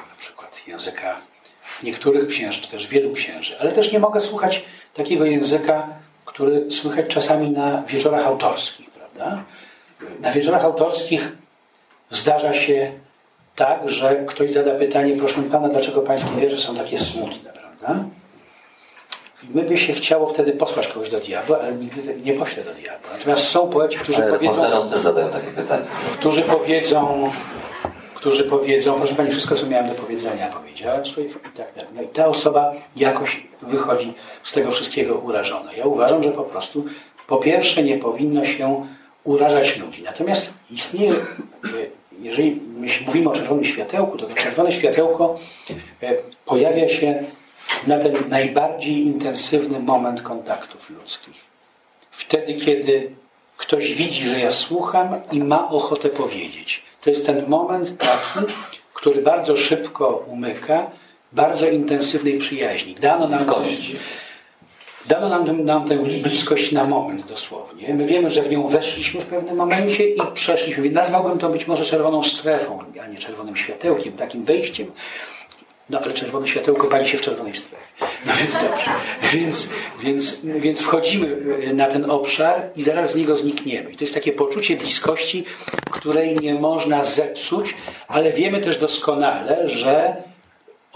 języka 0.68 1.16
niektórych 1.84 2.28
księży, 2.28 2.62
czy 2.62 2.72
też 2.72 2.88
wielu 2.88 3.14
księży, 3.14 3.60
ale 3.60 3.72
też 3.72 3.92
nie 3.92 4.00
mogę 4.00 4.20
słuchać 4.20 4.66
takiego 4.94 5.26
języka, 5.26 5.88
który 6.26 6.72
słychać 6.72 7.08
czasami 7.08 7.50
na 7.50 7.84
wieczorach 7.84 8.26
autorskich, 8.26 8.90
prawda? 8.90 9.44
Na 10.22 10.32
wieczorach 10.32 10.64
autorskich 10.64 11.32
zdarza 12.10 12.54
się 12.54 12.92
tak, 13.56 13.90
że 13.90 14.26
ktoś 14.28 14.52
zada 14.52 14.76
pytanie, 14.76 15.16
proszę 15.20 15.42
pana, 15.42 15.70
dlaczego 15.70 16.02
pańskie 16.02 16.30
wiersze 16.40 16.62
są 16.62 16.76
takie 16.76 16.98
smutne, 16.98 17.52
prawda? 17.54 18.04
My 19.54 19.64
by 19.64 19.78
się 19.78 19.94
chciało 19.94 20.28
wtedy 20.28 20.52
posłać 20.52 20.88
kogoś 20.88 21.10
do 21.10 21.20
diabła, 21.20 21.60
ale 21.60 21.74
nigdy 21.74 22.16
nie 22.24 22.34
pośle 22.34 22.64
do 22.64 22.74
diabła. 22.74 23.10
Natomiast 23.18 23.48
są 23.48 23.70
poeci, 23.70 23.98
którzy 23.98 24.24
ale 24.24 24.34
powiedzą... 24.34 24.90
też 24.90 25.02
zadają 25.02 25.30
takie 25.30 25.48
pytania. 25.48 25.86
Którzy 26.14 26.42
powiedzą, 26.42 27.32
którzy 28.26 28.44
powiedzą, 28.44 28.94
proszę 28.94 29.16
Pani, 29.16 29.32
wszystko, 29.32 29.56
co 29.56 29.68
miałem 29.68 29.90
do 29.90 29.96
powiedzenia, 29.96 30.48
powiedziałem 30.48 31.06
swoich 31.06 31.32
i 31.32 31.58
tak 31.58 31.74
dalej. 31.76 31.90
No 31.96 32.02
i 32.02 32.08
ta 32.08 32.28
osoba 32.28 32.74
jakoś 32.96 33.48
wychodzi 33.62 34.14
z 34.44 34.54
tego 34.54 34.72
wszystkiego 34.72 35.16
urażona. 35.16 35.74
Ja 35.74 35.86
uważam, 35.86 36.24
że 36.24 36.32
po 36.32 36.44
prostu 36.44 36.86
po 37.28 37.38
pierwsze 37.38 37.84
nie 37.84 37.98
powinno 37.98 38.46
się 38.46 38.86
urażać 39.24 39.78
ludzi. 39.78 40.04
Natomiast 40.04 40.54
istnieje, 40.72 41.16
jeżeli 42.22 42.62
mówimy 43.06 43.30
o 43.30 43.34
czerwonym 43.34 43.66
światełku, 43.66 44.18
to 44.18 44.26
to 44.26 44.34
czerwone 44.34 44.72
światełko 44.72 45.40
e, 46.04 46.14
pojawia 46.46 46.90
się 46.90 47.24
na 47.88 48.00
ten 48.00 48.14
najbardziej 48.30 48.98
intensywny 48.98 49.80
moment 49.80 50.22
kontaktów 50.22 50.90
ludzkich. 50.90 51.42
Wtedy, 52.12 52.54
kiedy 52.54 53.12
ktoś 53.58 53.94
widzi, 53.94 54.30
że 54.30 54.40
ja 54.40 54.52
słucham 54.52 55.22
i 55.32 55.40
ma 55.40 55.70
ochotę 55.70 56.10
powiedzieć. 56.10 56.85
To 57.06 57.10
jest 57.10 57.26
ten 57.26 57.48
moment 57.48 57.98
taki, 57.98 58.52
który 58.94 59.22
bardzo 59.22 59.58
szybko 59.58 60.26
umyka 60.28 60.92
bardzo 61.32 61.70
intensywnej 61.70 62.38
przyjaźni. 62.38 62.96
Dano 62.96 63.28
nam, 63.28 63.46
dano 65.08 65.30
nam, 65.30 65.66
nam 65.66 65.88
tę 65.88 65.98
bliskość 65.98 66.72
na 66.72 66.84
moment 66.84 67.28
dosłownie. 67.28 67.94
My 67.94 68.06
wiemy, 68.06 68.30
że 68.30 68.42
w 68.42 68.50
nią 68.50 68.68
weszliśmy 68.68 69.22
w 69.22 69.26
pewnym 69.26 69.56
momencie 69.56 70.10
i 70.10 70.22
przeszliśmy. 70.34 70.90
Nazwałbym 70.90 71.40
to 71.40 71.50
być 71.50 71.68
może 71.68 71.86
czerwoną 71.86 72.24
strefą, 72.24 72.80
a 73.04 73.08
nie 73.08 73.18
czerwonym 73.18 73.56
światełkiem, 73.56 74.14
takim 74.14 74.46
wejściem. 74.46 74.92
No 75.90 76.00
ale 76.00 76.14
czerwone 76.14 76.48
światełko 76.48 76.88
pali 76.88 77.08
się 77.08 77.18
w 77.18 77.22
czerwonej 77.22 77.56
strefie. 77.56 77.86
No 78.26 78.34
więc 78.40 78.54
dobrze. 78.54 78.92
Więc, 79.34 79.70
więc, 80.00 80.42
więc 80.46 80.82
wchodzimy 80.82 81.38
na 81.74 81.88
ten 81.88 82.12
obszar 82.12 82.62
i 82.76 82.82
zaraz 82.82 83.12
z 83.12 83.16
niego 83.16 83.38
znikniemy. 83.38 83.92
I 83.92 83.96
to 83.96 84.04
jest 84.04 84.14
takie 84.14 84.32
poczucie 84.32 84.76
bliskości, 84.76 85.46
której 85.92 86.36
nie 86.36 86.54
można 86.54 87.04
zepsuć, 87.04 87.76
ale 88.08 88.34
wiemy 88.34 88.62
też 88.62 88.78
doskonale, 88.78 89.70
że 89.70 90.16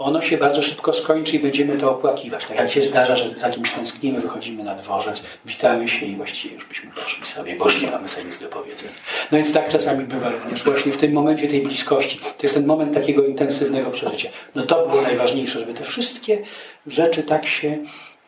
ono 0.00 0.22
się 0.22 0.36
bardzo 0.36 0.62
szybko 0.62 0.92
skończy 0.92 1.36
i 1.36 1.38
będziemy 1.38 1.76
to 1.76 1.90
opłakiwać. 1.90 2.46
Tak 2.46 2.56
jak 2.56 2.70
się 2.70 2.82
zdarza, 2.82 3.16
że 3.16 3.38
za 3.38 3.50
kimś 3.50 3.70
tęsknimy, 3.70 4.20
wychodzimy 4.20 4.64
na 4.64 4.74
dworzec, 4.74 5.22
witamy 5.46 5.88
się 5.88 6.06
i 6.06 6.16
właściwie 6.16 6.54
już 6.54 6.66
byśmy 6.66 6.90
poszli 6.90 7.26
sobie, 7.26 7.56
bo 7.56 7.64
już 7.64 7.82
nie 7.82 7.90
mamy 7.90 8.08
sobie 8.08 8.24
nic 8.24 8.38
do 8.38 8.48
powiedzenia. 8.48 8.92
No 9.32 9.38
więc 9.38 9.52
tak 9.52 9.68
czasami 9.68 10.04
bywa 10.04 10.28
również 10.28 10.64
właśnie 10.64 10.92
w 10.92 10.96
tym 10.96 11.12
momencie 11.12 11.48
tej 11.48 11.62
bliskości. 11.62 12.18
To 12.18 12.42
jest 12.42 12.54
ten 12.54 12.66
moment 12.66 12.94
takiego 12.94 13.24
intensywnego 13.24 13.90
przeżycia. 13.90 14.28
No 14.54 14.62
to 14.62 14.86
było 14.86 15.02
najważniejsze, 15.02 15.60
żeby 15.60 15.74
te 15.74 15.84
wszystkie 15.84 16.42
rzeczy 16.86 17.22
tak 17.22 17.46
się, 17.46 17.78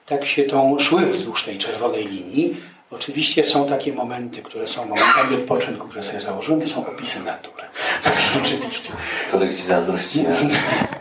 tak 0.06 0.26
się 0.26 0.44
tą 0.44 0.78
szły 0.78 1.06
wzdłuż 1.06 1.44
tej 1.44 1.58
czerwonej 1.58 2.08
linii. 2.08 2.71
Oczywiście 2.94 3.44
są 3.44 3.68
takie 3.68 3.92
momenty, 3.92 4.42
które 4.42 4.66
są 4.66 4.86
momentami 4.86 5.36
odpoczynku, 5.36 5.88
które 5.88 6.02
sobie 6.02 6.20
założyłem, 6.20 6.60
to 6.60 6.68
są 6.68 6.86
opisy 6.86 7.24
natury. 7.24 7.62
Oczywiście. 8.42 8.92
Których 9.28 9.56
Ci 9.56 9.66
zazdrościłem. 9.66 10.48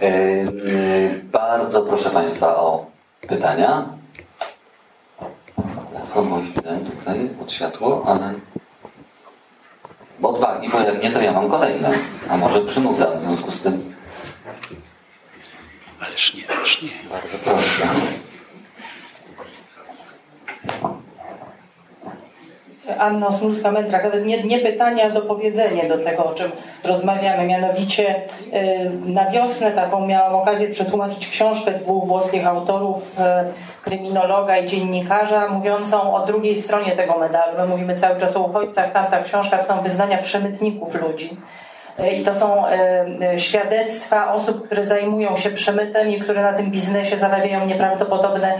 E, 0.01 0.05
e, 0.05 0.47
bardzo 1.23 1.81
proszę 1.81 2.09
Państwa 2.09 2.57
o 2.57 2.85
pytania. 3.27 3.85
Ja 5.93 6.05
spróbuję 6.05 6.43
tutaj 6.97 7.29
pod 7.39 7.51
światło, 7.51 8.03
ale 8.07 8.33
odwagi, 10.23 10.69
bo 10.69 10.79
jak 10.79 11.03
nie, 11.03 11.11
to 11.11 11.21
ja 11.21 11.33
mam 11.33 11.49
kolejne. 11.49 11.93
A 12.29 12.37
może 12.37 12.61
przynudzam 12.61 13.19
w 13.19 13.23
związku 13.23 13.51
z 13.51 13.61
tym. 13.61 13.95
Ależ 15.99 16.33
nie, 16.33 16.49
ależ 16.57 16.81
nie. 16.81 16.89
Bardzo 17.09 17.37
proszę. 17.43 17.87
Anna 22.97 23.27
Osmulska-Mędrak, 23.27 24.03
nawet 24.03 24.25
nie, 24.25 24.43
nie 24.43 24.59
pytania, 24.59 25.09
do 25.09 25.21
powiedzenia 25.21 25.89
do 25.89 25.97
tego, 25.97 26.25
o 26.25 26.33
czym 26.33 26.51
rozmawiamy. 26.83 27.47
Mianowicie 27.47 28.15
y, 28.15 28.91
na 29.05 29.29
wiosnę 29.29 29.71
taką 29.71 30.07
miałam 30.07 30.35
okazję 30.35 30.69
przetłumaczyć 30.69 31.27
książkę 31.27 31.71
dwóch 31.71 32.05
włoskich 32.05 32.47
autorów, 32.47 33.19
y, 33.19 33.23
kryminologa 33.83 34.57
i 34.57 34.67
dziennikarza, 34.67 35.47
mówiącą 35.47 36.15
o 36.15 36.25
drugiej 36.25 36.55
stronie 36.55 36.91
tego 36.91 37.17
medalu. 37.19 37.57
My 37.57 37.67
mówimy 37.67 37.95
cały 37.95 38.19
czas 38.19 38.37
o 38.37 38.39
uchodźcach, 38.39 38.91
tamta 38.91 39.23
książka 39.23 39.57
to 39.57 39.65
są 39.65 39.81
wyznania 39.81 40.17
przemytników 40.17 40.95
ludzi. 40.95 41.37
I 42.09 42.23
to 42.23 42.33
są 42.33 42.63
świadectwa 43.37 44.33
osób, 44.33 44.65
które 44.65 44.85
zajmują 44.85 45.35
się 45.37 45.49
przemytem 45.49 46.09
i 46.09 46.19
które 46.19 46.41
na 46.43 46.53
tym 46.53 46.71
biznesie 46.71 47.17
zarabiają 47.17 47.65
nieprawdopodobne 47.65 48.53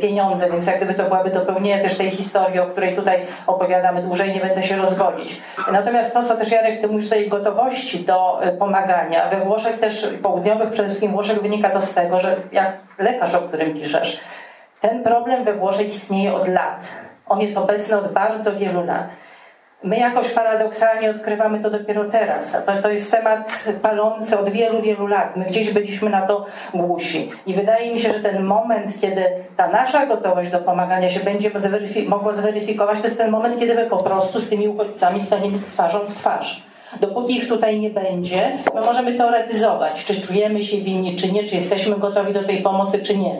pieniądze, 0.00 0.50
więc 0.50 0.66
jak 0.66 0.76
gdyby 0.76 0.94
to 0.94 1.04
byłaby 1.04 1.30
dopełnienie 1.30 1.82
też 1.82 1.96
tej 1.96 2.10
historii, 2.10 2.60
o 2.60 2.66
której 2.66 2.96
tutaj 2.96 3.26
opowiadamy 3.46 4.02
dłużej, 4.02 4.34
nie 4.34 4.40
będę 4.40 4.62
się 4.62 4.76
rozwodzić. 4.76 5.40
Natomiast 5.72 6.14
to, 6.14 6.22
co 6.22 6.36
też 6.36 6.52
Jarek, 6.52 6.80
ty 6.80 6.88
mówisz 6.88 7.08
tej 7.08 7.28
gotowości 7.28 8.04
do 8.04 8.40
pomagania, 8.58 9.28
we 9.28 9.36
Włoszech 9.36 9.78
też, 9.78 10.14
południowych 10.22 10.70
przede 10.70 10.88
wszystkim 10.88 11.12
Włoszech 11.12 11.42
wynika 11.42 11.70
to 11.70 11.80
z 11.80 11.94
tego, 11.94 12.20
że 12.20 12.36
jak 12.52 12.72
lekarz, 12.98 13.34
o 13.34 13.40
którym 13.40 13.74
piszesz, 13.74 14.20
ten 14.80 15.02
problem 15.02 15.44
we 15.44 15.52
Włoszech 15.52 15.88
istnieje 15.88 16.34
od 16.34 16.48
lat. 16.48 16.80
On 17.26 17.40
jest 17.40 17.56
obecny 17.56 17.98
od 17.98 18.12
bardzo 18.12 18.52
wielu 18.52 18.84
lat. 18.84 19.06
My 19.84 19.96
jakoś 19.98 20.28
paradoksalnie 20.28 21.10
odkrywamy 21.10 21.60
to 21.60 21.70
dopiero 21.70 22.04
teraz. 22.04 22.52
To, 22.52 22.82
to 22.82 22.90
jest 22.90 23.10
temat 23.10 23.68
palący 23.82 24.38
od 24.38 24.48
wielu, 24.50 24.82
wielu 24.82 25.06
lat. 25.06 25.36
My 25.36 25.44
gdzieś 25.44 25.70
byliśmy 25.70 26.10
na 26.10 26.26
to 26.26 26.46
głusi. 26.74 27.30
I 27.46 27.54
wydaje 27.54 27.94
mi 27.94 28.00
się, 28.00 28.12
że 28.12 28.20
ten 28.20 28.44
moment, 28.44 29.00
kiedy 29.00 29.24
ta 29.56 29.68
nasza 29.68 30.06
gotowość 30.06 30.50
do 30.50 30.58
pomagania 30.58 31.08
się 31.08 31.20
będzie 31.20 31.50
zweryfi 31.54 32.08
mogła 32.08 32.32
zweryfikować, 32.32 32.98
to 32.98 33.04
jest 33.04 33.18
ten 33.18 33.30
moment, 33.30 33.58
kiedy 33.58 33.74
my 33.74 33.86
po 33.86 33.96
prostu 33.96 34.40
z 34.40 34.48
tymi 34.48 34.68
uchodźcami 34.68 35.20
staniemy 35.20 35.58
twarzą 35.58 35.98
w 35.98 36.14
twarz. 36.14 36.62
Dopóki 37.00 37.36
ich 37.36 37.48
tutaj 37.48 37.80
nie 37.80 37.90
będzie, 37.90 38.52
my 38.74 38.80
możemy 38.80 39.14
teoretyzować, 39.14 40.04
czy 40.04 40.20
czujemy 40.20 40.62
się 40.62 40.76
winni, 40.76 41.16
czy 41.16 41.32
nie, 41.32 41.44
czy 41.44 41.54
jesteśmy 41.54 41.96
gotowi 41.96 42.32
do 42.32 42.44
tej 42.44 42.62
pomocy, 42.62 42.98
czy 42.98 43.16
nie. 43.16 43.36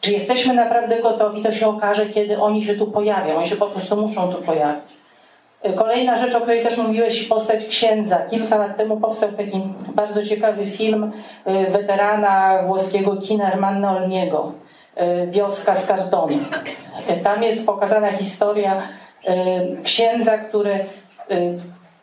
Czy 0.00 0.12
jesteśmy 0.12 0.54
naprawdę 0.54 1.02
gotowi, 1.02 1.42
to 1.42 1.52
się 1.52 1.66
okaże, 1.66 2.06
kiedy 2.06 2.40
oni 2.40 2.64
się 2.64 2.74
tu 2.74 2.86
pojawią. 2.86 3.36
Oni 3.36 3.48
się 3.48 3.56
po 3.56 3.66
prostu 3.66 3.96
muszą 3.96 4.32
tu 4.32 4.42
pojawić. 4.42 4.91
Kolejna 5.76 6.16
rzecz, 6.16 6.34
o 6.34 6.40
której 6.40 6.62
też 6.62 6.76
mówiłeś, 6.76 7.24
postać 7.24 7.64
księdza. 7.64 8.18
Kilka 8.30 8.58
lat 8.58 8.76
temu 8.76 8.96
powstał 8.96 9.32
taki 9.32 9.60
bardzo 9.94 10.26
ciekawy 10.26 10.66
film 10.66 11.12
y, 11.46 11.70
weterana 11.70 12.62
włoskiego 12.62 13.16
kina 13.16 13.50
Hermanna 13.50 13.96
Olmiego, 13.96 14.52
y, 15.22 15.26
Wioska 15.26 15.74
z 15.74 15.86
kartonu. 15.86 16.38
Y, 17.10 17.24
tam 17.24 17.42
jest 17.42 17.66
pokazana 17.66 18.12
historia 18.12 18.82
księdza, 19.84 20.38
który 20.38 20.84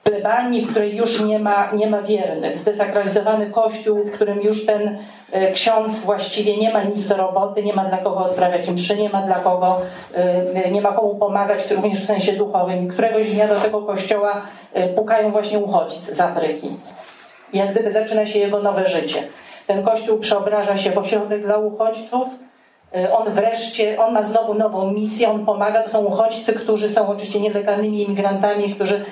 plebanii, 0.03 0.61
w 0.61 0.71
której 0.71 0.95
już 0.95 1.21
nie 1.21 1.39
ma, 1.39 1.71
nie 1.73 1.87
ma 1.87 2.01
wiernych. 2.01 2.57
Zdesakralizowany 2.57 3.51
kościół, 3.51 4.03
w 4.03 4.11
którym 4.11 4.41
już 4.41 4.65
ten 4.65 4.97
ksiądz 5.53 5.99
właściwie 5.99 6.57
nie 6.57 6.73
ma 6.73 6.83
nic 6.83 7.07
do 7.07 7.17
roboty, 7.17 7.63
nie 7.63 7.73
ma 7.73 7.85
dla 7.85 7.97
kogo 7.97 8.17
odprawiać 8.17 8.69
mszy, 8.69 8.97
nie 8.97 9.09
ma 9.09 9.21
dla 9.21 9.35
kogo, 9.35 9.81
e, 10.15 10.71
nie 10.71 10.81
ma 10.81 10.91
komu 10.91 11.15
pomagać, 11.15 11.71
również 11.71 12.01
w 12.03 12.05
sensie 12.05 12.33
duchowym. 12.33 12.87
Któregoś 12.87 13.31
dnia 13.31 13.47
do 13.47 13.55
tego 13.55 13.81
kościoła 13.81 14.41
e, 14.73 14.87
pukają 14.87 15.31
właśnie 15.31 15.59
uchodźcy 15.59 16.15
z 16.15 16.21
Afryki. 16.21 16.69
Jak 17.53 17.71
gdyby 17.71 17.91
zaczyna 17.91 18.25
się 18.25 18.39
jego 18.39 18.59
nowe 18.59 18.87
życie. 18.87 19.23
Ten 19.67 19.83
kościół 19.83 20.19
przeobraża 20.19 20.77
się 20.77 20.91
w 20.91 20.97
ośrodek 20.97 21.41
dla 21.41 21.57
uchodźców, 21.57 22.27
on 23.11 23.33
wreszcie, 23.33 23.99
on 23.99 24.13
ma 24.13 24.23
znowu 24.23 24.53
nową 24.53 24.91
misję, 24.91 25.29
on 25.29 25.45
pomaga. 25.45 25.83
To 25.83 25.89
są 25.89 25.99
uchodźcy, 25.99 26.53
którzy 26.53 26.89
są 26.89 27.07
oczywiście 27.07 27.39
nielegalnymi 27.39 28.03
imigrantami, 28.03 28.75
którzy 28.75 29.05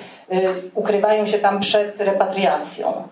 ukrywają 0.74 1.26
się 1.26 1.38
tam 1.38 1.60
przed 1.60 2.00
repatriacją. 2.00 3.08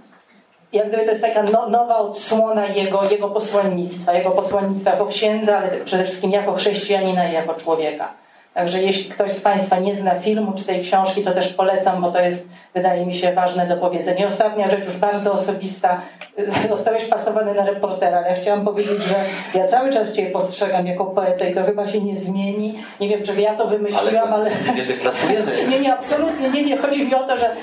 Jak 0.77 0.89
gdyby 0.89 1.05
to 1.05 1.11
jest 1.11 1.23
taka 1.23 1.43
no, 1.43 1.69
nowa 1.69 1.99
odsłona 1.99 2.67
jego, 2.67 3.11
jego 3.11 3.29
posłannictwa, 3.29 4.13
jego 4.13 4.31
posłannictwa 4.31 4.91
jako 4.91 5.07
księdza, 5.07 5.59
ale 5.59 5.71
przede 5.85 6.05
wszystkim 6.05 6.31
jako 6.31 6.55
chrześcijanina 6.55 7.29
i 7.29 7.33
jako 7.33 7.55
człowieka. 7.55 8.26
Także 8.57 8.83
jeśli 8.83 9.11
ktoś 9.11 9.31
z 9.31 9.41
Państwa 9.41 9.79
nie 9.79 9.97
zna 9.97 10.15
filmu 10.15 10.53
czy 10.57 10.65
tej 10.65 10.81
książki, 10.81 11.25
to 11.25 11.33
też 11.33 11.53
polecam, 11.53 12.03
bo 12.03 12.11
to 12.11 12.21
jest, 12.21 12.49
wydaje 12.75 13.07
mi 13.07 13.15
się, 13.15 13.33
ważne 13.33 13.67
do 13.67 13.77
powiedzenia. 13.77 14.21
I 14.21 14.25
ostatnia 14.25 14.71
rzecz, 14.71 14.85
już 14.85 14.97
bardzo 14.97 15.33
osobista. 15.33 16.01
Zostałeś 16.71 17.05
pasowany 17.05 17.55
na 17.55 17.67
reportera, 17.67 18.19
ale 18.19 18.29
ja 18.29 18.35
chciałam 18.35 18.65
powiedzieć, 18.65 19.03
że 19.03 19.15
ja 19.55 19.67
cały 19.67 19.93
czas 19.93 20.13
Cię 20.13 20.27
postrzegam 20.27 20.87
jako 20.87 21.05
poetę 21.05 21.51
i 21.51 21.55
to 21.55 21.65
chyba 21.65 21.89
się 21.89 22.01
nie 22.01 22.17
zmieni. 22.17 22.79
Nie 23.01 23.09
wiem, 23.09 23.23
czy 23.23 23.41
ja 23.41 23.55
to 23.55 23.67
wymyśliłam, 23.67 24.33
ale... 24.33 24.51
ale... 24.69 24.75
Nie 24.75 24.83
deklasujemy. 24.83 25.53
nie, 25.71 25.81
nie, 25.81 25.95
absolutnie 25.95 26.51
nie, 26.51 26.65
nie. 26.65 26.77
Chodzi 26.77 27.07
mi 27.07 27.15
o 27.15 27.25
to, 27.25 27.37
że 27.37 27.57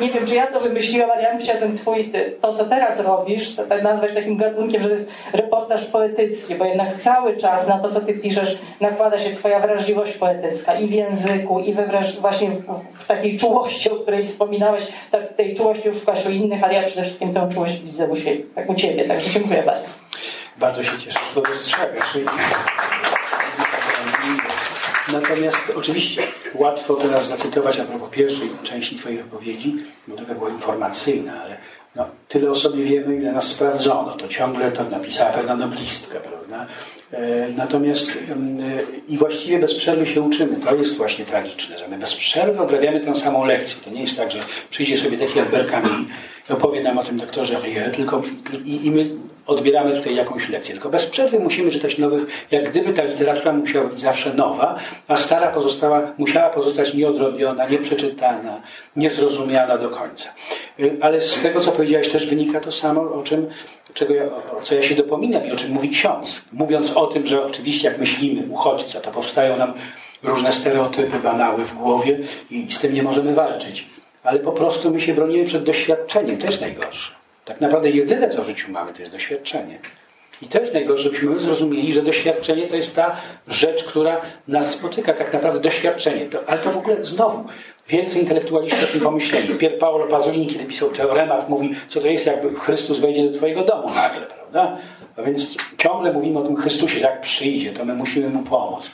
nie 0.00 0.10
wiem, 0.10 0.26
czy 0.26 0.34
ja 0.34 0.46
to 0.46 0.60
wymyśliłam, 0.60 1.10
ale 1.10 1.22
ja 1.22 1.30
bym 1.30 1.40
chciała 1.40 1.60
ten 1.60 1.76
Twój, 1.76 2.12
to 2.40 2.54
co 2.54 2.64
teraz 2.64 3.00
robisz, 3.00 3.56
to 3.56 3.62
tak 3.62 3.82
nazwać 3.82 4.14
takim 4.14 4.36
gatunkiem, 4.36 4.82
że 4.82 4.88
to 4.88 4.94
jest 4.94 5.10
reportaż 5.32 5.84
poetycki, 5.84 6.54
bo 6.54 6.64
jednak 6.64 6.94
cały 6.94 7.36
czas 7.36 7.68
na 7.68 7.78
to, 7.78 7.88
co 7.92 8.00
Ty 8.00 8.14
piszesz, 8.14 8.58
nakłada 8.80 9.18
się 9.18 9.36
Twoja 9.36 9.60
wrażliwość 9.60 10.12
poetycka 10.12 10.37
i 10.80 10.86
w 10.86 10.92
języku, 10.92 11.60
i 11.60 11.72
we 11.72 12.02
właśnie 12.20 12.50
w, 12.50 12.64
w, 12.94 13.06
takiej 13.06 13.38
czułości, 13.38 13.90
o 13.90 13.96
której 13.96 14.24
wspominałeś, 14.24 14.86
tak, 15.10 15.34
tej 15.36 15.54
czułości 15.54 15.88
już 15.88 16.00
szukasz 16.00 16.26
u 16.26 16.30
innych, 16.30 16.64
ale 16.64 16.74
ja 16.74 16.82
przede 16.82 17.02
wszystkim 17.02 17.34
tę 17.34 17.48
czułość 17.54 17.80
widzę 17.80 18.08
u, 18.08 18.16
siebie, 18.16 18.44
tak 18.54 18.70
u 18.70 18.74
Ciebie, 18.74 19.04
także 19.04 19.30
dziękuję 19.30 19.62
bardzo. 19.62 19.88
Bardzo 20.56 20.84
się 20.84 20.98
cieszę, 20.98 21.20
że 21.28 21.34
to 21.34 21.48
dostrzegasz. 21.48 22.18
Natomiast 25.12 25.72
oczywiście 25.76 26.22
łatwo 26.54 26.94
teraz 26.94 27.28
zacytować 27.28 27.80
a 27.80 27.84
propos 27.84 28.10
pierwszej 28.10 28.50
części 28.62 28.96
Twojej 28.96 29.18
wypowiedzi, 29.18 29.76
bo 30.08 30.16
to 30.16 30.34
była 30.34 30.50
informacyjna, 30.50 31.42
ale 31.42 31.56
no, 31.96 32.06
tyle 32.28 32.50
o 32.50 32.54
sobie 32.54 32.84
wiemy, 32.84 33.16
ile 33.16 33.32
nas 33.32 33.46
sprawdzono. 33.46 34.16
To 34.16 34.28
ciągle 34.28 34.72
to 34.72 34.84
napisała 34.84 35.32
pewna 35.32 35.54
noblistka, 35.54 36.20
prawda? 36.20 36.66
E, 37.12 37.48
natomiast 37.56 38.10
e, 38.10 38.36
i 39.08 39.18
właściwie 39.18 39.58
bez 39.58 39.74
przerwy 39.74 40.06
się 40.06 40.22
uczymy. 40.22 40.56
To 40.56 40.74
jest 40.74 40.96
właśnie 40.96 41.24
tragiczne, 41.24 41.78
że 41.78 41.88
my 41.88 41.98
bez 41.98 42.14
przerwy 42.14 42.60
odrabiamy 42.60 43.00
tę 43.00 43.16
samą 43.16 43.44
lekcję. 43.44 43.76
To 43.84 43.90
nie 43.90 44.02
jest 44.02 44.16
tak, 44.16 44.30
że 44.30 44.38
przyjdzie 44.70 44.98
sobie 44.98 45.18
taki 45.18 45.40
Albert 45.40 45.70
Camus 45.70 45.90
i 46.50 46.52
opowie 46.52 46.82
nam 46.82 46.98
o 46.98 47.04
tym 47.04 47.16
doktorze 47.16 47.60
Rie, 47.64 47.90
tylko 47.90 48.22
i, 48.64 48.86
i 48.86 48.90
my 48.90 49.06
odbieramy 49.48 49.96
tutaj 49.96 50.14
jakąś 50.14 50.48
lekcję. 50.48 50.74
Tylko 50.74 50.88
bez 50.88 51.06
przerwy 51.06 51.38
musimy 51.38 51.70
czytać 51.70 51.98
nowych, 51.98 52.46
jak 52.50 52.70
gdyby 52.70 52.92
ta 52.92 53.04
literatura 53.04 53.52
musiała 53.52 53.88
być 53.88 54.00
zawsze 54.00 54.34
nowa, 54.34 54.78
a 55.08 55.16
stara 55.16 55.48
pozostała, 55.48 56.12
musiała 56.18 56.50
pozostać 56.50 56.94
nieodrobiona, 56.94 57.68
nieprzeczytana, 57.68 58.62
niezrozumiana 58.96 59.78
do 59.78 59.88
końca. 59.88 60.28
Y, 60.80 60.96
ale 61.00 61.20
z 61.20 61.42
tego, 61.42 61.60
co 61.60 61.72
powiedziałeś, 61.72 62.08
też 62.08 62.26
wynika 62.26 62.60
to 62.60 62.72
samo, 62.72 63.00
o 63.00 63.22
czym, 63.22 63.46
czego 63.98 64.14
ja, 64.14 64.24
co 64.62 64.74
ja 64.74 64.82
się 64.82 64.94
dopominam 64.94 65.46
i 65.46 65.52
o 65.52 65.56
czym 65.56 65.70
mówi 65.70 65.90
ksiądz. 65.90 66.42
Mówiąc 66.52 66.90
o 66.90 67.06
tym, 67.06 67.26
że 67.26 67.44
oczywiście 67.44 67.88
jak 67.88 67.98
myślimy 67.98 68.52
uchodźca, 68.52 69.00
to 69.00 69.10
powstają 69.10 69.56
nam 69.56 69.72
różne 70.22 70.52
stereotypy, 70.52 71.18
banały 71.18 71.64
w 71.64 71.74
głowie 71.74 72.18
i 72.50 72.72
z 72.72 72.80
tym 72.80 72.94
nie 72.94 73.02
możemy 73.02 73.34
walczyć. 73.34 73.86
Ale 74.22 74.38
po 74.38 74.52
prostu 74.52 74.90
my 74.90 75.00
się 75.00 75.14
bronimy 75.14 75.44
przed 75.44 75.64
doświadczeniem. 75.64 76.38
To 76.38 76.46
jest 76.46 76.60
najgorsze. 76.60 77.14
Tak 77.44 77.60
naprawdę 77.60 77.90
jedyne, 77.90 78.28
co 78.28 78.42
w 78.42 78.46
życiu 78.46 78.72
mamy, 78.72 78.92
to 78.92 79.00
jest 79.00 79.12
doświadczenie. 79.12 79.78
I 80.42 80.46
to 80.46 80.60
jest 80.60 80.74
najgorsze, 80.74 81.04
żebyśmy 81.04 81.38
zrozumieli, 81.38 81.92
że 81.92 82.02
doświadczenie 82.02 82.66
to 82.66 82.76
jest 82.76 82.96
ta 82.96 83.16
rzecz, 83.48 83.84
która 83.84 84.20
nas 84.48 84.70
spotyka, 84.70 85.14
tak 85.14 85.32
naprawdę 85.32 85.60
doświadczenie. 85.60 86.26
To, 86.26 86.38
ale 86.46 86.58
to 86.58 86.70
w 86.70 86.76
ogóle 86.76 87.04
znowu, 87.04 87.44
więcej 87.88 88.20
intelektualiści 88.20 88.84
o 88.84 88.86
tym 88.86 89.00
pomyśleli. 89.00 89.54
Pier 89.54 89.78
Paolo 89.78 90.06
Pasolini, 90.06 90.46
kiedy 90.46 90.64
pisał 90.64 90.88
teoremat, 90.88 91.48
mówi, 91.48 91.74
co 91.88 92.00
to 92.00 92.06
jest, 92.06 92.26
jakby 92.26 92.54
Chrystus 92.54 92.98
wejdzie 92.98 93.30
do 93.30 93.38
twojego 93.38 93.64
domu 93.64 93.88
nagle, 93.94 94.26
prawda? 94.26 94.78
A 95.16 95.22
więc 95.22 95.56
ciągle 95.78 96.12
mówimy 96.12 96.38
o 96.38 96.42
tym 96.42 96.56
Chrystusie, 96.56 96.98
że 97.00 97.06
jak 97.06 97.20
przyjdzie, 97.20 97.72
to 97.72 97.84
my 97.84 97.94
musimy 97.94 98.28
Mu 98.28 98.42
pomóc. 98.42 98.90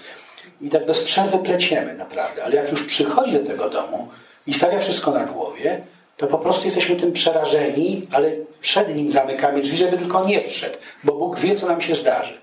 I 0.60 0.68
tak 0.68 0.86
bez 0.86 1.00
przerwy 1.04 1.38
pleciemy, 1.38 1.94
naprawdę. 1.94 2.44
Ale 2.44 2.54
jak 2.54 2.70
już 2.70 2.84
przychodzi 2.84 3.32
do 3.32 3.46
tego 3.46 3.70
domu 3.70 4.08
i 4.46 4.54
stawia 4.54 4.78
wszystko 4.78 5.10
na 5.10 5.24
głowie, 5.24 5.80
to 6.16 6.26
po 6.26 6.38
prostu 6.38 6.64
jesteśmy 6.64 6.96
tym 6.96 7.12
przerażeni, 7.12 8.02
ale 8.10 8.32
przed 8.60 8.96
nim 8.96 9.10
zamykamy 9.10 9.60
drzwi, 9.60 9.76
żeby 9.76 9.96
tylko 9.96 10.24
nie 10.24 10.42
wszedł, 10.42 10.78
bo 11.04 11.12
Bóg 11.12 11.38
wie, 11.38 11.56
co 11.56 11.66
nam 11.66 11.80
się 11.80 11.94
zdarzy. 11.94 12.34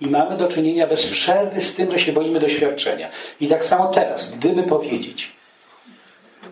I 0.00 0.06
mamy 0.06 0.36
do 0.36 0.48
czynienia 0.48 0.86
bez 0.86 1.06
przerwy 1.06 1.60
z 1.60 1.74
tym, 1.74 1.90
że 1.90 1.98
się 1.98 2.12
boimy 2.12 2.40
doświadczenia. 2.40 3.08
I 3.40 3.48
tak 3.48 3.64
samo 3.64 3.88
teraz, 3.88 4.30
gdyby 4.30 4.62
powiedzieć, 4.62 5.35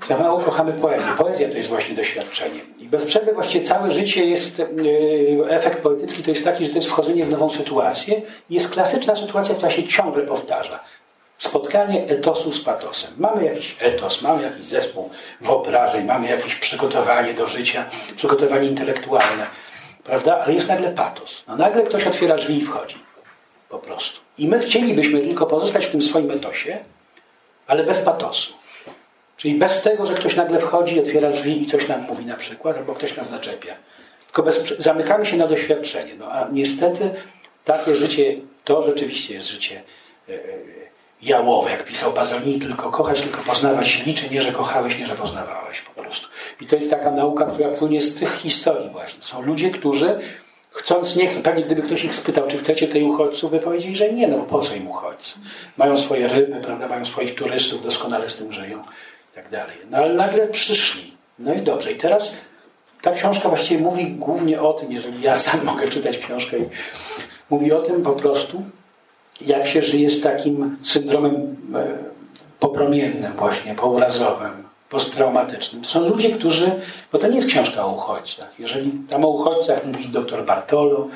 za 0.09 0.19
mało 0.19 0.41
kochamy 0.41 0.73
poezję. 0.73 1.13
Poezja 1.19 1.49
to 1.49 1.57
jest 1.57 1.69
właśnie 1.69 1.95
doświadczenie. 1.95 2.61
I 2.79 2.87
bez 2.87 3.05
przerwy 3.05 3.33
właściwie 3.33 3.65
całe 3.65 3.93
życie 3.93 4.25
jest, 4.25 4.61
e, 4.61 4.65
efekt 5.49 5.83
poetycki 5.83 6.23
to 6.23 6.31
jest 6.31 6.45
taki, 6.45 6.65
że 6.65 6.71
to 6.71 6.77
jest 6.77 6.89
wchodzenie 6.89 7.25
w 7.25 7.31
nową 7.31 7.51
sytuację. 7.51 8.23
Jest 8.51 8.71
klasyczna 8.71 9.17
sytuacja, 9.17 9.55
która 9.55 9.71
się 9.71 9.87
ciągle 9.87 10.23
powtarza. 10.23 10.81
Spotkanie 11.39 12.07
etosu 12.09 12.53
z 12.53 12.61
patosem. 12.61 13.11
Mamy 13.19 13.45
jakiś 13.45 13.77
etos, 13.81 14.23
mamy 14.23 14.43
jakiś 14.43 14.65
zespół 14.65 15.11
wyobrażeń, 15.41 16.05
mamy 16.05 16.29
jakieś 16.29 16.55
przygotowanie 16.55 17.35
do 17.35 17.47
życia, 17.47 17.85
przygotowanie 18.17 18.69
intelektualne, 18.69 19.47
prawda? 20.05 20.41
Ale 20.41 20.55
jest 20.55 20.69
nagle 20.69 20.91
patos. 20.91 21.45
No 21.49 21.57
nagle 21.57 21.83
ktoś 21.83 22.07
otwiera 22.07 22.37
drzwi 22.37 22.59
i 22.59 22.65
wchodzi. 22.65 22.99
Po 23.69 23.79
prostu. 23.79 24.21
I 24.39 24.49
my 24.49 24.61
chcielibyśmy 24.61 25.21
tylko 25.21 25.47
pozostać 25.47 25.87
w 25.87 25.91
tym 25.91 26.03
swoim 26.03 26.31
etosie, 26.31 26.79
ale 27.67 27.85
bez 27.85 28.01
patosu. 28.01 28.64
Czyli 29.37 29.55
bez 29.55 29.83
tego, 29.83 30.07
że 30.07 30.15
ktoś 30.15 30.37
nagle 30.37 30.59
wchodzi, 30.59 31.01
otwiera 31.01 31.31
drzwi 31.31 31.63
i 31.63 31.67
coś 31.67 31.89
nam 31.89 32.03
mówi 32.03 32.27
na 32.27 32.37
przykład, 32.37 32.77
albo 32.77 32.95
ktoś 32.95 33.17
nas 33.17 33.31
zaczepia. 33.31 33.75
Tylko 34.27 34.43
bez, 34.43 34.79
zamykamy 34.79 35.27
się 35.27 35.37
na 35.37 35.47
doświadczenie. 35.47 36.15
No 36.15 36.33
a 36.33 36.49
niestety 36.53 37.11
takie 37.65 37.97
życie, 37.97 38.37
to 38.65 38.83
rzeczywiście 38.83 39.35
jest 39.35 39.49
życie 39.49 39.83
e, 40.29 40.33
jałowe, 41.23 41.71
jak 41.71 41.85
pisał 41.85 42.13
Pasolini, 42.13 42.61
tylko 42.61 42.91
kochać, 42.91 43.23
tylko 43.23 43.43
poznawać 43.43 43.89
się 43.89 44.05
liczy, 44.05 44.31
nie 44.31 44.43
że 44.43 44.53
kochałeś, 44.53 44.99
nie 44.99 45.07
że 45.07 45.15
poznawałeś 45.15 45.81
po 45.81 46.03
prostu. 46.03 46.29
I 46.61 46.67
to 46.67 46.77
jest 46.77 46.91
taka 46.91 47.11
nauka, 47.11 47.47
która 47.47 47.69
płynie 47.69 48.01
z 48.01 48.17
tych 48.17 48.35
historii 48.35 48.91
właśnie. 48.91 49.23
Są 49.23 49.43
ludzie, 49.43 49.71
którzy 49.71 50.19
chcąc, 50.71 51.17
nie 51.17 51.27
chcą. 51.27 51.43
Pewnie 51.43 51.63
gdyby 51.63 51.83
ktoś 51.83 52.05
ich 52.05 52.15
spytał, 52.15 52.47
czy 52.47 52.59
chcecie 52.59 52.89
tej 52.89 53.03
uchodźców, 53.03 53.51
by 53.51 53.59
powiedzieli, 53.59 53.97
że 53.97 54.13
nie, 54.13 54.29
no 54.29 54.39
po 54.39 54.61
co 54.61 54.75
im 54.75 54.89
uchodźcy? 54.89 55.39
Mają 55.77 55.97
swoje 55.97 56.29
ryby, 56.29 56.61
prawda, 56.61 56.89
mają 56.89 57.05
swoich 57.05 57.35
turystów, 57.35 57.83
doskonale 57.83 58.29
z 58.29 58.37
tym 58.37 58.53
żyją 58.53 58.85
i 59.35 59.37
tak 59.37 59.51
dalej. 59.51 59.77
No 59.91 59.99
ale 59.99 60.15
nagle 60.15 60.49
przyszli. 60.49 61.15
No 61.39 61.55
i 61.55 61.61
dobrze. 61.61 61.93
I 61.93 61.97
teraz 61.97 62.37
ta 63.03 63.13
książka 63.13 63.49
właściwie 63.49 63.83
mówi 63.83 64.07
głównie 64.07 64.63
o 64.63 64.73
tym, 64.73 64.93
jeżeli 64.93 65.23
ja 65.23 65.37
sam 65.47 65.65
mogę 65.65 65.89
czytać 65.89 66.19
książkę, 66.19 66.59
i 66.59 66.69
mówi 67.51 67.73
o 67.73 67.81
tym 67.81 68.03
po 68.03 68.13
prostu, 68.13 68.63
jak 69.41 69.67
się 69.67 69.83
żyje 69.83 70.11
z 70.11 70.23
takim 70.23 70.77
syndromem 70.83 71.57
e, 71.75 71.87
popromiennym 72.61 73.33
właśnie, 73.33 73.75
pourazowym, 73.75 74.65
posttraumatycznym. 74.89 75.83
To 75.83 75.89
są 75.89 76.09
ludzie, 76.09 76.31
którzy, 76.31 76.71
bo 77.13 77.19
to 77.19 77.29
nie 77.29 77.37
jest 77.37 77.49
książka 77.49 77.87
o 77.87 77.93
uchodźcach. 77.93 78.49
Jeżeli 78.59 78.93
tam 79.11 79.25
o 79.25 79.29
uchodźcach 79.29 79.87
mówi 79.87 80.09
dr 80.09 80.45
Bartolo, 80.45 81.09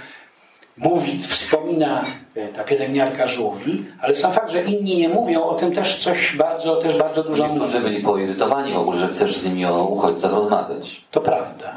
mówi, 0.78 1.18
wspomina 1.18 2.04
e, 2.34 2.48
ta 2.48 2.64
pielęgniarka 2.64 3.26
żółwi, 3.26 3.84
ale 4.00 4.14
sam 4.14 4.32
fakt, 4.32 4.50
że 4.50 4.62
inni 4.62 4.96
nie 4.96 5.08
mówią, 5.08 5.42
o 5.42 5.54
tym 5.54 5.72
też 5.72 5.98
coś 5.98 6.36
bardzo, 6.36 6.76
też 6.76 6.96
bardzo 6.96 7.22
dużo 7.22 7.46
mówi. 7.46 7.60
Niektórzy 7.60 7.80
byli 7.80 8.02
poirytowani 8.02 8.72
w 8.72 8.78
ogóle, 8.78 8.98
że 8.98 9.08
chcesz 9.08 9.36
z 9.36 9.44
nimi 9.44 9.64
o 9.64 9.84
uchodźcach 9.84 10.32
rozmawiać. 10.32 11.04
To 11.10 11.20
prawda. 11.20 11.74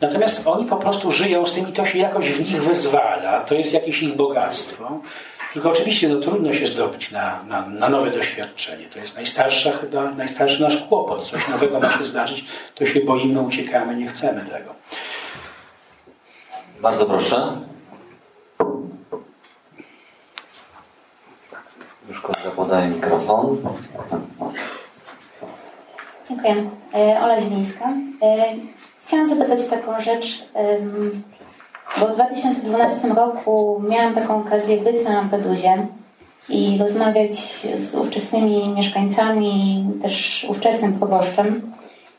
Natomiast 0.00 0.46
oni 0.46 0.64
po 0.64 0.76
prostu 0.76 1.10
żyją 1.10 1.46
z 1.46 1.52
tym 1.52 1.68
i 1.68 1.72
to 1.72 1.86
się 1.86 1.98
jakoś 1.98 2.30
w 2.30 2.38
nich 2.38 2.62
wyzwala. 2.62 3.40
To 3.40 3.54
jest 3.54 3.74
jakieś 3.74 4.02
ich 4.02 4.16
bogactwo. 4.16 5.00
Tylko 5.52 5.70
oczywiście 5.70 6.08
no, 6.08 6.20
trudno 6.20 6.52
się 6.52 6.66
zdobyć 6.66 7.10
na, 7.10 7.42
na, 7.48 7.66
na, 7.66 7.88
nowe 7.88 8.10
doświadczenie. 8.10 8.86
To 8.86 8.98
jest 8.98 9.14
najstarsza 9.14 9.72
chyba, 9.72 10.10
najstarszy 10.10 10.62
nasz 10.62 10.76
kłopot. 10.76 11.24
Coś 11.24 11.48
nowego 11.48 11.80
ma 11.80 11.90
się 11.92 12.04
zdarzyć, 12.04 12.44
to 12.74 12.86
się 12.86 13.00
boimy, 13.00 13.40
uciekamy, 13.40 13.96
nie 13.96 14.06
chcemy 14.06 14.44
tego. 14.44 14.74
Bardzo 16.80 17.06
proszę. 17.06 17.67
Podaje 22.56 22.88
mikrofon. 22.88 23.56
Dziękuję. 26.28 26.54
E, 26.94 27.20
Ola 27.22 27.40
Zielińska. 27.40 27.84
E, 28.22 28.54
chciałam 29.04 29.28
zapytać 29.28 29.66
taką 29.66 30.00
rzecz, 30.00 30.44
bo 32.00 32.06
w 32.06 32.14
2012 32.14 33.08
roku 33.08 33.82
miałam 33.88 34.14
taką 34.14 34.40
okazję 34.40 34.76
być 34.76 35.04
na 35.04 35.12
Lampedusie 35.12 35.86
i 36.48 36.78
rozmawiać 36.80 37.36
z 37.76 37.94
ówczesnymi 37.94 38.68
mieszkańcami, 38.68 39.84
też 40.02 40.46
ówczesnym 40.50 40.92
proboszczem. 40.92 41.72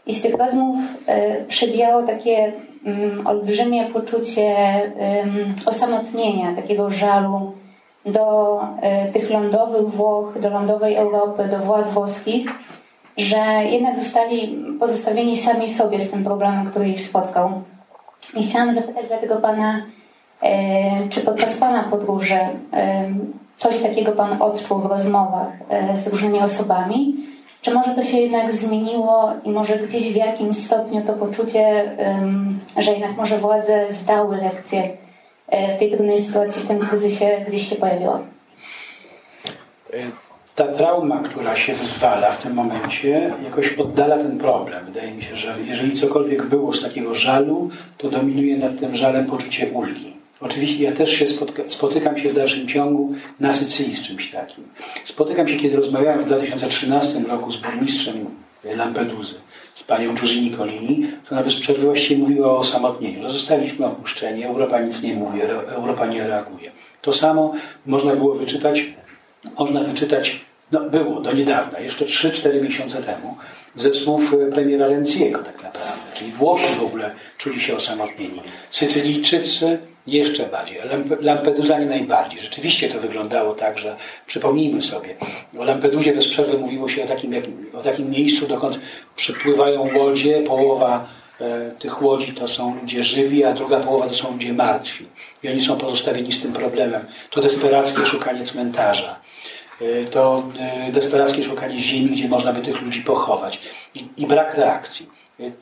I 0.05 0.13
z 0.13 0.21
tych 0.21 0.35
rozmów 0.35 0.77
e, 1.05 1.45
przebijało 1.45 2.03
takie 2.03 2.53
olbrzymie 3.25 3.85
poczucie 3.85 4.55
osamotnienia, 5.65 6.55
takiego 6.55 6.89
żalu 6.89 7.51
do 8.05 8.59
tych 9.13 9.29
lądowych 9.29 9.89
Włoch, 9.89 10.39
do 10.39 10.49
lądowej 10.49 10.95
Europy, 10.95 11.43
do 11.43 11.57
władz 11.57 11.89
włoskich, 11.89 12.51
że 13.17 13.37
jednak 13.69 13.97
zostali 13.97 14.65
pozostawieni 14.79 15.37
sami 15.37 15.69
sobie 15.69 15.99
z 15.99 16.11
tym 16.11 16.23
problemem, 16.23 16.65
który 16.65 16.89
ich 16.89 17.01
spotkał. 17.01 17.61
I 18.35 18.43
chciałam 18.43 18.73
zapytać 18.73 19.07
dlatego 19.07 19.35
Pana, 19.35 19.81
e, 20.41 21.09
czy 21.09 21.21
podczas 21.21 21.57
Pana 21.57 21.83
podróży 21.83 22.39
e, 22.73 23.09
coś 23.57 23.81
takiego 23.81 24.11
Pan 24.11 24.41
odczuł 24.41 24.79
w 24.79 24.85
rozmowach 24.85 25.47
e, 25.69 25.97
z 25.97 26.07
różnymi 26.07 26.39
osobami? 26.39 27.15
Czy 27.61 27.73
może 27.73 27.95
to 27.95 28.03
się 28.03 28.17
jednak 28.17 28.51
zmieniło 28.51 29.31
i 29.43 29.49
może 29.49 29.75
gdzieś 29.75 30.13
w 30.13 30.15
jakimś 30.15 30.57
stopniu 30.57 31.01
to 31.01 31.13
poczucie, 31.13 31.95
że 32.77 32.91
jednak 32.91 33.17
może 33.17 33.37
władze 33.37 33.85
zdały 33.89 34.37
lekcje 34.37 34.97
w 35.75 35.79
tej 35.79 35.91
trudnej 35.91 36.19
sytuacji, 36.19 36.63
w 36.63 36.67
tym 36.67 36.79
kryzysie 36.79 37.45
gdzieś 37.47 37.69
się 37.69 37.75
pojawiło? 37.75 38.19
ta 40.59 40.67
trauma, 40.67 41.23
która 41.23 41.55
się 41.55 41.73
wyzwala 41.73 42.31
w 42.31 42.43
tym 42.43 42.53
momencie, 42.53 43.33
jakoś 43.43 43.73
oddala 43.73 44.17
ten 44.17 44.37
problem. 44.37 44.85
Wydaje 44.85 45.11
mi 45.11 45.23
się, 45.23 45.35
że 45.35 45.55
jeżeli 45.67 45.93
cokolwiek 45.93 46.45
było 46.45 46.73
z 46.73 46.81
takiego 46.81 47.15
żalu, 47.15 47.69
to 47.97 48.09
dominuje 48.09 48.57
nad 48.57 48.79
tym 48.79 48.95
żalem 48.95 49.25
poczucie 49.25 49.67
ulgi. 49.67 50.13
Oczywiście 50.41 50.83
ja 50.83 50.91
też 50.91 51.11
się 51.11 51.27
spotyka, 51.27 51.63
spotykam 51.67 52.17
się 52.17 52.29
w 52.29 52.33
dalszym 52.33 52.67
ciągu 52.67 53.13
na 53.39 53.53
Sycylii 53.53 53.95
z 53.95 54.01
czymś 54.01 54.31
takim. 54.31 54.63
Spotykam 55.03 55.47
się, 55.47 55.57
kiedy 55.57 55.77
rozmawiałem 55.77 56.23
w 56.23 56.25
2013 56.25 57.19
roku 57.19 57.51
z 57.51 57.57
burmistrzem 57.57 58.25
Lampeduzy, 58.63 59.35
z 59.79 59.83
panią 59.83 60.15
Giusy 60.15 60.41
Nicolini, 60.41 61.07
ona 61.31 61.43
bez 61.43 61.59
przerwy 61.59 61.85
właściwie 61.85 62.21
mówiła 62.21 62.47
o 62.47 62.57
osamotnieniu, 62.57 63.23
że 63.23 63.29
zostaliśmy 63.29 63.85
opuszczeni, 63.85 64.43
Europa 64.43 64.81
nic 64.81 65.03
nie 65.03 65.13
mówi, 65.13 65.41
Europa 65.67 66.05
nie 66.05 66.27
reaguje. 66.27 66.71
To 67.01 67.13
samo 67.13 67.53
można 67.85 68.15
było 68.15 68.35
wyczytać, 68.35 68.85
można 69.59 69.83
wyczytać 69.83 70.45
no, 70.71 70.79
było 70.79 71.21
do 71.21 71.31
niedawna, 71.31 71.79
jeszcze 71.79 72.05
3-4 72.05 72.61
miesiące 72.61 73.03
temu, 73.03 73.37
ze 73.75 73.93
słów 73.93 74.33
e, 74.33 74.51
premiera 74.51 74.87
Renziego 74.87 75.39
tak 75.39 75.63
naprawdę. 75.63 76.11
Czyli 76.13 76.31
Włosi 76.31 76.75
w 76.79 76.83
ogóle 76.83 77.11
czuli 77.37 77.61
się 77.61 77.75
osamotnieni. 77.75 78.41
Sycylijczycy 78.71 79.79
jeszcze 80.11 80.45
bardziej, 80.45 80.77
Lampedusani 81.21 81.85
najbardziej. 81.85 82.39
Rzeczywiście 82.39 82.89
to 82.89 82.99
wyglądało 82.99 83.53
tak, 83.53 83.77
że 83.77 83.95
przypomnijmy 84.25 84.81
sobie, 84.81 85.15
o 85.59 85.63
Lampedusie 85.63 86.13
bez 86.13 86.27
przerwy 86.27 86.57
mówiło 86.57 86.89
się 86.89 87.03
o 87.03 87.07
takim, 87.07 87.33
o 87.73 87.81
takim 87.81 88.09
miejscu, 88.09 88.47
dokąd 88.47 88.79
przypływają 89.15 89.97
łodzie, 89.97 90.43
połowa 90.47 91.07
e, 91.41 91.71
tych 91.71 92.01
łodzi 92.01 92.33
to 92.33 92.47
są 92.47 92.75
ludzie 92.81 93.03
żywi, 93.03 93.43
a 93.43 93.53
druga 93.53 93.79
połowa 93.79 94.07
to 94.07 94.13
są 94.13 94.31
ludzie 94.31 94.53
martwi. 94.53 95.05
I 95.43 95.49
oni 95.49 95.61
są 95.61 95.77
pozostawieni 95.77 96.31
z 96.31 96.41
tym 96.41 96.53
problemem. 96.53 97.05
To 97.29 97.41
desperackie 97.41 98.05
szukanie 98.05 98.43
cmentarza. 98.43 99.19
Y, 99.81 100.05
to 100.11 100.43
y, 100.89 100.91
desperackie 100.91 101.43
szukanie 101.43 101.79
ziemi, 101.79 102.09
gdzie 102.09 102.27
można 102.27 102.53
by 102.53 102.61
tych 102.61 102.81
ludzi 102.81 103.01
pochować 103.01 103.61
i, 103.95 104.07
i 104.17 104.27
brak 104.27 104.53
reakcji. 104.53 105.09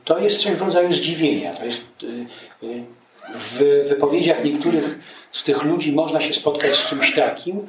To 0.03 0.19
jest 0.19 0.43
coś 0.43 0.51
w 0.51 0.61
rodzaju 0.61 0.93
zdziwienia. 0.93 1.53
To 1.53 1.65
jest 1.65 2.05
w 3.35 3.85
wypowiedziach 3.89 4.43
niektórych 4.43 4.99
z 5.31 5.43
tych 5.43 5.63
ludzi 5.63 5.93
można 5.93 6.21
się 6.21 6.33
spotkać 6.33 6.75
z 6.75 6.89
czymś 6.89 7.15
takim, 7.15 7.67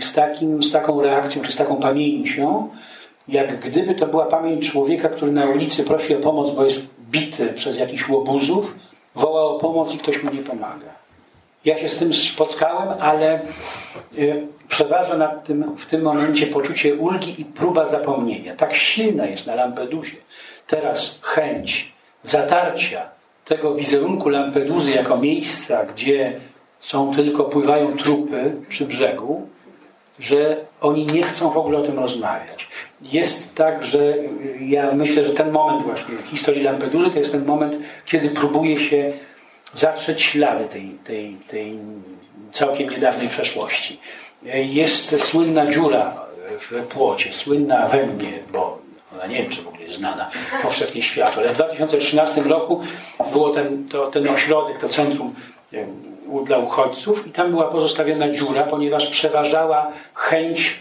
z, 0.00 0.12
takim, 0.12 0.62
z 0.62 0.72
taką 0.72 1.02
reakcją, 1.02 1.42
czy 1.42 1.52
z 1.52 1.56
taką 1.56 1.76
pamięcią, 1.76 2.68
jak 3.28 3.60
gdyby 3.60 3.94
to 3.94 4.06
była 4.06 4.26
pamięć 4.26 4.70
człowieka, 4.70 5.08
który 5.08 5.32
na 5.32 5.46
ulicy 5.46 5.84
prosi 5.84 6.14
o 6.14 6.18
pomoc, 6.18 6.50
bo 6.50 6.64
jest 6.64 6.94
bity 7.00 7.52
przez 7.52 7.78
jakichś 7.78 8.08
łobuzów, 8.08 8.74
woła 9.14 9.42
o 9.42 9.58
pomoc 9.58 9.94
i 9.94 9.98
ktoś 9.98 10.22
mu 10.22 10.30
nie 10.34 10.42
pomaga. 10.42 11.00
Ja 11.64 11.78
się 11.78 11.88
z 11.88 11.98
tym 11.98 12.14
spotkałem, 12.14 12.88
ale 13.00 13.40
y, 14.18 14.46
przeważa 14.68 15.16
nad 15.16 15.44
tym 15.44 15.76
w 15.76 15.86
tym 15.86 16.02
momencie 16.02 16.46
poczucie 16.46 16.94
ulgi 16.94 17.40
i 17.40 17.44
próba 17.44 17.86
zapomnienia. 17.86 18.56
Tak 18.56 18.74
silna 18.74 19.26
jest 19.26 19.46
na 19.46 19.54
Lampedusie 19.54 20.16
teraz 20.66 21.20
chęć 21.22 21.92
zatarcia 22.22 23.19
tego 23.50 23.74
wizerunku 23.74 24.28
Lampeduzy 24.28 24.90
jako 24.90 25.16
miejsca, 25.16 25.84
gdzie 25.84 26.40
są 26.80 27.14
tylko, 27.14 27.44
pływają 27.44 27.96
trupy 27.96 28.52
przy 28.68 28.86
brzegu, 28.86 29.48
że 30.18 30.56
oni 30.80 31.06
nie 31.06 31.22
chcą 31.22 31.50
w 31.50 31.58
ogóle 31.58 31.78
o 31.78 31.82
tym 31.82 31.98
rozmawiać. 31.98 32.68
Jest 33.02 33.54
tak, 33.54 33.84
że 33.84 34.14
ja 34.60 34.92
myślę, 34.92 35.24
że 35.24 35.32
ten 35.32 35.50
moment 35.50 35.82
właśnie 35.82 36.16
w 36.16 36.28
historii 36.28 36.62
Lampeduzy 36.62 37.10
to 37.10 37.18
jest 37.18 37.32
ten 37.32 37.44
moment, 37.44 37.76
kiedy 38.06 38.28
próbuje 38.28 38.78
się 38.78 39.12
zatrzeć 39.74 40.22
ślady 40.22 40.64
tej, 40.64 40.90
tej, 41.04 41.36
tej 41.48 41.78
całkiem 42.52 42.90
niedawnej 42.90 43.28
przeszłości. 43.28 44.00
Jest 44.54 45.20
słynna 45.20 45.66
dziura 45.66 46.16
w 46.58 46.86
płocie, 46.86 47.32
słynna 47.32 47.88
we 47.88 48.06
mnie, 48.06 48.38
bo 48.52 48.79
ona 49.14 49.26
nie 49.26 49.36
wiem, 49.36 49.50
czy 49.50 49.62
w 49.62 49.68
ogóle 49.68 49.82
jest 49.82 49.96
znana 49.96 50.30
powszechnie 50.62 51.02
światu, 51.02 51.40
ale 51.40 51.48
w 51.48 51.54
2013 51.54 52.42
roku 52.42 52.82
było 53.32 53.50
ten, 53.50 53.88
to, 53.88 54.06
ten 54.06 54.28
ośrodek, 54.28 54.78
to 54.78 54.88
centrum 54.88 55.34
dla 56.44 56.58
uchodźców 56.58 57.26
i 57.26 57.30
tam 57.30 57.50
była 57.50 57.68
pozostawiona 57.68 58.30
dziura, 58.30 58.62
ponieważ 58.62 59.06
przeważała 59.06 59.92
chęć 60.14 60.80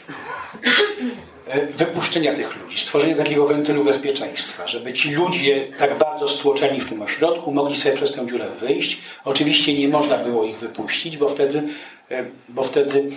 wypuszczenia 1.77 2.33
tych 2.33 2.63
ludzi, 2.63 2.79
stworzenia 2.79 3.15
takiego 3.15 3.47
wentylu 3.47 3.83
bezpieczeństwa, 3.83 4.67
żeby 4.67 4.93
ci 4.93 5.11
ludzie 5.11 5.67
tak 5.77 5.97
bardzo 5.97 6.27
stłoczeni 6.27 6.81
w 6.81 6.89
tym 6.89 7.01
ośrodku 7.01 7.51
mogli 7.51 7.77
sobie 7.77 7.95
przez 7.95 8.11
tę 8.11 8.27
dziurę 8.27 8.45
wyjść. 8.61 9.01
Oczywiście 9.25 9.79
nie 9.79 9.87
można 9.87 10.17
było 10.17 10.43
ich 10.43 10.57
wypuścić, 10.57 11.17
bo 11.17 11.29
wtedy, 11.29 11.63
e, 12.11 12.25
bo 12.49 12.63
wtedy 12.63 13.09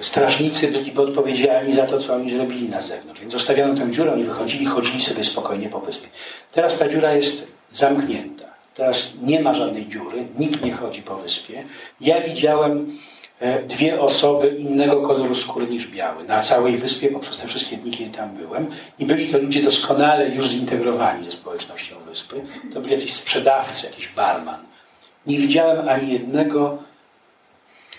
strażnicy 0.00 0.68
byliby 0.68 1.02
odpowiedzialni 1.02 1.72
za 1.72 1.86
to, 1.86 1.98
co 1.98 2.14
oni 2.14 2.30
zrobili 2.30 2.68
na 2.68 2.80
zewnątrz. 2.80 3.20
Więc 3.20 3.32
zostawiano 3.32 3.74
tę 3.74 3.90
dziurę, 3.90 4.12
oni 4.12 4.24
wychodzili, 4.24 4.66
chodzili 4.66 5.00
sobie 5.00 5.24
spokojnie 5.24 5.68
po 5.68 5.80
wyspie. 5.80 6.08
Teraz 6.52 6.78
ta 6.78 6.88
dziura 6.88 7.14
jest 7.14 7.52
zamknięta. 7.72 8.44
Teraz 8.74 9.12
nie 9.22 9.40
ma 9.40 9.54
żadnej 9.54 9.88
dziury, 9.88 10.24
nikt 10.38 10.64
nie 10.64 10.72
chodzi 10.72 11.02
po 11.02 11.16
wyspie. 11.16 11.64
Ja 12.00 12.20
widziałem 12.20 12.98
E, 13.17 13.17
dwie 13.68 14.00
osoby 14.00 14.48
innego 14.48 15.02
koloru 15.02 15.34
skóry 15.34 15.66
niż 15.66 15.86
biały 15.86 16.24
na 16.24 16.40
całej 16.40 16.76
wyspie 16.76 17.08
poprzez 17.08 17.38
te 17.38 17.48
wszystkie 17.48 17.76
dni, 17.76 17.90
kiedy 17.90 18.16
tam 18.16 18.30
byłem. 18.30 18.66
I 18.98 19.06
byli 19.06 19.28
to 19.28 19.38
ludzie 19.38 19.62
doskonale 19.62 20.28
już 20.28 20.48
zintegrowani 20.48 21.24
ze 21.24 21.32
społecznością 21.32 21.94
wyspy. 22.08 22.40
To 22.74 22.80
byli 22.80 22.94
jacyś 22.94 23.14
sprzedawcy, 23.14 23.86
jakiś 23.86 24.08
barman. 24.08 24.60
Nie 25.26 25.38
widziałem 25.38 25.88
ani 25.88 26.12
jednego 26.12 26.78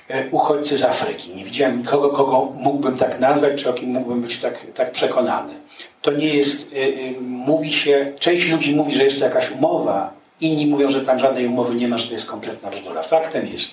e, 0.07 0.29
uchodźcy 0.29 0.77
z 0.77 0.83
Afryki. 0.83 1.35
Nie 1.35 1.43
widziałem 1.45 1.77
nikogo, 1.77 2.09
kogo 2.09 2.53
mógłbym 2.55 2.97
tak 2.97 3.19
nazwać, 3.19 3.63
czy 3.63 3.69
o 3.69 3.73
kim 3.73 3.89
mógłbym 3.89 4.21
być 4.21 4.37
tak, 4.37 4.65
tak 4.73 4.91
przekonany. 4.91 5.53
To 6.01 6.11
nie 6.11 6.35
jest, 6.35 6.71
e, 6.73 7.21
mówi 7.21 7.73
się, 7.73 8.13
część 8.19 8.49
ludzi 8.49 8.75
mówi, 8.75 8.93
że 8.93 9.03
jest 9.03 9.19
to 9.19 9.25
jakaś 9.25 9.51
umowa, 9.51 10.13
inni 10.41 10.67
mówią, 10.67 10.87
że 10.87 11.01
tam 11.01 11.19
żadnej 11.19 11.47
umowy 11.47 11.75
nie 11.75 11.87
ma, 11.87 11.97
że 11.97 12.07
to 12.07 12.13
jest 12.13 12.25
kompletna 12.25 12.69
bzdura. 12.69 13.01
Faktem 13.01 13.47
jest, 13.47 13.71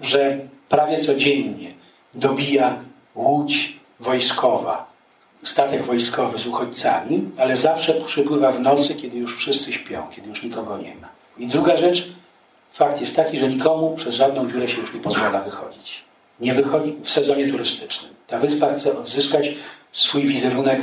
że 0.00 0.38
prawie 0.68 0.98
codziennie 0.98 1.74
dobija 2.14 2.78
łódź 3.14 3.80
wojskowa, 4.00 4.86
statek 5.42 5.82
wojskowy 5.82 6.38
z 6.38 6.46
uchodźcami, 6.46 7.30
ale 7.38 7.56
zawsze 7.56 7.94
przypływa 7.94 8.52
w 8.52 8.60
nocy, 8.60 8.94
kiedy 8.94 9.16
już 9.16 9.36
wszyscy 9.36 9.72
śpią, 9.72 10.02
kiedy 10.14 10.28
już 10.28 10.42
nikogo 10.42 10.78
nie 10.78 10.94
ma. 10.94 11.08
I 11.38 11.46
druga 11.46 11.76
rzecz, 11.76 12.08
fakt 12.72 13.00
jest 13.00 13.16
taki, 13.16 13.38
że 13.38 13.48
nikomu 13.48 13.94
przez 13.96 14.14
żadną 14.14 14.50
dziurę 14.50 14.68
się 14.68 14.80
już 14.80 14.94
nie 14.94 15.00
pozwala 15.00 15.40
wychodzić. 15.40 16.04
Nie 16.40 16.54
wychodzi 16.54 16.96
w 17.02 17.10
sezonie 17.10 17.50
turystycznym. 17.50 18.14
Ta 18.26 18.38
wyspa 18.38 18.72
chce 18.72 18.98
odzyskać 18.98 19.54
swój 19.92 20.22
wizerunek 20.22 20.80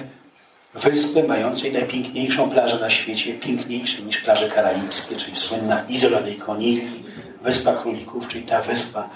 wyspy 0.73 1.23
mającej 1.23 1.71
najpiękniejszą 1.71 2.49
plażę 2.49 2.79
na 2.79 2.89
świecie, 2.89 3.33
piękniejszej 3.33 4.03
niż 4.03 4.17
plaże 4.17 4.49
karaibskie, 4.49 5.15
czyli 5.15 5.35
słynna 5.35 5.83
Isola 5.89 6.21
dei 6.21 6.35
Conigli, 6.35 7.03
Wyspa 7.41 7.73
Królików, 7.73 8.27
czyli 8.27 8.43
ta 8.43 8.61
wyspa, 8.61 9.09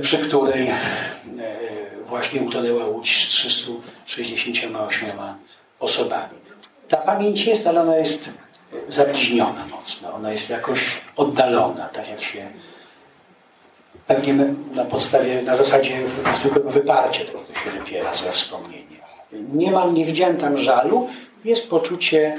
przy 0.00 0.18
której 0.18 0.68
e, 0.68 0.74
właśnie 2.06 2.40
utonęła 2.40 2.86
łódź 2.86 3.28
z 3.28 3.28
368 3.28 5.08
osobami. 5.80 6.38
Ta 6.88 6.96
pamięć 6.96 7.44
jest, 7.44 7.66
ale 7.66 7.80
ona 7.80 7.96
jest 7.96 8.30
zabliźniona 8.88 9.66
mocno. 9.66 10.14
Ona 10.14 10.32
jest 10.32 10.50
jakoś 10.50 11.00
oddalona, 11.16 11.88
tak 11.88 12.08
jak 12.08 12.22
się 12.22 12.46
pewnie 14.06 14.34
na 14.74 14.84
podstawie, 14.84 15.42
na 15.42 15.54
zasadzie 15.54 15.98
zwykłego 16.32 16.70
wyparcia 16.70 17.24
tego 17.24 17.38
to 17.38 17.60
się 17.60 17.70
wypiera 17.70 18.14
ze 18.14 18.32
wspomnienie. 18.32 18.84
Nie 19.32 19.70
mam, 19.70 19.94
nie 19.94 20.04
widziałem 20.04 20.36
tam 20.36 20.58
żalu. 20.58 21.08
Jest 21.44 21.70
poczucie 21.70 22.38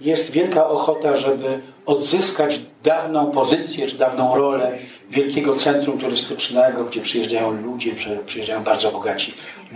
jest 0.00 0.32
wielka 0.32 0.68
ochota, 0.68 1.16
żeby 1.16 1.60
odzyskać 1.86 2.60
dawną 2.82 3.30
pozycję 3.30 3.86
czy 3.86 3.98
dawną 3.98 4.34
rolę 4.34 4.78
wielkiego 5.10 5.54
centrum 5.54 5.98
turystycznego, 5.98 6.84
gdzie 6.84 7.00
przyjeżdżają 7.00 7.50
ludzie, 7.50 7.92
przyjeżdżają 8.26 8.62
bardzo 8.62 8.90
bogaci 8.90 9.34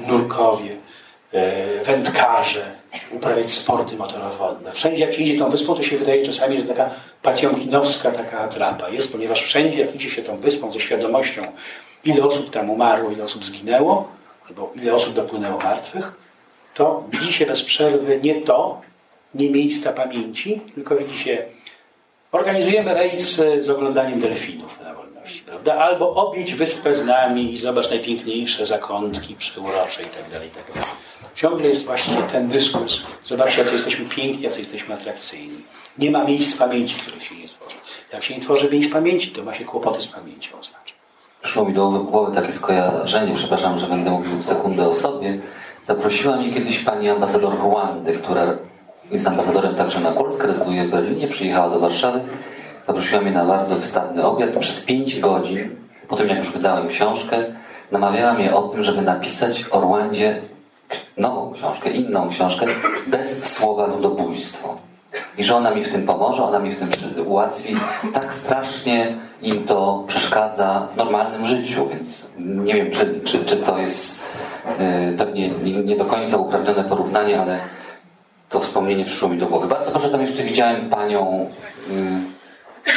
nurkowie, 0.09 0.77
e, 1.33 1.85
wędkarze, 1.85 2.65
uprawiać 3.11 3.51
sporty 3.51 3.97
motorowodne. 3.97 4.73
Wszędzie 4.73 5.05
jak 5.05 5.15
się 5.15 5.23
idzie 5.23 5.39
tą 5.39 5.51
wyspą, 5.51 5.75
to 5.75 5.83
się 5.83 5.97
wydaje 5.97 6.27
czasami, 6.27 6.61
że 6.61 6.65
taka 6.65 6.91
patiomkinowska 7.23 8.11
taka 8.11 8.39
atrapa 8.39 8.89
jest, 8.89 9.13
ponieważ 9.13 9.43
wszędzie 9.43 9.79
jak 9.79 9.95
idzie 9.95 10.11
się 10.11 10.23
tą 10.23 10.37
wyspą 10.37 10.73
ze 10.73 10.81
świadomością, 10.81 11.43
ile 12.05 12.25
osób 12.25 12.51
tam 12.51 12.71
umarło, 12.71 13.11
ile 13.11 13.23
osób 13.23 13.45
zginęło, 13.45 14.09
albo 14.49 14.73
ile 14.77 14.95
osób 14.95 15.15
dopłynęło 15.15 15.59
martwych, 15.59 16.13
to 16.75 17.05
widzi 17.09 17.33
się 17.33 17.47
bez 17.47 17.63
przerwy 17.63 18.21
nie 18.23 18.35
to, 18.35 18.81
nie 19.35 19.51
miejsca 19.51 19.93
pamięci, 19.93 20.61
tylko 20.75 20.97
widzi 20.97 21.19
się, 21.19 21.45
organizujemy 22.33 22.95
rejs 22.95 23.43
z 23.59 23.71
oglądaniem 23.71 24.21
delfinów 24.21 24.81
na 24.81 24.95
wolności, 24.95 25.43
prawda? 25.43 25.75
Albo 25.75 26.15
objedź 26.15 26.55
wyspę 26.55 26.95
z 26.95 27.05
nami 27.05 27.53
i 27.53 27.57
zobacz 27.57 27.91
najpiękniejsze 27.91 28.67
zakątki 28.67 29.35
przeurocze 29.35 30.03
i 30.03 30.07
tak 30.07 30.31
dalej, 30.33 30.51
tak 30.51 30.75
dalej. 30.75 30.91
Ciągle 31.35 31.69
jest 31.69 31.85
właśnie 31.85 32.17
ten 32.33 32.49
dyskurs. 32.49 33.01
Zobaczcie, 33.25 33.61
jacy 33.61 33.73
jesteśmy 33.73 34.05
piękni, 34.05 34.43
jacy 34.43 34.59
jesteśmy 34.59 34.95
atrakcyjni. 34.95 35.57
Nie 35.99 36.11
ma 36.11 36.25
miejsc 36.25 36.59
pamięci, 36.59 36.97
które 36.97 37.21
się 37.21 37.35
nie 37.35 37.49
tworzą. 37.49 37.77
Jak 38.13 38.25
się 38.25 38.35
nie 38.35 38.41
tworzy 38.41 38.71
miejsc 38.71 38.93
pamięci, 38.93 39.31
to 39.31 39.43
ma 39.43 39.55
się 39.55 39.65
kłopoty 39.65 40.01
z 40.01 40.07
pamięcią. 40.07 40.51
Znaczy. 40.63 40.95
Przyszło 41.43 41.65
mi 41.65 41.75
do 41.75 41.91
głowy 41.91 42.35
takie 42.35 42.53
skojarzenie, 42.53 43.35
przepraszam, 43.35 43.79
że 43.79 43.87
będę 43.87 44.11
mówił 44.11 44.43
sekundę 44.43 44.89
o 44.89 44.95
sobie. 44.95 45.39
Zaprosiła 45.83 46.37
mnie 46.37 46.53
kiedyś 46.53 46.79
pani 46.79 47.09
ambasador 47.09 47.55
Rwandy, 47.55 48.19
która 48.19 48.57
jest 49.11 49.27
ambasadorem 49.27 49.75
także 49.75 50.01
na 50.01 50.11
Polskę, 50.13 50.47
rezyduje 50.47 50.85
w 50.85 50.91
Berlinie, 50.91 51.29
przyjechała 51.29 51.71
do 51.71 51.81
Warszawy, 51.81 52.21
zaprosiła 52.87 53.21
mnie 53.21 53.31
na 53.31 53.45
bardzo 53.45 53.77
wystawny 53.77 54.25
obiad 54.25 54.57
i 54.57 54.59
przez 54.59 54.85
pięć 54.85 55.21
godzin, 55.21 55.77
po 56.09 56.17
tym 56.17 56.29
jak 56.29 56.39
już 56.39 56.53
wydałem 56.53 56.89
książkę, 56.89 57.37
namawiała 57.93 58.35
mnie 58.35 58.55
o 58.55 58.63
tym, 58.63 58.85
żeby 58.85 59.03
napisać 59.03 59.65
o 59.71 59.81
Rwandzie 59.81 60.41
nową 61.17 61.53
książkę, 61.53 61.91
inną 61.91 62.29
książkę, 62.29 62.67
bez 63.07 63.55
słowa 63.55 63.87
ludobójstwo. 63.87 64.77
I 65.39 65.45
że 65.45 65.57
ona 65.57 65.71
mi 65.71 65.85
w 65.85 65.93
tym 65.93 66.07
pomoże, 66.07 66.43
ona 66.43 66.59
mi 66.59 66.71
w 66.71 66.79
tym 66.79 66.91
ułatwi. 67.27 67.77
Tak 68.15 68.35
strasznie 68.35 69.07
im 69.43 69.65
to 69.65 70.05
przeszkadza 70.07 70.89
w 70.95 70.97
normalnym 70.97 71.45
życiu, 71.45 71.89
więc 71.89 72.27
nie 72.39 72.75
wiem, 72.75 72.91
czy, 72.91 73.21
czy, 73.25 73.45
czy 73.45 73.57
to 73.57 73.79
jest 73.79 74.21
yy, 74.67 75.19
pewnie 75.19 75.51
nie 75.85 75.97
do 75.97 76.05
końca 76.05 76.37
uprawnione 76.37 76.85
porównanie, 76.85 77.41
ale 77.41 77.61
to 78.55 78.61
wspomnienie 78.61 79.05
przyszło 79.05 79.29
mi 79.29 79.39
do 79.39 79.47
głowy. 79.47 79.69
Bardzo 79.69 79.91
proszę, 79.91 80.11
tam 80.11 80.21
jeszcze 80.21 80.43
widziałem 80.43 80.91
panią, 80.91 81.51
y, 81.91 82.93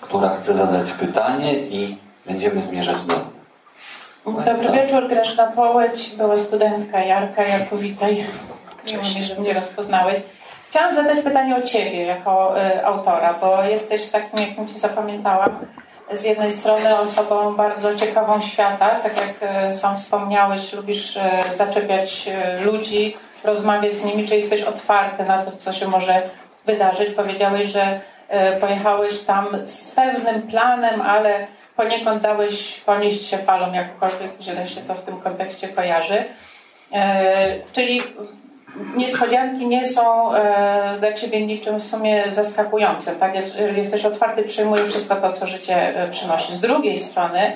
która 0.00 0.28
chce 0.28 0.54
zadać 0.54 0.92
pytanie 0.92 1.54
i 1.54 1.96
będziemy 2.26 2.62
zmierzać 2.62 3.02
do 3.02 3.14
Dobry 4.44 4.72
wieczór, 4.72 5.08
Grażyna 5.08 5.46
Połeć, 5.46 6.10
była 6.16 6.36
studentka 6.36 7.04
Jarka 7.04 7.42
Jakowitaj. 7.42 8.26
Miło 8.90 9.02
mi, 9.02 9.22
że 9.22 9.40
mnie 9.40 9.52
rozpoznałeś. 9.52 10.18
Chciałam 10.68 10.94
zadać 10.94 11.24
pytanie 11.24 11.56
o 11.56 11.62
Ciebie 11.62 12.02
jako 12.02 12.60
y, 12.60 12.86
autora, 12.86 13.34
bo 13.40 13.64
jesteś 13.64 14.08
takim, 14.08 14.38
jakim 14.38 14.68
Cię 14.68 14.78
zapamiętałam, 14.78 15.50
z 16.12 16.24
jednej 16.24 16.52
strony 16.52 16.98
osobą 16.98 17.56
bardzo 17.56 17.94
ciekawą 17.94 18.40
świata, 18.40 18.90
tak 18.90 19.12
jak 19.16 19.50
y, 19.70 19.72
sam 19.72 19.96
wspomniałeś, 19.96 20.72
lubisz 20.72 21.16
y, 21.16 21.20
zaczepiać 21.54 22.28
y, 22.28 22.64
ludzi, 22.64 23.16
rozmawiać 23.44 23.96
z 23.96 24.04
nimi, 24.04 24.28
czy 24.28 24.36
jesteś 24.36 24.62
otwarty 24.62 25.24
na 25.24 25.44
to, 25.44 25.50
co 25.50 25.72
się 25.72 25.88
może 25.88 26.22
wydarzyć. 26.66 27.10
Powiedziałeś, 27.10 27.68
że 27.68 28.00
e, 28.28 28.56
pojechałeś 28.56 29.20
tam 29.20 29.46
z 29.64 29.94
pewnym 29.94 30.42
planem, 30.42 31.00
ale 31.00 31.46
poniekąd 31.76 32.22
dałeś 32.22 32.80
ponieść 32.80 33.26
się 33.26 33.38
falą, 33.38 33.72
jakkolwiek 33.72 34.30
źle 34.40 34.68
się 34.68 34.80
to 34.80 34.94
w 34.94 35.02
tym 35.02 35.20
kontekście 35.20 35.68
kojarzy. 35.68 36.24
E, 36.92 37.34
czyli 37.72 38.02
niespodzianki 38.96 39.66
nie 39.66 39.86
są 39.86 40.34
e, 40.34 40.96
dla 40.98 41.12
Ciebie 41.12 41.46
niczym 41.46 41.80
w 41.80 41.84
sumie 41.84 42.24
zaskakującym. 42.28 43.14
Tak? 43.16 43.34
jesteś 43.76 44.04
otwarty, 44.04 44.42
przyjmujesz 44.42 44.88
wszystko 44.88 45.16
to, 45.16 45.32
co 45.32 45.46
życie 45.46 45.94
przynosi. 46.10 46.54
Z 46.54 46.60
drugiej 46.60 46.98
strony 46.98 47.52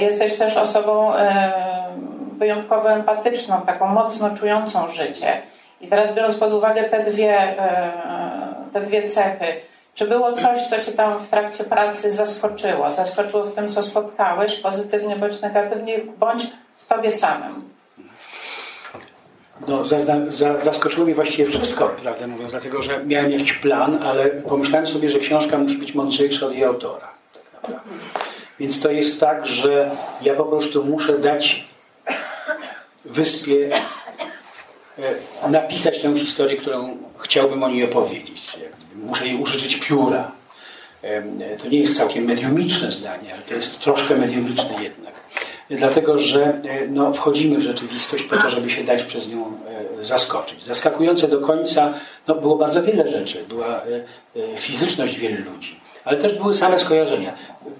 jesteś 0.00 0.36
też 0.36 0.56
osobą 0.56 1.12
wyjątkowo 2.42 2.90
empatyczną, 2.90 3.62
taką 3.66 3.86
mocno 3.86 4.36
czującą 4.36 4.88
życie. 4.88 5.42
I 5.80 5.88
teraz 5.88 6.14
biorąc 6.14 6.36
pod 6.36 6.52
uwagę 6.52 6.84
te 6.84 7.04
dwie, 7.04 7.38
e, 7.38 7.92
te 8.72 8.80
dwie 8.80 9.08
cechy, 9.08 9.46
czy 9.94 10.06
było 10.08 10.32
coś, 10.32 10.62
co 10.62 10.84
Cię 10.84 10.92
tam 10.92 11.18
w 11.18 11.28
trakcie 11.28 11.64
pracy 11.64 12.12
zaskoczyło? 12.12 12.90
Zaskoczyło 12.90 13.44
w 13.44 13.54
tym, 13.54 13.68
co 13.68 13.82
spotkałeś, 13.82 14.58
pozytywnie 14.58 15.16
bądź 15.16 15.40
negatywnie, 15.40 15.98
bądź 16.18 16.42
w 16.78 16.86
Tobie 16.86 17.12
samym? 17.12 17.72
No, 19.68 19.84
zaskoczyło 20.62 21.04
mnie 21.04 21.14
właściwie 21.14 21.44
wszystko, 21.44 21.88
prawdę 21.88 22.26
mówiąc, 22.26 22.52
dlatego 22.52 22.82
że 22.82 23.04
miałem 23.04 23.32
jakiś 23.32 23.52
plan, 23.52 23.98
ale 24.04 24.26
pomyślałem 24.26 24.86
sobie, 24.86 25.08
że 25.08 25.18
książka 25.18 25.58
musi 25.58 25.78
być 25.78 25.94
mądrzejsza 25.94 26.46
od 26.46 26.52
jej 26.52 26.64
autora. 26.64 27.08
Tak. 27.62 27.80
Więc 28.60 28.82
to 28.82 28.90
jest 28.90 29.20
tak, 29.20 29.46
że 29.46 29.90
ja 30.22 30.34
po 30.34 30.44
prostu 30.44 30.84
muszę 30.84 31.18
dać 31.18 31.71
wyspie 33.12 33.70
e, 34.98 35.50
napisać 35.50 36.02
tę 36.02 36.18
historię, 36.18 36.56
którą 36.56 36.96
chciałbym 37.18 37.62
o 37.62 37.68
niej 37.68 37.84
opowiedzieć. 37.84 38.58
Muszę 38.94 39.26
jej 39.26 39.36
użyczyć 39.36 39.76
pióra. 39.76 40.32
To 41.62 41.68
nie 41.68 41.80
jest 41.80 41.96
całkiem 41.96 42.24
mediumiczne 42.24 42.92
zdanie, 42.92 43.34
ale 43.34 43.42
to 43.42 43.54
jest 43.54 43.80
troszkę 43.80 44.16
mediumiczne 44.16 44.82
jednak. 44.82 45.14
dlatego 45.70 46.18
że 46.18 46.60
no, 46.88 47.12
wchodzimy 47.12 47.58
w 47.58 47.62
rzeczywistość 47.62 48.24
po 48.24 48.36
to, 48.36 48.50
żeby 48.50 48.70
się 48.70 48.84
dać 48.84 49.02
przez 49.02 49.28
nią 49.28 49.58
zaskoczyć. 50.02 50.64
Zaskakujące 50.64 51.28
do 51.28 51.40
końca 51.40 51.94
no, 52.28 52.34
było 52.34 52.56
bardzo 52.56 52.82
wiele 52.82 53.08
rzeczy. 53.08 53.44
Była 53.48 53.82
fizyczność 54.56 55.18
wielu 55.18 55.52
ludzi, 55.52 55.80
ale 56.04 56.16
też 56.16 56.34
były 56.34 56.54
same 56.54 56.78
skojarzenia. 56.78 57.32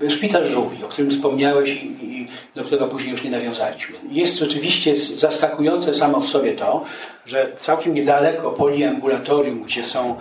Szpital 0.08 0.46
żółwi, 0.46 0.84
o 0.84 0.88
którym 0.88 1.10
wspomniałeś 1.10 1.70
i, 1.70 2.28
do 2.54 2.64
którego 2.64 2.88
później 2.88 3.12
już 3.12 3.24
nie 3.24 3.30
nawiązaliśmy. 3.30 3.96
Jest 4.10 4.38
rzeczywiście 4.38 4.96
zaskakujące 4.96 5.94
samo 5.94 6.20
w 6.20 6.28
sobie 6.28 6.52
to, 6.52 6.84
że 7.26 7.52
całkiem 7.58 7.94
niedaleko 7.94 8.50
poliambulatorium, 8.50 9.62
gdzie 9.62 9.82
są, 9.82 10.20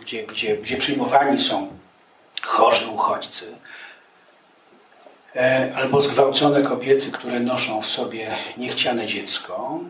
gdzie, 0.00 0.26
gdzie, 0.26 0.56
gdzie 0.56 0.76
przyjmowani 0.76 1.38
są 1.38 1.68
chorzy 2.42 2.90
uchodźcy, 2.90 3.44
e, 5.36 5.72
albo 5.76 6.00
zgwałcone 6.00 6.62
kobiety, 6.62 7.10
które 7.10 7.40
noszą 7.40 7.82
w 7.82 7.86
sobie 7.86 8.30
niechciane 8.56 9.06
dziecko, 9.06 9.80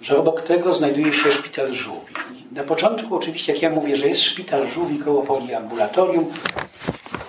że 0.00 0.18
obok 0.18 0.42
tego 0.42 0.74
znajduje 0.74 1.12
się 1.12 1.32
szpital 1.32 1.72
żółwi. 1.72 2.14
Na 2.52 2.62
początku 2.62 3.16
oczywiście, 3.16 3.52
jak 3.52 3.62
ja 3.62 3.70
mówię, 3.70 3.96
że 3.96 4.08
jest 4.08 4.22
szpital 4.22 4.66
żółwi 4.66 4.98
koło 4.98 5.22
poliambulatorium, 5.22 6.26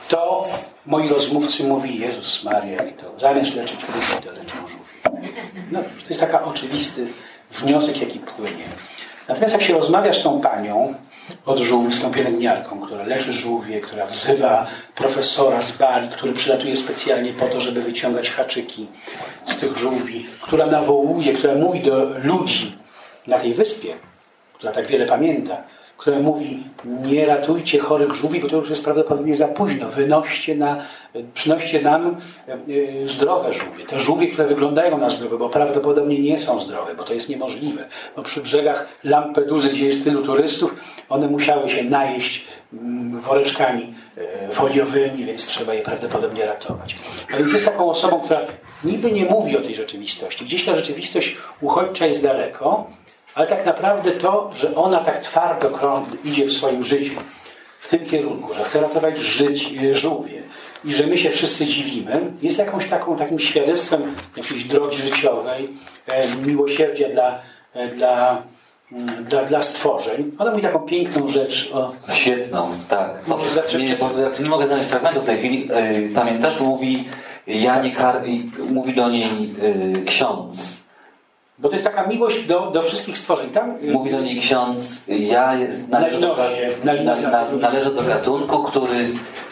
to 0.10 0.48
moi 0.86 1.10
rozmówcy 1.10 1.64
mówili, 1.64 2.00
Jezus 2.00 2.44
Maria, 2.44 2.80
to 2.98 3.20
zamiast 3.20 3.56
leczyć 3.56 3.80
ludzi, 3.82 4.28
to 4.28 4.32
leczą 4.32 4.56
żółwi. 4.58 5.24
No, 5.72 5.80
to 5.80 6.10
jest 6.10 6.22
taki 6.22 6.36
oczywisty 6.46 7.08
wniosek, 7.52 8.02
jaki 8.02 8.20
płynie. 8.20 8.66
Natomiast 9.28 9.54
jak 9.54 9.64
się 9.64 9.74
rozmawia 9.74 10.14
z 10.14 10.24
tą 10.24 10.42
panią 10.42 10.96
od 11.46 11.60
żółwi, 11.60 11.94
z 11.94 12.02
tą 12.02 12.12
pielęgniarką, 12.12 12.82
która 12.82 13.04
leczy 13.04 13.34
żółwie, 13.34 13.82
która 13.82 14.06
wzywa 14.06 14.68
profesora 14.96 15.62
z 15.62 15.72
Bali, 15.72 16.10
który 16.10 16.34
przylatuje 16.34 16.76
specjalnie 16.76 17.34
po 17.34 17.46
to, 17.46 17.62
żeby 17.62 17.82
wyciągać 17.82 18.30
haczyki 18.30 18.88
z 19.46 19.58
tych 19.58 19.78
żółwi, 19.78 20.26
która 20.42 20.66
nawołuje, 20.66 21.34
która 21.34 21.56
mówi 21.56 21.80
do 21.80 22.06
ludzi 22.24 22.76
na 23.28 23.40
tej 23.40 23.54
wyspie, 23.54 23.96
która 24.54 24.72
tak 24.72 24.88
wiele 24.88 25.06
pamięta, 25.06 25.58
które 25.98 26.20
mówi 26.20 26.64
nie 26.86 27.26
ratujcie 27.26 27.80
chorych 27.80 28.14
żółwi, 28.14 28.40
bo 28.40 28.48
to 28.48 28.56
już 28.56 28.70
jest 28.70 28.84
prawdopodobnie 28.84 29.36
za 29.36 29.48
późno. 29.48 29.90
Wynoście 29.90 30.56
na, 30.56 30.86
przynoście 31.34 31.82
nam 31.82 32.18
e, 32.48 32.54
e, 32.54 33.08
zdrowe 33.08 33.54
żółwie. 33.54 33.86
Te 33.86 34.00
żółwie, 34.00 34.28
które 34.28 34.48
wyglądają 34.48 34.98
na 34.98 35.10
zdrowe, 35.10 35.38
bo 35.38 35.50
prawdopodobnie 35.50 36.20
nie 36.20 36.38
są 36.38 36.60
zdrowe, 36.60 36.96
bo 36.96 37.04
to 37.04 37.14
jest 37.14 37.30
niemożliwe. 37.30 37.86
Bo 38.16 38.24
przy 38.24 38.42
brzegach 38.42 38.88
Lampeduzy, 39.04 39.70
gdzie 39.70 39.86
jest 39.86 40.04
tylu 40.04 40.24
turystów, 40.24 40.76
one 41.10 41.28
musiały 41.28 41.70
się 41.70 41.84
najeść 41.84 42.46
mm, 42.74 43.20
woreczkami 43.20 43.94
e, 44.18 44.52
foliowymi, 44.52 45.26
więc 45.26 45.46
trzeba 45.46 45.74
je 45.74 45.82
prawdopodobnie 45.82 46.46
ratować. 46.46 46.96
A 47.34 47.38
więc 47.38 47.54
jest 47.54 47.66
taką 47.66 47.90
osobą, 47.90 48.20
która 48.20 48.42
niby 48.84 49.12
nie 49.12 49.26
mówi 49.26 49.58
o 49.58 49.62
tej 49.62 49.76
rzeczywistości. 49.76 50.46
Gdzieś 50.46 50.66
ta 50.66 50.76
rzeczywistość 50.76 51.38
uchodźcza 51.62 52.06
jest 52.06 52.24
daleko, 52.24 52.88
ale 53.36 53.48
tak 53.48 53.66
naprawdę 53.66 54.12
to, 54.12 54.52
że 54.56 54.76
ona 54.76 55.00
tak 55.00 55.20
twardo 55.20 56.06
idzie 56.24 56.46
w 56.46 56.52
swoim 56.52 56.84
życiu 56.84 57.14
w 57.80 57.88
tym 57.88 58.06
kierunku, 58.06 58.54
że 58.54 58.64
chce 58.64 58.82
ratować 58.82 59.18
żyć, 59.18 59.70
żółwie 59.94 60.39
i 60.86 60.94
że 60.94 61.08
my 61.08 61.18
się 61.18 61.30
wszyscy 61.30 61.66
dziwimy, 61.66 62.32
jest 62.42 62.60
jakąś 62.60 62.90
taką, 62.90 63.16
takim 63.16 63.40
świadectwem 63.40 64.16
jakiejś 64.38 64.64
drogi 64.64 64.98
życiowej, 64.98 65.70
e, 66.08 66.36
miłosierdzia 66.36 67.10
dla, 67.10 67.42
e, 67.74 67.88
dla, 67.88 68.44
mm, 68.92 69.06
dla, 69.26 69.44
dla 69.44 69.62
stworzeń. 69.62 70.32
Ona 70.38 70.52
mówi 70.52 70.64
taką 70.64 70.80
piękną 70.80 71.28
rzecz 71.28 71.72
o... 71.74 71.92
Świetną, 72.14 72.70
tak. 72.90 73.10
nie, 73.78 73.84
nie, 73.84 73.98
nie 74.44 74.50
mogę 74.50 74.68
znaleźć 74.68 74.90
fragmentu 74.90 75.22
w 75.22 75.26
tej 75.26 75.38
chwili. 75.38 75.70
Pamiętasz, 76.16 76.60
mówi 76.60 77.04
Janie 77.48 77.92
Kar... 77.92 78.22
mówi 78.70 78.94
do 78.94 79.10
niej 79.10 79.56
ksiądz 80.06 80.89
bo 81.60 81.70
to 81.70 81.76
jest 81.76 81.86
taka 81.86 82.08
miłość 82.08 82.46
do, 82.46 82.72
do 82.72 82.82
wszystkich 82.82 83.18
stworzeń. 83.18 83.50
Tam, 83.50 83.78
Mówi 83.92 84.12
do 84.12 84.22
niej 84.22 84.40
ksiądz, 84.40 85.04
ja 85.08 85.56
jest, 85.56 85.88
należę, 85.88 86.20
do, 86.20 86.38
na, 86.84 86.94
na, 87.30 87.46
należę 87.62 87.92
do 87.92 88.04
gatunku, 88.04 88.64
który 88.64 88.96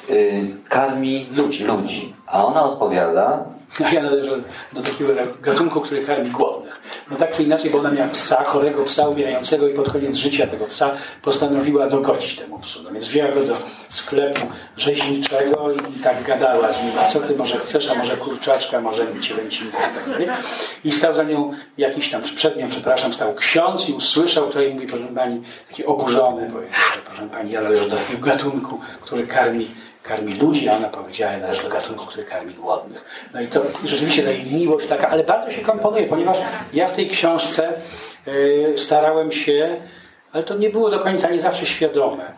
y, 0.10 0.48
karmi 0.70 1.26
ludzi, 1.38 1.64
ludzi. 1.64 2.14
A 2.26 2.46
ona 2.46 2.64
odpowiada, 2.64 3.46
a 3.86 3.90
ja 3.90 4.04
należę 4.04 4.32
do 4.74 4.82
takiego 4.82 5.14
gatunku, 5.41 5.82
który 5.82 6.06
karmi 6.06 6.30
głodnych. 6.30 6.82
No 7.12 7.18
tak 7.18 7.32
czy 7.32 7.44
inaczej, 7.44 7.72
bo 7.72 7.80
ona 7.80 7.91
miała 7.91 8.10
psa, 8.10 8.44
chorego 8.44 8.84
psa, 8.84 9.08
umierającego 9.08 9.68
i 9.68 9.74
pod 9.74 9.91
koniec 9.91 10.16
życia 10.16 10.48
tego 10.48 10.66
psa 10.66 10.91
postanowiła 11.22 11.88
dogodzić 11.88 12.36
temu 12.36 12.60
psu. 12.60 12.84
No 12.84 12.91
więc 12.91 13.08
wzięła 13.08 13.32
go 13.32 13.44
do 13.44 13.54
sklepu 13.90 14.41
rzeźniczego 14.78 15.72
i 15.72 15.99
tak 16.04 16.24
gadała 16.24 16.74
z 16.74 16.84
nim, 16.84 16.91
a 16.99 17.06
co 17.06 17.20
ty 17.20 17.36
może 17.36 17.60
chcesz, 17.60 17.90
a 17.90 17.95
może 17.95 18.18
kurczaczka, 18.18 18.82
może 18.82 19.06
cielęcinkę 19.22 19.78
i 19.78 19.95
tak 19.95 20.10
dalej. 20.10 20.28
I 20.84 20.91
stał 20.91 21.14
za 21.14 21.24
nią 21.24 21.54
jakiś 21.78 22.12
tam, 22.12 22.22
przed 22.22 22.58
nią, 22.58 22.70
przepraszam, 22.70 23.14
stał 23.14 23.36
ksiądz 23.36 23.90
i 23.90 23.94
usłyszał 23.94 24.49
to 24.49 24.62
i 24.62 24.74
mówi, 24.74 24.88
proszę 24.88 25.08
pani, 25.16 25.41
taki 25.70 25.86
oburzony, 25.86 26.52
powiedział, 26.52 26.80
że 26.94 27.02
proszę 27.06 27.30
pani, 27.32 27.52
ja 27.52 27.62
należę 27.62 27.90
do 27.90 27.98
takiego 27.98 28.26
gatunku, 28.26 28.80
który 29.02 29.28
karmi 29.28 29.68
karmi 30.08 30.34
ludzi, 30.34 30.70
a 30.70 30.78
ona 30.78 30.88
powiedziała, 30.88 31.38
należy 31.38 31.64
do 31.64 31.70
gatunku, 31.70 32.06
który 32.06 32.24
karmi 32.24 32.54
głodnych. 32.54 33.06
No 33.34 33.42
i 33.42 33.48
to 33.48 33.62
rzeczywiście 33.86 34.24
ta 34.24 34.30
miłość 34.52 34.88
taka, 34.88 35.10
ale 35.10 35.24
bardzo 35.24 35.52
się 35.52 35.62
komponuje, 35.62 36.08
ponieważ 36.08 36.38
ja 36.74 36.88
w 36.88 36.96
tej 36.96 37.08
książce 37.08 37.74
y, 38.28 38.74
starałem 38.76 39.32
się, 39.32 39.78
ale 40.32 40.44
to 40.44 40.56
nie 40.58 40.70
było 40.70 40.90
do 40.90 41.00
końca, 41.00 41.30
nie 41.30 41.40
zawsze 41.40 41.66
świadome, 41.66 42.32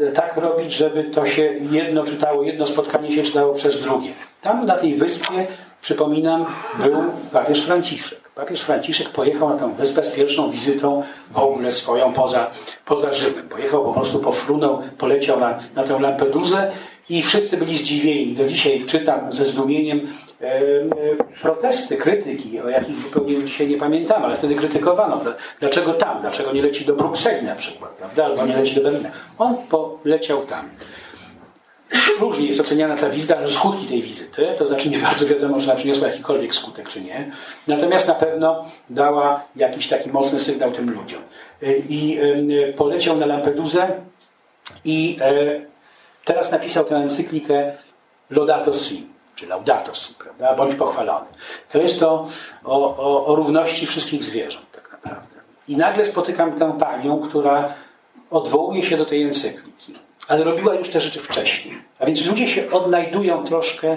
y, 0.00 0.12
tak 0.12 0.36
robić, 0.36 0.72
żeby 0.72 1.04
to 1.04 1.26
się 1.26 1.54
jedno 1.70 2.04
czytało, 2.04 2.42
jedno 2.42 2.66
spotkanie 2.66 3.12
się 3.12 3.22
czytało 3.22 3.54
przez 3.54 3.82
drugie. 3.82 4.12
Tam 4.40 4.64
na 4.64 4.76
tej 4.76 4.94
wyspie, 4.94 5.46
przypominam, 5.80 6.46
był 6.78 6.96
papież 7.32 7.62
Franciszek. 7.64 8.22
Papież 8.34 8.60
Franciszek 8.60 9.08
pojechał 9.08 9.48
na 9.48 9.56
tę 9.56 9.74
wyspę 9.74 10.04
z 10.04 10.14
pierwszą 10.14 10.50
wizytą 10.50 11.02
w 11.30 11.38
ogóle 11.38 11.72
swoją 11.72 12.12
poza, 12.12 12.50
poza 12.84 13.12
Rzymem. 13.12 13.48
Pojechał 13.48 13.84
po 13.84 13.92
prostu, 13.92 14.18
pofrunął, 14.18 14.82
poleciał 14.98 15.40
na, 15.40 15.58
na 15.74 15.82
tę 15.82 16.00
Lampedusę 16.00 16.72
i 17.08 17.22
wszyscy 17.22 17.56
byli 17.56 17.76
zdziwieni. 17.76 18.34
Do 18.34 18.46
dzisiaj 18.46 18.84
czytam 18.86 19.32
ze 19.32 19.46
zdumieniem 19.46 20.08
e, 20.40 20.44
e, 20.44 20.60
protesty, 21.42 21.96
krytyki, 21.96 22.60
o 22.60 22.68
jakich 22.68 23.00
zupełnie 23.00 23.32
już 23.32 23.44
dzisiaj 23.44 23.68
nie 23.68 23.76
pamiętam, 23.76 24.24
ale 24.24 24.36
wtedy 24.36 24.54
krytykowano. 24.54 25.20
Dlaczego 25.60 25.92
tam? 25.92 26.20
Dlaczego 26.20 26.52
nie 26.52 26.62
leci 26.62 26.84
do 26.84 26.94
Brukseli 26.94 27.46
na 27.46 27.54
przykład, 27.54 27.90
prawda? 27.90 28.24
Albo 28.24 28.46
nie 28.46 28.56
leci 28.56 28.74
do 28.74 28.80
Berlina. 28.82 29.10
On 29.38 29.56
poleciał 29.70 30.46
tam. 30.46 30.68
Różnie 32.20 32.46
jest 32.46 32.60
oceniana 32.60 32.96
ta 32.96 33.08
wizyta, 33.08 33.36
ale 33.36 33.48
skutki 33.48 33.86
tej 33.86 34.02
wizyty, 34.02 34.46
to 34.58 34.66
znaczy 34.66 34.88
nie 34.88 34.98
bardzo 34.98 35.26
wiadomo, 35.26 35.58
czy 35.58 35.64
ona 35.64 35.74
przyniosła 35.74 36.08
jakikolwiek 36.08 36.54
skutek, 36.54 36.88
czy 36.88 37.00
nie. 37.00 37.30
Natomiast 37.66 38.08
na 38.08 38.14
pewno 38.14 38.64
dała 38.90 39.44
jakiś 39.56 39.88
taki 39.88 40.10
mocny 40.10 40.38
sygnał 40.38 40.70
tym 40.70 40.90
ludziom. 40.90 41.22
E, 41.62 41.76
I 41.76 42.18
poleciał 42.76 43.16
na 43.16 43.26
Lampedusę 43.26 43.88
i 44.84 45.18
Teraz 46.24 46.52
napisał 46.52 46.84
tę 46.84 46.96
encyklikę 46.96 47.72
Laudato 48.30 48.74
Si, 48.74 49.06
czy 49.34 49.46
Laudato 49.46 49.94
Si, 49.94 50.14
prawda? 50.14 50.54
Bądź 50.54 50.74
pochwalony. 50.74 51.26
To 51.68 51.78
jest 51.78 52.00
to 52.00 52.26
o, 52.64 52.96
o, 52.96 53.26
o 53.26 53.34
równości 53.34 53.86
wszystkich 53.86 54.24
zwierząt, 54.24 54.66
tak 54.72 54.92
naprawdę. 54.92 55.36
I 55.68 55.76
nagle 55.76 56.04
spotykam 56.04 56.52
tę 56.52 56.78
panią, 56.78 57.20
która 57.20 57.74
odwołuje 58.30 58.82
się 58.82 58.96
do 58.96 59.04
tej 59.04 59.22
encykliki, 59.22 59.94
ale 60.28 60.44
robiła 60.44 60.74
już 60.74 60.90
te 60.90 61.00
rzeczy 61.00 61.20
wcześniej. 61.20 61.82
A 61.98 62.06
więc 62.06 62.26
ludzie 62.26 62.48
się 62.48 62.70
odnajdują 62.70 63.44
troszkę 63.44 63.96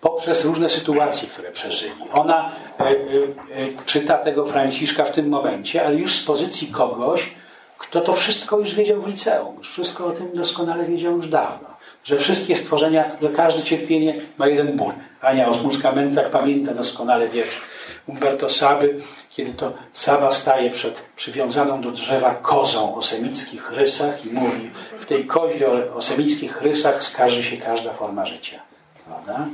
poprzez 0.00 0.44
różne 0.44 0.68
sytuacje, 0.68 1.28
które 1.28 1.50
przeżyli. 1.50 1.92
Ona 2.12 2.52
y, 2.80 2.84
y, 2.84 3.34
y, 3.58 3.76
czyta 3.86 4.18
tego 4.18 4.46
Franciszka 4.46 5.04
w 5.04 5.10
tym 5.10 5.28
momencie, 5.28 5.86
ale 5.86 5.96
już 5.96 6.14
z 6.14 6.24
pozycji 6.24 6.68
kogoś, 6.68 7.34
kto 7.78 8.00
to 8.00 8.12
wszystko 8.12 8.58
już 8.58 8.74
wiedział 8.74 9.02
w 9.02 9.06
liceum, 9.06 9.56
już 9.58 9.70
wszystko 9.70 10.06
o 10.06 10.12
tym 10.12 10.28
doskonale 10.34 10.84
wiedział 10.84 11.16
już 11.16 11.28
dawno. 11.28 11.76
Że 12.04 12.16
wszystkie 12.16 12.56
stworzenia, 12.56 13.16
że 13.22 13.28
każde 13.28 13.62
cierpienie 13.62 14.20
ma 14.38 14.46
jeden 14.46 14.76
ból. 14.76 14.92
Ania 15.20 15.48
Osmuska-Mętak 15.48 16.30
pamięta 16.30 16.74
doskonale 16.74 17.28
wiersz 17.28 17.60
Umberto 18.06 18.50
Saby, 18.50 19.00
kiedy 19.30 19.52
to 19.52 19.72
Saba 19.92 20.30
staje 20.30 20.70
przed 20.70 21.02
przywiązaną 21.16 21.80
do 21.80 21.90
drzewa 21.90 22.34
kozą 22.34 22.96
o 22.96 23.02
semickich 23.02 23.72
rysach 23.72 24.26
i 24.26 24.28
mówi, 24.28 24.70
w 24.98 25.06
tej 25.06 25.26
kozie 25.26 25.92
o 25.94 26.02
semickich 26.02 26.62
rysach 26.62 27.02
skarży 27.02 27.42
się 27.42 27.56
każda 27.56 27.92
forma 27.92 28.26
życia. 28.26 28.60
Prawda? 29.06 29.46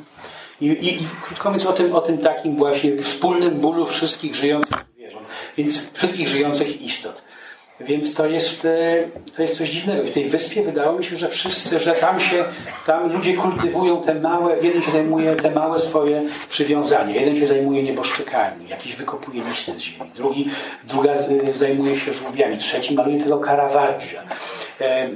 I, 0.60 0.66
i, 0.66 1.02
I 1.02 1.06
krótko 1.24 1.50
mówiąc 1.50 1.66
o 1.66 1.72
tym, 1.72 1.94
o 1.94 2.00
tym 2.00 2.18
takim 2.18 2.56
właśnie 2.56 2.96
wspólnym 2.96 3.50
bólu 3.50 3.86
wszystkich 3.86 4.34
żyjących 4.34 4.84
zwierząt, 4.94 5.26
więc 5.56 5.92
wszystkich 5.92 6.28
żyjących 6.28 6.82
istot. 6.82 7.22
Więc 7.86 8.14
to 8.14 8.26
jest, 8.26 8.64
e, 8.64 9.04
to 9.36 9.42
jest 9.42 9.58
coś 9.58 9.70
dziwnego. 9.70 10.06
W 10.06 10.10
tej 10.10 10.24
wyspie 10.24 10.62
wydało 10.62 10.98
mi 10.98 11.04
się, 11.04 11.16
że 11.16 11.28
wszyscy, 11.28 11.80
że 11.80 11.92
tam 11.92 12.20
się, 12.20 12.44
tam 12.86 13.12
ludzie 13.12 13.34
kultywują 13.34 14.02
te 14.02 14.14
małe, 14.14 14.56
jeden 14.62 14.82
się 14.82 14.90
zajmuje 14.90 15.36
te 15.36 15.50
małe 15.50 15.78
swoje 15.78 16.22
przywiązania, 16.48 17.14
jeden 17.14 17.36
się 17.36 17.46
zajmuje 17.46 17.82
nieboszczykami, 17.82 18.68
jakiś 18.68 18.96
wykopuje 18.96 19.44
listy 19.44 19.72
z 19.72 19.78
ziemi, 19.78 20.10
drugi, 20.16 20.48
druga 20.84 21.12
e, 21.12 21.52
zajmuje 21.52 21.96
się 21.96 22.12
żółwiami, 22.12 22.56
trzeci 22.56 22.94
maluje 22.94 23.22
tego 23.22 23.38
Caravaggia. 23.38 24.22
E, 24.82 25.08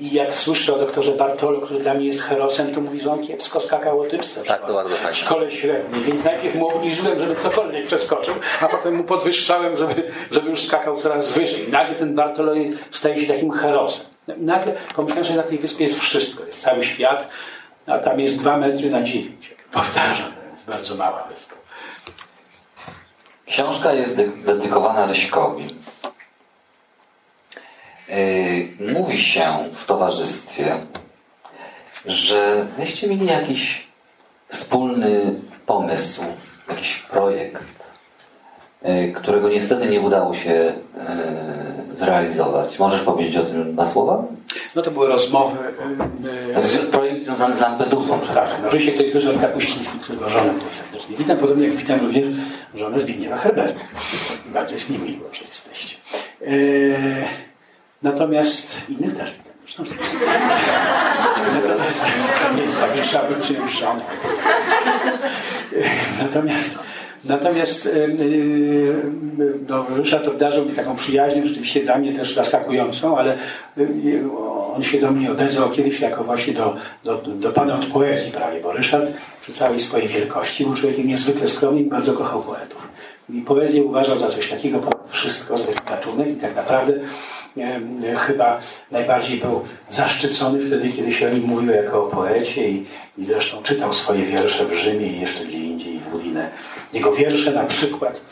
I 0.00 0.12
jak 0.14 0.34
słyszę 0.34 0.74
o 0.74 0.78
doktorze 0.78 1.12
Bartolo, 1.12 1.60
który 1.60 1.80
dla 1.80 1.94
mnie 1.94 2.06
jest 2.06 2.22
herosem, 2.22 2.74
to 2.74 2.80
mówi, 2.80 3.00
że 3.00 3.12
on 3.12 3.22
kiepsko 3.22 3.60
skakał 3.60 4.00
o 4.00 4.04
tyczce 4.04 4.42
Tak, 4.42 4.66
to 4.66 4.74
bardzo 4.74 4.96
fajne. 4.96 5.12
w 5.12 5.16
szkole 5.16 5.50
średniej. 5.50 6.02
Więc 6.02 6.24
najpierw 6.24 6.54
mu 6.54 6.68
obniżyłem, 6.68 7.18
żeby 7.18 7.36
cokolwiek 7.36 7.86
przeskoczył, 7.86 8.34
a 8.60 8.68
potem 8.68 8.94
mu 8.96 9.04
podwyższałem, 9.04 9.76
żeby, 9.76 10.12
żeby 10.30 10.50
już 10.50 10.66
skakał 10.66 10.96
coraz 10.96 11.32
wyżej. 11.32 11.68
Nagle 11.68 11.94
ten 11.94 12.14
Bartolo 12.14 12.52
staje 12.90 13.20
się 13.26 13.32
takim 13.34 13.50
herosem. 13.50 14.06
Nagle 14.36 14.72
pomyślałem, 14.94 15.24
że 15.24 15.34
na 15.34 15.42
tej 15.42 15.58
wyspie 15.58 15.84
jest 15.84 16.00
wszystko, 16.00 16.44
jest 16.44 16.62
cały 16.62 16.82
świat, 16.84 17.28
a 17.86 17.98
tam 17.98 18.20
jest 18.20 18.38
dwa 18.38 18.56
metry 18.56 18.90
na 18.90 19.02
dziewięć. 19.02 19.50
jak 19.50 19.68
Powtarzam, 19.68 20.32
to 20.32 20.52
jest 20.52 20.66
bardzo 20.66 20.94
mała 20.94 21.24
wyspa. 21.30 21.54
Książka 23.46 23.92
jest 23.92 24.16
de- 24.16 24.28
dedykowana 24.54 25.06
Ryśkowi. 25.06 25.66
Yy, 28.12 28.92
mówi 28.92 29.18
się 29.18 29.44
w 29.74 29.86
towarzystwie, 29.86 30.76
że 32.06 32.66
wyście 32.78 33.08
mieli 33.08 33.26
jakiś 33.26 33.86
wspólny 34.48 35.20
pomysł, 35.66 36.22
jakiś 36.68 36.96
projekt, 36.96 37.62
yy, 38.84 39.12
którego 39.12 39.48
niestety 39.48 39.88
nie 39.88 40.00
udało 40.00 40.34
się 40.34 40.50
yy, 40.50 41.96
zrealizować. 41.98 42.78
Możesz 42.78 43.00
powiedzieć 43.00 43.36
o 43.36 43.42
tym 43.42 43.72
dwa 43.72 43.86
słowa? 43.86 44.24
No 44.74 44.82
to 44.82 44.90
były 44.90 45.08
rozmowy. 45.08 45.58
y, 46.54 46.58
y, 46.60 46.64
Z- 46.64 46.86
Projekt 46.90 47.22
związany 47.22 47.54
z 47.54 47.60
Lampedusą. 47.60 48.20
Tak, 48.34 48.48
no 48.62 48.70
Rysiek 48.70 48.96
to 48.96 49.02
jest 49.02 49.14
Ryszard 49.14 49.40
Kapuściński, 49.40 49.98
którego 49.98 50.28
żonę 50.28 50.50
tutaj 50.54 50.68
serdecznie 50.72 51.16
witam, 51.16 51.36
podobnie 51.38 51.66
jak 51.66 51.76
witam 51.76 52.00
również 52.00 52.28
żonę 52.74 52.98
Zbigniewa 52.98 53.36
Herberta. 53.36 53.80
Bardzo 54.46 54.74
jest 54.74 54.90
mi 54.90 54.98
miło, 54.98 55.28
że 55.32 55.44
jesteście. 55.44 55.96
Eee, 56.46 57.24
natomiast 58.02 58.90
innych 58.90 59.16
też 59.16 59.34
Natomiast 61.54 62.04
to 62.42 62.56
nie 62.56 62.62
jest 62.62 62.80
tak, 62.80 62.96
że 62.96 63.02
trzeba 63.02 63.24
być. 63.24 63.50
Eee, 63.50 63.56
Natomiast 66.22 66.78
Natomiast 67.24 67.88
no, 69.68 69.86
Ryszard 69.96 70.28
obdarzył 70.28 70.64
mnie 70.64 70.74
taką 70.74 70.96
przyjaźnią, 70.96 71.44
rzeczywiście 71.44 71.80
dla 71.80 71.98
mnie 71.98 72.12
też 72.12 72.34
zaskakującą, 72.34 73.18
ale 73.18 73.36
on 74.76 74.82
się 74.82 75.00
do 75.00 75.10
mnie 75.10 75.30
odezwał 75.30 75.70
kiedyś 75.70 76.00
jako 76.00 76.24
właśnie 76.24 76.54
do, 76.54 76.76
do, 77.04 77.16
do 77.16 77.50
pana 77.50 77.74
od 77.74 77.86
poezji 77.86 78.32
prawie, 78.32 78.60
bo 78.60 78.72
Ryszard 78.72 79.12
przy 79.42 79.52
całej 79.52 79.78
swojej 79.78 80.08
wielkości 80.08 80.64
był 80.64 80.74
człowiekiem 80.74 81.06
niezwykle 81.06 81.48
skromnym 81.48 81.86
i 81.86 81.88
bardzo 81.88 82.12
kochał 82.12 82.42
poetów. 82.42 82.88
I 83.32 83.42
poezję 83.42 83.82
uważał 83.82 84.18
za 84.18 84.28
coś 84.28 84.50
takiego 84.50 84.78
ponad 84.78 85.08
wszystko, 85.08 85.58
za 85.58 85.64
gatunek 85.88 86.28
i 86.28 86.34
tak 86.34 86.56
naprawdę 86.56 86.92
e, 87.58 87.80
chyba 88.16 88.58
najbardziej 88.90 89.38
był 89.38 89.62
zaszczycony 89.88 90.60
wtedy, 90.60 90.88
kiedy 90.92 91.12
się 91.12 91.26
o 91.26 91.34
nim 91.34 91.44
mówiło 91.44 91.74
jako 91.74 92.04
o 92.04 92.08
poecie 92.08 92.68
i, 92.70 92.86
i 93.18 93.24
zresztą 93.24 93.62
czytał 93.62 93.92
swoje 93.92 94.24
wiersze 94.24 94.66
w 94.66 94.74
Rzymie 94.74 95.06
i 95.06 95.20
jeszcze 95.20 95.44
gdzie 95.44 95.58
indziej 95.58 95.98
w 95.98 96.14
Udine. 96.14 96.50
Jego 96.92 97.12
wiersze 97.12 97.52
na 97.52 97.64
przykład 97.64 98.22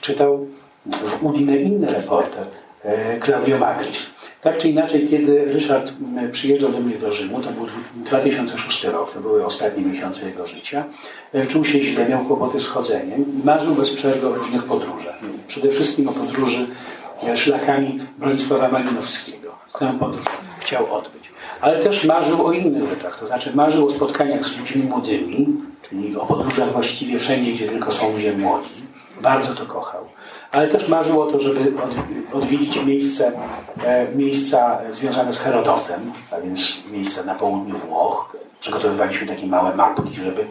czytał 0.00 0.46
w 0.86 1.24
Udine 1.24 1.56
inny 1.56 1.92
reporter, 1.92 2.44
e, 2.84 3.20
Claudio 3.20 3.58
Magris. 3.58 4.19
Tak 4.40 4.58
czy 4.58 4.68
inaczej, 4.68 5.08
kiedy 5.08 5.44
Ryszard 5.44 5.92
m, 6.16 6.30
przyjeżdżał 6.30 6.72
do 6.72 6.80
mnie 6.80 6.98
do 6.98 7.12
Rzymu, 7.12 7.40
to 7.40 7.50
był 7.50 7.66
2006 7.94 8.84
rok, 8.84 9.12
to 9.12 9.20
były 9.20 9.46
ostatnie 9.46 9.84
miesiące 9.84 10.26
jego 10.26 10.46
życia, 10.46 10.84
e, 11.32 11.46
czuł 11.46 11.64
się 11.64 11.82
źle, 11.82 12.08
miał 12.08 12.24
kłopoty 12.24 12.60
z 12.60 12.68
chodzeniem 12.68 13.24
marzył 13.44 13.74
bez 13.74 13.90
przerwy 13.90 14.28
o 14.28 14.34
różnych 14.34 14.64
podróżach. 14.64 15.18
Przede 15.48 15.68
wszystkim 15.68 16.08
o 16.08 16.12
podróży 16.12 16.66
e, 17.22 17.36
szlakami 17.36 18.00
Bronisława 18.18 18.68
Malinowskiego. 18.68 19.54
Tę 19.78 19.96
podróż 20.00 20.24
chciał 20.60 20.94
odbyć. 20.94 21.30
Ale 21.60 21.78
też 21.78 22.04
marzył 22.04 22.46
o 22.46 22.52
innych 22.52 22.88
rzeczach, 22.88 23.20
to 23.20 23.26
znaczy 23.26 23.50
marzył 23.54 23.86
o 23.86 23.90
spotkaniach 23.90 24.46
z 24.46 24.58
ludźmi 24.58 24.82
młodymi, 24.82 25.46
czyli 25.88 26.16
o 26.16 26.26
podróżach 26.26 26.72
właściwie 26.72 27.18
wszędzie, 27.18 27.52
gdzie 27.52 27.68
tylko 27.68 27.92
są 27.92 28.12
ludzie 28.12 28.32
młodzi. 28.32 28.70
Bardzo 29.22 29.54
to 29.54 29.66
kochał. 29.66 30.04
Ale 30.52 30.68
też 30.68 30.88
marzył 30.88 31.22
o 31.22 31.26
to, 31.26 31.40
żeby 31.40 31.60
od- 31.60 32.34
odwiedzić 32.42 32.84
miejsce, 32.84 33.32
e, 33.84 34.06
miejsca 34.14 34.78
związane 34.90 35.32
z 35.32 35.38
Herodotem, 35.38 36.12
a 36.30 36.40
więc 36.40 36.76
miejsca 36.92 37.22
na 37.24 37.34
południu 37.34 37.76
Włoch. 37.78 38.36
Przygotowywaliśmy 38.60 39.26
takie 39.26 39.46
małe 39.46 39.76
mapki, 39.76 40.14
żeby, 40.24 40.44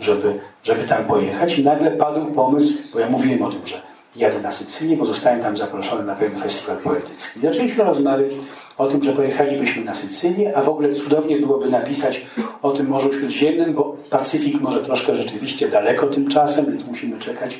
żeby, 0.00 0.38
żeby 0.62 0.84
tam 0.84 1.04
pojechać. 1.04 1.58
I 1.58 1.64
nagle 1.64 1.90
padł 1.90 2.26
pomysł, 2.26 2.74
bo 2.92 3.00
ja 3.00 3.08
mówiłem 3.10 3.42
o 3.42 3.50
tym, 3.50 3.66
że 3.66 3.82
jadę 4.16 4.40
na 4.40 4.50
Sycylię, 4.50 4.96
bo 4.96 5.06
zostałem 5.06 5.40
tam 5.40 5.56
zaproszony 5.56 6.04
na 6.04 6.14
pewien 6.14 6.38
festiwal 6.40 6.76
poetycki. 6.76 7.40
Zaczęliśmy 7.40 7.84
rozmawiać 7.84 8.30
o 8.78 8.86
tym, 8.86 9.02
że 9.02 9.12
pojechalibyśmy 9.12 9.84
na 9.84 9.94
Sycylię, 9.94 10.56
a 10.56 10.62
w 10.62 10.68
ogóle 10.68 10.94
cudownie 10.94 11.36
byłoby 11.40 11.70
napisać 11.70 12.26
o 12.62 12.70
tym 12.70 12.88
Morzu 12.88 13.12
Śródziemnym, 13.12 13.74
bo 13.74 13.96
Pacyfik 14.10 14.60
może 14.60 14.80
troszkę 14.82 15.14
rzeczywiście 15.14 15.68
daleko 15.68 16.06
tymczasem, 16.06 16.66
więc 16.66 16.86
musimy 16.86 17.18
czekać 17.18 17.58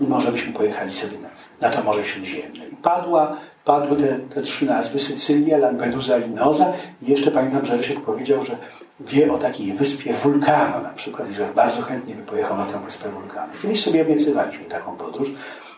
i 0.00 0.04
może 0.04 0.32
byśmy 0.32 0.52
pojechali 0.52 0.92
sobie 0.92 1.18
na, 1.18 1.27
na 1.60 1.70
to 1.70 1.82
Morze 1.82 2.04
Śródziemne. 2.04 2.68
I 2.68 2.76
padła, 2.76 3.36
padły 3.64 3.96
te, 3.96 4.18
te 4.34 4.42
trzy 4.42 4.66
nazwy, 4.66 5.00
Sycylia, 5.00 5.58
Lampedusa, 5.58 6.16
Linoza 6.16 6.72
i 7.02 7.10
jeszcze 7.10 7.30
pamiętam, 7.30 7.66
że 7.66 7.76
Rysiek 7.76 8.00
powiedział, 8.00 8.44
że 8.44 8.56
wie 9.00 9.32
o 9.32 9.38
takiej 9.38 9.72
wyspie 9.72 10.14
Wulkano 10.14 10.80
na 10.80 10.88
przykład 10.88 11.30
i 11.30 11.34
że 11.34 11.48
bardzo 11.54 11.82
chętnie 11.82 12.14
by 12.14 12.22
pojechał 12.22 12.56
na 12.56 12.64
tę 12.64 12.80
wyspę 12.84 13.08
Wulkano. 13.08 13.52
Kiedyś 13.62 13.84
sobie 13.84 14.02
obiecywaliśmy 14.02 14.64
taką 14.64 14.96
podróż, 14.96 15.28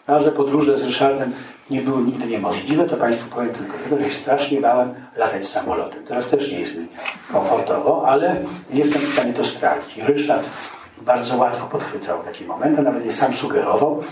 a 0.06 0.20
że 0.20 0.32
podróże 0.32 0.78
z 0.78 0.84
Ryszardem 0.84 1.32
nie 1.70 1.80
były 1.80 2.02
nigdy 2.02 2.26
niemożliwe, 2.26 2.84
to 2.84 2.96
Państwu 2.96 3.30
powiem 3.30 3.54
tylko 3.54 3.98
że 3.98 4.08
się 4.10 4.14
strasznie 4.14 4.60
bałem 4.60 4.94
latać 5.16 5.46
samolotem. 5.46 6.04
Teraz 6.04 6.28
też 6.28 6.52
nie 6.52 6.60
jest 6.60 6.76
mi 6.76 6.86
komfortowo, 7.32 8.08
ale 8.08 8.36
jestem 8.72 9.02
w 9.02 9.12
stanie 9.12 9.32
to 9.32 9.44
strawić. 9.44 9.96
I 9.96 10.02
Ryszard 10.02 10.50
bardzo 11.02 11.36
łatwo 11.36 11.66
podchwycał 11.66 12.22
takie 12.22 12.44
momenty, 12.44 12.82
nawet 12.82 13.04
je 13.04 13.12
sam 13.12 13.36
sugerował. 13.36 14.02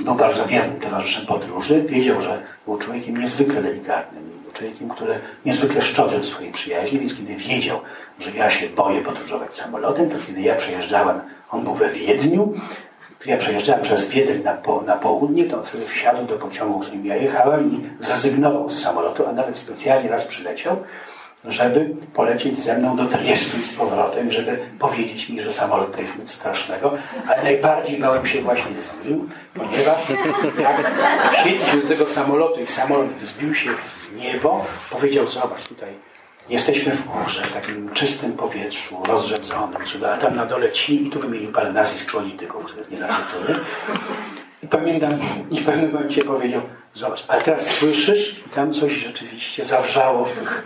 Był 0.00 0.14
bardzo 0.14 0.46
wiernym 0.46 0.80
towarzyszem 0.80 1.26
podróży. 1.26 1.82
Wiedział, 1.82 2.20
że 2.20 2.42
był 2.66 2.78
człowiekiem 2.78 3.16
niezwykle 3.16 3.62
delikatnym. 3.62 4.30
Był 4.44 4.52
człowiekiem, 4.52 4.88
który 4.88 5.20
niezwykle 5.44 5.82
szczodry 5.82 6.18
w 6.18 6.26
swojej 6.26 6.52
przyjaźni, 6.52 6.98
więc 6.98 7.14
kiedy 7.14 7.34
wiedział, 7.34 7.80
że 8.18 8.30
ja 8.30 8.50
się 8.50 8.68
boję 8.68 9.00
podróżować 9.00 9.54
samolotem, 9.54 10.10
to 10.10 10.16
kiedy 10.26 10.40
ja 10.40 10.54
przejeżdżałem, 10.56 11.20
on 11.50 11.64
był 11.64 11.74
we 11.74 11.90
Wiedniu, 11.90 12.54
ja 13.26 13.36
przejeżdżałem 13.36 13.82
przez 13.82 14.08
Wiedeń 14.08 14.42
na, 14.42 14.54
po, 14.54 14.82
na 14.82 14.96
południe, 14.96 15.44
to 15.44 15.58
on 15.58 15.64
wtedy 15.64 15.86
wsiadł 15.86 16.26
do 16.26 16.36
pociągu, 16.36 16.80
którym 16.80 17.06
ja 17.06 17.16
jechałem 17.16 17.72
i 17.72 18.04
zrezygnował 18.04 18.70
z 18.70 18.82
samolotu, 18.82 19.26
a 19.26 19.32
nawet 19.32 19.56
specjalnie 19.56 20.10
raz 20.10 20.24
przyleciał, 20.26 20.76
żeby 21.44 21.90
polecieć 22.14 22.58
ze 22.58 22.78
mną 22.78 22.96
do 22.96 23.04
Triestu 23.04 23.60
i 23.60 23.64
z 23.64 23.72
powrotem, 23.72 24.32
żeby 24.32 24.58
powiedzieć 24.78 25.28
mi, 25.28 25.40
że 25.40 25.52
samolot 25.52 25.94
to 25.94 26.00
jest 26.00 26.18
nic 26.18 26.30
strasznego, 26.30 26.98
ale 27.28 27.42
najbardziej 27.42 27.98
bałem 27.98 28.26
się 28.26 28.42
właśnie 28.42 28.72
z 28.76 29.06
nim, 29.06 29.30
ponieważ 29.54 30.10
jak 30.60 31.32
wsiedliśmy 31.32 31.82
do 31.82 31.88
tego 31.88 32.06
samolotu 32.06 32.60
i 32.60 32.66
samolot 32.66 33.12
wzbił 33.12 33.54
się 33.54 33.70
w 33.70 34.16
niebo, 34.16 34.64
powiedział, 34.90 35.28
zobacz 35.28 35.64
tutaj, 35.64 35.94
jesteśmy 36.48 36.92
w 36.92 37.04
górze, 37.04 37.42
w 37.42 37.52
takim 37.52 37.90
czystym 37.90 38.32
powietrzu, 38.32 39.02
rozrzedzonym, 39.08 39.84
cuda, 39.84 40.12
a 40.12 40.16
tam 40.16 40.36
na 40.36 40.46
dole 40.46 40.72
ci, 40.72 41.06
i 41.06 41.10
tu 41.10 41.20
wymienił 41.20 41.52
parę 41.52 41.72
nazwisk 41.72 42.12
polityków, 42.12 42.64
których 42.64 42.90
nie 42.90 42.96
zacytuję. 42.96 43.58
I 44.62 44.68
pamiętam, 44.68 45.18
i 45.50 45.60
w 45.60 45.64
pewnym 45.64 45.92
momencie 45.92 46.24
powiedział, 46.24 46.62
zobacz, 46.94 47.24
ale 47.28 47.42
teraz 47.42 47.66
słyszysz, 47.66 48.42
i 48.46 48.50
tam 48.50 48.72
coś 48.72 48.92
rzeczywiście 48.92 49.64
zawrzało 49.64 50.24
w, 50.24 50.32
tych, 50.32 50.64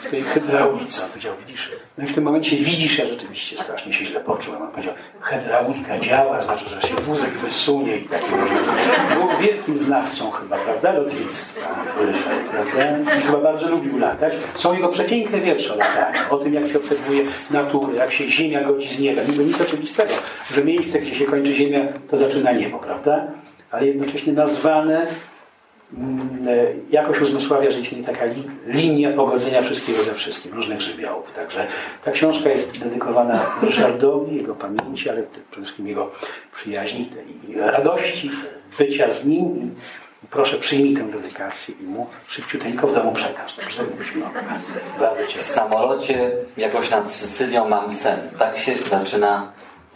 w 0.00 0.10
tej 0.10 0.22
hydraulice. 0.22 1.04
On 1.04 1.10
powiedział, 1.10 1.34
widzisz, 1.46 1.72
no 1.98 2.04
i 2.04 2.06
w 2.06 2.14
tym 2.14 2.24
momencie 2.24 2.56
widzisz, 2.56 2.98
ja 2.98 3.06
rzeczywiście 3.06 3.58
strasznie 3.58 3.92
się 3.92 4.04
źle 4.04 4.20
poczułem. 4.20 4.62
On 4.62 4.68
powiedział, 4.68 4.94
hydraulika 5.20 5.98
działa, 5.98 6.40
znaczy, 6.40 6.68
że 6.68 6.82
się 6.82 6.94
wózek 6.94 7.30
wysunie 7.30 7.96
i 7.96 8.02
takie 8.04 8.26
rzeczy. 8.26 8.70
Był 9.14 9.38
wielkim 9.40 9.78
znawcą 9.78 10.30
chyba, 10.30 10.56
prawda, 10.58 10.92
lotnictwa, 10.92 11.60
prawda? 12.50 13.14
I 13.18 13.20
chyba 13.20 13.38
bardzo 13.38 13.68
lubił 13.68 13.98
latać. 13.98 14.32
Są 14.54 14.74
jego 14.74 14.88
przepiękne 14.88 15.40
wiersze 15.40 15.74
o 15.74 15.76
lataniu, 15.76 16.18
o 16.30 16.36
tym, 16.36 16.54
jak 16.54 16.68
się 16.68 16.78
obserwuje 16.78 17.24
naturę, 17.50 17.94
jak 17.94 18.12
się 18.12 18.28
ziemia 18.28 18.64
godzi 18.64 18.88
z 18.88 19.00
niebem. 19.00 19.30
Niby 19.30 19.44
nic 19.44 19.60
oczywistego, 19.60 20.14
że 20.50 20.64
miejsce, 20.64 20.98
gdzie 20.98 21.14
się 21.14 21.24
kończy 21.24 21.54
ziemia, 21.54 21.80
to 22.08 22.16
zaczyna 22.16 22.52
niebo, 22.52 22.78
prawda? 22.78 23.26
Ale 23.70 23.86
jednocześnie 23.86 24.32
nazwane 24.32 25.06
jakoś 26.90 27.20
uzmysławia, 27.20 27.70
że 27.70 27.80
istnieje 27.80 28.04
taka 28.04 28.24
li, 28.24 28.50
linia 28.66 29.12
pogodzenia 29.12 29.62
wszystkiego 29.62 30.02
ze 30.02 30.14
wszystkim, 30.14 30.52
różnych 30.52 30.80
żywiołów. 30.80 31.32
Także 31.32 31.66
ta 32.04 32.10
książka 32.10 32.48
jest 32.48 32.78
dedykowana 32.78 33.46
Ryszardowi, 33.62 34.36
jego 34.36 34.54
pamięci, 34.54 35.10
ale 35.10 35.22
przede 35.22 35.64
wszystkim 35.64 35.86
jego 35.86 36.10
przyjaźni 36.52 37.10
i 37.48 37.54
radości 37.54 38.30
bycia 38.78 39.12
z 39.12 39.24
nim. 39.24 39.74
Proszę 40.30 40.56
przyjmij 40.56 40.96
tę 40.96 41.02
dedykację 41.02 41.74
i 41.80 41.84
mu 41.84 42.06
szybciuteńko 42.26 42.86
w 42.86 42.94
domu 42.94 43.12
przekaż. 43.12 43.56
Dobrze. 43.56 43.82
Bardzo 45.00 45.26
cię 45.26 45.38
W 45.38 45.42
samolocie 45.42 46.32
jakoś 46.56 46.90
nad 46.90 47.12
Sycylią 47.12 47.68
mam 47.68 47.90
sen. 47.90 48.18
Tak 48.38 48.58
się 48.58 48.74
zaczyna 48.74 49.52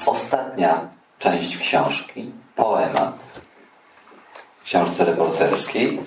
ostatnia 0.06 0.88
część 1.18 1.58
książki, 1.58 2.30
poemat 2.56 3.23
książce 4.64 5.04
reporterskiej. 5.04 6.00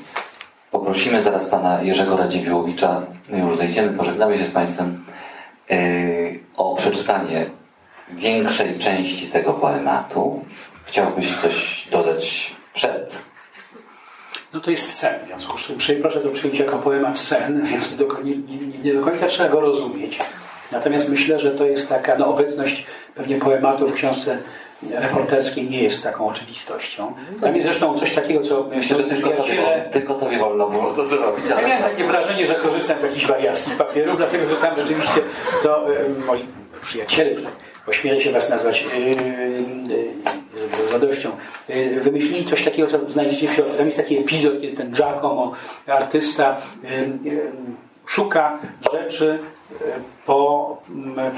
Po 0.72 0.80
poprosimy 0.80 1.22
zaraz 1.22 1.50
pana 1.50 1.82
Jerzego 1.82 2.18
Radziwiłowicza, 2.18 3.02
my 3.30 3.40
już 3.40 3.58
zejdziemy, 3.58 3.98
pożegnamy 3.98 4.38
się 4.38 4.46
z 4.46 4.52
państwem, 4.52 5.06
yy, 5.70 6.40
o 6.58 6.76
przeczytanie 6.76 7.46
większej 8.12 8.80
części 8.80 9.28
tego 9.28 9.54
poematu. 9.54 10.46
Chciałbyś 10.86 11.36
coś 11.36 11.88
dodać 11.92 12.56
przed? 12.74 13.22
No 14.54 14.60
to 14.60 14.72
jest 14.72 14.94
sen, 14.94 15.24
w 15.24 15.28
związku 15.28 15.58
z 15.58 15.78
czym 15.78 16.02
proszę 16.02 16.20
to 16.20 16.30
przyjąć 16.30 16.60
jako 16.60 16.78
poemat 16.78 17.18
sen, 17.18 17.66
więc 17.66 17.92
nie 17.92 17.98
do, 17.98 18.08
nie, 18.24 18.38
nie, 18.84 18.94
do 18.94 19.02
końca 19.02 19.28
trzeba 19.28 19.50
go 19.50 19.62
rozumieć. 19.62 20.20
Natomiast 20.72 21.10
myślę, 21.10 21.40
że 21.40 21.52
to 21.52 21.66
jest 21.66 21.90
taka 21.90 22.16
no, 22.16 22.28
obecność 22.28 22.86
pewnie 23.16 23.38
poematu 23.38 23.88
w 23.88 23.94
książce 23.94 24.38
reporterskiej 24.84 25.70
nie 25.70 25.84
jest 25.84 26.04
taką 26.04 26.28
oczywistością. 26.28 27.14
Tam 27.42 27.56
jest 27.56 27.68
zresztą 27.68 27.98
coś 27.98 28.16
takiego, 28.16 28.42
co 28.42 28.70
Myślę, 28.76 28.98
że 28.98 29.04
tylko 29.04 29.30
tobie, 29.30 29.86
tylko 29.92 30.14
tobie 30.14 30.40
wolno 30.40 30.70
było 30.70 30.94
to 30.94 31.06
zrobić. 31.06 31.48
Ja 31.48 31.56
Ale... 31.56 31.68
miałem 31.68 31.84
takie 31.84 32.04
wrażenie, 32.04 32.48
że 32.48 32.56
korzystam 32.56 33.00
z 33.00 33.04
jakichś 33.04 33.26
wariackich 33.26 33.78
papierów, 33.78 34.18
dlatego 34.18 34.50
że 34.50 34.56
tam 34.56 34.76
rzeczywiście 34.76 35.22
to 35.64 35.96
e, 35.96 36.10
moi 36.28 36.46
przyjaciele, 36.82 37.32
już 37.32 37.44
tak 37.44 37.54
ośmielę 37.88 38.22
się 38.22 38.32
was 38.32 38.50
nazwać 38.50 38.84
yy, 38.84 38.88
z 40.88 40.94
radością, 40.94 41.32
wymyślili 42.02 42.46
coś 42.46 42.64
takiego, 42.64 42.88
co 42.88 43.10
znajdziecie 43.10 43.48
w 43.48 43.52
środku. 43.52 43.78
Tam 43.78 43.86
jest 43.86 43.98
taki 43.98 44.18
epizod, 44.18 44.62
kiedy 44.62 44.78
ten 44.78 44.92
Giacomo, 44.92 45.52
artysta, 45.88 46.58
szuka 48.06 48.60
rzeczy 48.94 49.40
po, 50.26 50.78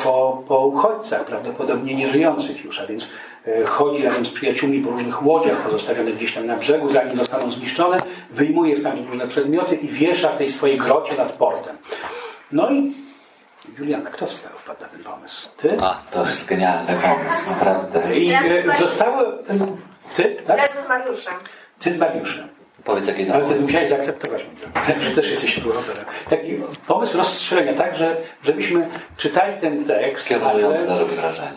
po, 0.04 0.44
po 0.48 0.66
uchodźcach, 0.66 1.26
prawdopodobnie 1.26 1.96
nieżyjących 1.96 2.66
już, 2.66 2.80
a 2.80 2.88
więc 2.88 3.10
chodzi 3.66 4.04
razem 4.04 4.26
z 4.26 4.30
przyjaciółmi 4.30 4.82
po 4.82 4.90
różnych 4.90 5.26
łodziach 5.26 5.58
pozostawionych 5.58 6.16
gdzieś 6.16 6.34
tam 6.34 6.46
na 6.46 6.56
brzegu, 6.56 6.90
zanim 6.90 7.18
zostaną 7.18 7.52
zniszczone, 7.52 8.02
wyjmuje 8.32 8.78
stamtąd 8.78 9.08
różne 9.08 9.28
przedmioty 9.28 9.76
i 9.76 9.88
wiesza 9.88 10.30
w 10.30 10.38
tej 10.38 10.50
swojej 10.50 10.78
grocie 10.78 11.16
nad 11.18 11.32
portem. 11.32 11.78
No 12.52 12.72
i 12.72 12.94
Juliana, 13.78 14.10
kto 14.10 14.26
wstał, 14.26 14.52
wpadł 14.58 14.82
na 14.82 14.88
ten 14.88 15.04
pomysł? 15.04 15.50
Ty? 15.58 15.78
A, 15.82 16.02
to 16.12 16.26
jest 16.26 16.50
genialny 16.50 16.94
pomysł, 16.94 17.50
naprawdę. 17.50 18.18
I 18.18 18.34
e, 18.34 18.64
zostały... 18.80 19.44
Ty? 20.16 20.38
Tak? 20.48 20.58
Razem 20.58 20.84
z 20.86 20.88
Mariuszem. 20.88 21.34
Ty 21.80 21.92
z 21.92 22.00
Mariuszem. 22.00 22.59
Powiedz 22.84 23.08
jakiś 23.08 23.30
Ale 23.30 23.46
ty 23.46 23.60
musiałeś 23.60 23.88
zaakceptować, 23.88 24.46
mój 24.46 24.56
drogi, 24.56 25.02
że 25.02 25.12
też 25.12 25.32
jesteś 25.32 25.60
próbowatorem. 25.60 26.06
Taki 26.30 26.58
pomysł 26.88 27.18
rozstrzelenia, 27.18 27.74
tak, 27.74 27.96
że, 27.96 28.16
żebyśmy 28.44 28.88
czytali 29.18 29.62
ten 29.62 29.84
tekst 29.84 30.34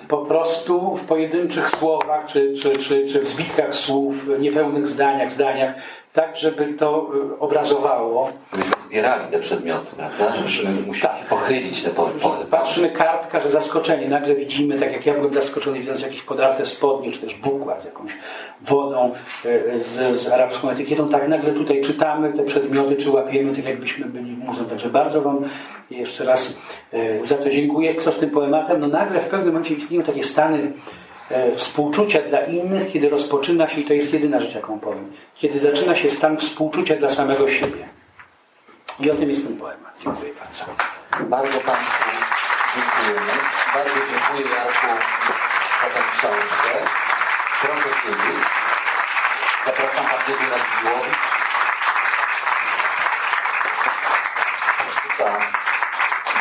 po 0.09 0.19
prostu 0.19 0.97
w 0.97 1.05
pojedynczych 1.05 1.71
słowach, 1.71 2.27
czy, 2.27 2.55
czy, 2.55 2.77
czy, 2.77 3.07
czy 3.07 3.21
w 3.21 3.27
zbitkach 3.27 3.75
słów, 3.75 4.15
niepełnych 4.39 4.89
zdaniach, 4.89 5.33
zdaniach, 5.33 5.75
tak, 6.13 6.37
żeby 6.37 6.67
to 6.67 7.11
y, 7.35 7.39
obrazowało. 7.39 8.33
Myśmy 8.53 8.73
zbierali 8.87 9.25
te 9.31 9.39
przedmioty, 9.39 9.97
prawda? 9.97 10.35
Musieli 10.43 11.01
Tak. 11.03 11.27
pochylić 11.29 11.83
te 11.83 11.91
po, 11.91 12.07
po, 12.07 12.31
Patrzymy 12.51 12.91
kartka, 12.91 13.41
że 13.41 13.51
zaskoczenie. 13.51 14.09
Nagle 14.09 14.35
widzimy, 14.35 14.79
tak 14.79 14.93
jak 14.93 15.07
ja 15.07 15.15
byłem 15.15 15.35
zaskoczony, 15.35 15.79
widząc 15.79 16.03
jakieś 16.03 16.23
podarte 16.23 16.67
spodnie, 16.67 17.13
czy 17.13 17.19
też 17.19 17.35
bukład 17.35 17.83
z 17.83 17.85
jakąś 17.85 18.13
wodą, 18.61 19.13
e, 19.45 19.81
z, 19.81 20.17
z 20.17 20.29
arabską 20.29 20.71
etykietą. 20.71 21.09
Tak 21.09 21.29
nagle 21.29 21.53
tutaj 21.53 21.81
czytamy 21.81 22.33
te 22.33 22.43
przedmioty, 22.43 22.97
czy 22.97 23.11
łapiemy, 23.11 23.57
tak 23.57 23.65
jakbyśmy 23.65 24.07
byli 24.07 24.35
w 24.37 24.39
muzeum. 24.39 24.69
Także 24.69 24.89
bardzo 24.89 25.23
Wam 25.23 25.45
jeszcze 25.91 26.25
raz 26.25 26.59
e, 26.93 27.25
za 27.25 27.35
to 27.35 27.51
dziękuję. 27.51 27.95
Co 27.95 28.13
z 28.13 28.19
tym 28.19 28.31
poematem? 28.31 28.81
No 28.81 28.87
nagle 28.87 29.21
w 29.21 29.29
pewnym 29.29 29.49
momencie 29.49 29.75
istnieją 29.75 30.03
takie 30.03 30.25
stany 30.25 30.73
współczucia 31.57 32.23
dla 32.23 32.41
innych, 32.41 32.93
kiedy 32.93 33.09
rozpoczyna 33.09 33.69
się, 33.69 33.81
i 33.81 33.85
to 33.85 33.95
jest 33.95 34.13
jedyna 34.13 34.41
rzecz, 34.41 34.55
jaką 34.55 34.81
powiem, 34.81 35.13
kiedy 35.37 35.59
zaczyna 35.59 35.97
się 35.97 36.11
stan 36.11 36.39
współczucia 36.39 36.97
dla 36.97 37.11
samego 37.11 37.51
siebie. 37.51 37.89
I 39.01 39.11
o 39.11 39.15
tym 39.15 39.31
jest 39.31 39.47
ten 39.47 39.57
poemat. 39.57 39.95
Dziękuję 40.05 40.31
bardzo. 40.41 40.65
Bardzo 41.21 41.61
Państwu 41.61 42.11
dziękujemy. 42.77 43.33
Bardzo 43.75 43.95
dziękuję 43.95 44.57
Jarku 44.57 44.87
za 45.81 45.89
tę 45.95 46.01
książkę. 46.13 46.71
Proszę 47.63 47.89
siedzieć. 48.03 48.45
Zapraszam 49.67 50.05
Pan 50.05 50.21
Jerzy 50.29 50.45
Radziwiłowicz. 50.51 51.27
Czyta 55.03 55.39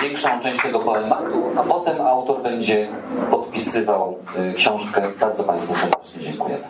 większą 0.02 0.40
część 0.40 0.62
tego 0.62 0.80
poematu, 0.80 1.44
a 1.58 1.64
potem 1.64 2.02
autor 2.02 2.44
będzie 2.44 2.88
podpisywał 3.32 4.20
y, 4.52 4.54
książkę. 4.54 5.02
Bardzo 5.20 5.44
Państwu 5.44 5.74
serdecznie 5.74 6.22
dziękujemy. 6.22 6.64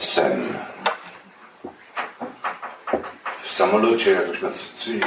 Sen. 0.00 0.58
W 4.00 4.02
samolocie 4.02 4.26
jakoś 4.26 4.42
nad 4.42 4.56
Sycylią 4.56 5.06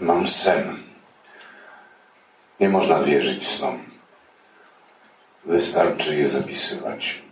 mam 0.00 0.28
sen. 0.28 0.82
Nie 2.60 2.68
można 2.68 2.98
wierzyć 2.98 3.48
snom. 3.48 3.84
Wystarczy 5.44 6.16
je 6.16 6.28
zapisywać. 6.28 7.22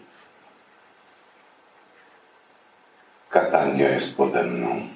Katania 3.30 3.88
jest 3.88 4.16
pode 4.16 4.44
mną. 4.44 4.88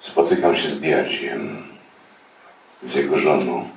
Spotykam 0.00 0.56
się 0.56 0.68
z 0.68 0.78
Biadziem, 0.78 1.68
z 2.82 2.94
jego 2.94 3.18
żoną, 3.18 3.68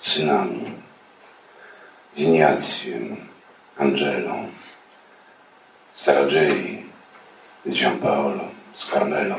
synami, 0.00 0.72
z 2.14 2.20
Ignacjem, 2.20 3.28
Angelą, 3.78 4.48
z 5.94 6.02
Saragei, 6.02 6.73
z 7.66 7.74
Giampaolo, 7.74 8.44
z 8.74 8.86
Carmelo, 8.90 9.36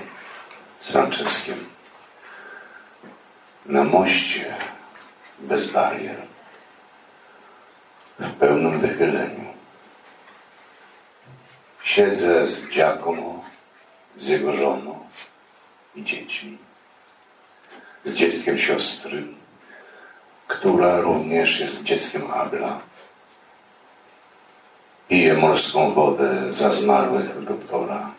z 0.80 0.92
Franceskiem. 0.92 1.66
Na 3.66 3.84
moście 3.84 4.56
bez 5.40 5.72
barier, 5.72 6.22
w 8.20 8.34
pełnym 8.34 8.80
wychyleniu. 8.80 9.46
Siedzę 11.84 12.48
z 12.48 12.68
Giacomo, 12.68 13.44
z 14.18 14.28
jego 14.28 14.54
żoną 14.54 15.00
i 15.96 16.04
dziećmi. 16.04 16.58
Z 18.04 18.14
dzieckiem 18.14 18.58
siostry, 18.58 19.24
która 20.48 21.02
również 21.02 21.60
jest 21.60 21.84
dzieckiem 21.84 22.32
Abla. 22.32 22.80
Piję 25.08 25.34
morską 25.34 25.94
wodę 25.94 26.54
za 26.54 26.72
zmarłych 26.72 27.44
doktora 27.44 28.15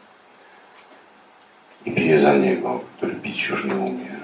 i 1.87 1.93
piję 1.93 2.19
za 2.19 2.33
niego, 2.33 2.81
który 2.97 3.15
pić 3.15 3.49
już 3.49 3.65
nie 3.65 3.75
umie. 3.75 4.17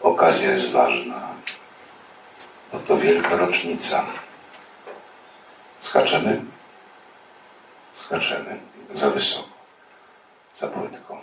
Okazja 0.00 0.50
jest 0.50 0.70
ważna, 0.70 1.28
bo 2.72 2.78
to 2.78 2.96
wielka 2.96 3.36
rocznica. 3.36 4.06
Skaczemy? 5.80 6.42
Skaczemy. 7.92 8.60
Za 8.94 9.10
wysoko. 9.10 9.48
Za 10.56 10.68
płytko. 10.68 11.22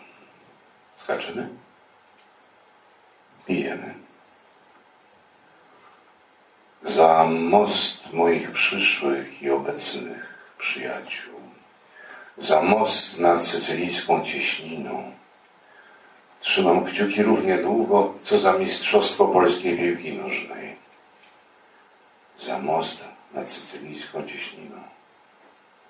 Skaczemy? 0.95 1.49
Pijemy. 3.45 3.95
Za 6.83 7.23
most 7.23 8.13
moich 8.13 8.51
przyszłych 8.51 9.41
i 9.41 9.49
obecnych 9.49 10.33
przyjaciół. 10.57 11.38
Za 12.39 12.61
most 12.61 13.19
nad 13.19 13.43
sycylijską 13.43 14.23
cieśniną. 14.23 15.11
Trzymam 16.39 16.85
kciuki 16.85 17.23
równie 17.23 17.57
długo, 17.57 18.13
co 18.21 18.39
za 18.39 18.53
Mistrzostwo 18.53 19.27
Polskiej 19.27 19.77
Piłki 19.77 20.13
Nożnej. 20.13 20.75
Za 22.37 22.59
most 22.59 23.07
nad 23.33 23.49
sycylijską 23.49 24.27
cieśniną. 24.27 24.75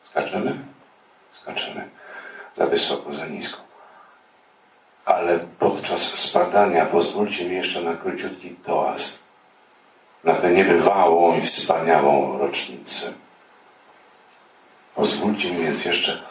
Skaczemy? 0.03 0.59
Skaczemy. 1.31 1.89
Za 2.55 2.65
wysoko, 2.65 3.11
za 3.11 3.27
nisko. 3.27 3.57
Ale 5.05 5.39
podczas 5.39 6.01
spadania 6.01 6.85
pozwólcie 6.85 7.45
mi 7.45 7.55
jeszcze 7.55 7.81
na 7.81 7.95
króciutki 7.95 8.49
toast 8.49 9.23
na 10.23 10.33
tę 10.33 10.51
niebywałą 10.51 11.37
i 11.37 11.41
wspaniałą 11.41 12.37
rocznicę. 12.37 13.13
Pozwólcie 14.99 15.51
mi 15.51 15.63
więc 15.63 15.85
jeszcze 15.85 16.21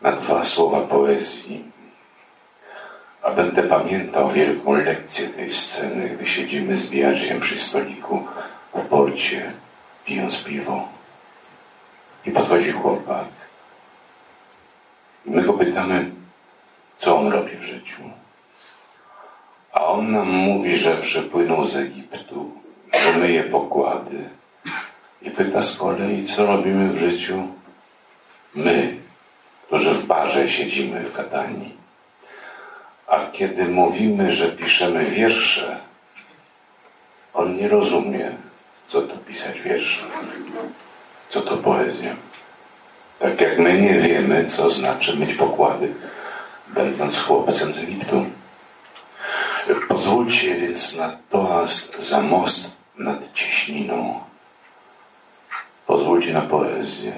na 0.00 0.12
dwa 0.12 0.44
słowa 0.44 0.80
poezji, 0.80 1.64
a 3.22 3.30
będę 3.30 3.62
pamiętał 3.62 4.30
wielką 4.30 4.72
lekcję 4.72 5.28
tej 5.28 5.50
sceny, 5.50 6.08
gdy 6.08 6.26
siedzimy 6.26 6.76
z 6.76 6.90
Biacziem 6.90 7.40
przy 7.40 7.58
stoliku 7.58 8.26
w 8.74 8.80
porcie, 8.80 9.52
pijąc 10.04 10.44
piwo. 10.44 10.88
I 12.26 12.30
podchodzi 12.30 12.72
chłopak. 12.72 13.28
I 15.26 15.30
my 15.30 15.42
go 15.42 15.52
pytamy, 15.52 16.10
co 16.96 17.18
on 17.18 17.28
robi 17.28 17.56
w 17.56 17.62
życiu. 17.62 18.02
A 19.72 19.86
on 19.86 20.12
nam 20.12 20.28
mówi, 20.28 20.76
że 20.76 20.96
przypłynął 20.96 21.64
z 21.64 21.76
Egiptu, 21.76 22.52
że 22.92 23.12
myje 23.12 23.44
pokłady. 23.44 24.28
I 25.22 25.30
pyta 25.30 25.62
z 25.62 25.76
kolei, 25.76 26.24
co 26.24 26.46
robimy 26.46 26.88
w 26.88 26.98
życiu 26.98 27.48
my, 28.54 28.96
którzy 29.66 29.90
w 29.90 30.06
barze 30.06 30.48
siedzimy 30.48 31.04
w 31.04 31.12
Katanii. 31.12 31.76
A 33.06 33.26
kiedy 33.32 33.64
mówimy, 33.64 34.32
że 34.32 34.48
piszemy 34.48 35.04
wiersze, 35.04 35.80
on 37.34 37.56
nie 37.56 37.68
rozumie, 37.68 38.30
co 38.86 39.02
to 39.02 39.16
pisać 39.16 39.60
wiersze, 39.60 40.04
co 41.30 41.40
to 41.40 41.56
poezja. 41.56 42.16
Tak 43.18 43.40
jak 43.40 43.58
my 43.58 43.80
nie 43.80 43.98
wiemy, 43.98 44.44
co 44.44 44.70
znaczy 44.70 45.16
myć 45.16 45.34
pokłady, 45.34 45.94
będąc 46.68 47.22
chłopcem 47.22 47.74
z 47.74 47.78
Egiptu. 47.78 48.26
Pozwólcie 49.88 50.54
więc 50.54 50.96
na 50.96 51.16
toast 51.30 52.02
za 52.02 52.20
most 52.20 52.76
nad 52.98 53.32
cieśniną. 53.32 54.20
Pozwólcie 55.86 56.32
na 56.32 56.40
poezję, 56.40 57.12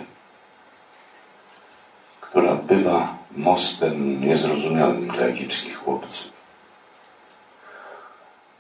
która 2.37 2.55
bywa 2.55 3.15
mostem 3.37 4.21
niezrozumiałym 4.21 5.07
dla 5.09 5.23
egipskich 5.23 5.77
chłopców. 5.77 6.33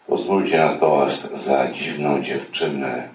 Pozwólcie 0.06 0.58
na 0.58 0.74
toast 0.74 1.34
za 1.34 1.70
dziwną 1.70 2.22
dziewczynę, 2.22 3.08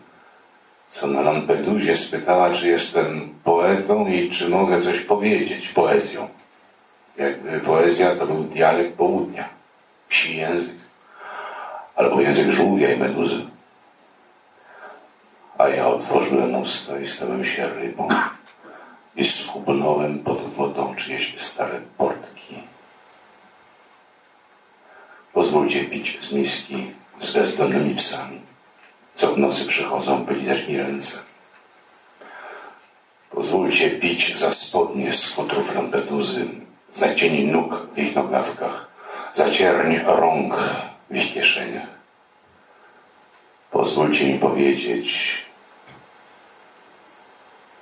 co 0.88 1.08
na 1.08 1.22
Lampedusie 1.22 1.96
spytała, 1.96 2.52
czy 2.52 2.68
jestem 2.68 3.34
poetą 3.44 4.08
i 4.08 4.30
czy 4.30 4.50
mogę 4.50 4.82
coś 4.82 5.00
powiedzieć 5.00 5.68
poezją. 5.68 6.28
Jak 7.18 7.40
gdyby 7.40 7.60
poezja 7.60 8.16
to 8.16 8.28
był 8.28 8.44
dialekt 8.44 8.94
południa, 8.94 9.50
psi 10.10 10.38
język, 10.38 10.78
albo 11.96 12.22
język 12.22 12.50
żółwia 12.50 12.94
i 12.94 12.98
meduzy. 12.98 13.46
A 15.58 15.70
ja 15.70 15.88
otworzyłem 15.88 16.56
usta 16.56 17.00
i 17.00 17.06
stałem 17.06 17.46
się 17.46 17.70
rybą 17.70 18.08
i 19.16 19.26
skubnąłem 19.26 20.20
pod 20.20 20.50
wodą 20.50 20.96
czyjeś 20.96 21.42
stare 21.42 21.82
portki. 21.98 22.64
Pozwólcie 25.34 25.86
pić 25.86 26.24
z 26.24 26.32
miski 26.32 26.92
z 27.20 27.34
bezdomnymi 27.34 27.96
psami, 27.96 28.42
co 29.16 29.28
w 29.28 29.38
nocy 29.38 29.66
przychodzą, 29.66 30.26
by 30.26 30.34
lizać 30.34 30.68
mi 30.68 30.78
ręce. 30.78 31.20
Pozwólcie 33.30 33.92
pić 33.92 34.38
za 34.38 34.52
spodnie 34.52 35.14
z 35.14 35.30
futrów 35.30 35.76
lampeduzy, 35.76 36.48
za 36.94 37.16
cieni 37.16 37.44
nóg 37.44 37.88
w 37.96 37.98
ich 37.98 38.16
nogawkach, 38.16 38.88
za 39.34 39.50
cierń 39.50 39.96
rąk 40.06 40.56
w 41.10 41.16
ich 41.16 41.34
kieszeniach. 41.34 41.88
Pozwólcie 43.72 44.34
mi 44.34 44.40
powiedzieć, 44.40 45.38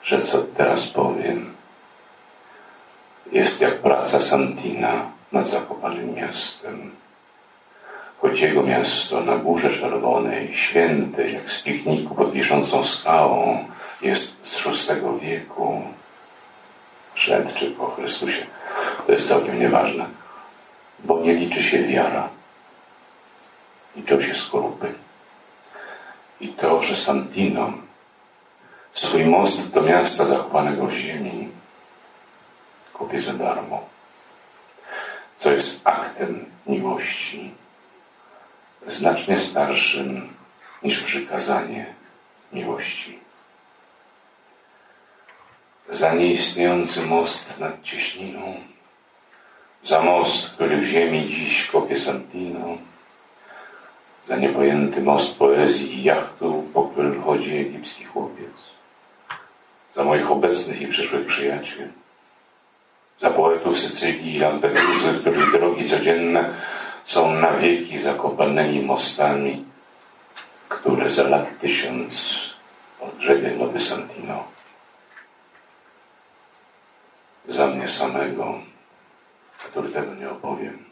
że 0.10 0.22
co 0.22 0.42
teraz 0.58 0.88
powiem, 0.88 1.54
jest 3.32 3.62
jak 3.62 3.78
praca 3.78 4.22
Santina 4.22 5.12
nad 5.32 5.48
zakopanym 5.48 6.16
miastem. 6.16 6.92
Choć 8.22 8.40
jego 8.40 8.64
miasto 8.64 9.22
na 9.22 9.36
górze 9.36 9.70
czerwonej, 9.70 10.54
święte 10.54 11.30
jak 11.30 11.52
z 11.52 11.64
pikniku 11.64 12.16
pod 12.16 12.32
wiszącą 12.32 12.84
skałą, 12.84 13.66
jest 14.02 14.48
z 14.48 14.66
VI 14.66 15.20
wieku, 15.22 15.82
przed 17.14 17.54
czy 17.54 17.72
po 17.72 17.88
Chrystusie, 17.92 18.46
to 19.06 19.12
jest 19.12 19.28
całkiem 19.28 19.60
nieważne, 19.60 20.06
bo 21.00 21.20
nie 21.22 21.34
liczy 21.34 21.64
się 21.64 21.84
wiara, 21.84 22.30
liczą 23.96 24.22
się 24.22 24.36
skorupy. 24.36 24.94
I 26.42 26.48
to, 26.48 26.82
że 26.82 26.96
Santino 26.96 27.89
swój 29.00 29.26
most 29.26 29.72
do 29.74 29.82
miasta 29.82 30.26
zachowanego 30.26 30.86
w 30.86 30.94
ziemi 30.94 31.50
kupię 32.94 33.22
za 33.22 33.34
darmo, 33.34 33.90
co 35.38 35.52
jest 35.52 35.88
aktem 35.88 36.46
miłości 36.68 37.52
znacznie 38.88 39.40
starszym 39.40 40.34
niż 40.84 41.04
przykazanie 41.04 41.94
miłości. 42.54 43.20
Za 45.90 46.14
nieistniejący 46.14 47.02
most 47.02 47.60
nad 47.60 47.84
cieśniną, 47.84 48.56
za 49.84 50.02
most, 50.02 50.54
który 50.54 50.78
w 50.78 50.84
ziemi 50.84 51.28
dziś 51.28 51.66
kopie 51.66 51.98
Santino, 51.98 52.78
za 54.28 54.36
niepojęty 54.36 55.02
most 55.02 55.38
poezji 55.38 55.94
i 55.94 56.04
jachtu, 56.04 56.64
po 56.74 56.84
którym 56.84 57.24
chodzi 57.24 57.58
egipski 57.58 58.06
chłopiec, 58.06 58.79
za 59.94 60.04
moich 60.04 60.32
obecnych 60.32 60.82
i 60.82 60.88
przyszłych 60.88 61.26
przyjaciół, 61.26 61.88
za 63.20 63.30
poetów 63.30 63.80
Sycylii 63.80 64.36
i 64.36 64.40
Lampeduzy, 64.40 65.14
których 65.14 65.52
drogi 65.52 65.90
codzienne 65.90 66.54
są 67.04 67.34
na 67.34 67.54
wieki 67.54 67.98
zakopanymi 67.98 68.82
mostami, 68.82 69.66
które 70.70 71.10
za 71.10 71.24
lat 71.24 71.60
tysiąc 71.60 72.40
odgrzebie 73.00 73.52
Nowy 73.52 73.80
Santino. 73.80 74.44
Za 77.48 77.68
mnie 77.68 77.88
samego, 77.88 78.60
który 79.58 79.90
tego 79.90 80.16
nie 80.16 80.30
opowiem. 80.30 80.86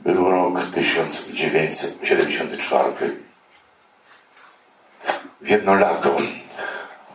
Był 0.00 0.30
rok 0.30 0.60
1974. 0.74 3.26
W 5.46 5.48
jedno 5.48 5.74
lato 5.74 6.16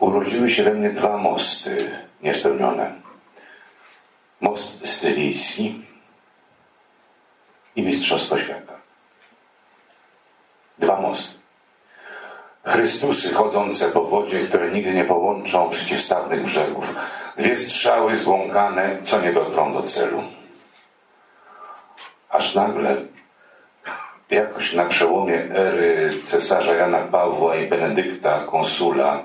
urodziły 0.00 0.50
się 0.50 0.62
we 0.62 0.70
mnie 0.74 0.90
dwa 0.90 1.16
mosty 1.16 1.90
niespełnione. 2.22 2.94
Most 4.40 4.88
sycylijski 4.88 5.84
i 7.76 7.82
Mistrzostwo 7.82 8.38
Świata. 8.38 8.72
Dwa 10.78 11.00
mosty. 11.00 11.38
Chrystusy 12.64 13.34
chodzące 13.34 13.90
po 13.90 14.04
wodzie, 14.04 14.38
które 14.38 14.70
nigdy 14.70 14.92
nie 14.92 15.04
połączą 15.04 15.70
przeciwstawnych 15.70 16.44
brzegów. 16.44 16.94
Dwie 17.36 17.56
strzały 17.56 18.14
złąkane, 18.14 19.02
co 19.02 19.20
nie 19.20 19.32
dotrą 19.32 19.72
do 19.72 19.82
celu. 19.82 20.22
Aż 22.28 22.54
nagle, 22.54 22.96
jakoś 24.32 24.72
na 24.72 24.84
przełomie 24.84 25.44
ery 25.50 26.14
cesarza 26.22 26.74
Jana 26.74 26.98
Pawła 26.98 27.56
i 27.56 27.66
Benedykta, 27.66 28.40
konsula, 28.40 29.24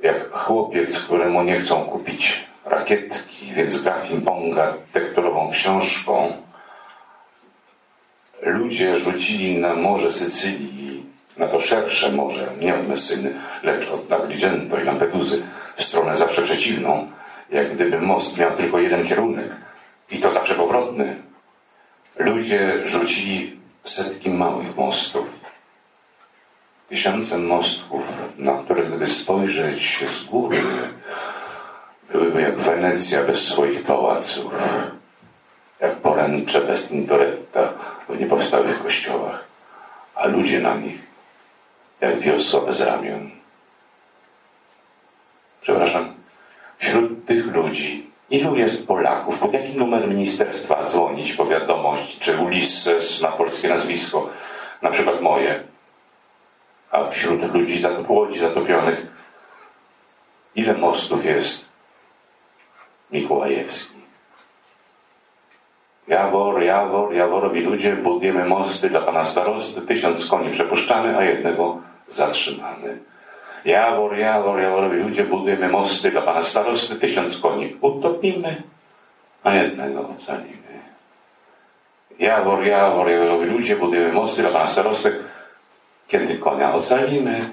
jak 0.00 0.32
chłopiec, 0.32 1.02
któremu 1.02 1.42
nie 1.42 1.58
chcą 1.58 1.84
kupić 1.84 2.46
rakietki, 2.64 3.52
więc 3.54 3.82
gra 3.82 3.96
ping-ponga 3.96 4.72
tekturową 4.92 5.50
książką, 5.50 6.32
ludzie 8.42 8.96
rzucili 8.96 9.58
na 9.58 9.74
morze 9.74 10.12
Sycylii, 10.12 11.06
na 11.36 11.48
to 11.48 11.60
szersze 11.60 12.12
morze, 12.12 12.48
nie 12.60 12.74
od 12.74 12.88
Messyny, 12.88 13.34
lecz 13.62 13.90
od 13.90 14.12
Agrigento 14.12 14.78
i 14.78 14.84
Lampeduzy, 14.84 15.42
w 15.76 15.82
stronę 15.82 16.16
zawsze 16.16 16.42
przeciwną, 16.42 17.10
jak 17.50 17.74
gdyby 17.74 18.00
most 18.00 18.38
miał 18.38 18.56
tylko 18.56 18.78
jeden 18.78 19.06
kierunek 19.06 19.56
i 20.10 20.18
to 20.18 20.30
zawsze 20.30 20.54
powrotny. 20.54 21.16
Ludzie 22.18 22.80
rzucili 22.84 23.56
setki 23.88 24.30
małych 24.30 24.76
mostów, 24.76 25.26
tysiące 26.88 27.38
mostków, 27.38 28.02
na 28.38 28.52
które 28.52 28.82
gdyby 28.82 29.06
spojrzeć 29.06 30.04
z 30.10 30.24
góry, 30.24 30.62
byłyby 32.12 32.42
jak 32.42 32.58
Wenecja 32.58 33.22
bez 33.22 33.48
swoich 33.48 33.82
pałaców, 33.82 34.54
jak 35.80 35.96
poręcze 35.96 36.60
bez 36.60 36.88
Tintoretta 36.88 37.72
w 38.08 38.20
niepowstałych 38.20 38.82
kościołach, 38.82 39.44
a 40.14 40.26
ludzie 40.26 40.60
na 40.60 40.74
nich 40.74 41.00
jak 42.00 42.18
wiosła 42.18 42.60
bez 42.60 42.80
ramion. 42.80 43.30
Przepraszam, 45.60 46.14
wśród 46.78 47.26
tych 47.26 47.46
ludzi 47.46 48.10
ilu 48.30 48.56
jest 48.56 48.88
Polaków? 48.88 49.38
Pod 49.38 49.52
jaki 49.52 49.72
numer 49.72 50.08
ministerstwa 50.08 50.84
dzwonić 50.84 51.32
po 51.32 51.46
wiadomość, 51.46 52.18
czy 52.18 52.38
Ulisses 52.38 53.22
ma 53.22 53.32
polskie 53.32 53.68
nazwisko, 53.68 54.28
na 54.82 54.90
przykład 54.90 55.20
moje? 55.20 55.62
A 56.90 57.10
wśród 57.10 57.54
ludzi, 57.54 57.82
łodzi 58.08 58.38
zatopionych 58.38 59.06
Ile 60.54 60.74
mostów 60.74 61.24
jest 61.24 61.72
Mikołajewski? 63.12 63.96
Jawor, 66.08 66.62
Jawor, 66.62 67.14
Jaworowi 67.14 67.60
ludzie, 67.60 67.96
budujemy 67.96 68.44
mosty 68.44 68.90
dla 68.90 69.00
pana 69.00 69.24
starosty, 69.24 69.80
tysiąc 69.80 70.26
koni 70.26 70.50
przepuszczamy, 70.50 71.18
a 71.18 71.24
jednego 71.24 71.78
zatrzymamy. 72.08 72.98
Jawor, 73.66 74.18
Jawor, 74.18 74.60
Jaworowi 74.60 74.96
ludzie, 74.96 75.24
budujemy 75.24 75.68
mosty 75.68 76.10
dla 76.10 76.22
pana 76.22 76.44
starosty, 76.44 76.96
tysiąc 76.96 77.38
koni 77.38 77.76
utopimy, 77.80 78.62
a 79.44 79.54
jednego 79.54 80.08
ocalimy. 80.08 80.80
Jawor, 82.18 82.66
Jawor, 82.66 83.08
Jaworowi 83.10 83.46
ludzie, 83.46 83.76
budujemy 83.76 84.12
mosty 84.12 84.42
dla 84.42 84.50
pana 84.50 84.68
starosty, 84.68 85.24
kiedy 86.08 86.38
konia 86.38 86.74
ocalimy, 86.74 87.50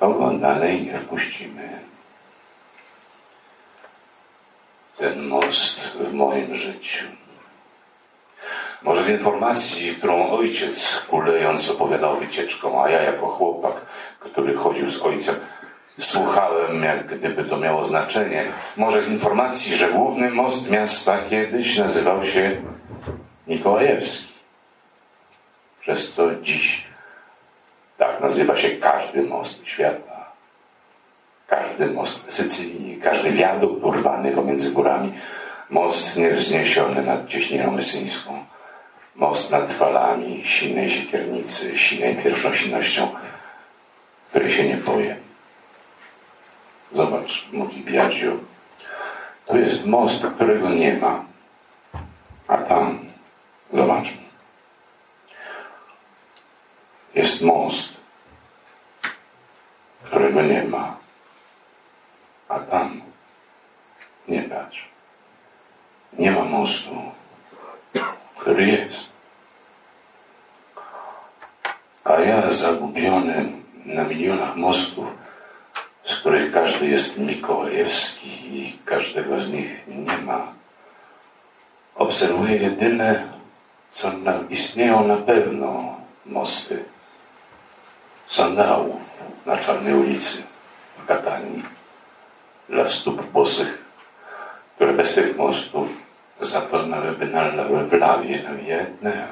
to 0.00 0.10
go 0.10 0.30
dalej 0.30 0.82
nie 0.82 0.98
wpuścimy. 0.98 1.78
Ten 4.96 5.26
most 5.26 5.96
w 5.96 6.12
moim 6.12 6.54
życiu. 6.54 7.23
Może 8.84 9.04
z 9.04 9.08
informacji, 9.08 9.94
którą 9.94 10.30
ojciec 10.30 11.02
kulejąc 11.08 11.70
opowiadał 11.70 12.16
wycieczką, 12.16 12.84
a 12.84 12.90
ja 12.90 13.02
jako 13.02 13.26
chłopak, 13.26 13.74
który 14.20 14.54
chodził 14.54 14.90
z 14.90 15.02
ojcem, 15.02 15.34
słuchałem, 15.98 16.82
jak 16.82 17.06
gdyby 17.06 17.44
to 17.44 17.56
miało 17.56 17.84
znaczenie. 17.84 18.44
Może 18.76 19.02
z 19.02 19.10
informacji, 19.10 19.76
że 19.76 19.88
główny 19.88 20.30
most 20.30 20.70
miasta 20.70 21.18
kiedyś 21.30 21.78
nazywał 21.78 22.24
się 22.24 22.62
Mikołajewski. 23.46 24.32
Przez 25.80 26.14
co 26.14 26.34
dziś 26.34 26.86
tak 27.98 28.20
nazywa 28.20 28.56
się 28.56 28.68
każdy 28.70 29.22
most 29.22 29.66
świata. 29.66 30.32
Każdy 31.46 31.86
most 31.86 32.32
Sycylii, 32.32 33.00
każdy 33.02 33.30
wiadukt 33.30 33.84
urwany 33.84 34.32
pomiędzy 34.32 34.70
górami, 34.70 35.12
most 35.70 36.16
niewzniesiony 36.16 37.02
nad 37.02 37.26
cieśniną 37.26 37.70
mysyńską 37.70 38.44
most 39.14 39.50
nad 39.50 39.72
falami 39.72 40.42
silnej 40.44 40.90
siekiernicy, 40.90 41.78
silnej 41.78 42.16
pierwszosilnością, 42.16 43.14
której 44.30 44.50
się 44.50 44.68
nie 44.68 44.76
boję. 44.76 45.16
Zobacz, 46.92 47.48
mówi 47.52 47.80
Biadziu, 47.80 48.44
to 49.46 49.56
jest 49.56 49.86
most, 49.86 50.26
którego 50.26 50.70
nie 50.70 50.96
ma. 50.96 51.24
A 52.48 52.56
tam, 52.56 53.10
zobacz, 53.72 54.08
jest 57.14 57.42
most, 57.42 58.00
którego 60.02 60.42
nie 60.42 60.64
ma. 60.64 60.96
A 62.48 62.58
tam, 62.58 63.02
nie 64.28 64.42
patrz, 64.42 64.88
nie 66.18 66.30
ma 66.30 66.44
mostu 66.44 67.12
który 68.44 68.66
jest. 68.66 69.08
A 72.04 72.20
ja 72.20 72.52
zagubiony 72.52 73.44
na 73.84 74.04
milionach 74.04 74.56
mostów, 74.56 75.08
z 76.04 76.16
których 76.16 76.52
każdy 76.52 76.86
jest 76.86 77.18
Mikołajewski 77.18 78.28
i 78.28 78.78
każdego 78.84 79.40
z 79.40 79.48
nich 79.50 79.88
nie 79.88 80.18
ma, 80.18 80.52
obserwuję 81.94 82.56
jedyne, 82.56 83.28
co 83.90 84.12
na, 84.12 84.40
istnieją 84.50 85.08
na 85.08 85.16
pewno 85.16 85.96
mosty 86.26 86.84
sandałów 88.26 89.00
na 89.46 89.56
Czarnej 89.56 89.94
ulicy 89.94 90.42
w 90.98 91.06
Katanii 91.06 91.62
dla 92.68 92.88
stóp 92.88 93.22
bosych, 93.22 93.84
które 94.76 94.92
bez 94.92 95.14
tych 95.14 95.36
mostów 95.36 96.03
zatonęłyby 96.40 97.26
na 97.26 97.50
w 97.84 97.92
lawie 97.92 98.42
jedne. 98.66 99.28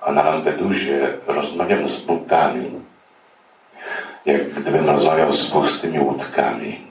A 0.00 0.12
na 0.12 0.22
Lampedusie 0.22 1.18
rozmawiam 1.26 1.88
z 1.88 2.00
butami, 2.00 2.80
jak 4.26 4.50
gdybym 4.50 4.90
rozmawiał 4.90 5.32
z 5.32 5.50
pustymi 5.50 5.98
łódkami, 6.00 6.86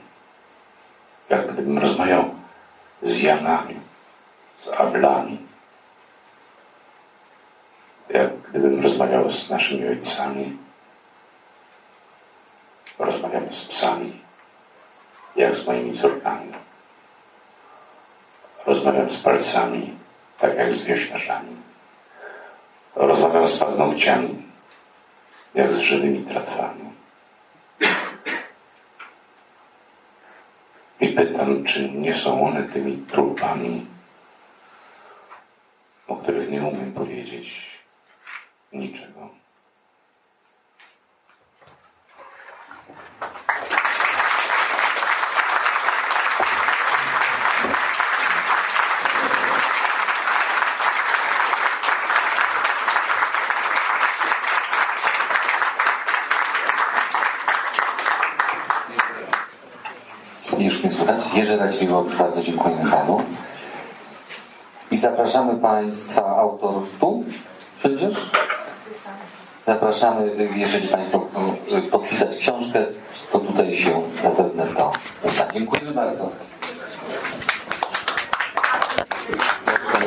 jak 1.28 1.52
gdybym 1.52 1.78
rozmawiał 1.78 2.34
z 3.02 3.20
Janami, 3.20 3.76
z 4.56 4.68
Ablami, 4.68 5.38
jak 8.08 8.36
gdybym 8.36 8.82
rozmawiał 8.82 9.30
z 9.30 9.50
naszymi 9.50 9.88
ojcami, 9.88 10.56
rozmawiam 12.98 13.52
z 13.52 13.64
psami, 13.64 14.20
jak 15.36 15.56
z 15.56 15.66
moimi 15.66 15.92
córkami. 15.92 16.52
Rozmawiam 18.66 19.10
z 19.10 19.18
palcami, 19.18 19.90
tak 20.38 20.56
jak 20.56 20.72
z 20.72 20.82
wioślarzami. 20.82 21.56
Rozmawiam 22.96 23.46
z 23.46 23.58
paznokciami, 23.58 24.42
jak 25.54 25.72
z 25.72 25.78
żywymi 25.78 26.22
tratwami. 26.22 26.92
I 31.00 31.08
pytam, 31.08 31.64
czy 31.64 31.90
nie 31.90 32.14
są 32.14 32.46
one 32.46 32.62
tymi 32.62 32.96
trupami, 32.96 33.86
o 36.08 36.16
których 36.16 36.50
nie 36.50 36.62
umiem 36.62 36.92
powiedzieć 36.92 37.78
niczego. 38.72 39.42
Już 60.58 60.84
Radziwiłowicz, 61.56 62.16
bardzo 62.18 62.42
dziękujemy 62.42 62.90
Panu. 62.90 63.22
I 64.90 64.98
zapraszamy 64.98 65.56
Państwa, 65.56 66.26
autor 66.36 66.82
tu, 67.00 67.24
siądziesz? 67.82 68.30
Zapraszamy, 69.66 70.50
jeżeli 70.54 70.88
Państwo 70.88 71.28
chcą 71.30 71.56
podpisać 71.90 72.36
książkę, 72.36 72.86
to 73.32 73.38
tutaj 73.38 73.78
się 73.78 74.02
zapewne 74.22 74.66
to 74.66 74.92
uda. 75.22 75.52
Dziękujemy 75.52 75.92
bardzo. 75.92 76.28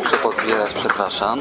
Muszę 0.03 0.17
podbierać, 0.17 0.71
przepraszam. 0.73 1.39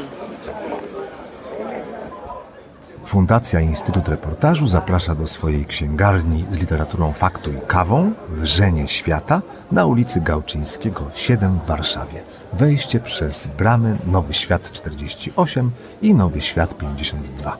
Fundacja 3.15 3.61
Instytut 3.61 4.07
Reportażu 4.07 4.67
zaprasza 4.67 5.15
do 5.15 5.27
swojej 5.27 5.65
księgarni 5.65 6.45
z 6.51 6.59
literaturą 6.59 7.13
faktu 7.13 7.51
i 7.51 7.57
kawą 7.67 8.13
Wrzenie 8.29 8.87
Świata 8.87 9.41
na 9.71 9.85
ulicy 9.85 10.21
Gałczyńskiego 10.21 11.11
7 11.13 11.59
w 11.59 11.67
Warszawie. 11.67 12.23
Wejście 12.53 12.99
przez 12.99 13.47
bramy 13.47 13.97
Nowy 14.05 14.33
Świat 14.33 14.71
48 14.71 15.71
i 16.01 16.15
Nowy 16.15 16.41
Świat 16.41 16.77
52. 16.77 17.57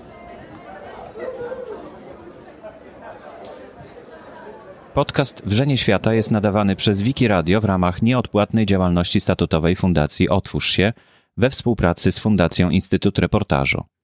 Podcast 4.93 5.41
Wrzenie 5.45 5.77
Świata 5.77 6.13
jest 6.13 6.31
nadawany 6.31 6.75
przez 6.75 7.01
Wiki 7.01 7.27
Radio 7.27 7.61
w 7.61 7.65
ramach 7.65 8.01
nieodpłatnej 8.01 8.65
działalności 8.65 9.21
statutowej 9.21 9.75
Fundacji 9.75 10.29
Otwórz 10.29 10.69
się 10.69 10.93
we 11.37 11.49
współpracy 11.49 12.11
z 12.11 12.19
Fundacją 12.19 12.69
Instytut 12.69 13.19
Reportażu. 13.19 13.94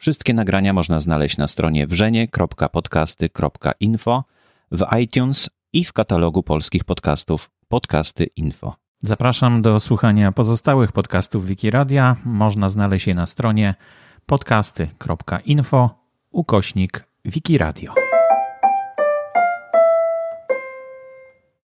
Wszystkie 0.00 0.34
nagrania 0.34 0.72
można 0.72 1.00
znaleźć 1.00 1.36
na 1.36 1.48
stronie 1.48 1.86
wrzenie.podcasty.info, 1.86 4.24
w 4.72 4.84
iTunes 5.00 5.50
i 5.72 5.84
w 5.84 5.92
katalogu 5.92 6.42
polskich 6.42 6.84
podcastów 6.84 7.50
Podcasty 7.68 8.26
Info. 8.36 8.74
Zapraszam 9.02 9.62
do 9.62 9.80
słuchania 9.80 10.32
pozostałych 10.32 10.92
podcastów 10.92 11.46
Wikiradia. 11.46 12.16
Można 12.24 12.68
znaleźć 12.68 13.06
je 13.06 13.14
na 13.14 13.26
stronie 13.26 13.74
podcasty.info 14.26 15.90
ukośnik 16.30 17.04
Wikiradio. 17.24 18.09